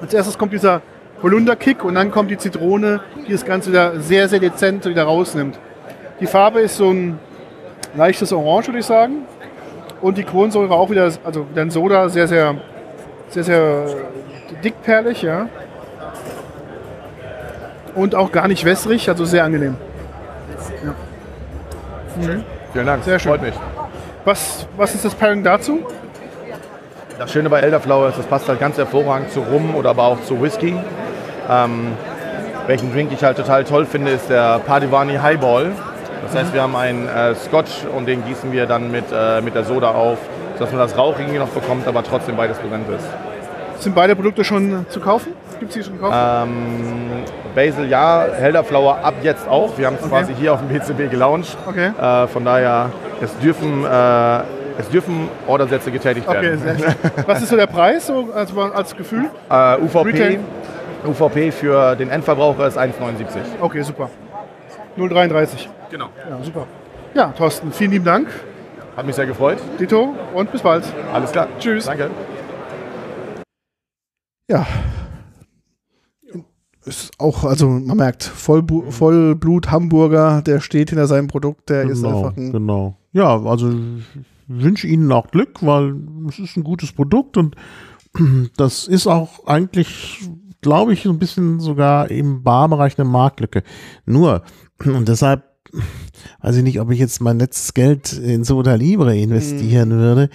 Als 0.00 0.12
erstes 0.12 0.36
kommt 0.36 0.52
dieser 0.52 0.82
Holunder-Kick 1.22 1.84
und 1.84 1.94
dann 1.94 2.10
kommt 2.10 2.30
die 2.30 2.36
Zitrone, 2.36 3.00
die 3.26 3.32
das 3.32 3.44
Ganze 3.44 3.70
wieder 3.70 4.00
sehr, 4.00 4.28
sehr 4.28 4.40
dezent 4.40 4.84
wieder 4.84 5.04
rausnimmt. 5.04 5.58
Die 6.20 6.26
Farbe 6.26 6.60
ist 6.60 6.76
so 6.76 6.90
ein 6.90 7.18
leichtes 7.94 8.32
Orange, 8.32 8.68
würde 8.68 8.78
ich 8.78 8.86
sagen. 8.86 9.26
Und 10.00 10.18
die 10.18 10.24
Kohlensäure 10.24 10.74
auch 10.74 10.90
wieder, 10.90 11.10
also 11.24 11.46
dann 11.54 11.70
Soda, 11.70 12.08
sehr, 12.08 12.28
sehr, 12.28 12.54
sehr, 13.28 13.44
sehr 13.44 13.86
dickperlig, 14.62 15.22
ja. 15.22 15.48
Und 17.94 18.14
auch 18.14 18.30
gar 18.30 18.48
nicht 18.48 18.64
wässrig, 18.64 19.08
also 19.08 19.24
sehr 19.24 19.44
angenehm. 19.44 19.76
Vielen 22.72 22.86
Dank. 22.86 23.04
Sehr 23.04 23.18
schön. 23.18 23.32
Freut 23.32 23.42
mich. 23.42 23.54
Was, 24.24 24.66
was 24.76 24.94
ist 24.94 25.04
das 25.04 25.14
Pairing 25.14 25.42
dazu? 25.42 25.80
Das 27.18 27.32
Schöne 27.32 27.48
bei 27.48 27.60
Elderflower 27.60 28.08
ist, 28.08 28.18
das 28.18 28.26
passt 28.26 28.48
halt 28.48 28.60
ganz 28.60 28.76
hervorragend 28.76 29.30
zu 29.30 29.40
Rum 29.40 29.74
oder 29.74 29.90
aber 29.90 30.04
auch 30.04 30.20
zu 30.22 30.40
Whisky. 30.42 30.76
Ähm, 31.48 31.92
welchen 32.66 32.92
Drink 32.92 33.12
ich 33.12 33.22
halt 33.22 33.38
total 33.38 33.64
toll 33.64 33.86
finde, 33.86 34.10
ist 34.10 34.28
der 34.28 34.58
Padivani 34.58 35.14
Highball. 35.14 35.72
Das 36.22 36.34
heißt, 36.34 36.54
wir 36.54 36.62
haben 36.62 36.76
einen 36.76 37.08
äh, 37.08 37.34
Scotch 37.34 37.84
und 37.96 38.06
den 38.06 38.24
gießen 38.24 38.52
wir 38.52 38.66
dann 38.66 38.90
mit, 38.90 39.04
äh, 39.12 39.40
mit 39.40 39.54
der 39.54 39.64
Soda 39.64 39.90
auf, 39.90 40.18
sodass 40.54 40.72
man 40.72 40.80
das 40.80 40.96
Rauchige 40.96 41.38
noch 41.38 41.48
bekommt, 41.48 41.86
aber 41.86 42.02
trotzdem 42.02 42.36
beides 42.36 42.58
präsent 42.58 42.86
ist. 42.88 43.06
Sind 43.82 43.94
beide 43.94 44.16
Produkte 44.16 44.42
schon 44.44 44.86
zu 44.88 45.00
kaufen? 45.00 45.32
Gibt 45.58 45.70
es 45.70 45.76
die 45.76 45.82
schon 45.84 45.94
zu 45.94 46.00
kaufen? 46.00 46.48
Ähm, 46.48 47.24
Basil 47.54 47.88
ja, 47.88 48.24
Elderflower 48.24 48.98
ab 49.02 49.14
jetzt 49.22 49.48
auch. 49.48 49.76
Wir 49.78 49.86
haben 49.86 49.96
es 50.00 50.08
quasi 50.08 50.34
hier 50.34 50.52
auf 50.52 50.60
dem 50.60 50.68
BCB 50.68 51.10
gelauncht. 51.10 51.56
Okay. 51.66 51.90
Äh, 51.98 52.26
von 52.26 52.44
daher, 52.44 52.90
es 53.20 53.36
dürfen, 53.38 53.84
äh, 53.84 54.38
es 54.78 54.88
dürfen 54.90 55.28
Ordersätze 55.46 55.90
getätigt 55.90 56.28
Okay, 56.28 56.42
werden. 56.42 56.60
sehr 56.60 56.78
schön. 56.78 56.94
Was 57.26 57.42
ist 57.42 57.48
so 57.50 57.56
der 57.56 57.66
Preis 57.66 58.06
so 58.06 58.28
als, 58.34 58.52
als 58.56 58.96
Gefühl? 58.96 59.30
Äh, 59.50 59.76
UVP, 59.80 60.08
Retail? 60.08 60.40
UVP 61.06 61.50
für 61.52 61.96
den 61.96 62.10
Endverbraucher 62.10 62.66
ist 62.66 62.78
1,79. 62.78 62.90
Okay, 63.60 63.82
super. 63.82 64.10
0,33. 64.98 65.68
Genau. 65.90 66.08
Ja, 66.28 66.42
super. 66.42 66.66
Ja, 67.14 67.28
Thorsten, 67.32 67.72
vielen 67.72 67.92
lieben 67.92 68.04
Dank. 68.04 68.28
Hat 68.96 69.06
mich 69.06 69.14
sehr 69.16 69.26
gefreut. 69.26 69.58
Dito 69.78 70.14
und 70.34 70.50
bis 70.52 70.62
bald. 70.62 70.84
Alles 71.12 71.32
klar. 71.32 71.48
Tschüss. 71.58 71.84
Danke. 71.86 72.10
Ja. 74.50 74.66
Ist 76.84 77.10
auch, 77.18 77.42
also 77.44 77.68
man 77.68 77.96
merkt, 77.96 78.22
Vollbu 78.22 78.90
Vollblut-Hamburger, 78.92 80.42
der 80.42 80.60
steht 80.60 80.90
hinter 80.90 81.08
seinem 81.08 81.26
Produkt, 81.26 81.68
der 81.68 81.82
ist 81.82 82.00
Genau, 82.02 82.18
einfach 82.18 82.36
ein. 82.36 82.52
genau. 82.52 82.96
Ja, 83.12 83.42
also 83.44 83.70
ich 83.72 84.04
wünsche 84.46 84.86
Ihnen 84.86 85.10
auch 85.10 85.28
Glück, 85.32 85.66
weil 85.66 85.96
es 86.28 86.38
ist 86.38 86.56
ein 86.56 86.62
gutes 86.62 86.92
Produkt 86.92 87.36
und 87.38 87.56
das 88.56 88.86
ist 88.86 89.08
auch 89.08 89.46
eigentlich, 89.48 90.28
glaube 90.60 90.92
ich, 90.92 91.02
so 91.02 91.10
ein 91.10 91.18
bisschen 91.18 91.58
sogar 91.58 92.08
im 92.08 92.44
Barbereich 92.44 92.96
eine 93.00 93.08
Marktlücke. 93.08 93.64
Nur, 94.04 94.42
und 94.84 95.08
deshalb 95.08 95.42
weiß 96.42 96.56
ich 96.56 96.62
nicht, 96.62 96.80
ob 96.80 96.90
ich 96.90 96.98
jetzt 96.98 97.20
mein 97.20 97.38
letztes 97.38 97.74
Geld 97.74 98.12
in 98.12 98.44
Soda 98.44 98.74
Libre 98.74 99.16
investieren 99.16 99.90
würde. 99.90 100.28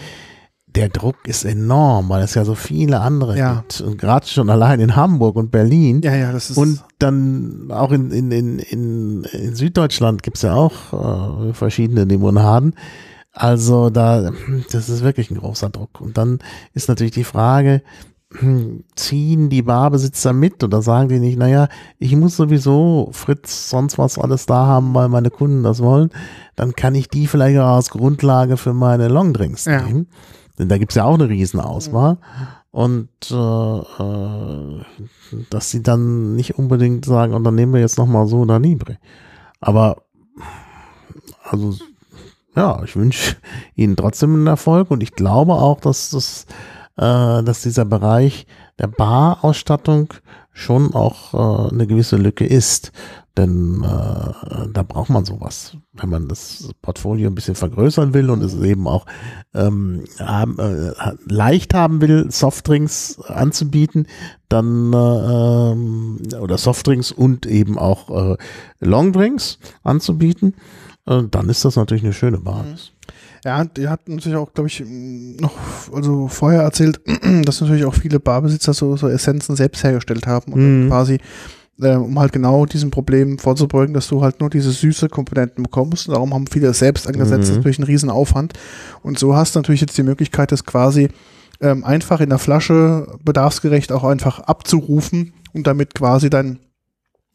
Der 0.67 0.87
Druck 0.87 1.17
ist 1.27 1.43
enorm, 1.43 2.07
weil 2.07 2.23
es 2.23 2.33
ja 2.33 2.45
so 2.45 2.55
viele 2.55 3.01
andere 3.01 3.37
Ja. 3.37 3.55
gibt. 3.55 3.81
Und 3.81 3.97
gerade 3.97 4.25
schon 4.25 4.49
allein 4.49 4.79
in 4.79 4.95
Hamburg 4.95 5.35
und 5.35 5.51
Berlin. 5.51 6.01
Ja, 6.01 6.15
ja, 6.15 6.31
das 6.31 6.49
ist. 6.49 6.57
Und 6.57 6.81
dann 6.97 7.67
auch 7.71 7.91
in, 7.91 8.09
in, 8.11 8.31
in, 8.31 8.59
in, 8.59 9.23
in 9.25 9.55
Süddeutschland 9.55 10.23
gibt's 10.23 10.43
ja 10.43 10.53
auch 10.53 11.49
äh, 11.49 11.53
verschiedene 11.53 12.05
Limonaden. 12.05 12.75
Also 13.33 13.89
da, 13.89 14.31
das 14.71 14.87
ist 14.89 15.03
wirklich 15.03 15.29
ein 15.31 15.37
großer 15.37 15.69
Druck. 15.69 15.99
Und 15.99 16.17
dann 16.17 16.39
ist 16.73 16.87
natürlich 16.87 17.13
die 17.13 17.23
Frage, 17.25 17.81
ziehen 18.95 19.49
die 19.49 19.61
Barbesitzer 19.61 20.31
mit 20.31 20.63
oder 20.63 20.81
sagen 20.81 21.09
die 21.09 21.19
nicht, 21.19 21.37
naja, 21.37 21.67
ich 21.99 22.15
muss 22.15 22.37
sowieso 22.37 23.09
Fritz 23.11 23.69
sonst 23.69 23.97
was 23.97 24.17
alles 24.17 24.45
da 24.45 24.65
haben, 24.65 24.93
weil 24.93 25.09
meine 25.09 25.29
Kunden 25.29 25.63
das 25.63 25.81
wollen, 25.81 26.09
dann 26.55 26.73
kann 26.73 26.95
ich 26.95 27.09
die 27.09 27.27
vielleicht 27.27 27.59
auch 27.59 27.75
als 27.75 27.89
Grundlage 27.89 28.55
für 28.55 28.73
meine 28.73 29.09
Longdrinks 29.09 29.65
Ja. 29.65 29.81
nehmen. 29.81 30.07
Denn 30.57 30.69
da 30.69 30.77
gibt's 30.77 30.95
ja 30.95 31.03
auch 31.03 31.15
eine 31.15 31.27
Riesenauswahl. 31.27 32.17
Und 32.71 33.09
äh, 33.31 33.79
äh, 33.79 34.81
dass 35.49 35.69
sie 35.71 35.83
dann 35.83 36.35
nicht 36.35 36.57
unbedingt 36.57 37.03
sagen, 37.03 37.33
und 37.33 37.43
dann 37.43 37.55
nehmen 37.55 37.73
wir 37.73 37.81
jetzt 37.81 37.97
nochmal 37.97 38.27
so 38.27 38.39
oder 38.39 38.59
Libre. 38.59 38.97
Aber 39.59 40.03
also 41.43 41.75
ja, 42.55 42.81
ich 42.83 42.95
wünsche 42.95 43.35
Ihnen 43.75 43.95
trotzdem 43.95 44.35
einen 44.35 44.47
Erfolg 44.47 44.89
und 44.91 45.03
ich 45.03 45.13
glaube 45.13 45.53
auch, 45.53 45.79
dass 45.81 46.09
das, 46.11 46.45
äh, 46.97 47.43
dass 47.43 47.61
dieser 47.61 47.85
Bereich 47.85 48.45
der 48.79 48.87
Barausstattung 48.87 50.13
schon 50.53 50.93
auch 50.93 51.33
äh, 51.33 51.73
eine 51.73 51.87
gewisse 51.87 52.17
Lücke 52.17 52.45
ist. 52.45 52.91
Denn 53.37 53.81
äh, 53.81 54.67
da 54.73 54.83
braucht 54.83 55.09
man 55.09 55.23
sowas, 55.23 55.77
wenn 55.93 56.09
man 56.09 56.27
das 56.27 56.69
Portfolio 56.81 57.29
ein 57.29 57.35
bisschen 57.35 57.55
vergrößern 57.55 58.13
will 58.13 58.29
und 58.29 58.43
es 58.43 58.59
eben 58.59 58.87
auch 58.87 59.05
ähm, 59.53 60.03
haben, 60.19 60.59
äh, 60.59 60.91
leicht 61.27 61.73
haben 61.73 62.01
will, 62.01 62.29
Softdrinks 62.29 63.21
anzubieten, 63.21 64.07
dann 64.49 64.91
äh, 64.91 64.97
ähm, 64.97 66.19
oder 66.41 66.57
Softdrinks 66.57 67.13
und 67.13 67.45
eben 67.45 67.79
auch 67.79 68.33
äh, 68.33 68.37
Longdrinks 68.81 69.59
anzubieten, 69.81 70.55
äh, 71.05 71.23
dann 71.31 71.47
ist 71.47 71.63
das 71.63 71.77
natürlich 71.77 72.03
eine 72.03 72.13
schöne 72.13 72.39
Basis. 72.39 72.91
Ja, 73.43 73.63
die 73.65 73.87
hat 73.87 74.07
natürlich 74.07 74.37
auch, 74.37 74.53
glaube 74.53 74.67
ich, 74.67 74.83
noch, 74.85 75.51
also 75.93 76.27
vorher 76.27 76.61
erzählt, 76.61 77.01
dass 77.45 77.59
natürlich 77.61 77.85
auch 77.85 77.93
viele 77.95 78.19
Barbesitzer 78.19 78.73
so, 78.73 78.95
so 78.97 79.07
Essenzen 79.07 79.55
selbst 79.55 79.83
hergestellt 79.83 80.27
haben 80.27 80.53
und 80.53 80.83
Mhm. 80.85 80.87
quasi, 80.89 81.17
äh, 81.81 81.95
um 81.95 82.19
halt 82.19 82.33
genau 82.33 82.65
diesem 82.67 82.91
Problem 82.91 83.39
vorzubeugen, 83.39 83.93
dass 83.95 84.07
du 84.07 84.21
halt 84.21 84.39
nur 84.39 84.49
diese 84.51 84.69
süße 84.71 85.09
Komponenten 85.09 85.63
bekommst. 85.63 86.07
Und 86.07 86.13
darum 86.13 86.33
haben 86.33 86.45
viele 86.47 86.67
es 86.67 86.79
selbst 86.79 87.07
angesetzt, 87.07 87.39
das 87.43 87.49
ist 87.49 87.51
Mhm. 87.53 87.57
natürlich 87.57 87.79
ein 87.79 87.83
Riesenaufwand. 87.85 88.53
Und 89.01 89.17
so 89.17 89.35
hast 89.35 89.55
du 89.55 89.59
natürlich 89.59 89.81
jetzt 89.81 89.97
die 89.97 90.03
Möglichkeit, 90.03 90.51
das 90.51 90.63
quasi 90.65 91.09
ähm, 91.61 91.83
einfach 91.83 92.21
in 92.21 92.29
der 92.29 92.39
Flasche 92.39 93.07
bedarfsgerecht 93.23 93.91
auch 93.91 94.03
einfach 94.03 94.39
abzurufen 94.39 95.33
und 95.53 95.67
damit 95.67 95.93
quasi 95.95 96.29
dein 96.29 96.59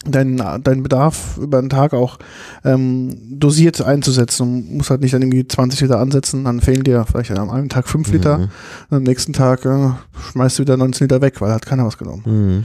deinen 0.04 0.36
dein 0.62 0.82
Bedarf 0.82 1.38
über 1.38 1.60
den 1.60 1.70
Tag 1.70 1.92
auch 1.94 2.18
ähm, 2.64 3.16
dosiert 3.30 3.80
einzusetzen. 3.82 4.68
Du 4.68 4.74
musst 4.76 4.90
halt 4.90 5.00
nicht 5.00 5.14
dann 5.14 5.22
irgendwie 5.22 5.46
20 5.48 5.80
Liter 5.80 5.98
ansetzen, 5.98 6.44
dann 6.44 6.60
fehlen 6.60 6.84
dir 6.84 7.04
vielleicht 7.06 7.30
an 7.32 7.50
einem 7.50 7.68
Tag 7.68 7.88
5 7.88 8.12
Liter, 8.12 8.38
Mhm. 8.38 8.48
am 8.90 9.02
nächsten 9.02 9.32
Tag 9.32 9.64
äh, 9.64 9.90
schmeißt 10.30 10.58
du 10.58 10.62
wieder 10.62 10.76
19 10.76 11.06
Liter 11.06 11.20
weg, 11.22 11.40
weil 11.40 11.52
hat 11.52 11.66
keiner 11.66 11.86
was 11.86 11.98
genommen. 11.98 12.22
Mhm. 12.26 12.64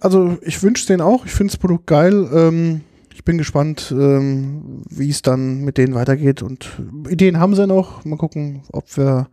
Also 0.00 0.36
ich 0.42 0.62
wünsche 0.62 0.86
denen 0.86 1.00
auch, 1.00 1.24
ich 1.24 1.32
finde 1.32 1.52
das 1.52 1.58
Produkt 1.58 1.86
geil. 1.86 2.28
Ähm, 2.32 2.82
ich 3.14 3.24
bin 3.24 3.38
gespannt, 3.38 3.90
ähm, 3.96 4.82
wie 4.90 5.08
es 5.08 5.22
dann 5.22 5.62
mit 5.62 5.78
denen 5.78 5.94
weitergeht 5.94 6.42
und 6.42 6.68
Ideen 7.08 7.38
haben 7.40 7.54
sie 7.54 7.66
noch. 7.66 8.04
Mal 8.04 8.16
gucken, 8.18 8.62
ob 8.70 8.96
wir 8.96 9.28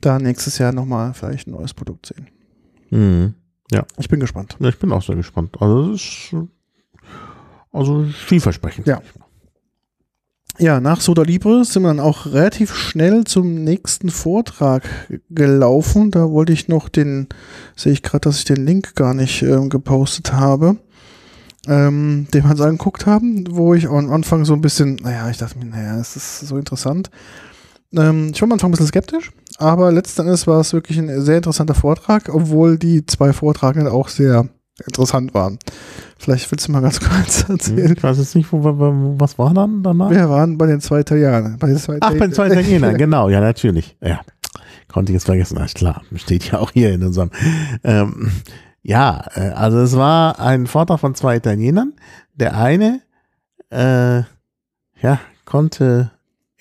da 0.00 0.18
nächstes 0.18 0.58
Jahr 0.58 0.72
nochmal 0.72 1.14
vielleicht 1.14 1.46
ein 1.46 1.52
neues 1.52 1.72
Produkt 1.72 2.06
sehen. 2.06 2.26
Mhm. 2.90 3.34
Ich 3.98 4.08
bin 4.08 4.20
gespannt. 4.20 4.56
Ja, 4.60 4.68
ich 4.68 4.78
bin 4.78 4.92
auch 4.92 5.02
sehr 5.02 5.16
gespannt. 5.16 5.56
Also 5.60 5.92
das 5.92 6.00
ist 6.00 6.32
äh, 6.32 6.46
also 7.72 8.04
vielversprechend. 8.04 8.86
Ja. 8.86 9.00
Ja, 10.58 10.80
nach 10.80 11.00
Soda 11.00 11.22
Libre 11.22 11.64
sind 11.64 11.82
wir 11.82 11.88
dann 11.88 11.98
auch 11.98 12.26
relativ 12.26 12.74
schnell 12.74 13.24
zum 13.24 13.64
nächsten 13.64 14.10
Vortrag 14.10 14.82
gelaufen. 15.30 16.10
Da 16.10 16.30
wollte 16.30 16.52
ich 16.52 16.68
noch 16.68 16.90
den, 16.90 17.28
sehe 17.74 17.92
ich 17.92 18.02
gerade, 18.02 18.20
dass 18.28 18.38
ich 18.38 18.44
den 18.44 18.66
Link 18.66 18.94
gar 18.94 19.14
nicht 19.14 19.40
ähm, 19.42 19.70
gepostet 19.70 20.34
habe, 20.34 20.76
ähm, 21.66 22.26
den 22.34 22.44
wir 22.44 22.50
uns 22.50 22.60
angeguckt 22.60 23.06
haben, 23.06 23.46
wo 23.50 23.72
ich 23.72 23.88
am 23.88 24.12
Anfang 24.12 24.44
so 24.44 24.52
ein 24.52 24.60
bisschen, 24.60 24.96
naja, 24.96 25.30
ich 25.30 25.38
dachte 25.38 25.58
mir, 25.58 25.64
naja, 25.64 25.98
es 25.98 26.16
ist 26.16 26.40
so 26.40 26.58
interessant. 26.58 27.10
Ähm, 27.96 28.30
ich 28.34 28.40
war 28.40 28.46
am 28.46 28.52
Anfang 28.52 28.70
ein 28.70 28.72
bisschen 28.72 28.86
skeptisch, 28.86 29.30
aber 29.58 29.92
letzten 29.92 30.22
Endes 30.22 30.46
war 30.46 30.60
es 30.60 30.72
wirklich 30.72 30.98
ein 30.98 31.20
sehr 31.22 31.36
interessanter 31.36 31.74
Vortrag, 31.74 32.28
obwohl 32.32 32.78
die 32.78 33.04
zwei 33.06 33.32
Vortragenden 33.32 33.92
auch 33.92 34.08
sehr 34.08 34.48
interessant 34.86 35.34
waren. 35.34 35.58
Vielleicht 36.18 36.50
willst 36.50 36.68
du 36.68 36.72
mal 36.72 36.80
ganz 36.80 37.00
kurz 37.08 37.48
erzählen. 37.48 37.94
Ich 37.96 38.02
weiß 38.02 38.18
jetzt 38.18 38.34
nicht, 38.34 38.52
wo, 38.52 38.62
wo, 38.62 39.14
was 39.18 39.38
war 39.38 39.52
dann 39.52 39.82
danach? 39.82 40.10
Wir 40.10 40.28
waren 40.28 40.56
bei 40.58 40.66
den 40.66 40.80
zwei 40.80 41.00
Italienern. 41.00 41.56
Bei 41.58 41.68
den 41.68 41.76
zwei 41.76 41.98
Ach, 42.00 42.10
bei 42.12 42.26
den 42.26 42.32
zwei 42.32 42.46
Italienern, 42.46 42.96
genau, 42.98 43.28
ja, 43.28 43.40
natürlich. 43.40 43.96
Ja, 44.00 44.20
konnte 44.88 45.12
ich 45.12 45.14
jetzt 45.14 45.26
vergessen. 45.26 45.58
Ach, 45.60 45.72
klar, 45.72 46.02
steht 46.16 46.50
ja 46.50 46.58
auch 46.58 46.70
hier 46.70 46.92
in 46.92 47.02
unserem. 47.02 47.30
Ähm, 47.84 48.32
ja, 48.82 49.24
äh, 49.34 49.50
also 49.50 49.78
es 49.78 49.96
war 49.96 50.40
ein 50.40 50.66
Vortrag 50.66 51.00
von 51.00 51.14
zwei 51.14 51.36
Italienern. 51.36 51.94
Der 52.34 52.56
eine, 52.56 53.00
äh, 53.70 54.22
ja, 55.00 55.20
konnte 55.44 56.10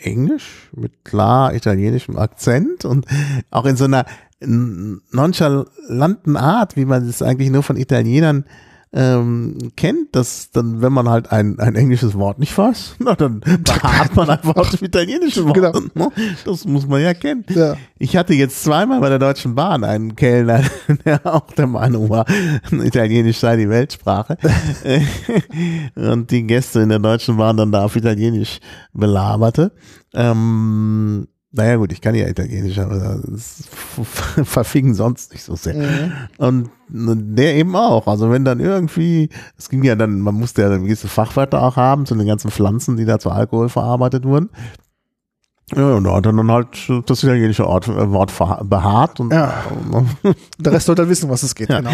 Englisch 0.02 0.70
mit 0.76 1.06
klar 1.06 1.54
italienischem 1.54 2.18
Akzent 2.18 2.86
und 2.86 3.06
auch 3.50 3.66
in 3.66 3.76
so 3.76 3.86
einer 3.86 4.06
nonchalanten 4.40 6.36
Art, 6.36 6.76
wie 6.76 6.86
man 6.86 7.08
es 7.08 7.22
eigentlich 7.22 7.52
nur 7.52 7.64
von 7.64 7.78
Italienern 7.78 8.46
ähm, 8.94 9.72
kennt, 9.78 10.16
dass 10.16 10.52
dann, 10.52 10.82
wenn 10.82 10.92
man 10.92 11.08
halt 11.08 11.32
ein, 11.32 11.60
ein 11.60 11.76
englisches 11.76 12.18
Wort 12.18 12.40
nicht 12.40 12.58
weiß, 12.58 12.96
na, 13.00 13.16
dann 13.16 13.42
hat 13.46 14.16
man 14.16 14.30
ein 14.30 14.44
Wort 14.44 14.74
im 14.74 14.86
italienischen 14.86 15.46
Wort. 15.46 15.56
Genau. 15.56 15.72
Ne? 15.94 16.12
Das 16.44 16.66
muss 16.66 16.88
man 16.88 17.02
ja 17.02 17.14
kennen. 17.14 17.46
Ja. 17.50 17.76
Ich 17.98 18.18
hatte 18.18 18.34
jetzt 18.34 18.64
zweimal 18.64 19.00
bei 19.00 19.10
der 19.10 19.20
Deutschen 19.20 19.56
Bahn 19.56 19.84
einen 19.84 20.16
Kellner, 20.16 20.64
der 21.06 21.26
auch 21.26 21.52
der 21.52 21.68
Meinung 21.68 22.10
war, 22.10 22.26
Italienisch 22.72 23.38
sei 23.38 23.56
die 23.56 23.70
Weltsprache. 23.70 24.38
Und 25.96 26.32
die 26.32 26.44
Gäste 26.44 26.82
in 26.82 26.90
der 26.90 27.00
Deutschen 27.00 27.38
Bahn 27.38 27.58
dann 27.58 27.72
da 27.72 27.86
auf 27.86 27.96
Italienisch 27.96 28.60
belaberte. 28.94 29.72
Ähm, 30.14 31.28
Naja 31.54 31.76
gut, 31.76 31.92
ich 31.92 32.00
kann 32.00 32.16
ja 32.16 32.28
Italienisch, 32.28 32.80
aber 32.80 33.20
das 33.26 33.64
verfing 34.44 34.94
sonst 34.94 35.34
nicht 35.34 35.44
so 35.44 35.56
sehr. 35.56 35.76
Mhm. 35.76 36.70
Und 36.88 37.36
der 37.36 37.56
eben 37.56 37.76
auch. 37.76 38.08
Also 38.08 38.32
wenn 38.32 38.46
dann 38.46 38.62
irgendwie, 38.62 39.30
es 39.58 39.70
ging 39.70 39.84
ja 39.84 39.96
dann, 39.96 40.22
man 40.22 40.36
musste 40.36 40.62
ja 40.62 40.70
dann 40.70 40.84
gewisse 40.86 41.10
Fachwörter 41.10 41.62
auch 41.62 41.76
haben 41.76 42.06
zu 42.06 42.16
den 42.16 42.28
ganzen 42.28 42.52
Pflanzen, 42.52 42.96
die 42.96 43.06
da 43.06 43.20
zu 43.20 43.32
Alkohol 43.32 43.68
verarbeitet 43.68 44.24
wurden. 44.24 44.50
Ja, 45.76 45.94
und 45.96 46.04
da 46.04 46.14
hat 46.16 46.26
er 46.26 46.34
dann 46.34 46.52
halt 46.52 46.68
das 47.06 47.24
italienische 47.24 47.66
Ort, 47.68 47.88
äh, 47.88 48.12
Wort 48.12 48.32
beharrt 48.70 49.20
und 49.20 49.32
Ja. 49.34 49.54
Der 50.60 50.74
Rest 50.74 50.86
sollte 50.86 51.08
wissen, 51.10 51.30
was 51.30 51.44
es 51.44 51.56
geht. 51.56 51.70
Ja. 51.70 51.80
Genau. 51.80 51.92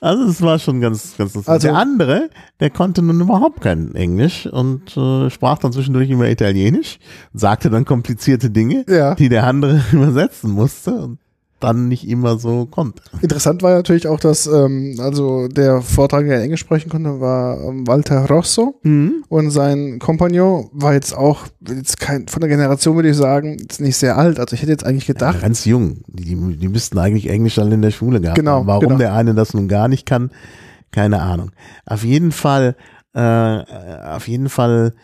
also 0.00 0.24
es 0.24 0.40
war 0.42 0.58
schon 0.58 0.80
ganz, 0.80 1.16
ganz 1.16 1.34
lustig. 1.34 1.48
Also- 1.52 1.68
der 1.68 1.76
andere, 1.76 2.30
der 2.60 2.70
konnte 2.70 3.02
nun 3.02 3.20
überhaupt 3.20 3.60
kein 3.60 3.94
Englisch 3.94 4.46
und 4.46 4.96
äh, 4.96 5.30
sprach 5.30 5.58
dann 5.58 5.72
zwischendurch 5.72 6.10
immer 6.10 6.28
Italienisch, 6.28 6.98
sagte 7.32 7.70
dann 7.70 7.84
komplizierte 7.84 8.50
Dinge, 8.50 8.84
Ja. 8.88 9.14
die 9.14 9.28
der 9.28 9.44
andere 9.44 9.80
übersetzen 9.92 10.50
musste 10.50 10.92
und 10.94 11.18
dann 11.64 11.88
nicht 11.88 12.08
immer 12.08 12.38
so 12.38 12.66
konnte. 12.66 13.02
Interessant 13.22 13.62
war 13.62 13.74
natürlich 13.74 14.06
auch, 14.06 14.20
dass 14.20 14.46
ähm, 14.46 14.96
also 14.98 15.48
der 15.48 15.80
Vortragende, 15.80 16.34
der 16.34 16.42
Englisch 16.44 16.60
sprechen 16.60 16.90
konnte, 16.90 17.20
war 17.20 17.60
ähm, 17.60 17.86
Walter 17.86 18.26
Rosso 18.26 18.80
und 19.28 19.50
sein 19.50 19.98
Kompagnon 19.98 20.68
war 20.72 20.92
jetzt 20.94 21.16
auch 21.16 21.46
jetzt 21.68 21.98
kein 21.98 22.28
von 22.28 22.40
der 22.40 22.48
Generation 22.48 22.96
würde 22.96 23.10
ich 23.10 23.16
sagen 23.16 23.58
jetzt 23.58 23.80
nicht 23.80 23.96
sehr 23.96 24.16
alt. 24.18 24.38
Also 24.38 24.54
ich 24.54 24.62
hätte 24.62 24.72
jetzt 24.72 24.84
eigentlich 24.84 25.06
gedacht, 25.06 25.40
Ganz 25.40 25.64
jung. 25.64 25.98
Die, 26.06 26.36
die, 26.56 26.68
müssten 26.68 26.98
eigentlich 26.98 27.28
Englisch 27.28 27.58
alle 27.58 27.74
in 27.74 27.82
der 27.82 27.90
Schule 27.90 28.20
gehabt 28.20 28.38
Genau, 28.38 28.58
haben. 28.60 28.66
Warum 28.66 28.82
genau. 28.84 28.98
der 28.98 29.14
eine 29.14 29.34
das 29.34 29.54
nun 29.54 29.68
gar 29.68 29.88
nicht 29.88 30.06
kann, 30.06 30.30
keine 30.92 31.22
Ahnung. 31.22 31.50
Auf 31.86 32.04
jeden 32.04 32.32
Fall, 32.32 32.76
äh, 33.14 33.20
auf 33.20 34.28
jeden 34.28 34.48
Fall 34.48 34.94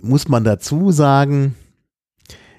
muss 0.00 0.28
man 0.28 0.44
dazu 0.44 0.92
sagen, 0.92 1.54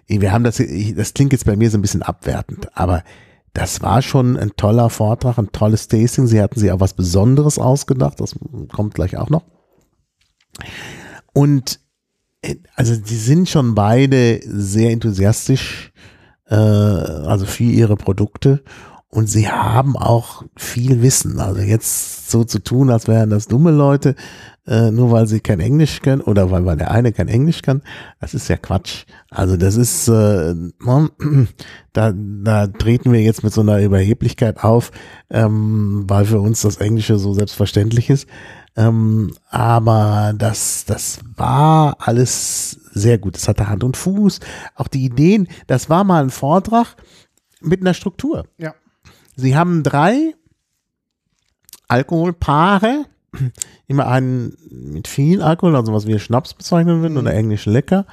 wir 0.08 0.32
haben 0.32 0.44
das, 0.44 0.62
das 0.96 1.14
klingt 1.14 1.34
jetzt 1.34 1.46
bei 1.46 1.56
mir 1.56 1.70
so 1.70 1.78
ein 1.78 1.82
bisschen 1.82 2.02
abwertend, 2.02 2.70
aber 2.74 3.04
das 3.54 3.82
war 3.82 4.02
schon 4.02 4.38
ein 4.38 4.52
toller 4.56 4.90
Vortrag, 4.90 5.38
ein 5.38 5.52
tolles 5.52 5.88
Tasting. 5.88 6.28
Sie 6.28 6.42
hatten 6.42 6.60
sich 6.60 6.72
auch 6.72 6.80
was 6.80 6.94
Besonderes 6.94 7.58
ausgedacht, 7.58 8.20
das 8.20 8.36
kommt 8.72 8.94
gleich 8.94 9.18
auch 9.18 9.30
noch. 9.30 9.44
Und 11.34 11.80
äh, 12.42 12.56
also 12.76 12.96
die 12.96 13.16
sind 13.16 13.50
schon 13.50 13.76
beide 13.76 14.40
sehr 14.44 14.92
enthusiastisch, 14.92 15.92
äh, 16.46 16.56
also 16.56 17.46
für 17.46 17.64
ihre 17.64 17.96
Produkte. 17.96 18.64
Und 19.10 19.28
sie 19.28 19.48
haben 19.48 19.96
auch 19.96 20.44
viel 20.58 21.02
Wissen. 21.02 21.40
Also 21.40 21.62
jetzt 21.62 22.30
so 22.30 22.44
zu 22.44 22.60
tun, 22.60 22.90
als 22.90 23.08
wären 23.08 23.30
das 23.30 23.48
dumme 23.48 23.72
Leute, 23.72 24.16
äh, 24.68 24.92
nur 24.92 25.12
weil 25.12 25.28
sie 25.28 25.40
kein 25.40 25.62
Englisch 25.62 26.02
können 26.02 26.22
oder 26.22 26.52
weil, 26.52 26.66
weil 26.66 26.76
der 26.76 26.92
eine 26.92 27.14
kein 27.14 27.30
Englisch 27.30 27.62
kann, 27.62 27.82
das 28.20 28.34
ist 28.34 28.50
ja 28.50 28.58
Quatsch. 28.58 29.06
Also 29.30 29.56
das 29.56 29.78
ist, 29.78 30.10
äh, 30.10 30.54
da, 31.94 32.14
da 32.14 32.68
treten 32.68 33.14
wir 33.14 33.22
jetzt 33.22 33.46
mit 33.46 33.54
so 33.54 33.62
einer 33.62 33.82
Überheblichkeit 33.82 34.62
auf, 34.62 34.92
ähm, 35.30 36.04
weil 36.08 36.26
für 36.26 36.42
uns 36.42 36.62
das 36.62 36.78
Englische 36.78 37.18
so 37.18 37.34
selbstverständlich 37.34 38.10
ist. 38.10 38.28
Ähm, 38.76 39.34
aber 39.50 40.34
das, 40.38 40.84
das 40.84 41.20
war 41.38 41.96
alles 42.00 42.72
sehr 42.92 43.18
gut. 43.18 43.36
Das 43.36 43.48
hatte 43.48 43.70
Hand 43.70 43.86
und 43.86 43.96
Fuß. 43.96 44.42
Auch 44.76 44.90
die 44.90 45.06
Ideen, 45.06 45.48
das 45.66 45.90
war 45.90 46.04
mal 46.04 46.24
ein 46.24 46.30
Vortrag 46.30 46.98
mit 47.62 47.80
einer 47.80 47.94
Struktur. 47.94 48.46
Ja. 48.58 48.76
Sie 49.38 49.56
haben 49.56 49.84
drei 49.84 50.34
Alkoholpaare, 51.88 53.06
immer 53.88 54.08
einen 54.08 54.58
mit 54.70 55.08
viel 55.08 55.44
Alkohol, 55.44 55.76
also 55.76 55.94
was 55.94 56.08
wir 56.08 56.18
Schnaps 56.20 56.56
bezeichnen 56.56 57.02
würden 57.02 57.18
oder 57.18 57.34
englisch 57.34 57.66
lecker. 57.68 58.06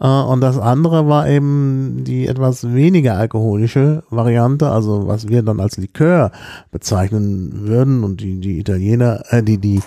Äh, 0.00 0.06
Und 0.06 0.40
das 0.40 0.58
andere 0.58 1.08
war 1.08 1.28
eben 1.28 2.04
die 2.04 2.28
etwas 2.28 2.72
weniger 2.72 3.16
alkoholische 3.16 4.04
Variante, 4.08 4.70
also 4.70 5.08
was 5.08 5.28
wir 5.28 5.42
dann 5.42 5.58
als 5.58 5.78
Likör 5.78 6.30
bezeichnen 6.70 7.66
würden 7.66 8.04
und 8.04 8.20
die, 8.20 8.38
die 8.38 8.60
Italiener, 8.60 9.24
äh, 9.30 9.42
die, 9.42 9.58
die 9.58 9.80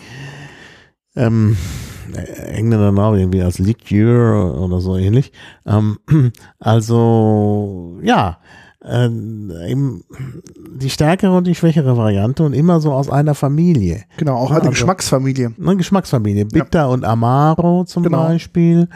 ähm, 1.15 1.55
äh, 2.13 2.51
Engländer 2.51 3.01
auch 3.01 3.15
irgendwie 3.15 3.41
als 3.41 3.59
Liqueur 3.59 4.59
oder 4.59 4.81
so 4.81 4.97
ähnlich. 4.97 5.31
Ähm, 5.65 5.99
also 6.59 7.97
ja, 8.03 8.39
äh, 8.85 9.05
eben 9.71 10.03
die 10.79 10.89
stärkere 10.89 11.35
und 11.35 11.47
die 11.47 11.55
schwächere 11.55 11.97
Variante 11.97 12.43
und 12.43 12.53
immer 12.53 12.79
so 12.79 12.91
aus 12.93 13.09
einer 13.09 13.35
Familie. 13.35 14.03
genau, 14.17 14.35
auch 14.35 14.43
Ja, 14.49 14.55
eine 14.57 14.59
also- 14.61 14.69
Geschmacksfamilie. 14.71 15.53
Eine 15.59 15.77
Geschmacksfamilie. 15.77 16.45
Bitter 16.45 16.89
und 16.89 17.03
Amaro 17.05 17.83
zum 17.85 18.03
Genau. 18.03 18.27
Beispiel. 18.27 18.87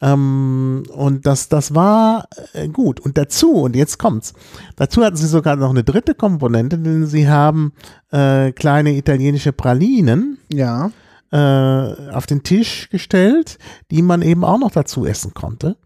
Ähm, 0.00 0.84
und 0.94 1.26
das, 1.26 1.48
das 1.48 1.74
war 1.74 2.28
äh, 2.52 2.68
gut. 2.68 3.00
Und 3.00 3.18
dazu, 3.18 3.50
und 3.52 3.74
jetzt 3.74 3.98
kommt's, 3.98 4.32
dazu 4.76 5.02
hatten 5.04 5.16
sie 5.16 5.26
sogar 5.26 5.56
noch 5.56 5.70
eine 5.70 5.82
dritte 5.82 6.14
Komponente, 6.14 6.78
denn 6.78 7.06
sie 7.06 7.28
haben 7.28 7.72
äh, 8.12 8.52
kleine 8.52 8.94
italienische 8.96 9.52
Pralinen 9.52 10.38
Ja. 10.52 10.92
äh, 11.32 12.10
auf 12.12 12.26
den 12.26 12.44
Tisch 12.44 12.88
gestellt, 12.90 13.58
die 13.90 14.02
man 14.02 14.22
eben 14.22 14.44
auch 14.44 14.58
noch 14.60 14.70
dazu 14.70 15.04
essen 15.04 15.34
konnte. 15.34 15.76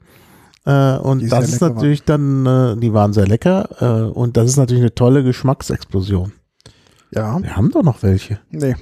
Äh, 0.65 0.97
und 0.99 1.31
das 1.31 1.49
ist 1.49 1.61
natürlich 1.61 2.05
dann, 2.05 2.47
äh, 2.47 2.77
die 2.77 2.93
waren 2.93 3.13
sehr 3.13 3.27
lecker 3.27 3.69
äh, 3.81 4.11
und 4.13 4.37
das 4.37 4.49
ist 4.49 4.57
natürlich 4.57 4.83
eine 4.83 4.95
tolle 4.95 5.25
Geschmacksexplosion. 5.25 6.33
Ja. 7.11 7.43
Wir 7.43 7.57
haben 7.57 7.71
doch 7.71 7.83
noch 7.83 8.03
welche. 8.03 8.39
Nee. 8.51 8.77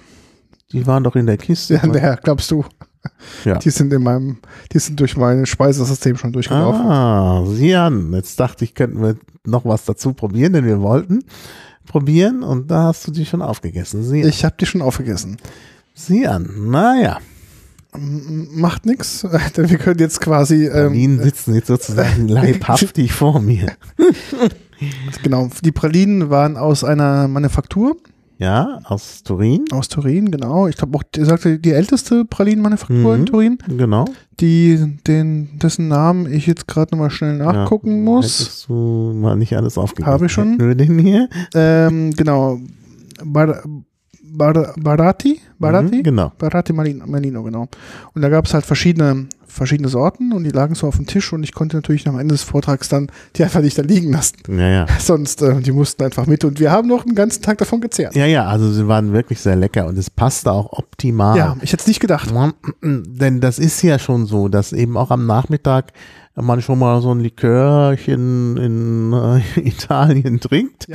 Die 0.72 0.86
waren 0.86 1.02
doch 1.02 1.16
in 1.16 1.26
der 1.26 1.36
Kiste. 1.36 1.74
Ja, 1.74 1.86
der, 1.86 2.16
glaubst 2.22 2.50
du? 2.50 2.64
Ja. 3.44 3.56
Die 3.58 3.70
sind 3.70 3.92
in 3.92 4.02
meinem, 4.02 4.38
die 4.72 4.78
sind 4.78 5.00
durch 5.00 5.16
mein 5.16 5.46
Speisesystem 5.46 6.16
schon 6.16 6.32
durchgelaufen. 6.32 6.82
Ah, 6.86 7.44
sieh 7.46 7.74
an. 7.74 8.12
Jetzt 8.12 8.38
dachte 8.38 8.64
ich, 8.64 8.74
könnten 8.74 9.02
wir 9.02 9.16
noch 9.44 9.64
was 9.64 9.84
dazu 9.86 10.12
probieren, 10.12 10.52
denn 10.52 10.66
wir 10.66 10.80
wollten 10.80 11.24
probieren 11.86 12.42
und 12.42 12.70
da 12.70 12.84
hast 12.84 13.06
du 13.06 13.10
die 13.10 13.24
schon 13.24 13.40
aufgegessen. 13.42 14.02
Sieh, 14.04 14.22
Ich 14.22 14.44
habe 14.44 14.54
die 14.60 14.66
schon 14.66 14.82
aufgegessen. 14.82 15.38
sieh 15.94 16.26
an. 16.26 16.48
Naja, 16.70 17.18
Macht 17.96 18.86
nix, 18.86 19.26
denn 19.56 19.68
wir 19.70 19.78
können 19.78 19.98
jetzt 19.98 20.20
quasi, 20.20 20.68
Pralinen 20.68 21.18
ähm, 21.18 21.24
sitzen 21.24 21.54
jetzt 21.54 21.66
sozusagen 21.68 22.28
leibhaftig 22.28 23.12
vor 23.12 23.40
mir. 23.40 23.66
genau, 25.22 25.48
die 25.62 25.72
Pralinen 25.72 26.30
waren 26.30 26.56
aus 26.56 26.84
einer 26.84 27.26
Manufaktur 27.28 27.96
Ja, 28.38 28.78
aus 28.84 29.22
Turin. 29.24 29.64
aus 29.72 29.88
Turin, 29.88 30.30
genau. 30.30 30.66
Ich 30.68 30.76
glaube 30.76 30.96
auch, 30.96 31.02
die 31.02 31.24
sagte 31.24 31.58
die 31.58 31.72
älteste 31.72 32.24
Pralinenmanufaktur 32.24 33.14
in 33.14 33.20
Mhm. 33.22 33.26
Turin, 33.26 33.58
Genau. 33.76 34.04
die 34.38 34.98
den 35.06 35.58
dessen 35.58 35.88
Namen 35.88 36.32
ich 36.32 36.46
jetzt 36.46 36.66
gerade 36.68 36.92
nochmal 36.94 37.10
schnell 37.10 37.36
nachgucken 37.36 37.98
ja, 37.98 38.04
muss. 38.04 38.40
Hättest 38.40 38.68
du 38.68 39.12
mal 39.14 39.36
nicht 39.36 39.56
alles 39.56 39.76
aufgegessen. 39.76 40.12
Habe 40.12 40.26
ich 40.26 40.32
schon. 40.32 40.58
Den 40.58 40.98
hier? 40.98 41.28
Ähm, 41.54 42.12
genau, 42.12 42.58
Bar, 43.24 43.62
Bar, 44.32 44.74
Barati, 44.76 45.40
Barati, 45.58 45.96
Mhm, 45.96 46.02
genau. 46.02 46.32
Barati 46.38 46.72
Malino, 46.72 47.06
Malino, 47.06 47.42
genau. 47.42 47.68
Und 48.14 48.22
da 48.22 48.28
gab 48.28 48.46
es 48.46 48.54
halt 48.54 48.64
verschiedene, 48.64 49.26
verschiedene 49.50 49.88
Sorten 49.88 50.32
und 50.32 50.44
die 50.44 50.50
lagen 50.50 50.74
so 50.74 50.86
auf 50.86 50.96
dem 50.96 51.06
Tisch 51.06 51.32
und 51.32 51.42
ich 51.42 51.52
konnte 51.52 51.76
natürlich 51.76 52.06
am 52.08 52.18
Ende 52.18 52.34
des 52.34 52.42
Vortrags 52.42 52.88
dann 52.88 53.10
die 53.36 53.44
einfach 53.44 53.60
nicht 53.60 53.76
da 53.76 53.82
liegen 53.82 54.12
lassen. 54.12 54.36
Ja, 54.48 54.68
ja. 54.68 54.86
Sonst, 54.98 55.42
äh, 55.42 55.60
die 55.60 55.72
mussten 55.72 56.02
einfach 56.04 56.26
mit 56.26 56.44
und 56.44 56.60
wir 56.60 56.70
haben 56.70 56.88
noch 56.88 57.04
einen 57.04 57.14
ganzen 57.14 57.42
Tag 57.42 57.58
davon 57.58 57.80
gezehrt. 57.80 58.14
Ja, 58.16 58.26
ja, 58.26 58.46
also 58.46 58.72
sie 58.72 58.86
waren 58.88 59.12
wirklich 59.12 59.40
sehr 59.40 59.56
lecker 59.56 59.86
und 59.86 59.98
es 59.98 60.10
passte 60.10 60.52
auch 60.52 60.72
optimal. 60.72 61.36
Ja, 61.36 61.56
ich 61.62 61.72
hätte 61.72 61.82
es 61.82 61.86
nicht 61.86 62.00
gedacht. 62.00 62.32
Denn 62.82 63.40
das 63.40 63.58
ist 63.58 63.82
ja 63.82 63.98
schon 63.98 64.26
so, 64.26 64.48
dass 64.48 64.72
eben 64.72 64.96
auch 64.96 65.10
am 65.10 65.26
Nachmittag 65.26 65.92
man 66.36 66.62
schon 66.62 66.78
mal 66.78 67.02
so 67.02 67.12
ein 67.12 67.20
Likörchen 67.20 68.56
in 68.56 69.12
äh, 69.12 69.60
Italien 69.68 70.40
trinkt 70.40 70.86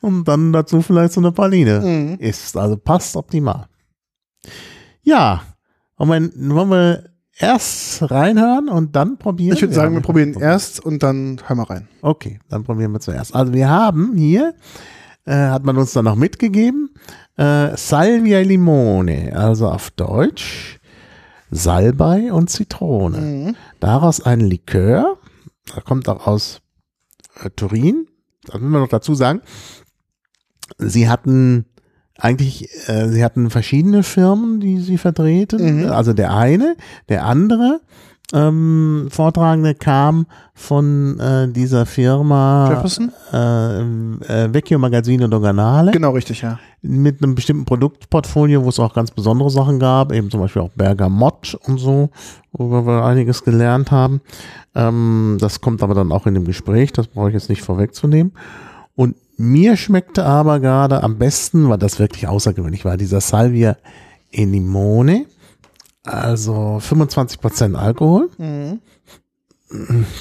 und 0.00 0.24
dann 0.28 0.52
dazu 0.52 0.82
vielleicht 0.82 1.12
so 1.14 1.20
eine 1.20 1.32
Praline 1.32 1.80
Mhm. 1.80 2.16
isst. 2.18 2.56
Also 2.56 2.76
passt 2.76 3.16
optimal. 3.16 3.66
Ja, 5.02 5.42
und 5.96 6.10
wenn, 6.10 6.32
wollen 6.54 6.70
wir 6.70 7.04
erst 7.40 8.10
reinhören 8.10 8.68
und 8.68 8.94
dann 8.94 9.18
probieren? 9.18 9.56
Ich 9.56 9.62
würde 9.62 9.74
sagen, 9.74 9.94
wir 9.94 10.02
probieren 10.02 10.34
erst 10.34 10.84
und 10.84 11.02
dann 11.02 11.40
hören 11.46 11.58
wir 11.58 11.70
rein. 11.70 11.88
Okay, 12.02 12.38
dann 12.48 12.64
probieren 12.64 12.92
wir 12.92 13.00
zuerst. 13.00 13.34
Also 13.34 13.52
wir 13.52 13.68
haben 13.68 14.16
hier, 14.16 14.54
äh, 15.24 15.34
hat 15.34 15.64
man 15.64 15.76
uns 15.76 15.92
dann 15.92 16.04
noch 16.04 16.16
mitgegeben, 16.16 16.90
äh, 17.36 17.76
Salvia 17.76 18.40
Limone, 18.40 19.32
also 19.34 19.68
auf 19.68 19.90
Deutsch 19.90 20.78
Salbei 21.50 22.32
und 22.32 22.48
Zitrone. 22.48 23.18
Mhm. 23.18 23.56
Daraus 23.80 24.20
ein 24.20 24.40
Likör, 24.40 25.18
da 25.74 25.80
kommt 25.80 26.08
auch 26.08 26.26
aus 26.26 26.60
äh, 27.42 27.50
Turin. 27.50 28.06
Da 28.44 28.58
müssen 28.58 28.72
wir 28.72 28.80
noch 28.80 28.88
dazu 28.88 29.14
sagen, 29.14 29.42
sie 30.78 31.08
hatten 31.08 31.66
eigentlich, 32.20 32.68
äh, 32.88 33.08
sie 33.08 33.24
hatten 33.24 33.50
verschiedene 33.50 34.02
Firmen, 34.02 34.60
die 34.60 34.78
sie 34.80 34.98
vertreten. 34.98 35.84
Mhm. 35.84 35.90
Also 35.90 36.12
der 36.12 36.34
eine, 36.34 36.76
der 37.08 37.24
andere 37.24 37.80
ähm, 38.32 39.08
Vortragende 39.10 39.74
kam 39.74 40.26
von 40.54 41.18
äh, 41.18 41.48
dieser 41.48 41.86
Firma 41.86 42.70
Jefferson? 42.70 43.12
äh, 43.32 43.80
äh, 44.44 44.54
Vecchio 44.54 44.78
Magazine 44.78 45.28
Doganale 45.28 45.90
Genau, 45.90 46.10
richtig, 46.10 46.42
ja. 46.42 46.58
mit 46.82 47.22
einem 47.22 47.34
bestimmten 47.34 47.64
Produktportfolio, 47.64 48.64
wo 48.64 48.68
es 48.68 48.78
auch 48.78 48.94
ganz 48.94 49.10
besondere 49.10 49.50
Sachen 49.50 49.78
gab, 49.78 50.12
eben 50.12 50.30
zum 50.30 50.40
Beispiel 50.40 50.62
auch 50.62 50.70
Bergamott 50.70 51.58
und 51.66 51.78
so, 51.78 52.10
worüber 52.52 52.86
wir 52.86 53.04
einiges 53.04 53.42
gelernt 53.42 53.90
haben. 53.90 54.20
Ähm, 54.74 55.38
das 55.40 55.60
kommt 55.60 55.82
aber 55.82 55.94
dann 55.94 56.12
auch 56.12 56.26
in 56.26 56.34
dem 56.34 56.44
Gespräch, 56.44 56.92
das 56.92 57.08
brauche 57.08 57.28
ich 57.28 57.34
jetzt 57.34 57.48
nicht 57.48 57.62
vorwegzunehmen. 57.62 58.32
Und 58.94 59.16
mir 59.40 59.76
schmeckte 59.76 60.24
aber 60.24 60.60
gerade 60.60 61.02
am 61.02 61.18
besten, 61.18 61.68
weil 61.68 61.78
das 61.78 61.98
wirklich 61.98 62.26
außergewöhnlich 62.28 62.84
war, 62.84 62.96
dieser 62.96 63.20
Salvia 63.20 63.76
e 64.30 64.44
Limone, 64.44 65.26
also 66.04 66.78
25% 66.80 67.74
Alkohol. 67.74 68.28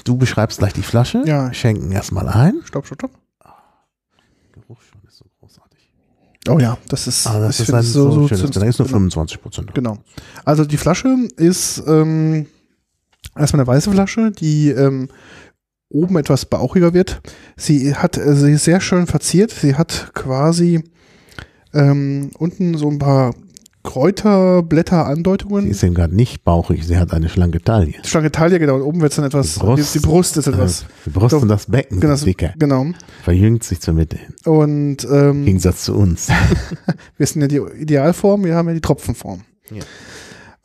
Du 0.03 0.17
beschreibst 0.17 0.59
gleich 0.59 0.73
die 0.73 0.83
Flasche, 0.83 1.23
Ja. 1.25 1.51
schenken 1.53 1.91
erstmal 1.91 2.29
ein. 2.29 2.61
Stopp, 2.63 2.85
stopp, 2.85 3.09
stopp. 3.09 3.11
Geruch 4.53 4.81
schon 4.81 5.01
ist 5.07 5.17
so 5.17 5.25
großartig. 5.39 5.91
Oh 6.47 6.59
ja, 6.59 6.77
das 6.87 7.07
ist, 7.07 7.27
Ah, 7.27 7.39
das 7.39 7.59
ist 7.59 7.73
ein 7.73 7.79
es 7.79 7.91
so, 7.93 8.27
schönes 8.27 8.43
Getränk. 8.43 8.69
ist 8.69 8.79
nur 8.79 8.87
genau. 8.87 8.97
25 8.97 9.41
Prozent. 9.41 9.73
Genau. 9.73 9.97
Also 10.45 10.65
die 10.65 10.77
Flasche 10.77 11.15
ist 11.35 11.83
ähm, 11.87 12.45
erstmal 13.35 13.61
eine 13.61 13.67
weiße 13.67 13.91
Flasche, 13.91 14.31
die 14.31 14.69
ähm, 14.69 15.09
oben 15.89 16.17
etwas 16.17 16.45
bauchiger 16.45 16.93
wird. 16.93 17.21
Sie 17.57 17.95
hat, 17.95 18.17
äh, 18.17 18.35
sie 18.35 18.53
ist 18.53 18.65
sehr 18.65 18.81
schön 18.81 19.07
verziert. 19.07 19.51
Sie 19.51 19.75
hat 19.75 20.11
quasi 20.13 20.83
ähm, 21.73 22.31
unten 22.37 22.77
so 22.77 22.89
ein 22.89 22.99
paar 22.99 23.33
Kräuterblätter 23.83 25.15
Sie 25.15 25.69
ist 25.69 25.83
eben 25.83 25.95
gerade 25.95 26.13
nicht 26.13 26.43
bauchig, 26.43 26.85
sie 26.85 26.97
hat 26.97 27.13
eine 27.13 27.29
schlanke 27.29 27.61
Taille. 27.61 27.93
Schlanke 28.03 28.31
Taille, 28.31 28.59
genau. 28.59 28.75
Und 28.75 28.81
oben 28.81 29.01
wird 29.01 29.13
es 29.13 29.15
dann 29.15 29.25
etwas, 29.25 29.53
Die 29.53 29.59
Brust. 29.61 29.95
die, 29.95 29.99
die 29.99 30.05
Brust 30.05 30.37
ist 30.37 30.47
etwas. 30.47 30.81
Äh, 30.81 30.85
Die 31.05 31.09
Brust 31.11 31.33
Doch. 31.33 31.41
und 31.41 31.47
das 31.47 31.65
Becken 31.65 31.99
Genau, 31.99 32.15
dicker. 32.15 32.53
genau. 32.59 32.87
Verjüngt 33.23 33.63
sich 33.63 33.79
zur 33.79 33.93
Mitte 33.93 34.17
hin. 34.17 34.33
Und 34.45 35.05
Im 35.05 35.13
ähm, 35.13 35.45
Gegensatz 35.45 35.85
zu 35.85 35.95
uns. 35.95 36.27
wir 37.17 37.25
sind 37.25 37.41
ja 37.41 37.47
die 37.47 37.61
Idealform, 37.81 38.43
wir 38.43 38.53
haben 38.55 38.67
ja 38.67 38.73
die 38.73 38.81
Tropfenform. 38.81 39.41
Ja. 39.71 39.81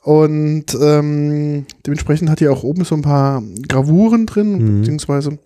Und 0.04 0.66
ähm, 0.80 1.64
dementsprechend 1.86 2.28
hat 2.30 2.40
die 2.40 2.48
auch 2.48 2.62
oben 2.62 2.84
so 2.84 2.94
ein 2.94 3.02
paar 3.02 3.42
Gravuren 3.68 4.26
drin, 4.26 4.52
Mhm. 4.52 4.80
beziehungsweise 4.80 5.38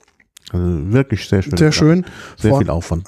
Also 0.51 0.93
wirklich 0.93 1.29
sehr 1.29 1.43
schön. 1.43 1.57
sehr 1.57 1.71
schön. 1.73 2.05
Sehr 2.37 2.51
Vor- 2.51 2.59
viel 2.61 2.71
Aufwand. 2.71 3.07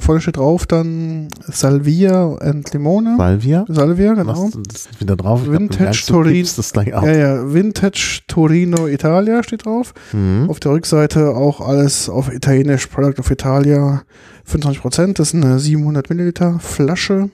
Vorne 0.00 0.20
steht 0.20 0.36
drauf 0.36 0.66
dann 0.66 1.28
Salvia 1.46 2.24
und 2.24 2.72
Limone. 2.74 3.14
Salvia. 3.16 3.64
Salvia, 3.68 4.12
genau. 4.14 4.50
Was 4.52 4.74
ist 4.74 5.00
wieder 5.00 5.16
drauf? 5.16 5.46
Vintage 5.46 5.84
merkst, 5.84 6.08
du 6.10 6.12
Torin- 6.14 6.32
gibst 6.34 6.58
das 6.58 6.72
gleich 6.72 6.92
auf. 6.92 7.04
Ja, 7.06 7.12
ja, 7.16 7.54
Vintage 7.54 8.20
Torino 8.28 8.86
Italia 8.86 9.42
steht 9.42 9.64
drauf. 9.64 9.94
Mhm. 10.12 10.46
Auf 10.50 10.60
der 10.60 10.72
Rückseite 10.72 11.30
auch 11.36 11.60
alles 11.62 12.08
auf 12.10 12.30
Italienisch, 12.32 12.86
Product 12.88 13.18
of 13.18 13.30
Italia, 13.30 14.02
25%, 14.44 15.18
das 15.20 15.28
ist 15.28 15.34
eine 15.42 15.58
700 15.58 16.10
Milliliter 16.10 16.58
Flasche. 16.58 17.30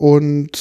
Und 0.00 0.52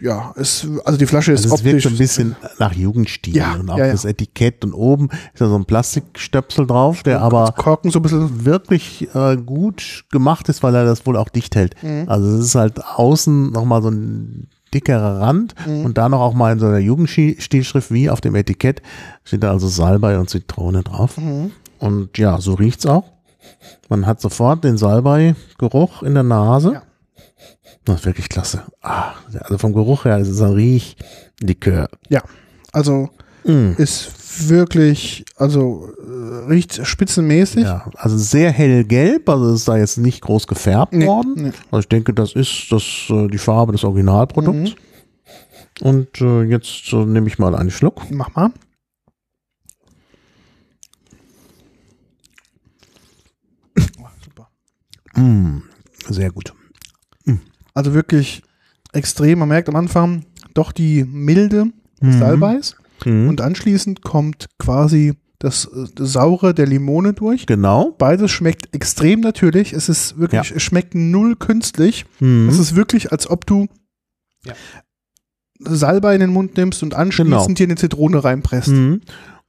ja, 0.00 0.32
es, 0.36 0.68
also 0.84 0.96
die 0.96 1.06
Flasche 1.06 1.32
ist 1.32 1.42
Also 1.42 1.56
es 1.56 1.64
wirkt 1.64 1.78
optisch. 1.78 1.82
so 1.82 1.88
ein 1.88 1.98
bisschen 1.98 2.36
nach 2.60 2.72
Jugendstil 2.74 3.34
Ja, 3.36 3.54
und 3.54 3.68
auch 3.68 3.76
ja, 3.76 3.86
ja. 3.86 3.92
das 3.92 4.04
Etikett 4.04 4.64
und 4.64 4.72
oben 4.72 5.08
ist 5.32 5.40
da 5.40 5.48
so 5.48 5.56
ein 5.56 5.64
Plastikstöpsel 5.64 6.64
drauf, 6.68 7.02
der 7.02 7.20
aber 7.20 7.52
Korken 7.56 7.90
so 7.90 7.98
ein 7.98 8.02
bisschen. 8.02 8.44
wirklich 8.44 9.08
äh, 9.12 9.36
gut 9.36 10.04
gemacht 10.12 10.48
ist, 10.48 10.62
weil 10.62 10.76
er 10.76 10.84
das 10.84 11.06
wohl 11.06 11.16
auch 11.16 11.28
dicht 11.28 11.56
hält. 11.56 11.74
Mhm. 11.82 12.04
Also 12.06 12.36
es 12.38 12.44
ist 12.46 12.54
halt 12.54 12.84
außen 12.84 13.50
nochmal 13.50 13.82
so 13.82 13.88
ein 13.88 14.46
dickerer 14.72 15.18
Rand 15.20 15.56
Mhm. 15.66 15.86
und 15.86 15.98
da 15.98 16.08
noch 16.08 16.20
auch 16.20 16.34
mal 16.34 16.52
in 16.52 16.60
so 16.60 16.66
einer 16.66 16.78
Jugendstilschrift 16.78 17.90
wie 17.90 18.08
auf 18.10 18.20
dem 18.20 18.36
Etikett 18.36 18.80
steht 19.24 19.42
da 19.42 19.50
also 19.50 19.66
Salbei 19.66 20.20
und 20.20 20.30
Zitrone 20.30 20.84
drauf. 20.84 21.18
Mhm. 21.18 21.50
Und 21.80 22.16
ja, 22.16 22.40
so 22.40 22.54
riecht's 22.54 22.86
auch. 22.86 23.10
Man 23.88 24.06
hat 24.06 24.20
sofort 24.20 24.62
den 24.62 24.76
Salbei-Geruch 24.78 26.04
in 26.04 26.14
der 26.14 26.22
Nase. 26.22 26.74
Ja. 26.74 26.82
Das 27.84 28.00
ist 28.00 28.06
wirklich 28.06 28.28
klasse. 28.28 28.62
Ah, 28.80 29.12
also 29.40 29.58
vom 29.58 29.72
Geruch 29.74 30.04
her, 30.06 30.16
es 30.18 30.28
ist 30.28 30.40
ein 30.40 30.52
Riechlikör. 30.52 31.88
Ja, 32.08 32.22
also 32.72 33.10
Mm. 33.46 33.72
ist 33.76 34.48
wirklich, 34.48 35.22
also 35.36 35.90
äh, 35.98 36.46
riecht 36.50 36.86
spitzenmäßig. 36.86 37.64
Ja, 37.64 37.90
also 37.96 38.16
sehr 38.16 38.50
hellgelb, 38.50 39.28
also 39.28 39.52
ist 39.52 39.68
da 39.68 39.76
jetzt 39.76 39.98
nicht 39.98 40.22
groß 40.22 40.46
gefärbt 40.46 40.94
Nee, 40.94 41.06
worden. 41.06 41.34
nee. 41.36 41.52
Also 41.70 41.80
ich 41.80 41.88
denke, 41.88 42.14
das 42.14 42.32
ist 42.32 42.68
das, 42.70 42.82
äh, 43.10 43.28
die 43.28 43.36
Farbe 43.36 43.72
des 43.72 43.84
Originalprodukts. 43.84 44.70
Mhm. 45.82 45.86
Und 45.86 46.20
äh, 46.22 46.44
jetzt 46.44 46.90
äh, 46.94 47.04
nehme 47.04 47.26
ich 47.28 47.38
mal 47.38 47.54
einen 47.54 47.70
Schluck. 47.70 48.10
Mach 48.10 48.34
mal. 48.34 48.50
Oh, 54.00 54.06
super. 54.24 54.48
Mm, 55.16 55.58
sehr 56.08 56.30
gut. 56.30 56.54
Also 57.74 57.92
wirklich 57.94 58.42
extrem. 58.92 59.40
Man 59.40 59.48
merkt 59.48 59.68
am 59.68 59.76
Anfang 59.76 60.24
doch 60.54 60.72
die 60.72 61.04
Milde 61.04 61.66
des 62.00 62.14
Mhm. 62.16 62.18
Salbeis 62.20 62.76
Mhm. 63.04 63.28
und 63.28 63.40
anschließend 63.40 64.02
kommt 64.02 64.46
quasi 64.58 65.14
das, 65.40 65.68
das 65.94 66.12
Saure 66.12 66.54
der 66.54 66.66
Limone 66.66 67.12
durch. 67.12 67.44
genau. 67.46 67.90
Beides 67.98 68.30
schmeckt 68.30 68.72
extrem 68.74 69.20
natürlich. 69.20 69.72
Es 69.74 69.88
ist 69.88 70.16
wirklich, 70.18 70.48
Ja. 70.50 70.56
es 70.56 70.62
schmeckt 70.62 70.94
null 70.94 71.36
künstlich. 71.36 72.06
Mhm. 72.20 72.48
Es 72.48 72.58
ist 72.58 72.76
wirklich, 72.76 73.12
als 73.12 73.28
ob 73.28 73.44
du 73.46 73.66
Ja. 74.44 74.54
Salbei 75.60 76.14
in 76.14 76.20
den 76.20 76.30
Mund 76.32 76.56
nimmst 76.56 76.82
und 76.82 76.94
anschließend 76.94 77.30
Genau. 77.30 77.46
dir 77.54 77.64
eine 77.66 77.76
Zitrone 77.76 78.22
reinpresst. 78.24 78.68
Mhm. 78.68 79.00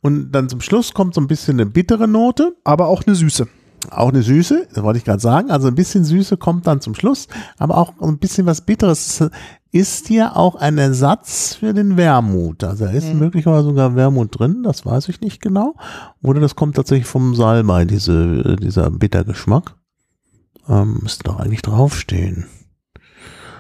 Und 0.02 0.32
dann 0.32 0.50
zum 0.50 0.62
Schluss 0.62 0.94
kommt 0.94 1.14
so 1.16 1.22
ein 1.22 1.28
bisschen 1.28 1.56
eine 1.60 1.66
bittere 1.66 2.08
Note, 2.08 2.56
Aber 2.64 2.88
auch 2.88 3.04
eine 3.06 3.16
Süße. 3.16 3.48
Auch 3.92 4.10
eine 4.10 4.22
Süße, 4.22 4.68
das 4.74 4.84
wollte 4.84 4.98
ich 5.00 5.06
gerade 5.06 5.20
sagen. 5.22 5.52
Also 5.52 5.68
ein 5.68 5.76
bisschen 5.76 6.04
Süße 6.06 6.38
kommt 6.38 6.68
dann 6.68 6.82
zum 6.82 6.96
Schluss, 6.96 7.28
aber 7.58 7.78
auch 7.78 7.94
ein 8.02 8.18
bisschen 8.18 8.46
was 8.46 8.62
Bitteres. 8.62 9.22
Es 9.22 9.30
Ist 9.72 10.08
hier 10.08 10.38
auch 10.38 10.56
ein 10.56 10.78
Ersatz 10.78 11.56
für 11.56 11.74
den 11.74 11.98
Wermut. 11.98 12.64
Also 12.64 12.86
da 12.86 12.92
ist 12.92 13.12
Mhm. 13.14 13.20
möglicherweise 13.20 13.66
sogar 13.68 13.94
Wermut 13.96 14.40
drin, 14.40 14.64
das 14.64 14.86
weiß 14.86 15.10
ich 15.10 15.20
nicht 15.20 15.42
genau. 15.42 15.76
Oder 16.24 16.40
das 16.40 16.56
kommt 16.56 16.78
tatsächlich 16.78 17.08
vom 17.08 17.36
Salbei, 17.36 17.84
diese, 17.84 18.56
dieser 18.56 18.90
Bittergeschmack. 18.90 19.76
Ähm, 20.70 21.00
müsste 21.02 21.24
doch 21.26 21.40
eigentlich 21.40 21.62
draufstehen. 21.62 22.46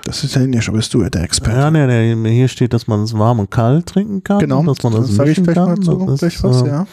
Das 0.06 0.24
ist 0.24 0.36
ja 0.36 0.46
nicht, 0.46 0.68
aber 0.70 0.78
bist 0.78 0.94
du 0.94 1.02
ja 1.02 1.10
der 1.10 1.24
Experte. 1.24 1.58
Ja, 1.60 1.72
nee, 1.72 2.16
nee, 2.16 2.34
hier 2.36 2.48
steht, 2.48 2.74
dass 2.74 2.88
man 2.88 3.02
es 3.02 3.18
warm 3.18 3.40
und 3.40 3.50
kalt 3.52 3.88
trinken 3.88 4.24
kann. 4.24 4.40
genau, 4.40 4.64
Dass 4.64 4.84
man 4.84 4.94
das, 4.94 5.08
das 5.08 5.16
sage 5.16 5.32
ich 5.32 5.42
gleich 5.44 5.56
kann. 5.56 5.68
mal 5.70 5.80
zu, 5.80 6.06
Das 6.06 6.20
gleich 6.20 6.36
ist, 6.36 6.44
was, 6.44 6.62
äh, 6.62 6.68
ja. 6.68 6.88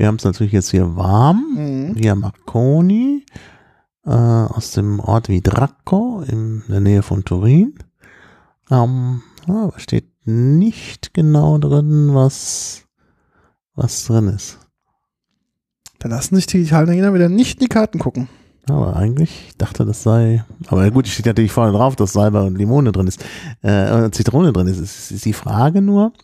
Wir 0.00 0.06
haben 0.06 0.16
es 0.16 0.24
natürlich 0.24 0.54
jetzt 0.54 0.70
hier 0.70 0.96
warm. 0.96 1.44
Mhm. 1.54 1.94
Via 1.94 2.14
Marconi 2.14 3.26
äh, 4.06 4.10
aus 4.10 4.70
dem 4.70 4.98
Ort 4.98 5.28
Vidracco 5.28 6.24
in 6.26 6.62
der 6.68 6.80
Nähe 6.80 7.02
von 7.02 7.22
Turin. 7.22 7.74
Ähm, 8.70 9.20
aber 9.46 9.74
steht 9.76 10.08
nicht 10.24 11.12
genau 11.12 11.58
drin, 11.58 12.14
was, 12.14 12.86
was 13.74 14.06
drin 14.06 14.28
ist. 14.28 14.58
Da 15.98 16.08
lassen 16.08 16.36
sich 16.36 16.46
die 16.46 16.62
Italiener 16.62 17.12
wieder 17.12 17.28
nicht 17.28 17.58
in 17.58 17.64
die 17.64 17.68
Karten 17.68 17.98
gucken. 17.98 18.30
Aber 18.70 18.96
eigentlich, 18.96 19.48
ich 19.48 19.58
dachte, 19.58 19.84
das 19.84 20.02
sei. 20.02 20.46
Aber 20.68 20.90
gut, 20.90 21.08
steht 21.08 21.26
natürlich 21.26 21.52
vorne 21.52 21.76
drauf, 21.76 21.94
dass 21.94 22.14
Salbei 22.14 22.40
und 22.40 22.56
Limone 22.56 22.92
drin 22.92 23.06
ist. 23.06 23.22
Äh, 23.60 24.10
Zitrone 24.12 24.54
drin 24.54 24.66
ist. 24.66 24.78
Es 24.78 25.10
ist 25.10 25.26
die 25.26 25.34
Frage 25.34 25.82
nur, 25.82 26.14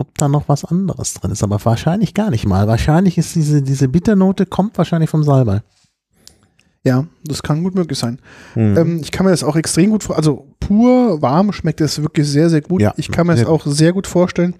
ob 0.00 0.16
da 0.18 0.28
noch 0.28 0.48
was 0.48 0.64
anderes 0.64 1.14
drin 1.14 1.30
ist. 1.30 1.42
Aber 1.42 1.58
wahrscheinlich 1.64 2.14
gar 2.14 2.30
nicht 2.30 2.46
mal. 2.46 2.66
Wahrscheinlich 2.68 3.18
ist 3.18 3.34
diese, 3.34 3.62
diese 3.62 3.88
Bitternote 3.88 4.46
kommt 4.46 4.76
wahrscheinlich 4.78 5.10
vom 5.10 5.22
Salbei. 5.22 5.62
Ja, 6.84 7.04
das 7.24 7.42
kann 7.42 7.64
gut 7.64 7.74
möglich 7.74 7.98
sein. 7.98 8.18
Mhm. 8.54 8.76
Ähm, 8.78 8.98
ich 9.02 9.10
kann 9.10 9.26
mir 9.26 9.32
das 9.32 9.44
auch 9.44 9.56
extrem 9.56 9.90
gut 9.90 10.04
vor, 10.04 10.16
also 10.16 10.46
pur 10.60 11.20
warm 11.20 11.52
schmeckt 11.52 11.80
es 11.80 12.00
wirklich 12.00 12.26
sehr, 12.28 12.48
sehr 12.50 12.60
gut. 12.62 12.80
Ja, 12.80 12.94
ich 12.96 13.10
kann 13.10 13.26
mir 13.26 13.34
das 13.34 13.46
auch 13.46 13.66
sehr 13.66 13.92
gut 13.92 14.06
vorstellen. 14.06 14.54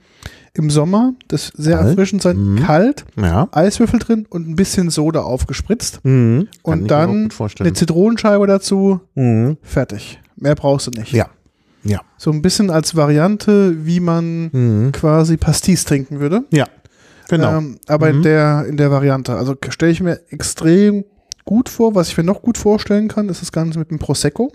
Im 0.55 0.71
Sommer, 0.71 1.13
das 1.29 1.53
sehr 1.55 1.77
Kalt. 1.77 1.89
erfrischend 1.91 2.23
sein, 2.23 2.37
Mhm. 2.55 2.57
kalt, 2.65 3.05
ja. 3.17 3.49
Eiswürfel 3.53 4.01
drin 4.01 4.27
und 4.29 4.49
ein 4.49 4.57
bisschen 4.57 4.91
Soda 4.91 5.21
aufgespritzt. 5.23 6.01
Mhm. 6.05 6.49
Und 6.63 6.91
dann 6.91 7.31
vorstellen. 7.31 7.69
eine 7.69 7.75
Zitronenscheibe 7.77 8.47
dazu, 8.47 9.01
Mhm. 9.15 9.57
fertig. 9.63 10.19
Mehr 10.37 10.57
brauchst 10.57 10.89
du 10.89 10.91
nicht. 10.91 11.13
Ja. 11.13 11.29
Ja. 11.89 12.01
So 12.17 12.31
ein 12.31 12.43
bisschen 12.43 12.71
als 12.71 12.95
Variante, 12.97 13.87
wie 13.87 14.01
man 14.01 14.51
Mhm. 14.53 14.93
quasi 14.93 15.37
Pastis 15.37 15.85
trinken 15.85 16.21
würde. 16.21 16.45
Ja. 16.53 16.67
Genau. 17.29 17.59
Ähm, 17.59 17.79
aber 17.87 18.11
in, 18.11 18.19
Mhm. 18.19 18.23
der, 18.23 18.67
in 18.69 18.77
der 18.77 18.91
Variante. 18.91 19.35
Also 19.35 19.55
stelle 19.69 19.93
ich 19.93 20.01
mir 20.01 20.21
extrem 20.31 21.05
gut 21.45 21.69
vor. 21.69 21.95
Was 21.95 22.09
ich 22.09 22.17
mir 22.17 22.25
noch 22.25 22.43
gut 22.43 22.59
vorstellen 22.59 23.09
kann, 23.09 23.29
ist 23.29 23.43
das 23.43 23.53
Ganze 23.53 23.79
mit 23.79 23.91
einem 23.91 23.99
Prosecco. 23.99 24.53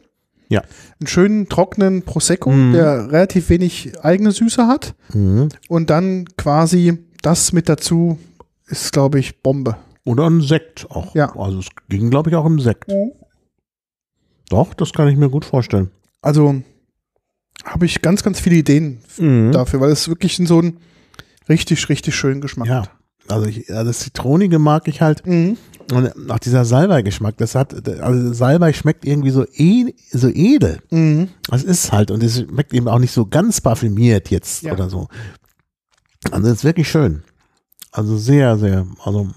Ja. 0.50 0.62
Einen 1.00 1.08
schönen, 1.08 1.50
trockenen 1.50 2.02
Prosecco, 2.04 2.52
Mhm. 2.52 2.74
der 2.74 3.12
relativ 3.12 3.50
wenig 3.50 3.94
eigene 4.04 4.32
Süße 4.32 4.68
hat. 4.68 4.94
mhm. 5.14 5.50
Und 5.70 5.90
dann 5.90 6.26
quasi 6.38 6.98
das 7.22 7.54
mit 7.54 7.70
dazu 7.70 8.18
ist, 8.68 8.92
glaube 8.92 9.20
ich, 9.20 9.42
Bombe. 9.42 9.78
Oder 10.06 10.30
ein 10.30 10.42
Sekt 10.42 10.86
auch. 10.92 11.16
Ja. 11.16 11.36
Also 11.38 11.60
es 11.60 11.68
ging, 11.90 12.10
glaube 12.10 12.30
ich, 12.30 12.36
auch 12.36 12.46
im 12.46 12.60
Sekt. 12.60 12.92
Doch, 14.50 14.74
das 14.74 14.94
kann 14.94 15.08
ich 15.08 15.16
mir 15.18 15.30
gut 15.30 15.46
vorstellen. 15.46 15.90
Also 16.22 16.56
habe 17.64 17.86
ich 17.86 18.02
ganz, 18.02 18.24
ganz 18.24 18.40
viele 18.40 18.58
Ideen 18.58 19.00
Mhm. 19.18 19.52
dafür, 19.52 19.80
weil 19.82 19.92
es 19.92 20.08
wirklich 20.08 20.36
so 20.38 20.62
ein 20.62 20.78
richtig, 21.50 21.88
richtig 21.90 22.16
schön 22.16 22.42
Geschmack 22.42 22.68
Ja. 22.68 22.82
hat. 22.84 22.92
Also, 23.30 23.48
ich, 23.48 23.72
also 23.74 23.86
das 23.90 24.00
Zitronige 24.00 24.60
mag 24.60 24.88
ich 24.88 25.02
halt. 25.02 25.26
Mhm. 25.26 25.58
Und 25.94 26.30
auch 26.32 26.40
dieser 26.40 26.66
Salbei-Geschmack, 26.66 27.38
das 27.38 27.56
hat, 27.56 27.88
also 28.02 28.34
Salbei 28.34 28.74
schmeckt 28.74 29.06
irgendwie 29.06 29.30
so, 29.32 29.46
e, 29.56 29.94
so 30.12 30.30
edel. 30.30 30.80
Mhm. 30.92 31.30
Das 31.50 31.64
ist 31.64 31.92
halt, 31.92 32.12
und 32.12 32.22
es 32.24 32.40
schmeckt 32.42 32.74
eben 32.74 32.88
auch 32.88 33.00
nicht 33.00 33.12
so 33.14 33.26
ganz 33.26 33.62
parfümiert 33.62 34.30
jetzt 34.30 34.64
Ja. 34.64 34.74
oder 34.74 34.90
so. 34.90 35.08
Also 36.32 36.50
ist 36.52 36.64
wirklich 36.64 36.90
schön. 36.90 37.24
Also 37.92 38.18
sehr, 38.18 38.58
sehr, 38.58 38.88
also 39.04 39.30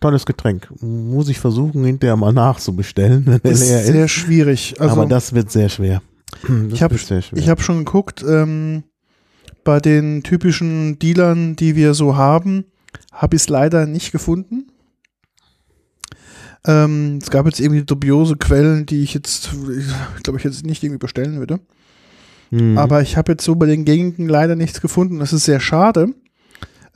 tolles 0.00 0.24
Getränk. 0.26 0.68
Muss 0.80 1.28
ich 1.28 1.40
versuchen, 1.40 1.84
hinterher 1.84 2.16
mal 2.16 2.32
nachzubestellen, 2.32 3.24
wenn 3.42 3.52
Ist 3.52 3.60
leer 3.68 3.82
sehr 3.84 4.04
ist. 4.04 4.10
schwierig. 4.12 4.74
Also, 4.78 4.92
Aber 4.92 5.06
das 5.06 5.32
wird 5.34 5.50
sehr 5.50 5.68
schwer. 5.68 6.02
Das 6.42 6.72
ich 6.72 6.82
habe 6.82 6.96
hab 6.96 7.62
schon 7.62 7.84
geguckt, 7.84 8.24
ähm, 8.26 8.84
bei 9.64 9.80
den 9.80 10.22
typischen 10.22 10.98
Dealern, 10.98 11.56
die 11.56 11.74
wir 11.76 11.94
so 11.94 12.16
haben, 12.16 12.64
habe 13.12 13.36
ich 13.36 13.42
es 13.42 13.48
leider 13.48 13.86
nicht 13.86 14.12
gefunden. 14.12 14.66
Ähm, 16.66 17.18
es 17.20 17.30
gab 17.30 17.46
jetzt 17.46 17.60
irgendwie 17.60 17.84
dubiose 17.84 18.36
Quellen, 18.36 18.86
die 18.86 19.02
ich 19.02 19.14
jetzt, 19.14 19.50
glaube, 20.22 20.38
ich 20.38 20.44
jetzt 20.44 20.64
nicht 20.64 20.82
irgendwie 20.82 20.98
bestellen 20.98 21.38
würde. 21.38 21.60
Mhm. 22.50 22.78
Aber 22.78 23.02
ich 23.02 23.16
habe 23.16 23.32
jetzt 23.32 23.44
so 23.44 23.54
bei 23.56 23.66
den 23.66 23.84
Gegenden 23.84 24.28
leider 24.28 24.56
nichts 24.56 24.80
gefunden. 24.80 25.18
Das 25.18 25.32
ist 25.32 25.44
sehr 25.44 25.60
schade, 25.60 26.14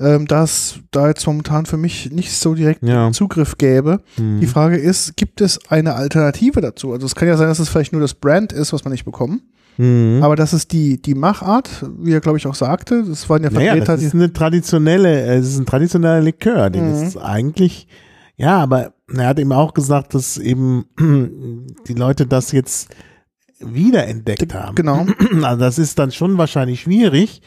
ähm, 0.01 0.27
dass 0.27 0.79
da 0.91 1.09
jetzt 1.09 1.27
momentan 1.27 1.67
für 1.67 1.77
mich 1.77 2.11
nicht 2.13 2.33
so 2.33 2.55
direkt 2.55 2.83
Ja. 2.83 3.11
Zugriff 3.13 3.59
gäbe. 3.59 4.01
Mhm. 4.17 4.41
Die 4.41 4.47
Frage 4.47 4.77
ist, 4.77 5.17
gibt 5.17 5.41
es 5.41 5.59
eine 5.71 5.95
Alternative 5.95 6.61
dazu? 6.61 6.93
Also 6.93 7.07
es 7.07 7.15
kann 7.15 7.27
ja 7.29 7.37
sein, 7.37 7.49
dass 7.49 7.59
es 7.59 7.69
vielleicht 7.69 7.93
nur 7.93 8.01
das 8.03 8.15
Brand 8.15 8.53
ist, 8.53 8.73
was 8.73 8.85
man 8.85 8.93
nicht 8.93 9.05
bekommt. 9.05 9.43
Mhm. 9.77 10.21
Aber 10.23 10.35
das 10.37 10.53
ist 10.53 10.73
die, 10.73 11.01
die 11.01 11.15
Machart, 11.15 11.85
wie 11.99 12.13
er, 12.13 12.21
glaube 12.21 12.39
ich, 12.39 12.47
auch 12.47 12.55
sagte. 12.55 13.05
Das 13.05 13.29
waren 13.29 13.43
ja 13.45 13.51
Naja, 13.51 13.73
Vertreter, 13.73 13.95
das 13.95 14.03
ist 14.05 14.15
eine 14.15 14.33
traditionelle, 14.33 15.23
äh, 15.25 15.37
es 15.37 15.49
ist 15.49 15.59
ein 15.59 15.67
traditioneller 15.67 16.21
Likör, 16.21 16.71
den 16.71 16.89
Mhm. 16.97 17.07
ist 17.07 17.17
eigentlich, 17.17 17.87
ja, 18.37 18.59
aber 18.59 18.93
er 19.13 19.27
hat 19.29 19.39
eben 19.39 19.53
auch 19.53 19.75
gesagt, 19.75 20.15
dass 20.15 20.37
eben 20.39 20.85
die 21.89 21.95
Leute 21.95 22.27
das 22.27 22.53
jetzt 22.53 22.89
wiederentdeckt 23.61 24.55
haben. 24.55 24.75
Genau. 24.75 25.07
Also 25.43 25.61
das 25.61 25.79
ist 25.79 25.99
dann 25.99 26.13
schon 26.13 26.39
wahrscheinlich 26.39 26.83
schwierig. 26.83 27.43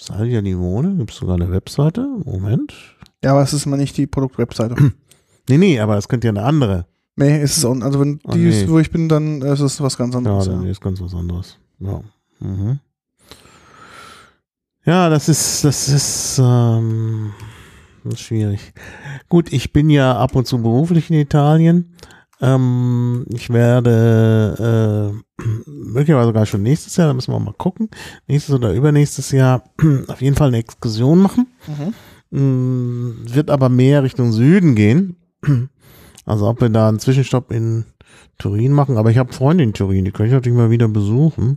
Salvia 0.00 0.38
Limone, 0.40 0.94
gibt 0.96 1.10
es 1.10 1.16
sogar 1.16 1.34
eine 1.34 1.50
Webseite? 1.50 2.06
Moment. 2.24 2.72
Ja, 3.24 3.32
aber 3.32 3.42
es 3.42 3.52
ist 3.52 3.66
mal 3.66 3.76
nicht 3.76 3.96
die 3.96 4.06
Produktwebseite. 4.06 4.76
Nee, 5.50 5.56
nee, 5.56 5.80
aber 5.80 5.96
es 5.96 6.08
könnte 6.08 6.26
ja 6.26 6.32
eine 6.32 6.42
andere. 6.42 6.84
nee, 7.16 7.42
ist 7.42 7.56
es 7.56 7.64
auch. 7.64 7.74
Also 7.80 7.98
wenn 8.00 8.20
Ah, 8.26 8.32
die 8.34 8.40
nee. 8.40 8.50
ist, 8.50 8.68
wo 8.68 8.78
ich 8.80 8.90
bin, 8.90 9.08
dann 9.08 9.40
ist 9.40 9.60
es 9.60 9.80
was 9.80 9.96
ganz 9.96 10.12
Ja, 10.12 10.18
anderes. 10.18 10.44
dann 10.44 10.62
Ja, 10.62 10.70
ist 10.70 10.82
ganz 10.82 11.00
was 11.00 11.14
anderes. 11.14 11.56
Ja. 11.80 12.02
Mhm. 12.40 12.80
Ja, 14.84 15.08
das 15.08 15.30
ist, 15.30 15.64
das 15.64 15.88
ist, 15.88 16.38
ähm, 16.44 17.32
das 18.04 18.12
ist 18.12 18.20
schwierig. 18.20 18.74
Gut, 19.30 19.50
ich 19.54 19.72
bin 19.72 19.88
ja 19.88 20.18
ab 20.18 20.34
und 20.36 20.46
zu 20.46 20.58
beruflich 20.60 21.08
in 21.10 21.16
Italien. 21.18 21.94
Ähm, 22.40 23.24
ich 23.30 23.50
werde 23.50 25.12
äh, 25.38 25.42
möglicherweise 25.66 26.26
sogar 26.28 26.46
schon 26.46 26.62
nächstes 26.62 26.96
Jahr, 26.96 27.08
da 27.08 27.14
müssen 27.14 27.32
wir 27.32 27.40
mal 27.40 27.54
gucken, 27.56 27.88
nächstes 28.26 28.54
oder 28.54 28.72
übernächstes 28.72 29.30
Jahr 29.32 29.64
auf 30.08 30.20
jeden 30.22 30.36
Fall 30.36 30.48
eine 30.48 30.58
Exkursion 30.58 31.18
machen. 31.18 31.46
Mm, 32.30 33.10
Wird 33.34 33.50
aber 33.50 33.68
mehr 33.68 34.02
Richtung 34.02 34.32
Süden 34.32 34.74
gehen. 34.74 35.16
Also 36.26 36.46
ob 36.46 36.60
wir 36.60 36.68
da 36.68 36.90
einen 36.90 36.98
Zwischenstopp 36.98 37.50
in 37.52 37.86
Turin 38.36 38.72
machen, 38.72 38.98
aber 38.98 39.10
ich 39.10 39.16
habe 39.16 39.32
Freunde 39.32 39.64
in 39.64 39.72
Turin, 39.72 40.04
die 40.04 40.10
könnte 40.10 40.26
ich 40.26 40.32
natürlich 40.34 40.58
mal 40.58 40.68
wieder 40.68 40.86
besuchen. 40.86 41.56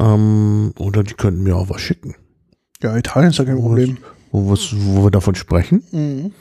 Ähm, 0.00 0.72
oder 0.78 1.02
die 1.02 1.12
könnten 1.12 1.42
mir 1.42 1.54
auch 1.56 1.68
was 1.68 1.82
schicken, 1.82 2.14
ja 2.82 2.96
Italien 2.96 3.28
ist 3.32 3.38
ja 3.38 3.44
kein? 3.44 3.58
Problem. 3.60 3.98
wo, 4.30 4.48
wir's- 4.48 4.74
wo 4.74 5.04
wir 5.04 5.10
davon 5.10 5.34
sprechen. 5.34 5.82
Mhm. 5.92 6.32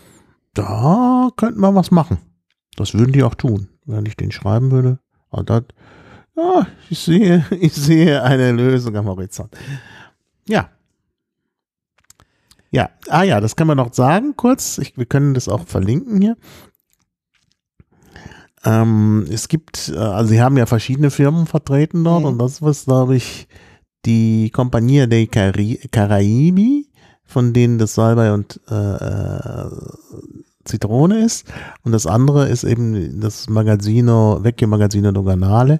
Da 0.53 1.29
könnten 1.35 1.59
wir 1.59 1.75
was 1.75 1.91
machen. 1.91 2.19
Das 2.77 2.93
würden 2.93 3.11
die 3.11 3.23
auch 3.23 3.35
tun, 3.35 3.67
wenn 3.85 4.05
ich 4.05 4.15
den 4.15 4.31
schreiben 4.31 4.71
würde. 4.71 4.99
Aber 5.29 5.43
das, 5.43 5.63
ja, 6.35 6.67
ich 6.89 6.99
sehe, 6.99 7.45
ich 7.59 7.73
sehe 7.73 8.23
eine 8.23 8.51
Lösung 8.51 8.95
am 8.95 9.05
Horizont. 9.07 9.55
Ja. 10.47 10.69
Ja, 12.73 12.89
ah 13.09 13.23
ja, 13.23 13.41
das 13.41 13.57
kann 13.57 13.67
man 13.67 13.75
noch 13.77 13.93
sagen 13.93 14.35
kurz. 14.37 14.77
Ich, 14.77 14.97
wir 14.97 15.05
können 15.05 15.33
das 15.33 15.49
auch 15.49 15.67
verlinken 15.67 16.21
hier. 16.21 16.37
Ähm, 18.63 19.25
es 19.29 19.47
gibt, 19.47 19.89
äh, 19.89 19.97
also 19.97 20.29
sie 20.29 20.41
haben 20.41 20.55
ja 20.57 20.65
verschiedene 20.65 21.11
Firmen 21.11 21.47
vertreten 21.47 22.03
dort 22.03 22.21
Mhm. 22.21 22.27
und 22.27 22.37
das 22.37 22.61
was, 22.61 22.85
glaube 22.85 23.15
ich, 23.15 23.47
die 24.05 24.49
Compagnia 24.51 25.07
dei 25.07 25.25
Cari 25.25 25.79
Caraibi, 25.91 26.89
von 27.25 27.53
denen 27.53 27.77
das 27.77 27.95
Salbei 27.95 28.31
und 28.33 28.59
äh, 28.69 28.73
äh, 28.75 29.69
Zitrone 30.65 31.23
ist. 31.23 31.45
Und 31.83 31.91
das 31.91 32.07
andere 32.07 32.47
ist 32.49 32.63
eben 32.63 33.19
das 33.19 33.49
Magazzino, 33.49 34.43
Vecchio 34.43 34.67
Magazzino 34.67 35.11
Doganale. 35.11 35.79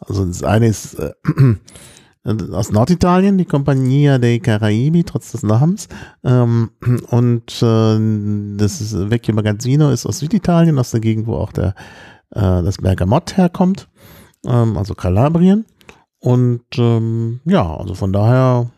Also 0.00 0.24
das 0.24 0.42
eine 0.42 0.68
ist 0.68 0.94
äh, 0.98 1.12
aus 2.52 2.72
Norditalien, 2.72 3.38
die 3.38 3.44
Compagnia 3.44 4.18
dei 4.18 4.38
Caraibi, 4.38 5.04
trotz 5.04 5.32
des 5.32 5.42
Namens. 5.42 5.88
Ähm, 6.24 6.70
und 7.10 7.62
äh, 7.62 8.56
das 8.56 8.80
ist, 8.80 9.10
Vecchio 9.10 9.34
Magazzino 9.34 9.90
ist 9.90 10.06
aus 10.06 10.18
Süditalien, 10.18 10.78
aus 10.78 10.90
der 10.90 11.00
Gegend, 11.00 11.26
wo 11.26 11.34
auch 11.34 11.52
der, 11.52 11.74
äh, 12.30 12.62
das 12.62 12.78
Bergamott 12.78 13.36
herkommt, 13.36 13.88
ähm, 14.44 14.76
also 14.76 14.94
Kalabrien. 14.94 15.64
Und 16.18 16.64
ähm, 16.76 17.40
ja, 17.44 17.76
also 17.76 17.94
von 17.94 18.12
daher 18.12 18.70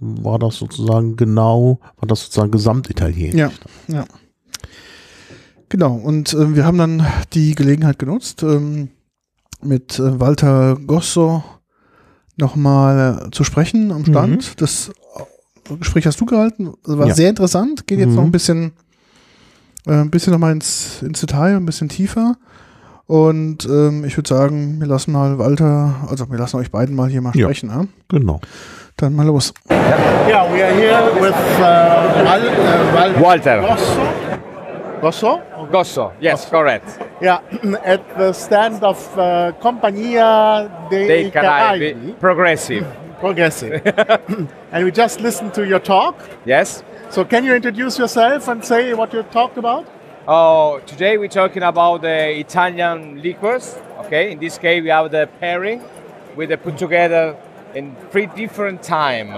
war 0.00 0.38
das 0.38 0.56
sozusagen 0.56 1.16
genau, 1.16 1.80
war 1.96 2.06
das 2.06 2.22
sozusagen 2.24 2.50
gesamtitalienisch. 2.50 3.34
Ja, 3.38 3.50
ja. 3.88 4.04
Genau, 5.68 5.94
und 5.96 6.32
äh, 6.32 6.54
wir 6.54 6.64
haben 6.64 6.78
dann 6.78 7.04
die 7.32 7.54
Gelegenheit 7.54 7.98
genutzt, 7.98 8.42
ähm, 8.42 8.88
mit 9.62 9.98
äh, 9.98 10.20
Walter 10.20 10.76
Gosso 10.86 11.42
nochmal 12.36 13.26
äh, 13.26 13.30
zu 13.32 13.42
sprechen 13.42 13.90
am 13.90 14.04
Stand. 14.04 14.60
Das 14.60 14.90
äh, 15.68 15.76
Gespräch 15.76 16.06
hast 16.06 16.20
du 16.20 16.26
gehalten, 16.26 16.72
war 16.84 17.08
Ja. 17.08 17.14
sehr 17.14 17.30
interessant, 17.30 17.86
geht 17.86 17.98
jetzt 17.98 18.10
Mhm. 18.10 18.14
noch 18.14 18.22
ein 18.24 18.32
bisschen, 18.32 18.72
äh, 19.86 19.92
ein 19.94 20.10
bisschen 20.10 20.32
nochmal 20.32 20.52
ins, 20.52 21.02
ins 21.02 21.20
Detail, 21.20 21.56
ein 21.56 21.66
bisschen 21.66 21.88
tiefer. 21.88 22.36
Und 23.06 23.64
ähm, 23.66 24.04
ich 24.04 24.16
würde 24.16 24.28
sagen, 24.28 24.80
wir 24.80 24.86
lassen 24.86 25.12
mal 25.12 25.38
Walter, 25.38 25.94
also 26.08 26.30
wir 26.30 26.38
lassen 26.38 26.56
euch 26.56 26.70
beiden 26.70 26.94
mal 26.94 27.08
hier 27.08 27.22
mal 27.22 27.34
Ja. 27.36 27.46
sprechen. 27.46 27.70
Ja? 27.70 27.86
Genau. 28.08 28.40
Dann 28.96 29.14
mal 29.14 29.26
los. 29.26 29.52
Yeah, 29.68 30.50
we 30.50 30.62
are 30.62 30.72
here 30.72 31.20
with 31.20 31.34
uh, 31.60 32.24
Wal, 32.24 32.48
uh, 32.48 32.94
Wal 32.94 33.22
Walter. 33.22 33.60
Rosso. 33.60 34.26
Rosso? 35.02 35.42
Gosso, 35.70 36.12
yes, 36.18 36.48
correct. 36.48 36.98
Yeah, 37.20 37.40
at 37.84 38.00
the 38.16 38.32
stand 38.32 38.82
of 38.82 38.96
uh, 39.18 39.52
Compagnia 39.60 40.88
dei, 40.88 41.06
Dei 41.08 41.30
Caraibi, 41.30 41.94
Caraibi. 41.94 42.20
progressive. 42.20 42.86
Progressive. 43.20 43.82
and 44.72 44.84
we 44.84 44.90
just 44.90 45.20
listened 45.20 45.52
to 45.54 45.66
your 45.66 45.78
talk. 45.78 46.16
Yes. 46.44 46.82
So 47.10 47.24
can 47.24 47.44
you 47.44 47.54
introduce 47.54 47.98
yourself 47.98 48.46
and 48.48 48.62
say 48.64 48.92
what 48.94 49.12
you 49.12 49.22
talked 49.24 49.56
about? 49.58 49.86
Oh, 50.28 50.80
today 50.86 51.16
we're 51.16 51.28
talking 51.28 51.62
about 51.62 52.02
the 52.02 52.38
Italian 52.38 53.22
liquors. 53.22 53.76
Okay, 54.00 54.32
in 54.32 54.38
this 54.38 54.58
case 54.58 54.82
we 54.82 54.88
have 54.90 55.10
the 55.10 55.28
pairing 55.40 55.82
with 56.34 56.50
the 56.50 56.58
put 56.58 56.76
together 56.76 57.36
in 57.76 57.94
three 58.10 58.26
different 58.26 58.82
time. 58.82 59.30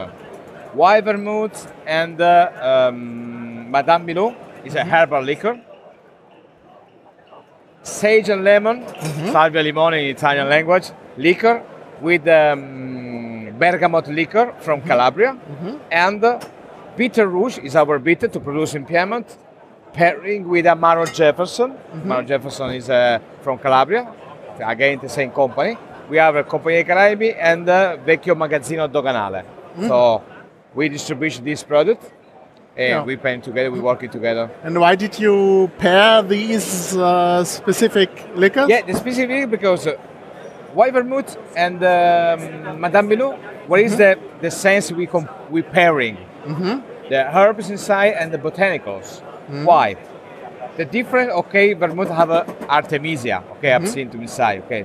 White 0.73 1.05
vermouth 1.05 1.73
and 1.87 2.21
uh, 2.21 2.89
um, 2.89 3.71
Madame 3.71 4.07
Milou 4.07 4.35
is 4.65 4.75
a 4.77 4.85
herbal 4.85 5.23
liquor. 5.23 5.61
Sage 7.83 8.29
and 8.29 8.45
lemon, 8.45 8.87
salvia 9.33 9.63
limone 9.63 9.99
in 9.99 10.07
Italian 10.17 10.49
language, 10.49 10.91
liquor 11.17 11.65
with 12.01 12.29
um, 12.29 13.55
bergamot 13.59 14.07
liquor 14.09 14.55
from 14.61 14.83
Calabria, 14.83 15.37
and 15.91 16.23
uh, 16.23 16.39
bitter 16.97 17.27
rouge 17.27 17.59
is 17.59 17.75
our 17.75 17.99
bitter 17.99 18.29
to 18.29 18.41
produce 18.41 18.75
in 18.75 18.85
Piedmont, 18.85 19.39
pairing 19.95 20.47
with 20.49 20.67
Amaro 20.67 21.13
Jefferson. 21.13 21.79
Amaro 21.95 22.27
Jefferson 22.27 22.71
is 22.71 22.91
uh, 22.91 23.19
from 23.41 23.59
Calabria, 23.59 24.07
again 24.61 24.99
the 25.01 25.09
same 25.09 25.31
company. 25.31 25.79
We 26.09 26.17
have 26.17 26.37
a 26.37 26.45
Compagnia 26.45 26.87
Caraibi 26.87 27.37
and 27.39 27.67
Vecchio 27.67 28.35
Magazzino 28.35 28.89
Doganale. 28.91 29.45
So 29.87 30.23
we 30.75 30.89
distribute 30.89 31.41
this 31.45 31.63
product 31.63 32.13
and 32.77 32.89
Yeah. 32.89 33.05
we 33.05 33.17
paint 33.17 33.45
together, 33.45 33.71
we 33.71 33.81
work 33.81 34.03
it 34.05 34.13
together. 34.13 34.51
And 34.63 34.79
why 34.81 34.95
did 34.95 35.19
you 35.19 35.71
pair 35.79 36.23
these 36.23 36.97
uh, 36.97 37.45
specific 37.45 38.11
liquors? 38.35 38.69
Yeah, 38.69 38.83
the 38.83 38.95
specific 38.95 39.51
because 39.51 39.87
uh, 39.87 39.95
white 40.75 40.93
vermouth 40.93 41.37
and 41.57 41.77
um, 41.83 42.81
Madame 42.81 43.09
Milou, 43.11 43.37
what 43.67 43.81
is 43.81 43.97
the, 43.97 44.19
the 44.41 44.51
sense 44.51 44.93
we 44.93 45.09
we 45.51 45.63
pairing? 45.63 46.17
The 47.11 47.25
herbs 47.37 47.69
inside 47.71 48.15
and 48.21 48.33
the 48.33 48.39
botanicals. 48.39 49.23
Why? 49.65 49.97
The 50.77 50.85
different, 50.85 51.31
okay, 51.31 51.73
vermouth 51.75 52.09
have 52.11 52.31
a 52.31 52.47
Artemisia, 52.69 53.43
okay, 53.53 53.73
I've 53.73 53.89
seen 53.89 54.09
to 54.11 54.21
inside, 54.21 54.63
okay. 54.67 54.85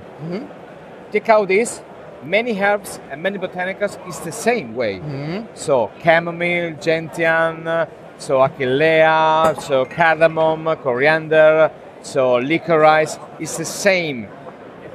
Take 1.14 1.28
out 1.28 1.46
this, 1.46 1.80
many 2.24 2.60
herbs 2.60 2.98
and 3.08 3.22
many 3.22 3.38
botanicals 3.38 4.04
is 4.08 4.18
the 4.18 4.32
same 4.32 4.74
way. 4.74 4.98
Mm-hmm. 4.98 5.54
So 5.54 5.92
chamomile, 6.02 6.72
gentian, 6.80 7.86
so 8.18 8.38
achillea, 8.38 9.54
so 9.62 9.84
cardamom, 9.84 10.74
coriander, 10.82 11.70
so 12.02 12.34
licorice. 12.34 13.16
It's 13.38 13.56
the 13.56 13.64
same 13.64 14.26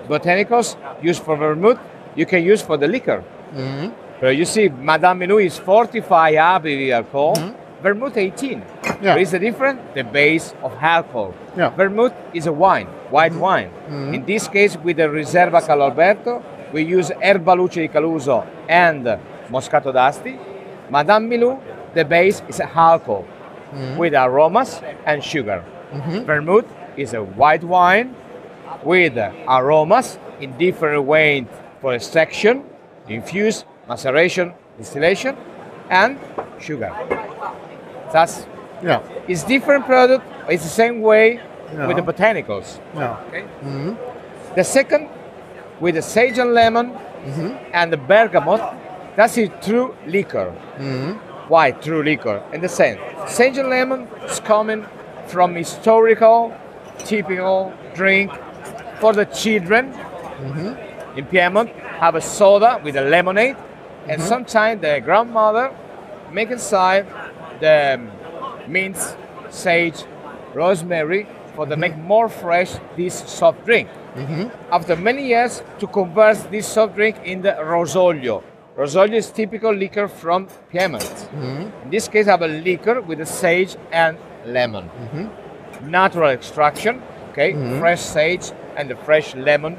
botanicals 0.10 0.76
used 1.02 1.24
for 1.24 1.38
vermouth. 1.38 1.80
You 2.18 2.26
can 2.26 2.44
use 2.44 2.62
for 2.62 2.76
the 2.76 2.90
liquor. 2.90 3.24
Mm-hmm. 3.54 3.94
But 4.20 4.36
you 4.36 4.44
see, 4.44 4.68
Madame 4.68 5.22
Milou 5.22 5.42
is 5.42 5.58
45 5.58 6.34
ABV 6.34 6.90
alcohol, 6.92 7.56
vermouth 7.82 8.18
18. 8.18 8.60
Yeah. 9.02 9.14
What 9.14 9.22
is 9.22 9.32
the 9.32 9.40
difference? 9.40 9.80
The 9.94 10.04
base 10.04 10.54
of 10.64 10.74
alcohol. 10.82 11.34
Yeah. 11.56 11.70
Vermouth 11.70 12.14
is 12.34 12.48
a 12.48 12.54
wine, 12.54 12.88
white 13.10 13.32
mm-hmm. 13.32 13.42
wine. 13.42 13.70
Mm-hmm. 13.70 14.14
In 14.14 14.26
this 14.26 14.48
case, 14.48 14.78
with 14.78 14.98
the 14.98 15.08
Riserva 15.10 15.62
Calalberto, 15.62 16.44
we 16.74 16.84
use 16.84 17.12
Erba 17.24 17.54
Luce 17.56 17.76
di 17.76 17.88
Caluso 17.88 18.46
and 18.68 19.06
Moscato 19.50 19.92
d'Asti. 19.92 20.38
Madame 20.90 21.30
Milou, 21.30 21.60
the 21.94 22.04
base 22.04 22.42
is 22.48 22.60
alcohol 22.60 23.26
mm-hmm. 23.72 23.98
with 23.98 24.14
aromas 24.14 24.82
and 25.06 25.24
sugar. 25.24 25.64
Vermouth 26.26 26.68
is 26.98 27.14
a 27.14 27.24
white 27.24 27.64
wine 27.64 28.16
with 28.84 29.18
aromas 29.48 30.20
in 30.40 30.56
different 30.58 31.04
ways 31.04 31.46
for 31.82 31.96
extraction, 31.96 32.64
infuse, 33.08 33.66
maceration, 33.88 34.54
distillation, 34.78 35.36
and 35.90 36.20
sugar. 36.60 36.94
That's 38.12 38.46
Yeah. 38.82 39.02
it's 39.28 39.44
different 39.44 39.86
product. 39.86 40.24
It's 40.48 40.64
the 40.64 40.70
same 40.70 41.02
way 41.02 41.40
with 41.88 41.98
the 41.98 42.02
botanicals. 42.02 42.80
Yeah. 42.96 43.18
Okay. 43.28 43.44
Mm-hmm. 43.64 43.94
The 44.56 44.64
second, 44.64 45.10
with 45.80 45.96
the 45.96 46.02
sage 46.02 46.38
and 46.40 46.54
lemon 46.54 46.92
mm-hmm. 46.92 47.56
and 47.74 47.94
the 47.94 47.98
bergamot, 47.98 48.62
that's 49.16 49.38
a 49.38 49.48
true 49.48 49.96
liquor. 50.08 50.54
Mm-hmm. 50.78 51.50
Why 51.50 51.72
true 51.72 52.04
liquor? 52.04 52.42
In 52.54 52.62
the 52.62 52.70
sense, 52.70 53.00
sage 53.28 53.58
and 53.58 53.70
lemon 53.70 54.08
is 54.26 54.40
coming 54.40 54.86
from 55.28 55.56
historical, 55.56 56.54
typical 57.00 57.74
drink 57.94 58.32
for 59.00 59.14
the 59.14 59.26
children 59.26 59.94
in 61.16 61.26
Piedmont. 61.26 61.70
Have 62.00 62.16
a 62.16 62.22
soda 62.22 62.80
with 62.84 62.96
a 62.96 63.02
lemonade, 63.02 63.58
and 64.08 64.22
sometimes 64.22 64.82
the 64.82 65.02
grandmother 65.04 65.72
make 66.32 66.50
inside 66.50 67.06
the 67.60 67.96
um, 67.96 68.12
mint, 68.72 68.98
sage, 69.50 70.04
rosemary 70.54 71.28
for 71.56 71.66
to 71.66 71.76
make 71.76 71.98
more 71.98 72.30
fresh 72.30 72.72
this 72.96 73.14
soft 73.30 73.66
drink. 73.66 73.90
Mm-hmm. 74.16 74.50
After 74.72 74.96
many 74.96 75.28
years, 75.28 75.62
to 75.80 75.88
convert 75.88 76.52
this 76.52 76.68
soft 76.68 76.96
drink 76.96 77.18
in 77.24 77.42
the 77.42 77.52
rosolio. 77.60 78.44
Rosolio 78.78 79.16
is 79.16 79.30
typical 79.32 79.74
liquor 79.74 80.08
from 80.08 80.48
Piedmont. 80.70 81.04
Mm-hmm. 81.04 81.84
In 81.84 81.90
this 81.90 82.08
case, 82.08 82.28
I 82.28 82.32
have 82.32 82.42
a 82.42 82.48
liquor 82.48 83.02
with 83.02 83.20
the 83.20 83.26
sage 83.26 83.76
and 83.92 84.18
lemon. 84.46 84.86
Mm-hmm. 84.86 85.92
Natural 85.92 86.30
extraction, 86.30 87.02
okay, 87.32 87.54
fresh 87.80 88.02
sage 88.02 88.52
and 88.76 88.90
the 88.90 88.96
fresh 88.96 89.36
lemon 89.36 89.78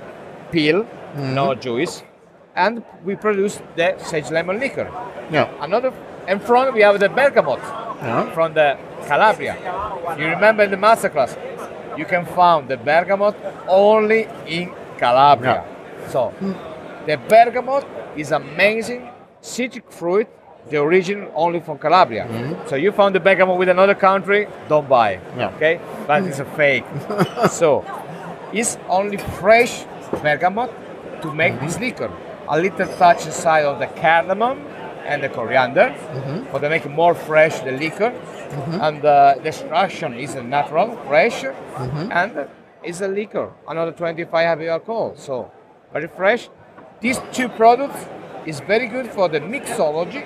peel, 0.51 0.87
no 1.17 1.55
juice, 1.55 2.03
and 2.55 2.83
we 3.05 3.17
produce 3.17 3.61
the 3.77 3.97
sage 3.99 4.31
lemon 4.31 4.61
liquor. 4.61 4.91
Yeah. 5.31 5.49
Another, 5.61 5.93
in 6.31 6.39
front 6.39 6.73
we 6.73 6.83
have 6.83 6.99
the 7.01 7.09
bergamot 7.09 7.61
Yeah. 8.03 8.31
from 8.35 8.55
the 8.55 8.79
Calabria. 9.07 9.57
You 10.19 10.27
remember 10.27 10.63
in 10.63 10.71
the 10.71 10.77
masterclass, 10.77 11.33
you 11.99 12.05
can 12.05 12.25
find 12.25 12.69
the 12.69 12.77
bergamot 12.77 13.35
only 13.69 14.29
in 14.47 14.73
Calabria. 14.99 15.65
So, 16.09 16.33
the 17.07 17.17
bergamot 17.29 17.85
is 18.17 18.33
amazing 18.33 19.11
citric 19.41 19.91
fruit, 19.91 20.29
the 20.71 20.79
origin 20.79 21.29
only 21.35 21.61
from 21.61 21.79
Calabria. 21.79 22.25
Mm-hmm. 22.27 22.69
So 22.69 22.77
you 22.77 22.93
found 22.93 23.15
the 23.15 23.21
bergamot 23.21 23.59
with 23.59 23.69
another 23.69 23.95
country, 23.95 24.47
don't 24.69 24.89
buy. 24.89 25.21
Yeah. 25.37 25.49
Okay, 25.57 25.81
but 26.07 26.23
it's 26.25 26.39
a 26.39 26.45
fake. 26.45 26.85
so, 27.51 27.85
it's 28.53 28.79
only 28.89 29.17
fresh 29.17 29.85
bergamot 30.23 30.71
to 31.23 31.33
make 31.35 31.55
mm-hmm. 31.55 31.67
this 31.67 31.81
liquor. 31.81 32.11
A 32.49 32.59
little 32.59 32.87
touch 32.97 33.27
inside 33.27 33.65
of 33.65 33.79
the 33.79 33.87
cardamom 33.87 34.59
and 35.11 35.23
the 35.23 35.29
coriander 35.29 35.89
for 36.51 36.61
to 36.61 36.69
make 36.69 36.89
more 36.89 37.15
fresh 37.15 37.59
the 37.61 37.73
liquor. 37.73 38.13
And 38.87 39.05
uh, 39.05 39.35
the 39.43 39.49
extraction 39.49 40.15
is 40.15 40.35
a 40.37 40.43
natural, 40.43 40.97
fresh, 41.09 41.45
and 42.19 42.47
it's 42.83 43.01
a 43.01 43.09
liquor, 43.09 43.49
another 43.69 43.93
25 43.93 44.47
heavy 44.47 44.69
alcohol. 44.69 45.15
So 45.17 45.51
very 45.93 46.09
fresh. 46.09 46.49
These 47.01 47.21
two 47.33 47.49
products 47.49 48.01
is 48.47 48.61
very 48.61 48.87
good 48.87 49.09
for 49.11 49.29
the 49.29 49.41
mixology. 49.41 50.23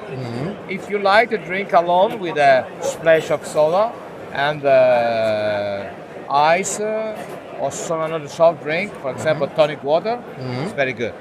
If 0.69 0.89
you 0.91 0.99
like 0.99 1.31
to 1.31 1.39
drink 1.39 1.73
alone 1.73 2.21
with 2.21 2.37
a 2.37 2.67
splash 2.81 3.31
of 3.31 3.47
soda 3.47 3.93
and 4.33 4.65
uh, 4.65 5.91
ice 6.31 6.81
uh, 6.81 7.61
or 7.61 7.71
some 7.71 8.01
another 8.01 8.29
soft 8.29 8.63
drink, 8.63 8.93
for 9.03 9.11
example, 9.11 9.47
tonic 9.49 9.83
water, 9.85 10.23
it's 10.65 10.73
very 10.73 10.93
good. 10.93 11.15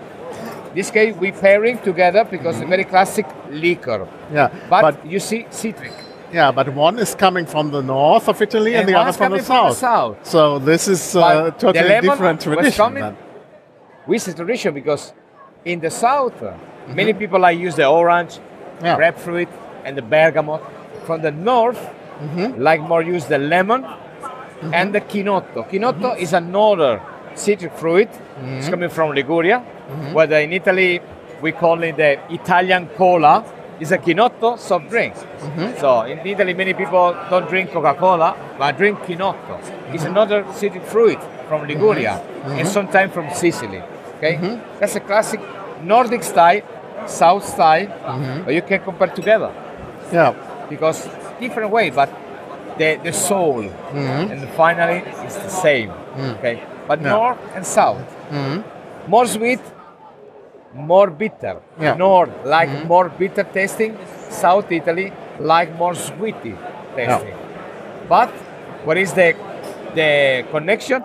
This 0.74 0.90
case 0.90 1.16
we 1.16 1.32
pairing 1.32 1.78
together 1.80 2.24
because 2.24 2.56
it's 2.56 2.66
a 2.66 2.68
very 2.68 2.84
classic 2.84 3.28
liquor. 3.50 4.08
Yeah. 4.34 4.50
But, 4.70 4.82
But, 4.82 5.06
you 5.06 5.20
see 5.20 5.46
citric. 5.52 5.94
yeah, 6.32 6.52
but 6.52 6.70
one 6.74 6.98
is 6.98 7.14
coming 7.14 7.46
from 7.46 7.72
the 7.72 7.82
north 7.82 8.28
of 8.28 8.42
Italy 8.42 8.74
and, 8.74 8.82
And 8.82 8.90
the 8.90 9.00
other 9.00 9.14
from 9.14 9.32
the, 9.34 9.44
from 9.44 9.70
the 9.70 9.76
south. 9.76 10.26
So 10.26 10.60
this 10.60 10.88
is 10.88 11.16
uh, 11.16 11.52
totally 11.52 12.02
different 12.02 12.42
tradition. 12.42 13.16
with 14.08 14.26
the 14.26 14.34
tradition 14.34 14.74
because 14.74 15.14
in 15.64 15.80
the 15.80 15.92
south, 15.92 16.42
uh, 16.42 16.58
many 16.88 17.12
mm-hmm. 17.12 17.20
people 17.20 17.40
like 17.40 17.58
use 17.58 17.76
the 17.76 17.86
orange, 17.86 18.40
Yeah. 18.82 18.96
grapefruit, 18.96 19.50
and 19.86 19.96
the 19.98 20.02
bergamot. 20.02 20.62
From 21.06 21.22
the 21.22 21.32
north, 21.32 21.80
mm-hmm. 21.80 22.62
like 22.62 22.82
more 22.82 23.04
use 23.04 23.26
the 23.26 23.38
lemon 23.38 23.84
and 23.84 24.74
mm-hmm. 24.74 24.92
the 24.92 25.02
chinotto. 25.02 25.70
Chinotto 25.70 26.18
is 26.18 26.34
another 26.34 27.02
citric 27.36 27.74
fruit. 27.74 28.10
It's 28.58 28.70
coming 28.70 28.90
from 28.90 29.12
Liguria, 29.12 29.64
Mm-hmm. 29.94 30.14
whether 30.14 30.38
in 30.40 30.52
Italy 30.54 31.02
we 31.42 31.52
call 31.52 31.82
it 31.84 31.98
the 31.98 32.20
Italian 32.34 32.88
cola. 32.98 33.44
It's 33.80 33.92
a 33.92 33.98
chinotto 33.98 34.58
soft 34.58 34.90
drink. 34.90 35.14
Mm-hmm. 35.16 35.80
So 35.82 36.02
in 36.04 36.20
Italy, 36.26 36.54
many 36.54 36.74
people 36.74 37.18
don't 37.30 37.50
drink 37.50 37.72
Coca-Cola, 37.72 38.36
but 38.58 38.78
drink 38.78 39.00
chinotto. 39.00 39.56
Mm-hmm. 39.60 39.94
It's 39.96 40.06
another 40.06 40.46
citric 40.54 40.86
fruit 40.86 41.20
from 41.50 41.68
Liguria 41.68 42.22
and 42.46 42.68
sometimes 42.68 43.12
from 43.14 43.30
Sicily. 43.34 43.82
Okay, 44.18 44.36
that's 44.80 44.96
a 44.96 45.00
classic 45.02 45.42
Nordic 45.82 46.24
style, 46.24 46.62
South 47.08 47.44
style, 47.46 47.88
but 48.46 48.54
you 48.54 48.62
can 48.62 48.80
compare 48.82 49.08
together 49.10 49.52
Yeah. 50.14 50.34
because 50.70 51.10
different 51.42 51.72
way, 51.72 51.90
but 51.90 52.10
the, 52.78 53.00
the 53.04 53.12
soul 53.12 53.64
and 53.94 54.48
finally 54.52 55.00
it's 55.26 55.36
the 55.36 55.50
same. 55.50 55.90
Mm. 56.16 56.38
Okay, 56.38 56.64
but 56.88 57.02
Yeah. 57.02 57.10
north 57.10 57.40
and 57.56 57.66
south, 57.66 58.06
more 59.08 59.26
sweet, 59.26 59.60
more 60.74 61.10
bitter. 61.10 61.62
Yeah. 61.80 61.96
North 61.96 62.30
like 62.46 62.70
more 62.88 63.10
bitter 63.10 63.44
tasting, 63.44 63.98
South 64.30 64.72
Italy 64.72 65.12
like 65.40 65.76
more 65.78 65.96
sweety 65.96 66.56
tasting. 66.96 67.36
But 68.10 68.30
what 68.86 68.98
is 68.98 69.14
the 69.14 69.36
the 69.96 70.46
connection? 70.52 71.04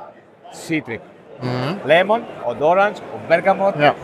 Citric, 0.52 1.02
lemon 1.84 2.24
or 2.46 2.56
orange 2.62 2.98
or 3.12 3.20
bergamot 3.28 3.74
Yeah. 3.78 3.94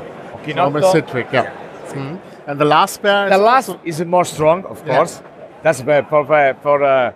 or 0.60 0.82
citric. 0.82 1.26
Yeah. 1.32 1.50
Mhm. 1.88 2.18
And 2.46 2.58
the 2.60 2.64
last 2.66 3.00
pair. 3.02 3.28
The 3.30 3.36
is 3.36 3.40
last 3.40 3.68
also- 3.68 3.80
is 3.84 4.04
more 4.04 4.24
strong, 4.24 4.64
of 4.66 4.82
Yeah. 4.86 4.96
course. 4.96 5.22
That's 5.62 5.80
for 5.80 6.02
for, 6.10 6.54
for 6.62 6.82
uh, 6.84 7.12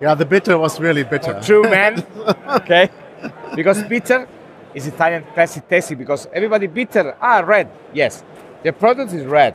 yeah, 0.00 0.14
the 0.14 0.24
bitter 0.26 0.58
was 0.58 0.80
really 0.80 1.04
bitter. 1.04 1.38
true 1.42 1.62
man. 1.62 2.02
okay, 2.58 2.88
because 3.54 3.82
bitter 3.84 4.26
is 4.74 4.86
Italian 4.86 5.24
classic 5.34 5.68
tasting 5.68 5.98
because 5.98 6.28
everybody 6.32 6.66
bitter. 6.66 7.16
Ah, 7.20 7.40
red. 7.40 7.68
Yes, 7.92 8.22
the 8.62 8.72
product 8.72 9.12
is 9.12 9.24
red, 9.24 9.54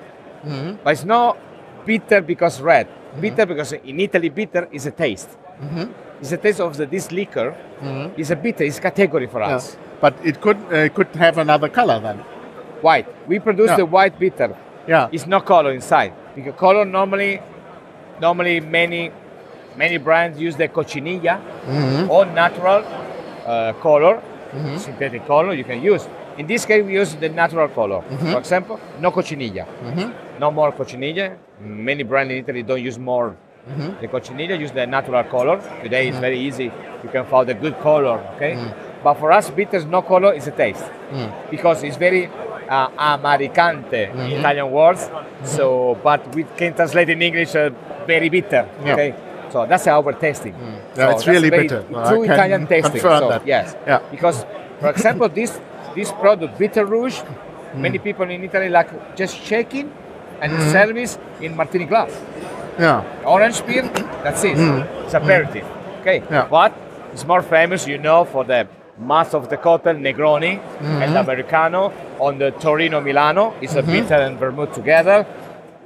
but 0.84 0.92
it's 0.92 1.06
not 1.06 1.38
bitter 1.86 2.22
because 2.22 2.62
red. 2.62 2.88
Bitter 3.20 3.46
because 3.46 3.72
in 3.74 4.00
Italy 4.00 4.30
bitter 4.30 4.68
is 4.72 4.86
a 4.86 4.92
taste. 4.92 5.30
It's 6.20 6.32
a 6.32 6.38
taste 6.38 6.60
of 6.60 6.76
the, 6.78 6.86
this 6.86 7.12
liquor. 7.12 7.56
It's 8.18 8.30
a 8.32 8.36
bitter. 8.36 8.64
It's 8.64 8.80
category 8.80 9.28
for 9.28 9.40
Yeah. 9.42 9.56
us. 9.56 9.78
But 10.02 10.14
it 10.24 10.42
could 10.42 10.58
uh, 10.72 10.90
could 10.90 11.08
have 11.16 11.38
another 11.38 11.70
color 11.70 12.00
then. 12.00 12.18
White. 12.82 13.08
We 13.28 13.40
produce 13.40 13.70
Yeah. 13.72 13.78
the 13.78 13.86
white 13.86 14.20
bitter. 14.20 14.56
Yeah. 14.88 15.08
It's 15.12 15.26
no 15.26 15.40
color 15.40 15.72
inside 15.72 16.12
because 16.36 16.56
color 16.60 16.84
normally, 16.86 17.42
normally 18.20 18.60
many, 18.60 19.12
many 19.78 19.98
brands 19.98 20.40
use 20.40 20.56
the 20.58 20.68
cochinilla 20.68 21.40
or 22.10 22.26
natural 22.26 22.84
uh, 23.48 23.74
color, 23.82 24.22
Mm-hmm. 24.56 24.78
synthetic 24.78 25.26
color 25.28 25.54
you 25.54 25.64
can 25.64 25.82
use. 25.82 26.08
In 26.38 26.48
this 26.48 26.66
case, 26.66 26.84
we 26.84 26.94
use 26.94 27.16
the 27.16 27.30
natural 27.30 27.68
color. 27.70 28.02
Mm-hmm. 28.02 28.32
For 28.32 28.40
example, 28.40 28.80
no 29.00 29.12
cochinilla, 29.12 29.66
mm-hmm. 29.66 30.40
no 30.40 30.52
more 30.52 30.72
cochinilla. 30.72 31.38
Many 31.62 32.04
brands 32.04 32.32
in 32.32 32.38
Italy 32.40 32.64
don't 32.64 32.82
use 32.82 32.98
more 33.00 33.36
the 34.02 34.08
cochinilla. 34.08 34.56
Use 34.60 34.72
the 34.72 34.86
natural 34.86 35.24
color. 35.24 35.58
Today 35.84 36.08
it's 36.10 36.20
very 36.20 36.40
easy. 36.40 36.66
You 37.04 37.10
can 37.12 37.26
find 37.26 37.50
a 37.50 37.54
good 37.54 37.80
color. 37.80 38.20
Okay, 38.36 38.54
but 39.04 39.16
for 39.16 39.32
us, 39.32 39.50
bitters 39.50 39.86
no 39.86 40.02
color 40.02 40.34
is 40.34 40.48
a 40.48 40.52
taste 40.52 40.86
because 41.50 41.84
it's 41.84 41.98
very 41.98 42.28
uh, 42.70 42.90
Americante 43.18 44.12
Mm-hmm. 44.12 44.40
Italian 44.40 44.72
words. 44.72 45.10
So, 45.44 45.98
but 46.04 46.34
we 46.36 46.44
can 46.58 46.74
translate 46.74 47.10
in 47.10 47.22
English 47.22 47.56
uh, 47.56 47.70
very 48.08 48.30
bitter. 48.30 48.68
Yeah. 48.84 48.94
Okay, 48.94 49.16
so 49.56 49.66
that's 49.66 49.88
our 49.88 50.12
tasting. 50.26 50.54
Yeah, 50.54 50.66
So 50.96 51.02
it's 51.10 51.24
that's 51.24 51.28
really 51.34 51.50
bitter. 51.50 51.82
True 52.10 52.24
Italian 52.24 52.68
tasting. 52.68 53.00
So, 53.02 53.30
that. 53.30 53.48
Yes. 53.48 53.76
Yeah. 53.88 54.00
Because, 54.12 54.38
for 54.82 54.90
example, 54.96 55.30
this 55.40 55.52
this 55.96 56.12
product, 56.24 56.58
Bitter 56.62 56.86
Rouge, 56.96 57.18
Mm. 57.76 57.80
many 57.86 58.00
people 58.08 58.26
in 58.36 58.44
Italy 58.50 58.70
like 58.80 58.90
just 59.22 59.36
shaking 59.50 59.88
and 60.42 60.52
service 60.76 61.18
in 61.46 61.56
martini 61.60 61.86
glass. 61.92 62.12
Yeah. 62.80 63.04
Orange 63.36 63.60
beer, 63.68 63.86
that's 64.26 64.44
it. 64.50 64.58
It's 65.06 65.14
a 65.14 65.20
aperitif. 65.22 65.64
Okay. 66.02 66.20
Mm. 66.20 66.32
Yeah. 66.36 66.48
But 66.58 66.72
it's 67.14 67.26
more 67.34 67.42
famous, 67.58 67.88
you 67.94 67.98
know, 68.08 68.20
for 68.34 68.44
the 68.52 68.60
mass 69.12 69.34
of 69.40 69.44
the 69.52 69.58
cocktail 69.68 69.96
Negroni 70.08 70.54
Mm-hmm. 70.60 71.02
and 71.04 71.12
Americano 71.26 71.82
on 72.28 72.34
the 72.44 72.50
Torino 72.66 73.00
Milano. 73.08 73.46
It's 73.62 73.76
a 73.76 73.84
bitter 73.94 74.20
and 74.28 74.36
vermouth 74.44 74.74
together. 74.82 75.18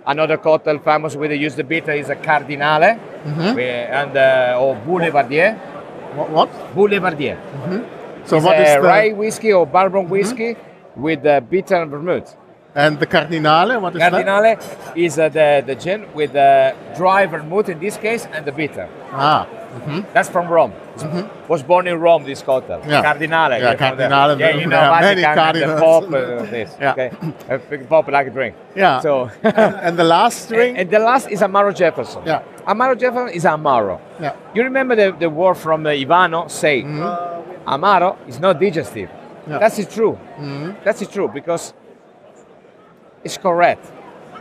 Another 0.06 0.38
cocktail 0.38 0.80
famous 0.80 1.16
where 1.16 1.28
they 1.30 1.36
use 1.36 1.56
the 1.56 1.64
bitter 1.64 1.92
is 1.92 2.10
a 2.10 2.16
Cardinale 2.16 3.00
Mm-hmm. 3.20 3.60
and 3.60 4.16
uh, 4.18 4.58
or 4.60 4.76
Boulevardier. 4.86 5.56
What? 6.16 6.30
what? 6.30 6.50
Boulevardier. 6.76 7.38
So 8.26 8.38
it's 8.38 8.46
what 8.46 8.58
a 8.58 8.62
is 8.62 8.70
the 8.70 8.76
Mm-hmm. 8.78 8.86
rye 8.86 9.12
whiskey 9.12 9.52
or 9.54 9.66
bourbon 9.66 10.10
whiskey 10.10 10.56
with 10.96 11.24
the 11.24 11.44
bitter 11.50 11.76
and 11.76 11.92
vermouth. 11.92 12.36
and 12.76 13.00
the 13.00 13.06
cardinale? 13.08 13.80
What 13.82 13.94
is 13.96 14.00
that? 14.00 14.12
Cardinale 14.12 14.58
is 14.96 15.18
uh, 15.20 15.28
the, 15.30 15.64
the 15.66 15.76
gin 15.76 16.06
with 16.14 16.34
the 16.34 16.74
dry 16.96 17.26
vermouth 17.26 17.68
in 17.70 17.80
this 17.80 17.98
case 17.98 18.26
and 18.32 18.46
the 18.46 18.52
bitter. 18.52 18.88
Ah, 19.12 19.48
That's 20.14 20.30
from 20.30 20.48
Rome. 20.48 20.74
Was 21.48 21.64
born 21.64 21.88
in 21.88 22.00
Rome, 22.00 22.24
this. 22.24 22.42
Mm-hmm. 22.42 22.90
Yeah. 22.90 23.02
Cardinale. 23.02 23.60
Yeah. 23.60 23.76
Cardinale, 23.76 24.40
Yeah, 24.40 24.56
you 24.56 24.68
know, 24.68 24.78
are 24.78 25.02
many 25.02 25.22
Vatican 25.22 25.48
and 25.50 25.68
the 25.72 25.76
cardinals. 25.76 26.06
Pope 26.06 26.14
uh, 26.14 26.52
this. 26.56 26.76
Yeah. 26.80 26.92
Okay. 26.92 27.12
A 27.50 27.60
Pope 27.86 28.08
like 28.10 28.28
a 28.28 28.30
drink. 28.30 28.56
yeah. 28.76 29.00
So, 29.00 29.30
and, 29.44 29.58
and 29.58 29.98
the 30.00 30.04
last 30.04 30.48
drink? 30.54 30.78
and 30.78 30.90
the 30.90 31.00
last 31.00 31.30
is 31.30 31.42
Amaro 31.42 31.74
Jefferson. 31.76 32.24
Yeah. 32.26 32.44
Amaro 32.68 32.98
Jefferson 33.00 33.30
is 33.36 33.46
Amaro. 33.46 34.00
yeah. 34.20 34.36
You 34.54 34.64
remember 34.64 34.96
the, 34.96 35.16
the 35.20 35.30
word 35.30 35.56
from 35.56 35.86
uh, 35.86 35.90
Ivano 35.90 36.50
say, 36.50 36.84
Amaro 36.84 38.18
is 38.28 38.40
not 38.40 38.60
digestive. 38.60 39.10
Mm-hmm. 39.10 39.52
Yeah. 39.52 39.58
Mm-hmm. 39.58 39.60
That's 39.60 39.94
true. 39.94 40.20
That's 40.84 41.08
true 41.08 41.28
because 41.28 41.74
it's 43.24 43.38
correct. 43.38 43.86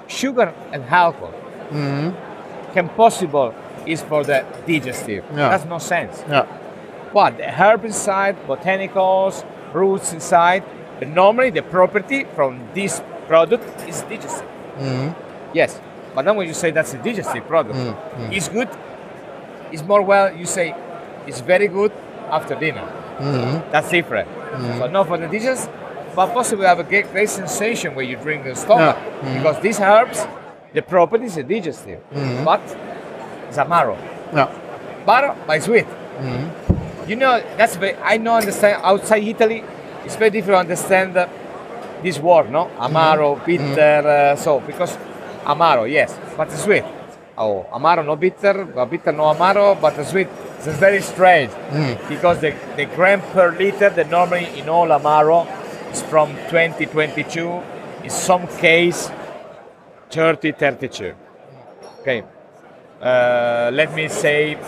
Sugar 0.07 0.55
and 0.73 0.85
alcohol 0.85 1.33
can 2.73 2.89
possible 2.97 3.55
is 3.89 4.03
for 4.03 4.25
the 4.25 4.45
digestive. 4.67 5.25
Yeah. 5.31 5.49
That's 5.51 5.65
no 5.65 5.79
sense. 5.79 6.23
Yeah. 6.29 6.47
But 7.13 7.39
the 7.39 7.51
herb 7.51 7.85
inside, 7.85 8.37
botanicals, 8.47 9.45
roots 9.73 10.13
inside, 10.13 10.63
but 10.99 11.09
normally 11.09 11.51
the 11.51 11.63
property 11.63 12.25
from 12.35 12.69
this 12.75 13.03
product 13.27 13.65
is 13.89 14.03
digestive. 14.03 14.49
Mm-hmm. 14.77 15.55
Yes, 15.55 15.81
but 16.15 16.25
then 16.25 16.37
when 16.37 16.47
you 16.47 16.55
say 16.55 16.71
that's 16.71 16.95
a 16.95 16.99
digestive 16.99 17.47
product, 17.47 17.77
mm, 17.77 17.95
mm. 17.95 18.33
it's 18.37 18.49
good. 18.49 18.69
It's 19.73 19.83
more 19.83 20.03
well. 20.03 20.35
You 20.35 20.47
say 20.47 20.75
it's 21.27 21.41
very 21.41 21.69
good 21.69 21.93
after 22.31 22.55
dinner. 22.55 22.87
Mm-hmm. 23.19 23.71
That's 23.71 23.91
different. 23.91 24.29
Mm-hmm. 24.29 24.79
So 24.79 24.87
not 24.89 25.07
for 25.07 25.19
the 25.19 25.29
dishes, 25.29 25.69
but 26.15 26.33
possibly 26.33 26.67
have 26.67 26.79
a 26.79 26.85
great, 26.85 27.11
great 27.13 27.29
sensation 27.29 27.95
when 27.95 28.09
you 28.09 28.17
drink 28.17 28.45
the 28.45 28.55
stomach 28.55 28.97
because 29.23 29.61
these 29.63 29.81
herbs, 29.81 30.27
the 30.73 30.83
properties 30.83 31.39
are 31.39 31.43
digestive, 31.43 32.01
but 32.45 32.61
it's 33.49 33.59
amaro. 33.59 33.97
Yeah. 34.33 34.49
But 35.05 35.47
by 35.47 35.59
sweet. 35.59 35.87
You 37.07 37.17
know, 37.17 37.43
that's 37.57 37.77
very, 37.77 37.97
I 37.97 38.19
know 38.19 38.35
understand 38.37 38.83
outside 38.85 39.25
Italy, 39.25 39.65
it's 40.05 40.17
very 40.17 40.31
difficult 40.31 40.57
to 40.57 40.61
understand 40.61 41.17
uh, 41.17 41.27
this 42.03 42.19
word, 42.19 42.51
no? 42.51 42.67
Amaro, 42.79 43.45
bitter, 43.47 44.07
uh, 44.07 44.37
so 44.37 44.61
because 44.61 44.97
amaro, 45.45 45.91
yes, 45.91 46.15
but 46.37 46.51
sweet. 46.53 46.85
Oh, 47.39 47.67
amaro 47.73 48.05
no 48.05 48.17
bitter, 48.17 48.65
but 48.65 48.91
bitter 48.91 49.13
no 49.13 49.25
amaro, 49.33 49.81
but 49.81 50.05
sweet. 50.05 50.29
It's 50.59 50.67
very 50.79 51.01
strange 51.01 51.53
because 52.09 52.41
the, 52.41 52.55
the 52.77 52.85
gram 52.87 53.23
per 53.33 53.53
liter, 53.57 53.91
the 53.91 54.05
normally 54.05 54.47
in 54.59 54.69
all 54.69 54.89
amaro 54.89 55.47
is 55.93 56.03
from 56.03 56.35
2022, 56.51 57.63
in 58.05 58.11
some 58.11 58.47
case 58.59 59.11
30, 60.11 60.53
32. 60.53 61.15
Okay. 62.01 62.25
Uh, 63.01 63.71
let 63.73 63.95
me 63.95 64.09
say 64.09 64.59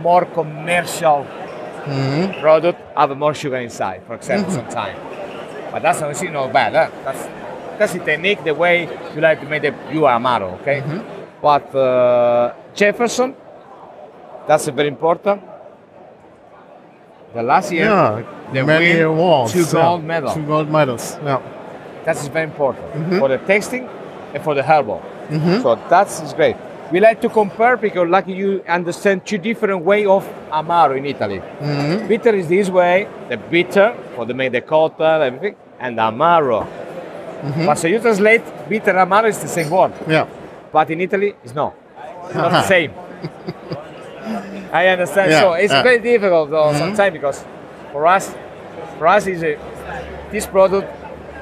more 0.00 0.24
commercial 0.24 1.24
mm-hmm. 1.24 2.40
product 2.40 2.78
have 2.96 3.16
more 3.16 3.34
sugar 3.34 3.56
inside, 3.56 4.02
for 4.06 4.14
example, 4.14 4.52
mm-hmm. 4.52 4.70
sometimes. 4.70 4.98
But 5.72 5.82
that's 5.82 6.00
not 6.00 6.22
you 6.22 6.52
bad. 6.52 6.72
Huh? 6.74 6.90
That's 7.04 7.28
that's 7.78 7.92
the 7.92 8.00
technique, 8.00 8.42
the 8.42 8.54
way 8.54 8.88
you 9.14 9.20
like 9.20 9.40
to 9.40 9.46
make 9.46 9.62
the 9.62 9.74
you 9.92 10.06
are 10.06 10.18
amaro, 10.18 10.60
okay? 10.60 10.80
Mm-hmm. 10.80 11.40
But 11.40 11.74
uh, 11.74 12.54
Jefferson, 12.74 13.36
that's 14.48 14.66
very 14.68 14.88
important. 14.88 15.42
The 17.34 17.42
last 17.42 17.70
year, 17.70 17.84
Yeah. 17.84 18.22
they 18.52 18.62
Many 18.62 19.00
awards. 19.00 19.52
two 19.52 19.60
yeah. 19.60 19.72
gold 19.72 20.04
medals. 20.04 20.34
Two 20.34 20.46
gold 20.46 20.70
medals. 20.70 21.18
Yeah. 21.22 21.40
That 22.04 22.16
is 22.16 22.26
very 22.28 22.44
important 22.44 23.18
for 23.18 23.28
the 23.28 23.38
tasting 23.38 23.88
and 24.34 24.42
for 24.42 24.54
the 24.54 24.62
herbal. 24.62 25.02
So 25.62 25.78
that 25.90 26.08
is 26.08 26.32
great. 26.32 26.56
We 26.90 27.00
like 27.00 27.20
to 27.20 27.28
compare 27.28 27.76
because 27.76 28.08
like 28.08 28.26
you 28.28 28.62
understand 28.66 29.26
two 29.26 29.36
different 29.38 29.84
way 29.84 30.06
of 30.06 30.24
amaro 30.50 30.96
in 30.96 31.04
Italy. 31.04 31.38
Mm-hmm. 31.38 32.08
Bitter 32.08 32.34
is 32.34 32.48
this 32.48 32.70
way, 32.70 33.06
the 33.28 33.36
bitter 33.36 33.94
for 34.14 34.24
the 34.24 34.32
make 34.32 34.52
the 34.52 34.62
cocktail, 34.62 35.20
everything, 35.22 35.56
and 35.78 35.98
amaro. 35.98 36.64
Mm-hmm. 36.64 37.66
But 37.66 37.74
so 37.76 37.88
you 37.88 37.98
translate 38.00 38.42
bitter 38.68 38.94
amaro 38.94 39.28
is 39.28 39.38
the 39.38 39.48
same 39.48 39.68
word, 39.70 39.92
Yeah. 40.08 40.26
but 40.72 40.90
in 40.90 41.00
Italy 41.02 41.34
it's 41.44 41.54
no, 41.54 41.74
it's 42.24 42.34
not 42.34 42.50
the 42.52 42.62
same. 42.74 42.92
I 44.72 44.88
understand. 44.88 45.30
Yeah, 45.30 45.40
So 45.40 45.52
it's 45.52 45.72
yeah. 45.72 45.82
very 45.82 45.98
difficult 45.98 46.50
though 46.50 46.68
mm-hmm. 46.68 46.78
sometimes 46.78 47.12
because 47.12 47.44
for 47.92 48.06
us, 48.06 48.34
for 48.96 49.06
us 49.06 49.26
is 49.26 49.42
a, 49.42 49.58
this 50.30 50.46
product 50.46 50.88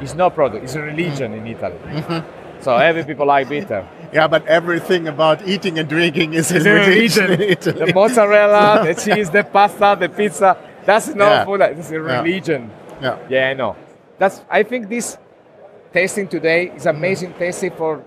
is 0.03 0.15
no 0.15 0.31
product. 0.31 0.65
It's 0.65 0.75
a 0.75 0.83
religion 0.83 1.33
mm. 1.33 1.39
in 1.39 1.47
Italy. 1.47 2.23
So 2.61 2.77
every 2.77 3.05
people 3.05 3.27
like 3.27 3.49
bitter. 3.49 3.87
Yeah, 4.13 4.27
but 4.29 4.47
everything 4.47 5.09
about 5.09 5.47
eating 5.47 5.79
and 5.79 5.89
drinking 5.89 6.35
is 6.35 6.51
in 6.51 6.59
It's 6.59 6.67
religion 6.67 7.31
religion. 7.31 7.51
Italy. 7.51 7.87
The 7.87 7.95
mozzarella, 7.95 8.83
the 8.87 8.95
cheese, 8.95 9.31
the 9.31 9.45
pasta, 9.45 9.97
the 9.99 10.09
pizza. 10.09 10.57
That's 10.85 11.09
not 11.15 11.31
Yeah. 11.31 11.45
food. 11.45 11.61
It's 11.63 11.91
a 11.91 12.01
religion. 12.01 12.71
Yeah. 13.03 13.19
Yeah, 13.29 13.49
I 13.51 13.55
know. 13.55 13.77
That's. 14.19 14.43
I 14.51 14.63
think 14.63 14.89
this 14.89 15.19
tasting 15.93 16.29
today 16.29 16.73
is 16.77 16.87
amazing 16.87 17.35
tasting 17.35 17.73
for 17.73 18.03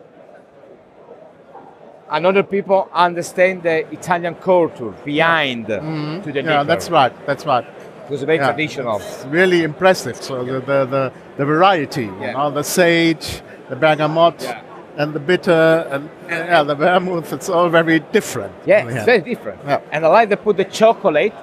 another 2.09 2.43
people 2.43 2.89
understand 2.93 3.63
the 3.63 3.85
Italian 3.91 4.35
culture 4.35 4.91
behind 5.05 5.67
to 5.67 5.73
the 5.73 5.79
Mm-hmm. 5.79 6.37
Yeah, 6.37 6.41
liquor. 6.59 6.63
that's 6.65 6.89
right. 6.89 7.13
That's 7.25 7.45
right. 7.45 7.65
It 8.05 8.09
was 8.11 8.23
very 8.23 8.37
Yeah. 8.39 8.47
traditional. 8.47 8.97
It's 8.97 9.25
really 9.29 9.63
impressive. 9.63 10.15
So 10.15 10.43
the 10.43 10.59
the, 10.61 10.85
the, 10.85 11.11
the 11.37 11.45
variety, 11.45 12.05
you 12.05 12.15
Yeah. 12.21 12.31
know, 12.33 12.49
the 12.51 12.63
sage, 12.63 13.41
the 13.69 13.75
bergamot, 13.75 14.41
Yeah. 14.41 14.61
And 14.99 15.13
the 15.13 15.19
bitter, 15.19 15.87
and 15.89 16.09
yeah, 16.27 16.61
the 16.61 16.75
vermouth. 16.75 17.31
It's 17.31 17.49
all 17.49 17.69
very 17.69 17.99
different. 17.99 18.53
Yeah, 18.65 18.85
it's 18.85 19.05
very 19.05 19.21
different. 19.21 19.59
Yeah. 19.63 19.77
Mm-hmm. 19.77 19.89
And 19.93 20.05
I 20.05 20.09
like 20.09 20.29
to 20.29 20.37
put 20.37 20.57
the 20.57 20.65
chocolate. 20.65 21.33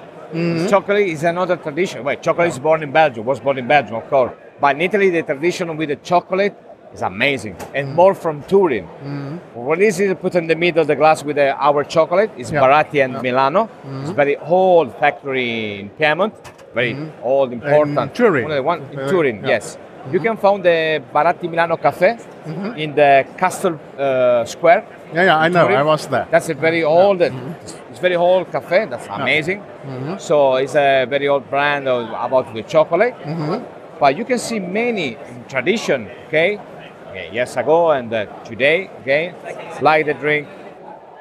Chocolate 0.69 1.07
is 1.07 1.23
another 1.23 1.57
tradition. 1.57 2.03
Well, 2.03 2.15
chocolate 2.17 2.49
is 2.49 2.59
born 2.59 2.83
in 2.83 2.91
Belgium, 2.91 3.25
was 3.25 3.39
born 3.39 3.57
in 3.57 3.67
Belgium, 3.67 3.95
of 3.95 4.07
course. 4.09 4.33
But 4.61 4.75
in 4.75 4.81
Italy, 4.81 5.09
the 5.09 5.23
tradition 5.23 5.75
with 5.75 5.89
the 5.89 5.95
chocolate 5.95 6.55
is 6.93 7.01
amazing. 7.01 7.55
Mm-hmm. 7.55 7.75
And 7.75 7.95
more 7.95 8.13
from 8.13 8.43
Turin. 8.43 8.85
What 9.55 9.81
is 9.81 9.99
it 9.99 10.21
put 10.21 10.35
in 10.35 10.45
the 10.47 10.55
middle 10.55 10.81
of 10.81 10.87
the 10.87 10.95
glass 10.95 11.23
with 11.23 11.37
the, 11.37 11.55
our 11.57 11.83
chocolate? 11.83 12.29
It's 12.37 12.51
Yeah. 12.51 12.61
Baratti 12.61 13.03
and 13.03 13.21
Milano. 13.23 13.69
It's 14.01 14.11
very 14.11 14.37
old 14.37 14.95
factory 14.99 15.79
in 15.79 15.89
Piedmont. 15.91 16.33
Very 16.75 16.95
old, 17.23 17.53
important. 17.53 18.13
Turin. 18.13 18.43
One 18.43 18.51
of 18.51 18.57
the 18.57 18.63
one 18.63 18.81
in 18.91 19.09
Turin, 19.09 19.37
yeah. 19.41 19.47
yes. 19.47 19.77
You 20.11 20.19
can 20.19 20.37
find 20.37 20.63
the 20.63 21.01
Baratti 21.13 21.49
Milano 21.49 21.77
Cafe 21.77 22.17
mm-hmm. 22.17 22.77
in 22.77 22.95
the 22.95 23.25
Castle 23.37 23.79
uh, 23.97 24.45
Square. 24.45 24.85
Yeah, 25.13 25.23
yeah, 25.23 25.37
I 25.37 25.47
know. 25.47 25.67
Turin. 25.67 25.77
I 25.77 25.83
was 25.83 26.07
there. 26.07 26.27
That's 26.29 26.49
a 26.49 26.53
very 26.53 26.83
old, 26.83 27.21
uh, 27.21 27.29
mm-hmm. 27.29 27.91
it's 27.91 27.99
very 27.99 28.15
old 28.15 28.51
cafe. 28.51 28.85
That's 28.85 29.07
amazing. 29.07 29.59
Mm-hmm. 29.59 30.17
So 30.17 30.55
it's 30.55 30.75
a 30.75 31.05
very 31.05 31.27
old 31.27 31.49
brand 31.49 31.87
of, 31.87 32.09
about 32.09 32.53
the 32.53 32.63
chocolate. 32.63 33.15
But 33.99 34.15
you 34.15 34.25
can 34.25 34.37
see 34.37 34.59
many 34.59 35.17
tradition, 35.47 36.09
okay? 36.27 36.59
okay 37.09 37.31
years 37.33 37.57
ago 37.57 37.91
and 37.91 38.13
uh, 38.13 38.25
today, 38.43 38.89
okay? 39.01 39.33
Like 39.81 40.05
the 40.05 40.13
drink, 40.13 40.47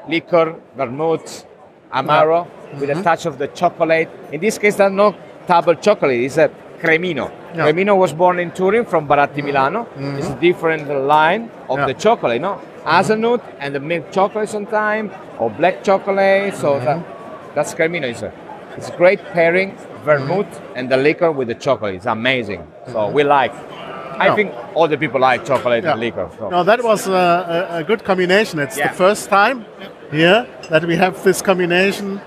liquor, 0.09 0.61
vermouth, 0.77 1.47
amaro, 1.93 2.47
with 2.79 2.91
a 2.91 3.03
touch 3.03 3.25
of 3.27 3.39
the 3.39 3.49
chocolate. 3.49 4.11
In 4.33 4.41
this 4.41 4.59
case, 4.59 4.77
that's 4.77 4.93
not 4.93 5.17
double 5.47 5.75
chocolate. 5.77 6.21
It's 6.21 6.37
a 6.37 6.51
cremino. 6.81 7.31
Yeah. 7.57 7.65
Cremino 7.67 7.97
was 7.97 8.13
born 8.13 8.39
in 8.39 8.51
Turin 8.51 8.85
from 8.85 9.09
Baratti 9.09 9.43
Milano. 9.43 9.85
Mm-hmm. 9.85 10.19
It's 10.19 10.29
a 10.29 10.41
different 10.41 10.89
line 10.89 11.51
of 11.69 11.79
Yeah. 11.79 11.87
the 11.87 11.95
chocolate, 11.95 12.41
no? 12.41 12.61
Hazelnut 12.85 13.43
and 13.59 13.75
the 13.75 13.81
milk 13.81 14.13
chocolate 14.13 14.49
sometimes, 14.49 15.13
or 15.39 15.51
black 15.51 15.83
chocolate. 15.83 16.55
So 16.55 16.75
mm-hmm. 16.75 16.85
that, 16.85 17.55
that's 17.55 17.75
Cremino. 17.75 18.05
It's 18.05 18.23
a, 18.23 18.33
it's 18.77 18.89
a 18.91 18.97
great 18.97 19.21
pairing, 19.33 19.77
vermouth 20.05 20.47
mm-hmm. 20.47 20.77
and 20.77 20.89
the 20.91 20.97
liquor 20.97 21.33
with 21.33 21.49
the 21.49 21.55
chocolate. 21.55 21.95
It's 21.97 22.07
amazing. 22.07 22.67
So 22.93 23.09
we 23.11 23.25
like. 23.25 23.53
I 24.19 24.27
Yeah. 24.29 24.35
think 24.35 24.53
all 24.75 24.89
the 24.89 24.97
people 24.97 25.21
like 25.21 25.45
chocolate 25.45 25.85
Yeah. 25.85 25.93
and 25.93 26.01
liquor. 26.01 26.29
so. 26.39 26.49
No, 26.49 26.65
that 26.65 26.83
was 26.83 27.07
uh, 27.09 27.69
a, 27.71 27.79
a 27.79 27.85
good 27.85 28.03
combination. 28.05 28.59
It's 28.61 28.79
Yeah. 28.79 28.89
the 28.89 28.95
first 28.95 29.29
time 29.29 29.67
here 30.11 30.47
that 30.71 30.85
we 30.85 30.97
have 30.97 31.23
this 31.23 31.43
combination 31.43 32.21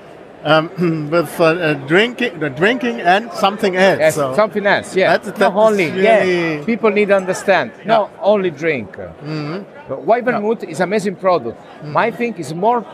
um, 0.44 1.10
with 1.12 1.40
uh, 1.40 1.44
uh, 1.46 1.74
drinking, 1.88 2.40
the 2.40 2.50
drinking 2.50 3.02
and 3.02 3.32
something 3.34 3.76
else. 3.76 4.00
Yes, 4.00 4.16
so 4.16 4.36
something 4.36 4.66
else. 4.66 4.96
Yeah, 4.96 5.18
That- 5.18 5.36
that 5.36 5.54
not 5.54 5.56
only. 5.56 5.86
is 5.86 5.96
yeah, 5.96 6.64
people 6.66 6.92
need 6.92 7.10
to 7.10 7.16
understand. 7.16 7.72
Not 7.86 8.12
only 8.22 8.52
drink. 8.52 8.92
Mm-hmm. 8.94 9.64
But 9.90 10.04
white 10.04 10.24
vermouth 10.26 10.64
is 10.64 10.80
amazing 10.80 11.16
product. 11.16 11.60
My 11.84 12.12
thing 12.12 12.36
is 12.38 12.54
more, 12.54 12.86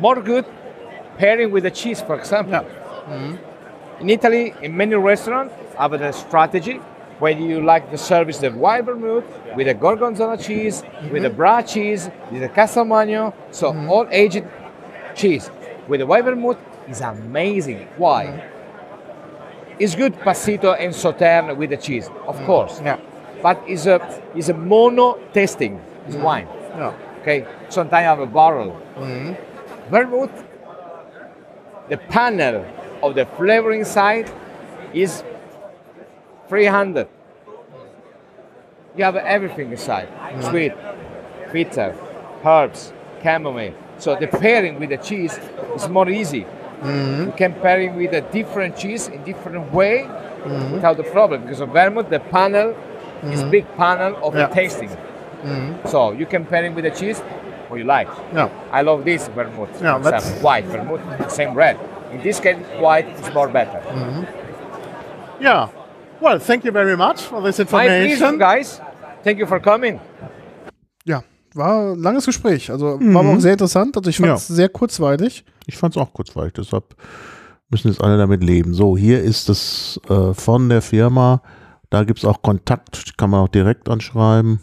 more 0.00 0.20
good 0.20 0.44
pairing 1.18 1.50
with 1.50 1.62
the 1.62 1.70
cheese, 1.70 2.00
for 2.02 2.16
example. 2.18 2.60
Mm-hmm. 2.60 4.02
In 4.02 4.10
Italy, 4.10 4.54
in 4.62 4.76
many 4.76 4.94
restaurants, 4.94 5.54
have 5.78 5.92
a 5.94 6.12
strategy 6.12 6.80
where 7.18 7.32
you 7.32 7.62
like 7.62 7.90
the 7.90 7.96
service 7.96 8.38
the 8.38 8.50
white 8.50 8.84
vermouth 8.84 9.24
with 9.56 9.66
the 9.66 9.74
gorgonzola 9.74 10.36
cheese, 10.36 10.82
with 11.10 11.22
the 11.22 11.30
bra 11.30 11.62
cheese, 11.62 12.10
with 12.30 12.42
the 12.42 12.48
castelmagno, 12.48 13.32
so 13.50 13.74
all 13.88 14.06
aged 14.10 14.44
cheese. 15.14 15.50
With 15.88 16.00
the 16.00 16.06
white 16.06 16.24
vermouth 16.24 16.58
is 16.88 17.00
amazing. 17.00 17.86
Why? 17.96 18.44
It's 19.78 19.94
good 19.94 20.14
passito 20.14 20.76
and 20.78 20.94
sauterne 20.94 21.56
with 21.56 21.70
the 21.70 21.76
cheese, 21.76 22.08
of 22.26 22.36
mm. 22.36 22.46
course. 22.46 22.80
Yeah. 22.82 22.98
But 23.42 23.62
it's 23.66 23.86
a 23.86 24.22
it's 24.34 24.48
a 24.48 24.54
mono 24.54 25.18
tasting. 25.32 25.80
It's 26.06 26.16
mm. 26.16 26.22
wine. 26.22 26.48
Yeah. 26.76 26.94
Okay. 27.20 27.46
Sometimes 27.68 27.92
I 27.92 28.02
have 28.02 28.20
a 28.20 28.26
barrel. 28.26 28.80
Mm. 28.96 29.36
Vermouth. 29.90 30.44
The 31.88 31.98
panel 31.98 32.66
of 33.02 33.14
the 33.14 33.26
flavoring 33.36 33.84
side 33.84 34.32
is 34.92 35.22
300. 36.48 37.06
You 38.96 39.04
have 39.04 39.16
everything 39.16 39.70
inside. 39.70 40.08
Sweet, 40.42 40.72
bitter, 41.52 41.94
herbs, 42.44 42.92
chamomile. 43.22 43.74
So 43.98 44.16
the 44.16 44.26
pairing 44.26 44.78
with 44.78 44.90
the 44.90 44.98
cheese 44.98 45.38
is 45.74 45.88
more 45.88 46.08
easy. 46.08 46.42
Mm-hmm. 46.42 47.26
You 47.26 47.32
can 47.36 47.54
pair 47.54 47.80
it 47.80 47.92
with 47.94 48.12
a 48.12 48.20
different 48.20 48.76
cheese 48.76 49.08
in 49.08 49.22
different 49.24 49.72
way 49.72 50.06
without 50.72 50.96
the 50.96 51.02
problem 51.04 51.42
because 51.42 51.60
of 51.60 51.70
vermouth 51.70 52.08
the 52.08 52.20
panel 52.20 52.70
is 53.24 53.40
mm-hmm. 53.40 53.50
big 53.50 53.76
panel 53.76 54.16
of 54.24 54.34
Yeah. 54.34 54.46
the 54.46 54.54
tasting. 54.54 54.88
Mm-hmm. 54.90 55.88
So 55.88 56.12
you 56.12 56.26
can 56.26 56.44
pair 56.44 56.64
it 56.64 56.74
with 56.74 56.84
the 56.84 56.90
cheese 56.90 57.20
what 57.68 57.78
you 57.78 57.84
like. 57.84 58.08
Yeah. 58.32 58.48
I 58.70 58.82
love 58.82 59.04
this 59.04 59.28
vermouth. 59.28 59.70
Yeah, 59.82 59.96
for 59.98 60.04
that's- 60.04 60.22
example. 60.22 60.44
white 60.44 60.64
vermouth, 60.66 61.32
same 61.32 61.54
red. 61.54 61.78
In 62.12 62.22
this 62.22 62.38
case, 62.38 62.56
white 62.78 63.08
is 63.08 63.34
more 63.34 63.48
better. 63.48 63.82
Yeah. 65.40 65.68
Well, 66.20 66.38
thank 66.38 66.64
you 66.64 66.70
very 66.70 66.96
much 66.96 67.22
for 67.22 67.42
this 67.42 67.58
My 67.58 67.64
pleasure, 67.64 68.04
information. 68.04 68.38
guys. 68.38 68.80
Thank 69.22 69.38
you 69.38 69.46
for 69.46 69.60
coming. 69.60 70.00
Ja, 71.56 71.64
war 71.64 71.92
ein 71.92 71.98
langes 71.98 72.26
Gespräch. 72.26 72.70
Also 72.70 72.98
war 73.00 73.20
aber 73.24 73.34
auch 73.36 73.40
sehr 73.40 73.52
interessant. 73.52 73.96
Also 73.96 74.10
ich 74.10 74.16
fand 74.16 74.28
Ja. 74.28 74.34
es 74.34 74.46
sehr 74.48 74.68
kurzweilig. 74.68 75.44
Ich 75.66 75.76
fand 75.76 75.96
es 75.96 76.00
auch 76.02 76.12
kurzweilig, 76.12 76.52
deshalb 76.54 76.94
müssen 77.68 77.88
jetzt 77.88 78.00
alle 78.00 78.16
damit 78.18 78.42
leben. 78.44 78.74
So, 78.74 78.96
hier 78.96 79.22
ist 79.22 79.48
es 79.48 80.00
äh, 80.08 80.32
von 80.34 80.68
der 80.68 80.82
Firma. 80.82 81.42
Da 81.90 82.04
gibt 82.04 82.20
es 82.20 82.24
auch 82.24 82.42
Kontakt, 82.42 83.16
kann 83.18 83.30
man 83.30 83.40
auch 83.40 83.48
direkt 83.48 83.88
anschreiben. 83.88 84.60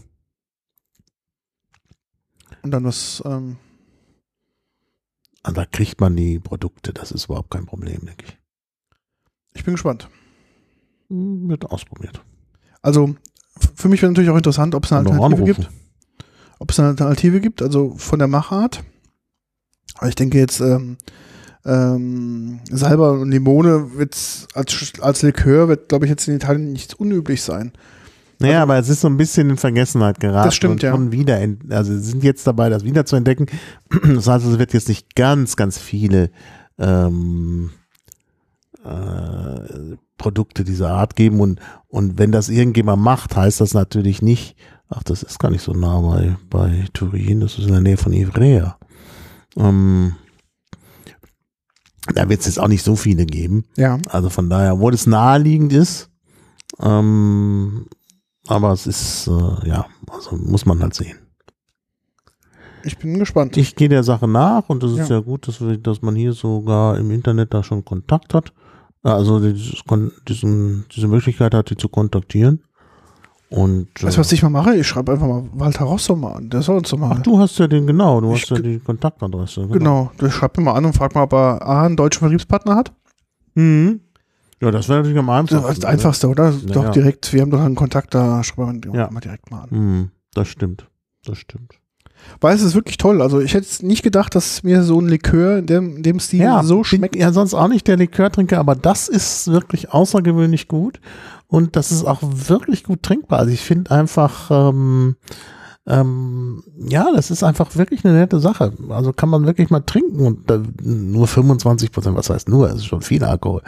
Und 2.61 2.71
dann 2.71 2.83
das, 2.83 3.21
ähm, 3.25 3.57
Und 5.45 5.57
da 5.57 5.65
kriegt 5.65 5.99
man 5.99 6.15
die 6.15 6.39
Produkte, 6.39 6.93
das 6.93 7.11
ist 7.11 7.25
überhaupt 7.25 7.51
kein 7.51 7.65
Problem, 7.65 8.05
denke 8.05 8.25
ich. 8.25 8.37
ich 9.55 9.63
bin 9.65 9.73
gespannt. 9.73 10.07
Wird 11.09 11.65
ausprobiert. 11.65 12.21
Also 12.81 13.15
für 13.75 13.89
mich 13.89 14.01
wäre 14.01 14.11
natürlich 14.11 14.29
auch 14.29 14.37
interessant, 14.37 14.73
ob 14.75 14.85
es 14.85 14.91
eine 14.93 15.09
Alternative 15.09 15.43
gibt. 15.43 15.69
Ob 16.63 16.71
es 16.71 16.79
eine 16.79 16.87
Alternative 16.87 17.41
gibt, 17.41 17.61
also 17.61 17.93
von 17.97 18.19
der 18.19 18.29
Machart. 18.29 18.85
Aber 19.97 20.07
ich 20.07 20.15
denke 20.15 20.37
jetzt, 20.37 20.61
ähm, 20.61 20.95
ähm, 21.65 22.61
Salber 22.71 23.19
und 23.19 23.31
Limone 23.31 23.97
wird's 23.97 24.47
als, 24.53 24.93
als 25.01 25.23
Likör 25.23 25.67
wird, 25.67 25.89
glaube 25.89 26.05
ich, 26.05 26.09
jetzt 26.09 26.25
in 26.29 26.35
Italien 26.37 26.71
nicht 26.71 26.93
unüblich 26.93 27.41
sein. 27.41 27.73
Naja, 28.39 28.63
aber 28.63 28.77
es 28.77 28.87
ist 28.87 29.01
so 29.01 29.09
ein 29.09 29.17
bisschen 29.17 29.49
in 29.49 29.57
Vergessenheit 29.57 30.21
geraten. 30.21 30.47
Das 30.47 30.55
stimmt, 30.55 30.81
und 30.85 31.05
ja. 31.07 31.11
wieder, 31.11 31.45
also 31.67 31.91
sie 31.91 32.11
sind 32.11 32.23
jetzt 32.23 32.47
dabei, 32.47 32.69
das 32.69 32.85
wieder 32.85 33.05
zu 33.05 33.17
entdecken. 33.17 33.47
Das 34.15 34.27
heißt, 34.27 34.45
es 34.45 34.57
wird 34.57 34.71
jetzt 34.71 34.87
nicht 34.87 35.17
ganz, 35.17 35.57
ganz 35.57 35.77
viele 35.77 36.31
ähm, 36.77 37.71
äh, 38.85 39.97
Produkte 40.17 40.63
dieser 40.63 40.91
Art 40.91 41.17
geben 41.17 41.41
und, 41.41 41.59
und 41.89 42.17
wenn 42.17 42.31
das 42.31 42.47
irgendjemand 42.47 43.03
macht, 43.03 43.35
heißt 43.35 43.59
das 43.59 43.73
natürlich 43.73 44.21
nicht, 44.21 44.55
ach, 44.95 45.03
das 45.03 45.23
ist 45.23 45.39
gar 45.39 45.49
nicht 45.49 45.61
so 45.61 45.73
nah 45.73 45.99
bei, 46.01 46.35
bei 46.49 46.85
Turin, 46.93 47.39
das 47.39 47.57
ist 47.57 47.65
in 47.65 47.71
der 47.73 47.81
Nähe 47.81 47.97
von 47.97 48.13
Ivrea. 48.13 48.77
Ähm, 49.57 50.15
da 52.13 52.27
wird 52.27 52.41
es 52.41 52.47
jetzt 52.47 52.59
auch 52.59 52.67
nicht 52.67 52.83
so 52.83 52.95
viele 52.95 53.25
geben. 53.25 53.65
Ja. 53.77 53.97
Also 54.09 54.29
von 54.29 54.49
daher, 54.49 54.73
obwohl 54.73 54.93
es 54.93 55.07
naheliegend 55.07 55.73
ist, 55.73 56.09
ähm, 56.79 57.87
aber 58.47 58.71
es 58.71 58.87
ist, 58.87 59.27
äh, 59.27 59.67
ja, 59.69 59.85
also 60.11 60.35
muss 60.35 60.65
man 60.65 60.81
halt 60.81 60.93
sehen. 60.93 61.17
Ich 62.83 62.97
bin 62.97 63.17
gespannt. 63.17 63.55
Ich 63.55 63.75
gehe 63.75 63.87
der 63.87 64.03
Sache 64.03 64.27
nach 64.27 64.67
und 64.67 64.83
es 64.83 64.91
ist 64.91 65.09
Ja. 65.09 65.15
ja 65.17 65.19
gut, 65.21 65.47
dass, 65.47 65.61
wir, 65.61 65.77
dass 65.77 66.01
man 66.01 66.15
hier 66.15 66.33
sogar 66.33 66.97
im 66.97 67.11
Internet 67.11 67.53
da 67.53 67.63
schon 67.63 67.85
Kontakt 67.85 68.33
hat. 68.33 68.51
Also 69.03 69.39
dieses, 69.39 69.83
diese 70.25 71.07
Möglichkeit 71.07 71.53
hat, 71.53 71.69
die 71.69 71.77
zu 71.77 71.87
kontaktieren. 71.89 72.63
Und 73.55 73.87
Weißt 74.01 74.17
du, 74.17 74.19
was 74.21 74.31
ich 74.31 74.41
mal 74.41 74.49
mache? 74.49 74.75
Ich 74.75 74.87
schreibe 74.87 75.11
einfach 75.11 75.27
mal 75.27 75.43
Walter 75.53 75.85
Rosso 75.85 76.15
mal 76.15 76.33
an. 76.37 76.49
Der 76.49 76.63
soll 76.63 76.77
uns 76.77 76.89
doch 76.89 76.97
mal. 76.97 77.11
ach, 77.15 77.21
du 77.21 77.37
hast 77.37 77.59
ja 77.59 77.67
den, 77.67 77.85
genau, 77.85 78.19
du 78.19 78.33
Ich 78.33 78.41
hast 78.41 78.49
ja 78.49 78.57
die 78.57 78.79
Kontaktadresse. 78.79 79.67
Genau, 79.67 80.09
du 80.17 80.27
schreib 80.31 80.57
mir 80.57 80.63
mal 80.63 80.73
an 80.73 80.85
und 80.85 80.93
frag 80.93 81.13
mal, 81.13 81.21
ob 81.21 81.33
er 81.33 81.61
A, 81.61 81.85
einen 81.85 81.95
deutschen 81.95 82.19
Vertriebspartner 82.21 82.75
hat. 82.75 82.91
Mhm. 83.53 83.99
Ja, 84.59 84.71
das 84.71 84.89
wäre 84.89 84.99
natürlich 85.01 85.19
am 85.19 85.27
Das 85.27 85.35
einfachsten. 85.37 85.71
ist 85.71 85.83
das 85.83 85.89
Einfachste, 85.91 86.27
oder? 86.29 86.49
Ja, 86.49 86.73
doch 86.73 86.83
ja. 86.85 86.89
direkt, 86.91 87.31
wir 87.31 87.41
haben 87.41 87.51
doch 87.51 87.59
einen 87.61 87.75
Kontakt, 87.75 88.15
da 88.15 88.43
schreiben 88.43 88.83
wir 88.85 88.93
Ja. 88.95 89.11
mal 89.11 89.19
direkt 89.19 89.51
mal 89.51 89.61
an. 89.63 89.69
Mhm, 89.69 90.11
das 90.33 90.47
stimmt, 90.47 90.87
das 91.23 91.37
stimmt. 91.37 91.73
Weil 92.41 92.55
es 92.55 92.61
ist 92.63 92.73
wirklich 92.73 92.97
toll. 92.97 93.21
Also 93.21 93.39
ich 93.41 93.53
hätte 93.53 93.85
nicht 93.85 94.01
gedacht, 94.01 94.33
dass 94.33 94.63
mir 94.63 94.83
so 94.83 94.99
ein 94.99 95.09
Likör 95.09 95.57
in 95.59 95.65
dem, 95.67 96.01
dem 96.01 96.19
Stil 96.21 96.49
so 96.63 96.77
bin 96.77 96.83
schmeckt. 96.85 97.15
ja 97.17 97.33
sonst 97.33 97.53
auch 97.53 97.67
nicht 97.67 97.87
der 97.87 97.97
Likörtrinker, 97.97 98.57
aber 98.59 98.75
das 98.75 99.09
ist 99.09 99.51
wirklich 99.51 99.91
außergewöhnlich 99.91 100.67
gut 100.69 101.01
und 101.53 101.75
das 101.75 101.91
ist 101.91 102.03
auch 102.03 102.17
wirklich 102.23 102.83
gut 102.83 103.03
trinkbar. 103.03 103.37
Also 103.37 103.51
ich 103.51 103.61
finde 103.61 103.91
einfach, 103.91 104.49
ähm, 104.49 105.17
ähm, 105.85 106.63
ja, 106.79 107.05
das 107.15 107.29
ist 107.29 107.43
einfach 107.43 107.75
wirklich 107.75 108.03
eine 108.03 108.15
nette 108.15 108.39
Sache. 108.39 108.73
Also 108.89 109.13
kann 109.13 109.29
man 109.29 109.45
wirklich 109.45 109.69
mal 109.69 109.81
trinken 109.81 110.25
und 110.25 110.49
da, 110.49 110.59
nur 110.81 111.27
25 111.27 111.91
Prozent, 111.91 112.17
was 112.17 112.31
heißt 112.31 112.49
nur, 112.49 112.69
es 112.69 112.77
ist 112.77 112.85
schon 112.87 113.03
viel 113.03 113.23
Alkohol. 113.23 113.61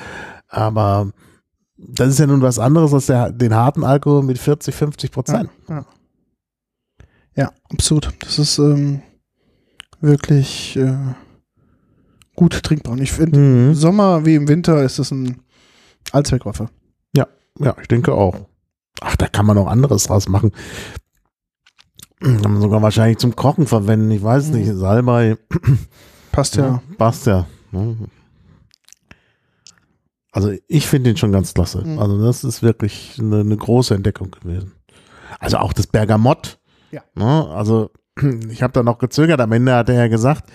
Aber 0.48 1.12
das 1.78 2.10
ist 2.10 2.18
ja 2.18 2.26
nun 2.26 2.42
was 2.42 2.58
anderes 2.58 2.92
als 2.92 3.06
der, 3.06 3.32
den 3.32 3.54
harten 3.54 3.84
Alkohol 3.84 4.24
mit 4.24 4.40
40, 4.40 4.74
50 4.74 5.12
Prozent. 5.12 5.52
Ja, 5.70 5.76
ja. 5.76 5.86
ja, 7.36 7.52
absolut. 7.72 8.10
Das 8.22 8.40
ist 8.40 8.58
ähm, 8.58 9.04
wirklich 10.02 10.76
äh, 10.76 10.98
gut 12.36 12.64
trinkbar. 12.64 12.94
Und 12.94 13.02
ich 13.04 13.12
finde, 13.12 13.38
Mhm. 13.38 13.68
im 13.68 13.76
Sommer 13.76 14.26
wie 14.26 14.34
im 14.34 14.48
Winter 14.48 14.82
ist 14.82 14.98
das 14.98 15.12
ein 15.12 15.40
Allzweckwaffe. 16.12 16.68
Ja, 17.60 17.76
ich 17.82 17.88
denke 17.88 18.14
auch. 18.14 18.36
Ach, 19.02 19.16
da 19.16 19.28
kann 19.28 19.46
man 19.46 19.58
auch 19.58 19.68
anderes 19.68 20.06
draus 20.06 20.28
machen. 20.28 20.52
Kann 22.20 22.54
man 22.54 22.62
sogar 22.62 22.82
wahrscheinlich 22.82 23.18
zum 23.18 23.36
Kochen 23.36 23.68
verwenden. 23.68 24.10
Ich 24.12 24.24
weiß 24.24 24.50
nicht. 24.50 24.72
Salbei. 24.74 25.38
Passt 26.32 26.56
ja. 26.56 26.82
Passt 26.98 27.28
ja. 27.28 27.46
Also 30.32 30.52
ich 30.68 30.88
finde 30.88 31.12
den 31.12 31.18
schon 31.18 31.32
ganz 31.32 31.54
klasse. 31.54 31.84
Mhm. 31.86 32.00
Also 32.00 32.24
das 32.26 32.44
ist 32.44 32.64
wirklich 32.64 33.18
eine, 33.20 33.42
eine 33.42 33.56
große 33.56 33.94
Entdeckung 33.94 34.32
gewesen. 34.32 34.74
Also 35.40 35.58
auch 35.58 35.74
das 35.74 35.88
Bergamott. 35.88 36.58
Ja. 36.92 37.04
Ne? 37.16 37.48
Also 37.50 37.92
ich 38.50 38.64
habe 38.64 38.74
da 38.74 38.84
noch 38.84 38.98
gezögert. 38.98 39.40
Am 39.40 39.52
Ende 39.52 39.76
hat 39.76 39.90
er 39.90 39.96
ja 39.96 40.08
gesagt, 40.08 40.50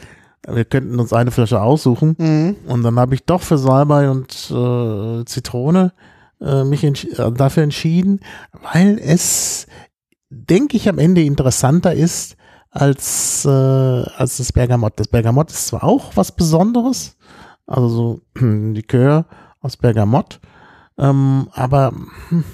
wir 0.47 0.64
könnten 0.64 0.98
uns 0.98 1.12
eine 1.12 1.31
Flasche 1.31 1.60
aussuchen. 1.60 2.16
Mhm. 2.18 2.56
Und 2.66 2.82
dann 2.82 2.98
habe 2.98 3.14
ich 3.14 3.24
doch 3.24 3.43
für 3.43 3.59
Salbei 3.59 4.10
und 4.10 4.51
äh, 4.51 5.24
Zitrone 5.24 5.93
äh, 6.41 6.65
mich 6.65 6.85
entsch 6.85 7.05
äh, 7.05 7.31
dafür 7.33 7.62
entschieden, 7.62 8.21
weil 8.73 8.99
es, 8.99 9.67
denke 10.31 10.77
ich, 10.77 10.89
am 10.89 10.99
Ende 10.99 11.23
interessanter 11.23 11.95
ist 11.95 12.37
als, 12.71 13.45
äh, 13.45 13.49
als 13.49 14.37
das 14.37 14.53
Bergamott. 14.53 14.95
Das 14.97 15.09
Bergamott 15.09 15.51
ist 15.51 15.69
zwar 15.69 15.85
auch 15.85 16.17
was 16.17 16.33
Besonderes, 16.33 17.17
also 17.67 17.89
so 17.89 18.21
Likör 18.41 19.27
aus 19.61 19.77
Bergamott, 19.77 20.41
ähm, 20.99 21.49
aber 21.53 21.93
hm, 22.29 22.45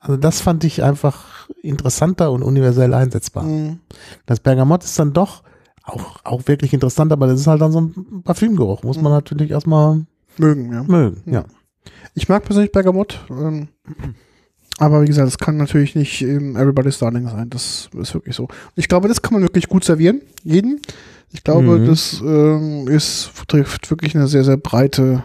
also 0.00 0.16
das 0.16 0.40
fand 0.40 0.64
ich 0.64 0.82
einfach 0.82 1.48
interessanter 1.62 2.32
und 2.32 2.42
universell 2.42 2.94
einsetzbar. 2.94 3.44
Mhm. 3.44 3.80
Das 4.26 4.40
Bergamott 4.40 4.82
ist 4.82 4.98
dann 4.98 5.12
doch 5.12 5.42
auch, 5.84 6.24
auch 6.24 6.48
wirklich 6.48 6.72
interessant, 6.72 7.12
aber 7.12 7.26
das 7.26 7.40
ist 7.40 7.46
halt 7.46 7.60
dann 7.60 7.72
so 7.72 7.80
ein 7.80 8.22
Parfümgeruch. 8.24 8.82
Muss 8.82 9.00
man 9.00 9.12
natürlich 9.12 9.50
erstmal 9.50 10.06
Mögen, 10.38 10.72
ja. 10.72 10.82
mögen. 10.84 11.22
Ja. 11.26 11.44
Ich 12.14 12.28
mag 12.28 12.44
persönlich 12.44 12.72
Bergamott. 12.72 13.24
Ähm, 13.30 13.68
Aber 14.78 15.02
wie 15.02 15.06
gesagt, 15.06 15.28
es 15.28 15.36
kann 15.38 15.58
natürlich 15.58 15.94
nicht 15.94 16.22
ähm, 16.22 16.56
Everybody's 16.56 16.98
Darling 16.98 17.28
sein. 17.28 17.50
Das 17.50 17.90
ist 17.94 18.14
wirklich 18.14 18.34
so. 18.34 18.48
Ich 18.76 18.88
glaube, 18.88 19.08
das 19.08 19.20
kann 19.20 19.34
man 19.34 19.42
wirklich 19.42 19.68
gut 19.68 19.84
servieren. 19.84 20.22
Jeden. 20.42 20.80
Ich 21.32 21.44
glaube, 21.44 21.78
Mhm. 21.78 21.86
das 21.86 22.20
ähm, 22.24 22.88
ist, 22.88 23.30
trifft 23.46 23.90
wirklich 23.90 24.16
eine 24.16 24.26
sehr, 24.26 24.42
sehr 24.42 24.56
breite, 24.56 25.22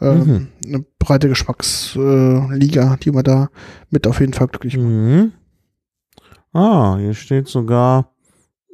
ähm, 0.00 0.18
Mhm. 0.18 0.48
eine 0.66 0.84
breite 0.98 1.28
Geschmacksliga, 1.28 2.94
äh, 2.94 2.96
die 2.98 3.10
man 3.12 3.24
da 3.24 3.48
mit 3.90 4.06
auf 4.06 4.18
jeden 4.20 4.32
Fall 4.32 4.48
glücklich 4.48 4.76
macht. 4.76 4.86
Mhm. 4.88 5.32
Ah, 6.52 6.96
hier 6.98 7.14
steht 7.14 7.48
sogar, 7.48 8.10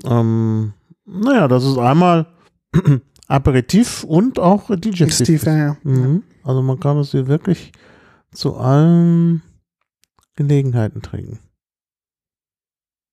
ähm, 0.04 0.72
naja, 1.06 1.46
das 1.48 1.64
ist 1.64 1.78
einmal 1.78 2.26
Aperitif 3.28 4.04
und 4.04 4.38
auch 4.38 4.70
Digestiv. 4.76 5.40
Steve, 5.42 5.50
ja, 5.50 5.56
ja. 5.66 5.76
Mhm. 5.84 6.22
Also 6.42 6.62
man 6.62 6.80
kann 6.80 6.98
es 6.98 7.10
hier 7.10 7.26
wirklich 7.26 7.72
zu 8.32 8.56
allen 8.56 9.42
Gelegenheiten 10.36 11.02
trinken. 11.02 11.38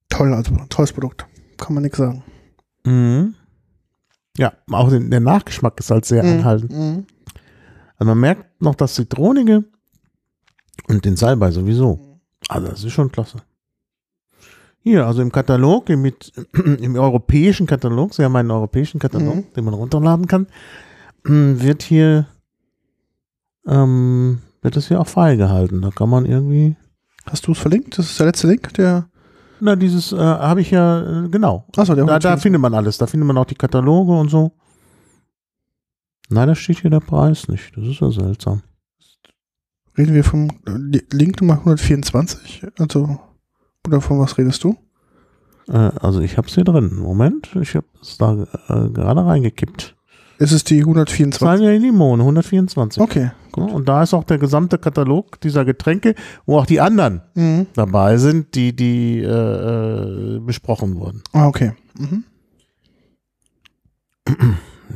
Toll, 0.10 0.34
also 0.34 0.56
tolles 0.70 0.94
Produkt. 0.94 1.26
Kann 1.58 1.74
man 1.74 1.84
nichts 1.84 1.98
sagen. 1.98 2.24
Mhm. 2.86 3.36
Ja, 4.38 4.54
auch 4.72 4.90
den, 4.90 5.10
der 5.10 5.20
Nachgeschmack 5.20 5.80
ist 5.80 5.92
halt 5.92 6.06
sehr 6.06 6.24
Mhm. 6.24 6.30
anhaltend. 6.40 6.72
Mhm. 6.72 7.06
Also 7.98 8.10
man 8.10 8.20
merkt 8.20 8.62
noch 8.62 8.76
das 8.76 8.94
Zitronige 8.96 9.64
und 10.88 11.04
den 11.04 11.18
Salbei 11.18 11.52
sowieso. 11.52 12.20
Also 12.48 12.68
das 12.68 12.84
ist 12.84 12.94
schon 12.94 13.12
klasse. 13.12 13.40
Hier, 14.82 15.06
also 15.06 15.22
im 15.22 15.32
Katalog, 15.32 15.90
im, 15.90 16.02
mit, 16.04 16.32
im 16.54 16.96
europäischen 16.96 17.66
Katalog, 17.68 18.14
Sie 18.14 18.24
haben 18.24 18.36
einen 18.36 18.52
europäischen 18.52 19.00
Katalog, 19.00 19.36
Mhm. 19.36 19.54
den 19.54 19.66
man 19.66 19.74
runterladen 19.74 20.28
kann, 20.28 20.48
wird 21.24 21.82
hier, 21.84 22.28
ähm, 23.68 24.40
wird 24.62 24.78
es 24.78 24.88
hier 24.88 25.00
auch 25.00 25.08
freigehalten. 25.08 25.82
Da 25.82 25.90
kann 25.92 26.10
man 26.10 26.26
irgendwie, 26.26 26.76
Hast 27.30 27.46
du 27.48 27.52
es 27.52 27.58
verlinkt? 27.60 27.98
Das 27.98 28.10
ist 28.10 28.20
der 28.20 28.28
letzte 28.28 28.48
Link, 28.48 28.74
der. 28.76 29.10
na 29.60 29.76
dieses 29.76 30.14
äh, 30.14 30.18
habe 30.18 30.62
ich 30.62 30.72
ja, 30.72 31.26
äh, 31.26 31.30
genau. 31.30 31.66
Achso, 31.76 31.94
der 31.94 32.06
Da, 32.06 32.20
da 32.20 32.30
124. 32.34 32.42
findet 32.42 32.62
man 32.62 32.74
alles. 32.74 32.98
Da 32.98 33.06
findet 33.08 33.28
man 33.28 33.38
auch 33.38 33.46
die 33.46 33.56
Kataloge 33.56 34.14
und 34.14 34.30
so. 34.30 34.54
Nein, 36.30 36.48
da 36.48 36.56
steht 36.56 36.80
hier 36.80 36.90
der 36.90 37.00
Preis 37.02 37.48
nicht. 37.48 37.76
Das 37.76 37.86
ist 37.86 38.00
ja 38.00 38.12
seltsam. 38.12 38.62
Reden 39.98 40.14
wir 40.14 40.24
vom 40.24 40.50
äh, 40.66 41.00
Link 41.12 41.42
Nummer 41.42 41.56
124? 41.56 42.68
Also, 42.80 43.20
oder 43.86 44.00
von 44.00 44.20
was 44.20 44.38
redest 44.38 44.64
du? 44.64 44.78
Äh, 45.68 45.92
also 46.00 46.22
ich 46.22 46.38
habe 46.38 46.48
es 46.48 46.56
hier 46.56 46.64
drin. 46.64 46.96
Moment, 46.96 47.54
ich 47.60 47.76
habe 47.76 47.88
es 48.02 48.18
da 48.18 48.44
äh, 48.70 48.90
gerade 48.90 49.26
reingekippt. 49.26 49.97
Ist 50.40 50.52
es 50.52 50.64
die 50.64 50.80
124? 50.82 51.40
Salvia 51.40 51.72
Limone, 51.80 52.22
124. 52.24 53.02
Okay, 53.02 53.32
Ja, 53.56 53.64
und 53.64 53.88
da 53.90 54.04
ist 54.04 54.14
auch 54.14 54.24
der 54.24 54.38
gesamte 54.38 54.78
Katalog 54.78 55.42
dieser 55.42 55.66
Getränke, 55.66 56.14
wo 56.46 56.60
auch 56.60 56.66
die 56.68 56.80
anderen 56.80 57.22
Mhm. 57.34 57.66
dabei 57.74 58.18
sind, 58.18 58.54
die, 58.54 58.76
die 58.76 59.20
äh, 59.20 59.26
äh, 60.36 60.40
besprochen 60.40 60.96
wurden. 61.00 61.24
Ah, 61.34 61.48
okay. 61.48 61.72
Mhm. 61.98 62.24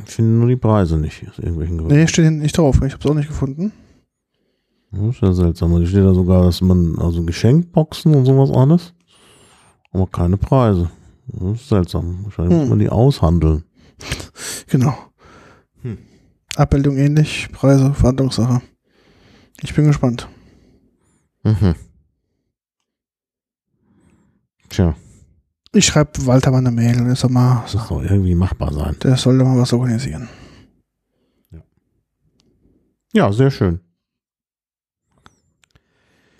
Ich 0.04 0.10
finde 0.10 0.32
nur 0.32 0.48
die 0.48 0.56
Preise 0.56 0.96
nicht, 0.98 1.26
aus 1.28 1.38
irgendwelchen 1.38 1.78
Gründen. 1.78 1.94
Nee, 1.94 2.06
steht 2.06 2.30
nicht 2.32 2.56
drauf. 2.56 2.76
Ich 2.84 2.92
habe 2.92 3.02
es 3.04 3.10
auch 3.10 3.14
nicht 3.14 3.28
gefunden. 3.28 3.72
Das 4.90 5.00
ist 5.16 5.20
ja 5.22 5.32
seltsam. 5.32 5.76
Hier 5.78 5.86
steht 5.86 6.04
da 6.04 6.12
sogar, 6.14 6.44
dass 6.44 6.60
man, 6.60 6.98
also 6.98 7.22
Geschenkboxen 7.24 8.14
und 8.14 8.26
sowas 8.26 8.50
alles, 8.50 8.92
aber 9.92 10.06
keine 10.06 10.36
Preise. 10.36 10.90
Das 11.28 11.60
ist 11.60 11.68
seltsam. 11.68 12.24
Wahrscheinlich 12.24 12.52
muss 12.54 12.62
Hm. 12.64 12.68
man 12.70 12.78
die 12.78 12.88
aushandeln. 12.90 13.64
Genau. 14.68 14.94
Abbildung 16.56 16.96
ähnlich, 16.96 17.48
Preise, 17.52 17.94
Verhandlungssache. 17.94 18.60
Ich 19.62 19.74
bin 19.74 19.86
gespannt. 19.86 20.28
Mhm. 21.44 21.74
Tja, 24.68 24.94
Ich 25.72 25.86
schreibe 25.86 26.26
Walter 26.26 26.50
mal 26.50 26.58
eine 26.58 26.70
Mail 26.70 27.00
und 27.00 27.10
ist 27.10 27.24
er 27.24 27.30
mal, 27.30 27.62
das 27.62 27.74
muss 27.74 27.88
doch 27.88 28.02
irgendwie 28.02 28.34
machbar 28.34 28.72
sein. 28.72 28.96
der 29.02 29.16
sollte 29.16 29.44
mal 29.44 29.58
was 29.58 29.72
organisieren. 29.72 30.28
Ja, 33.12 33.30
sehr 33.32 33.50
schön. 33.50 33.80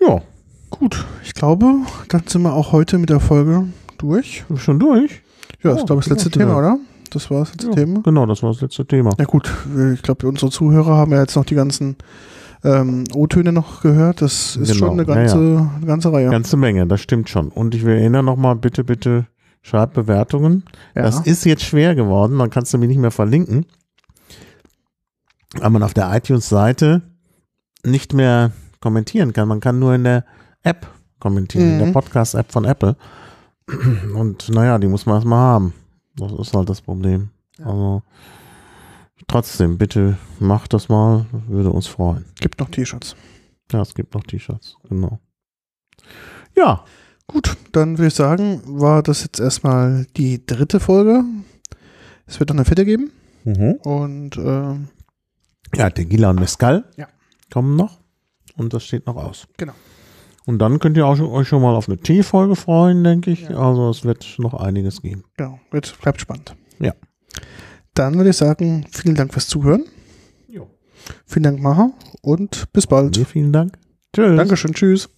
Ja, 0.01 0.21
Gut, 0.71 1.05
ich 1.23 1.35
glaube, 1.35 1.71
dann 2.09 2.25
sind 2.27 2.41
wir 2.41 2.53
auch 2.53 2.71
heute 2.71 2.97
mit 2.97 3.09
der 3.11 3.19
Folge 3.19 3.67
durch. 3.99 4.43
schon 4.55 4.79
durch. 4.79 5.21
Ja, 5.61 5.69
das 5.71 5.81
ist, 5.81 5.85
glaube 5.85 6.01
ich, 6.01 6.07
das 6.07 6.15
letzte 6.17 6.31
Thema, 6.31 6.57
oder? 6.57 6.79
Das 7.13 7.29
war 7.31 7.39
das 7.41 7.51
letzte 7.51 7.67
Ja, 7.67 7.73
Thema. 7.75 8.01
Genau, 8.03 8.25
das 8.25 8.41
war 8.43 8.51
das 8.51 8.61
letzte 8.61 8.85
Thema. 8.85 9.11
Ja 9.19 9.25
gut, 9.25 9.49
ich 9.93 10.01
glaube, 10.01 10.27
unsere 10.27 10.51
Zuhörer 10.51 10.95
haben 10.97 11.11
ja 11.11 11.19
jetzt 11.21 11.35
noch 11.35 11.45
die 11.45 11.55
ganzen 11.55 11.95
ähm, 12.63 13.03
O-Töne 13.13 13.51
noch 13.51 13.81
gehört. 13.81 14.21
Das 14.21 14.55
ist 14.55 14.73
Genau, 14.73 14.87
schon 14.87 14.99
eine 14.99 15.07
ja, 15.07 15.15
ganze, 15.15 15.37
eine 15.77 15.85
ganze 15.85 16.11
Reihe. 16.13 16.29
Ganze 16.29 16.57
Menge, 16.57 16.87
das 16.87 17.01
stimmt 17.01 17.29
schon. 17.29 17.49
Und 17.49 17.75
ich 17.75 17.83
will 17.85 17.95
erinnern 17.95 18.25
nochmal, 18.25 18.55
bitte, 18.55 18.83
bitte 18.83 19.25
schreibt 19.61 19.93
Bewertungen. 19.93 20.63
ja. 20.95 21.03
Das 21.03 21.21
ist 21.21 21.45
jetzt 21.45 21.63
schwer 21.63 21.95
geworden, 21.95 22.33
man 22.35 22.49
kann 22.49 22.63
es 22.63 22.73
nämlich 22.73 22.89
nicht 22.89 22.99
mehr 22.99 23.11
verlinken. 23.11 23.65
Weil 25.59 25.69
man 25.69 25.83
auf 25.83 25.93
der 25.93 26.11
iTunes-Seite 26.15 27.01
nicht 27.85 28.13
mehr 28.13 28.51
kommentieren 28.81 29.33
kann. 29.33 29.47
Man 29.47 29.59
kann 29.59 29.77
nur 29.79 29.93
in 29.93 30.03
der 30.03 30.25
App 30.63 30.87
kommentieren, 31.19 31.73
in 31.73 31.77
der 31.77 31.87
Mhm. 31.89 31.93
Podcast-App 31.93 32.51
von 32.51 32.65
Apple. 32.65 32.95
Und 34.15 34.49
naja, 34.49 34.77
die 34.79 34.87
muss 34.87 35.05
man 35.05 35.15
erstmal 35.15 35.39
haben. 35.39 35.73
Das 36.15 36.31
ist 36.31 36.53
halt 36.53 36.69
das 36.69 36.81
Problem. 36.81 37.29
Also 37.63 38.01
trotzdem, 39.27 39.77
bitte 39.77 40.17
macht 40.39 40.73
das 40.73 40.89
mal, 40.89 41.25
würde 41.47 41.69
uns 41.71 41.87
freuen. 41.87 42.25
Gibt 42.39 42.59
noch 42.59 42.69
T-Shirts. 42.69 43.15
Ja, 43.71 43.81
es 43.81 43.93
gibt 43.95 44.13
noch 44.13 44.23
T-Shirts, 44.23 44.77
genau. 44.89 45.19
Ja, 46.55 46.83
Gut, 47.25 47.55
dann 47.71 47.97
würde 47.97 48.07
ich 48.09 48.15
sagen, 48.15 48.61
war 48.65 49.01
das 49.01 49.23
jetzt 49.23 49.39
erstmal 49.39 50.05
die 50.17 50.45
dritte 50.45 50.81
Folge. 50.81 51.23
Es 52.25 52.37
wird 52.39 52.49
noch 52.49 52.57
eine 52.57 52.65
vierte 52.65 52.83
geben. 52.83 53.11
Und 53.45 54.35
ähm, 54.37 54.89
Ja, 55.73 55.89
Tequila 55.89 56.31
und 56.31 56.39
Mezcal 56.41 56.83
Ja. 56.97 57.07
kommen 57.51 57.77
noch. 57.77 58.01
Und 58.57 58.73
das 58.73 58.83
steht 58.83 59.07
noch 59.07 59.15
aus. 59.15 59.47
Genau. 59.57 59.73
Und 60.45 60.59
dann 60.59 60.79
könnt 60.79 60.97
ihr 60.97 61.05
auch, 61.07 61.15
schon- 61.15 61.31
euch 61.31 61.47
schon 61.47 61.61
mal 61.61 61.73
auf 61.75 61.87
eine 61.87 61.97
Teefolge 61.97 62.55
freuen, 62.55 63.03
denke 63.03 63.31
ich. 63.31 63.43
Ja. 63.49 63.57
Also 63.57 63.89
es 63.89 64.03
wird 64.03 64.35
noch 64.39 64.53
einiges 64.53 65.01
geben. 65.01 65.23
genau, 65.37 65.59
wird, 65.71 65.95
bleibt 66.01 66.19
spannend. 66.21 66.55
Ja. 66.79 66.93
Dann 67.93 68.15
würde 68.15 68.31
ich 68.31 68.37
sagen, 68.37 68.85
vielen 68.91 69.15
Dank 69.15 69.33
fürs 69.33 69.47
Zuhören. 69.47 69.85
Jo. 70.49 70.67
Vielen 71.25 71.43
Dank, 71.43 71.59
Maha. 71.61 71.91
Und 72.21 72.71
bis 72.73 72.87
bald. 72.87 73.15
Dir 73.15 73.25
vielen 73.25 73.53
Dank. 73.53 73.77
Tschüss. 74.13 74.35
Dankeschön, 74.37 74.73
tschüss. 74.73 75.09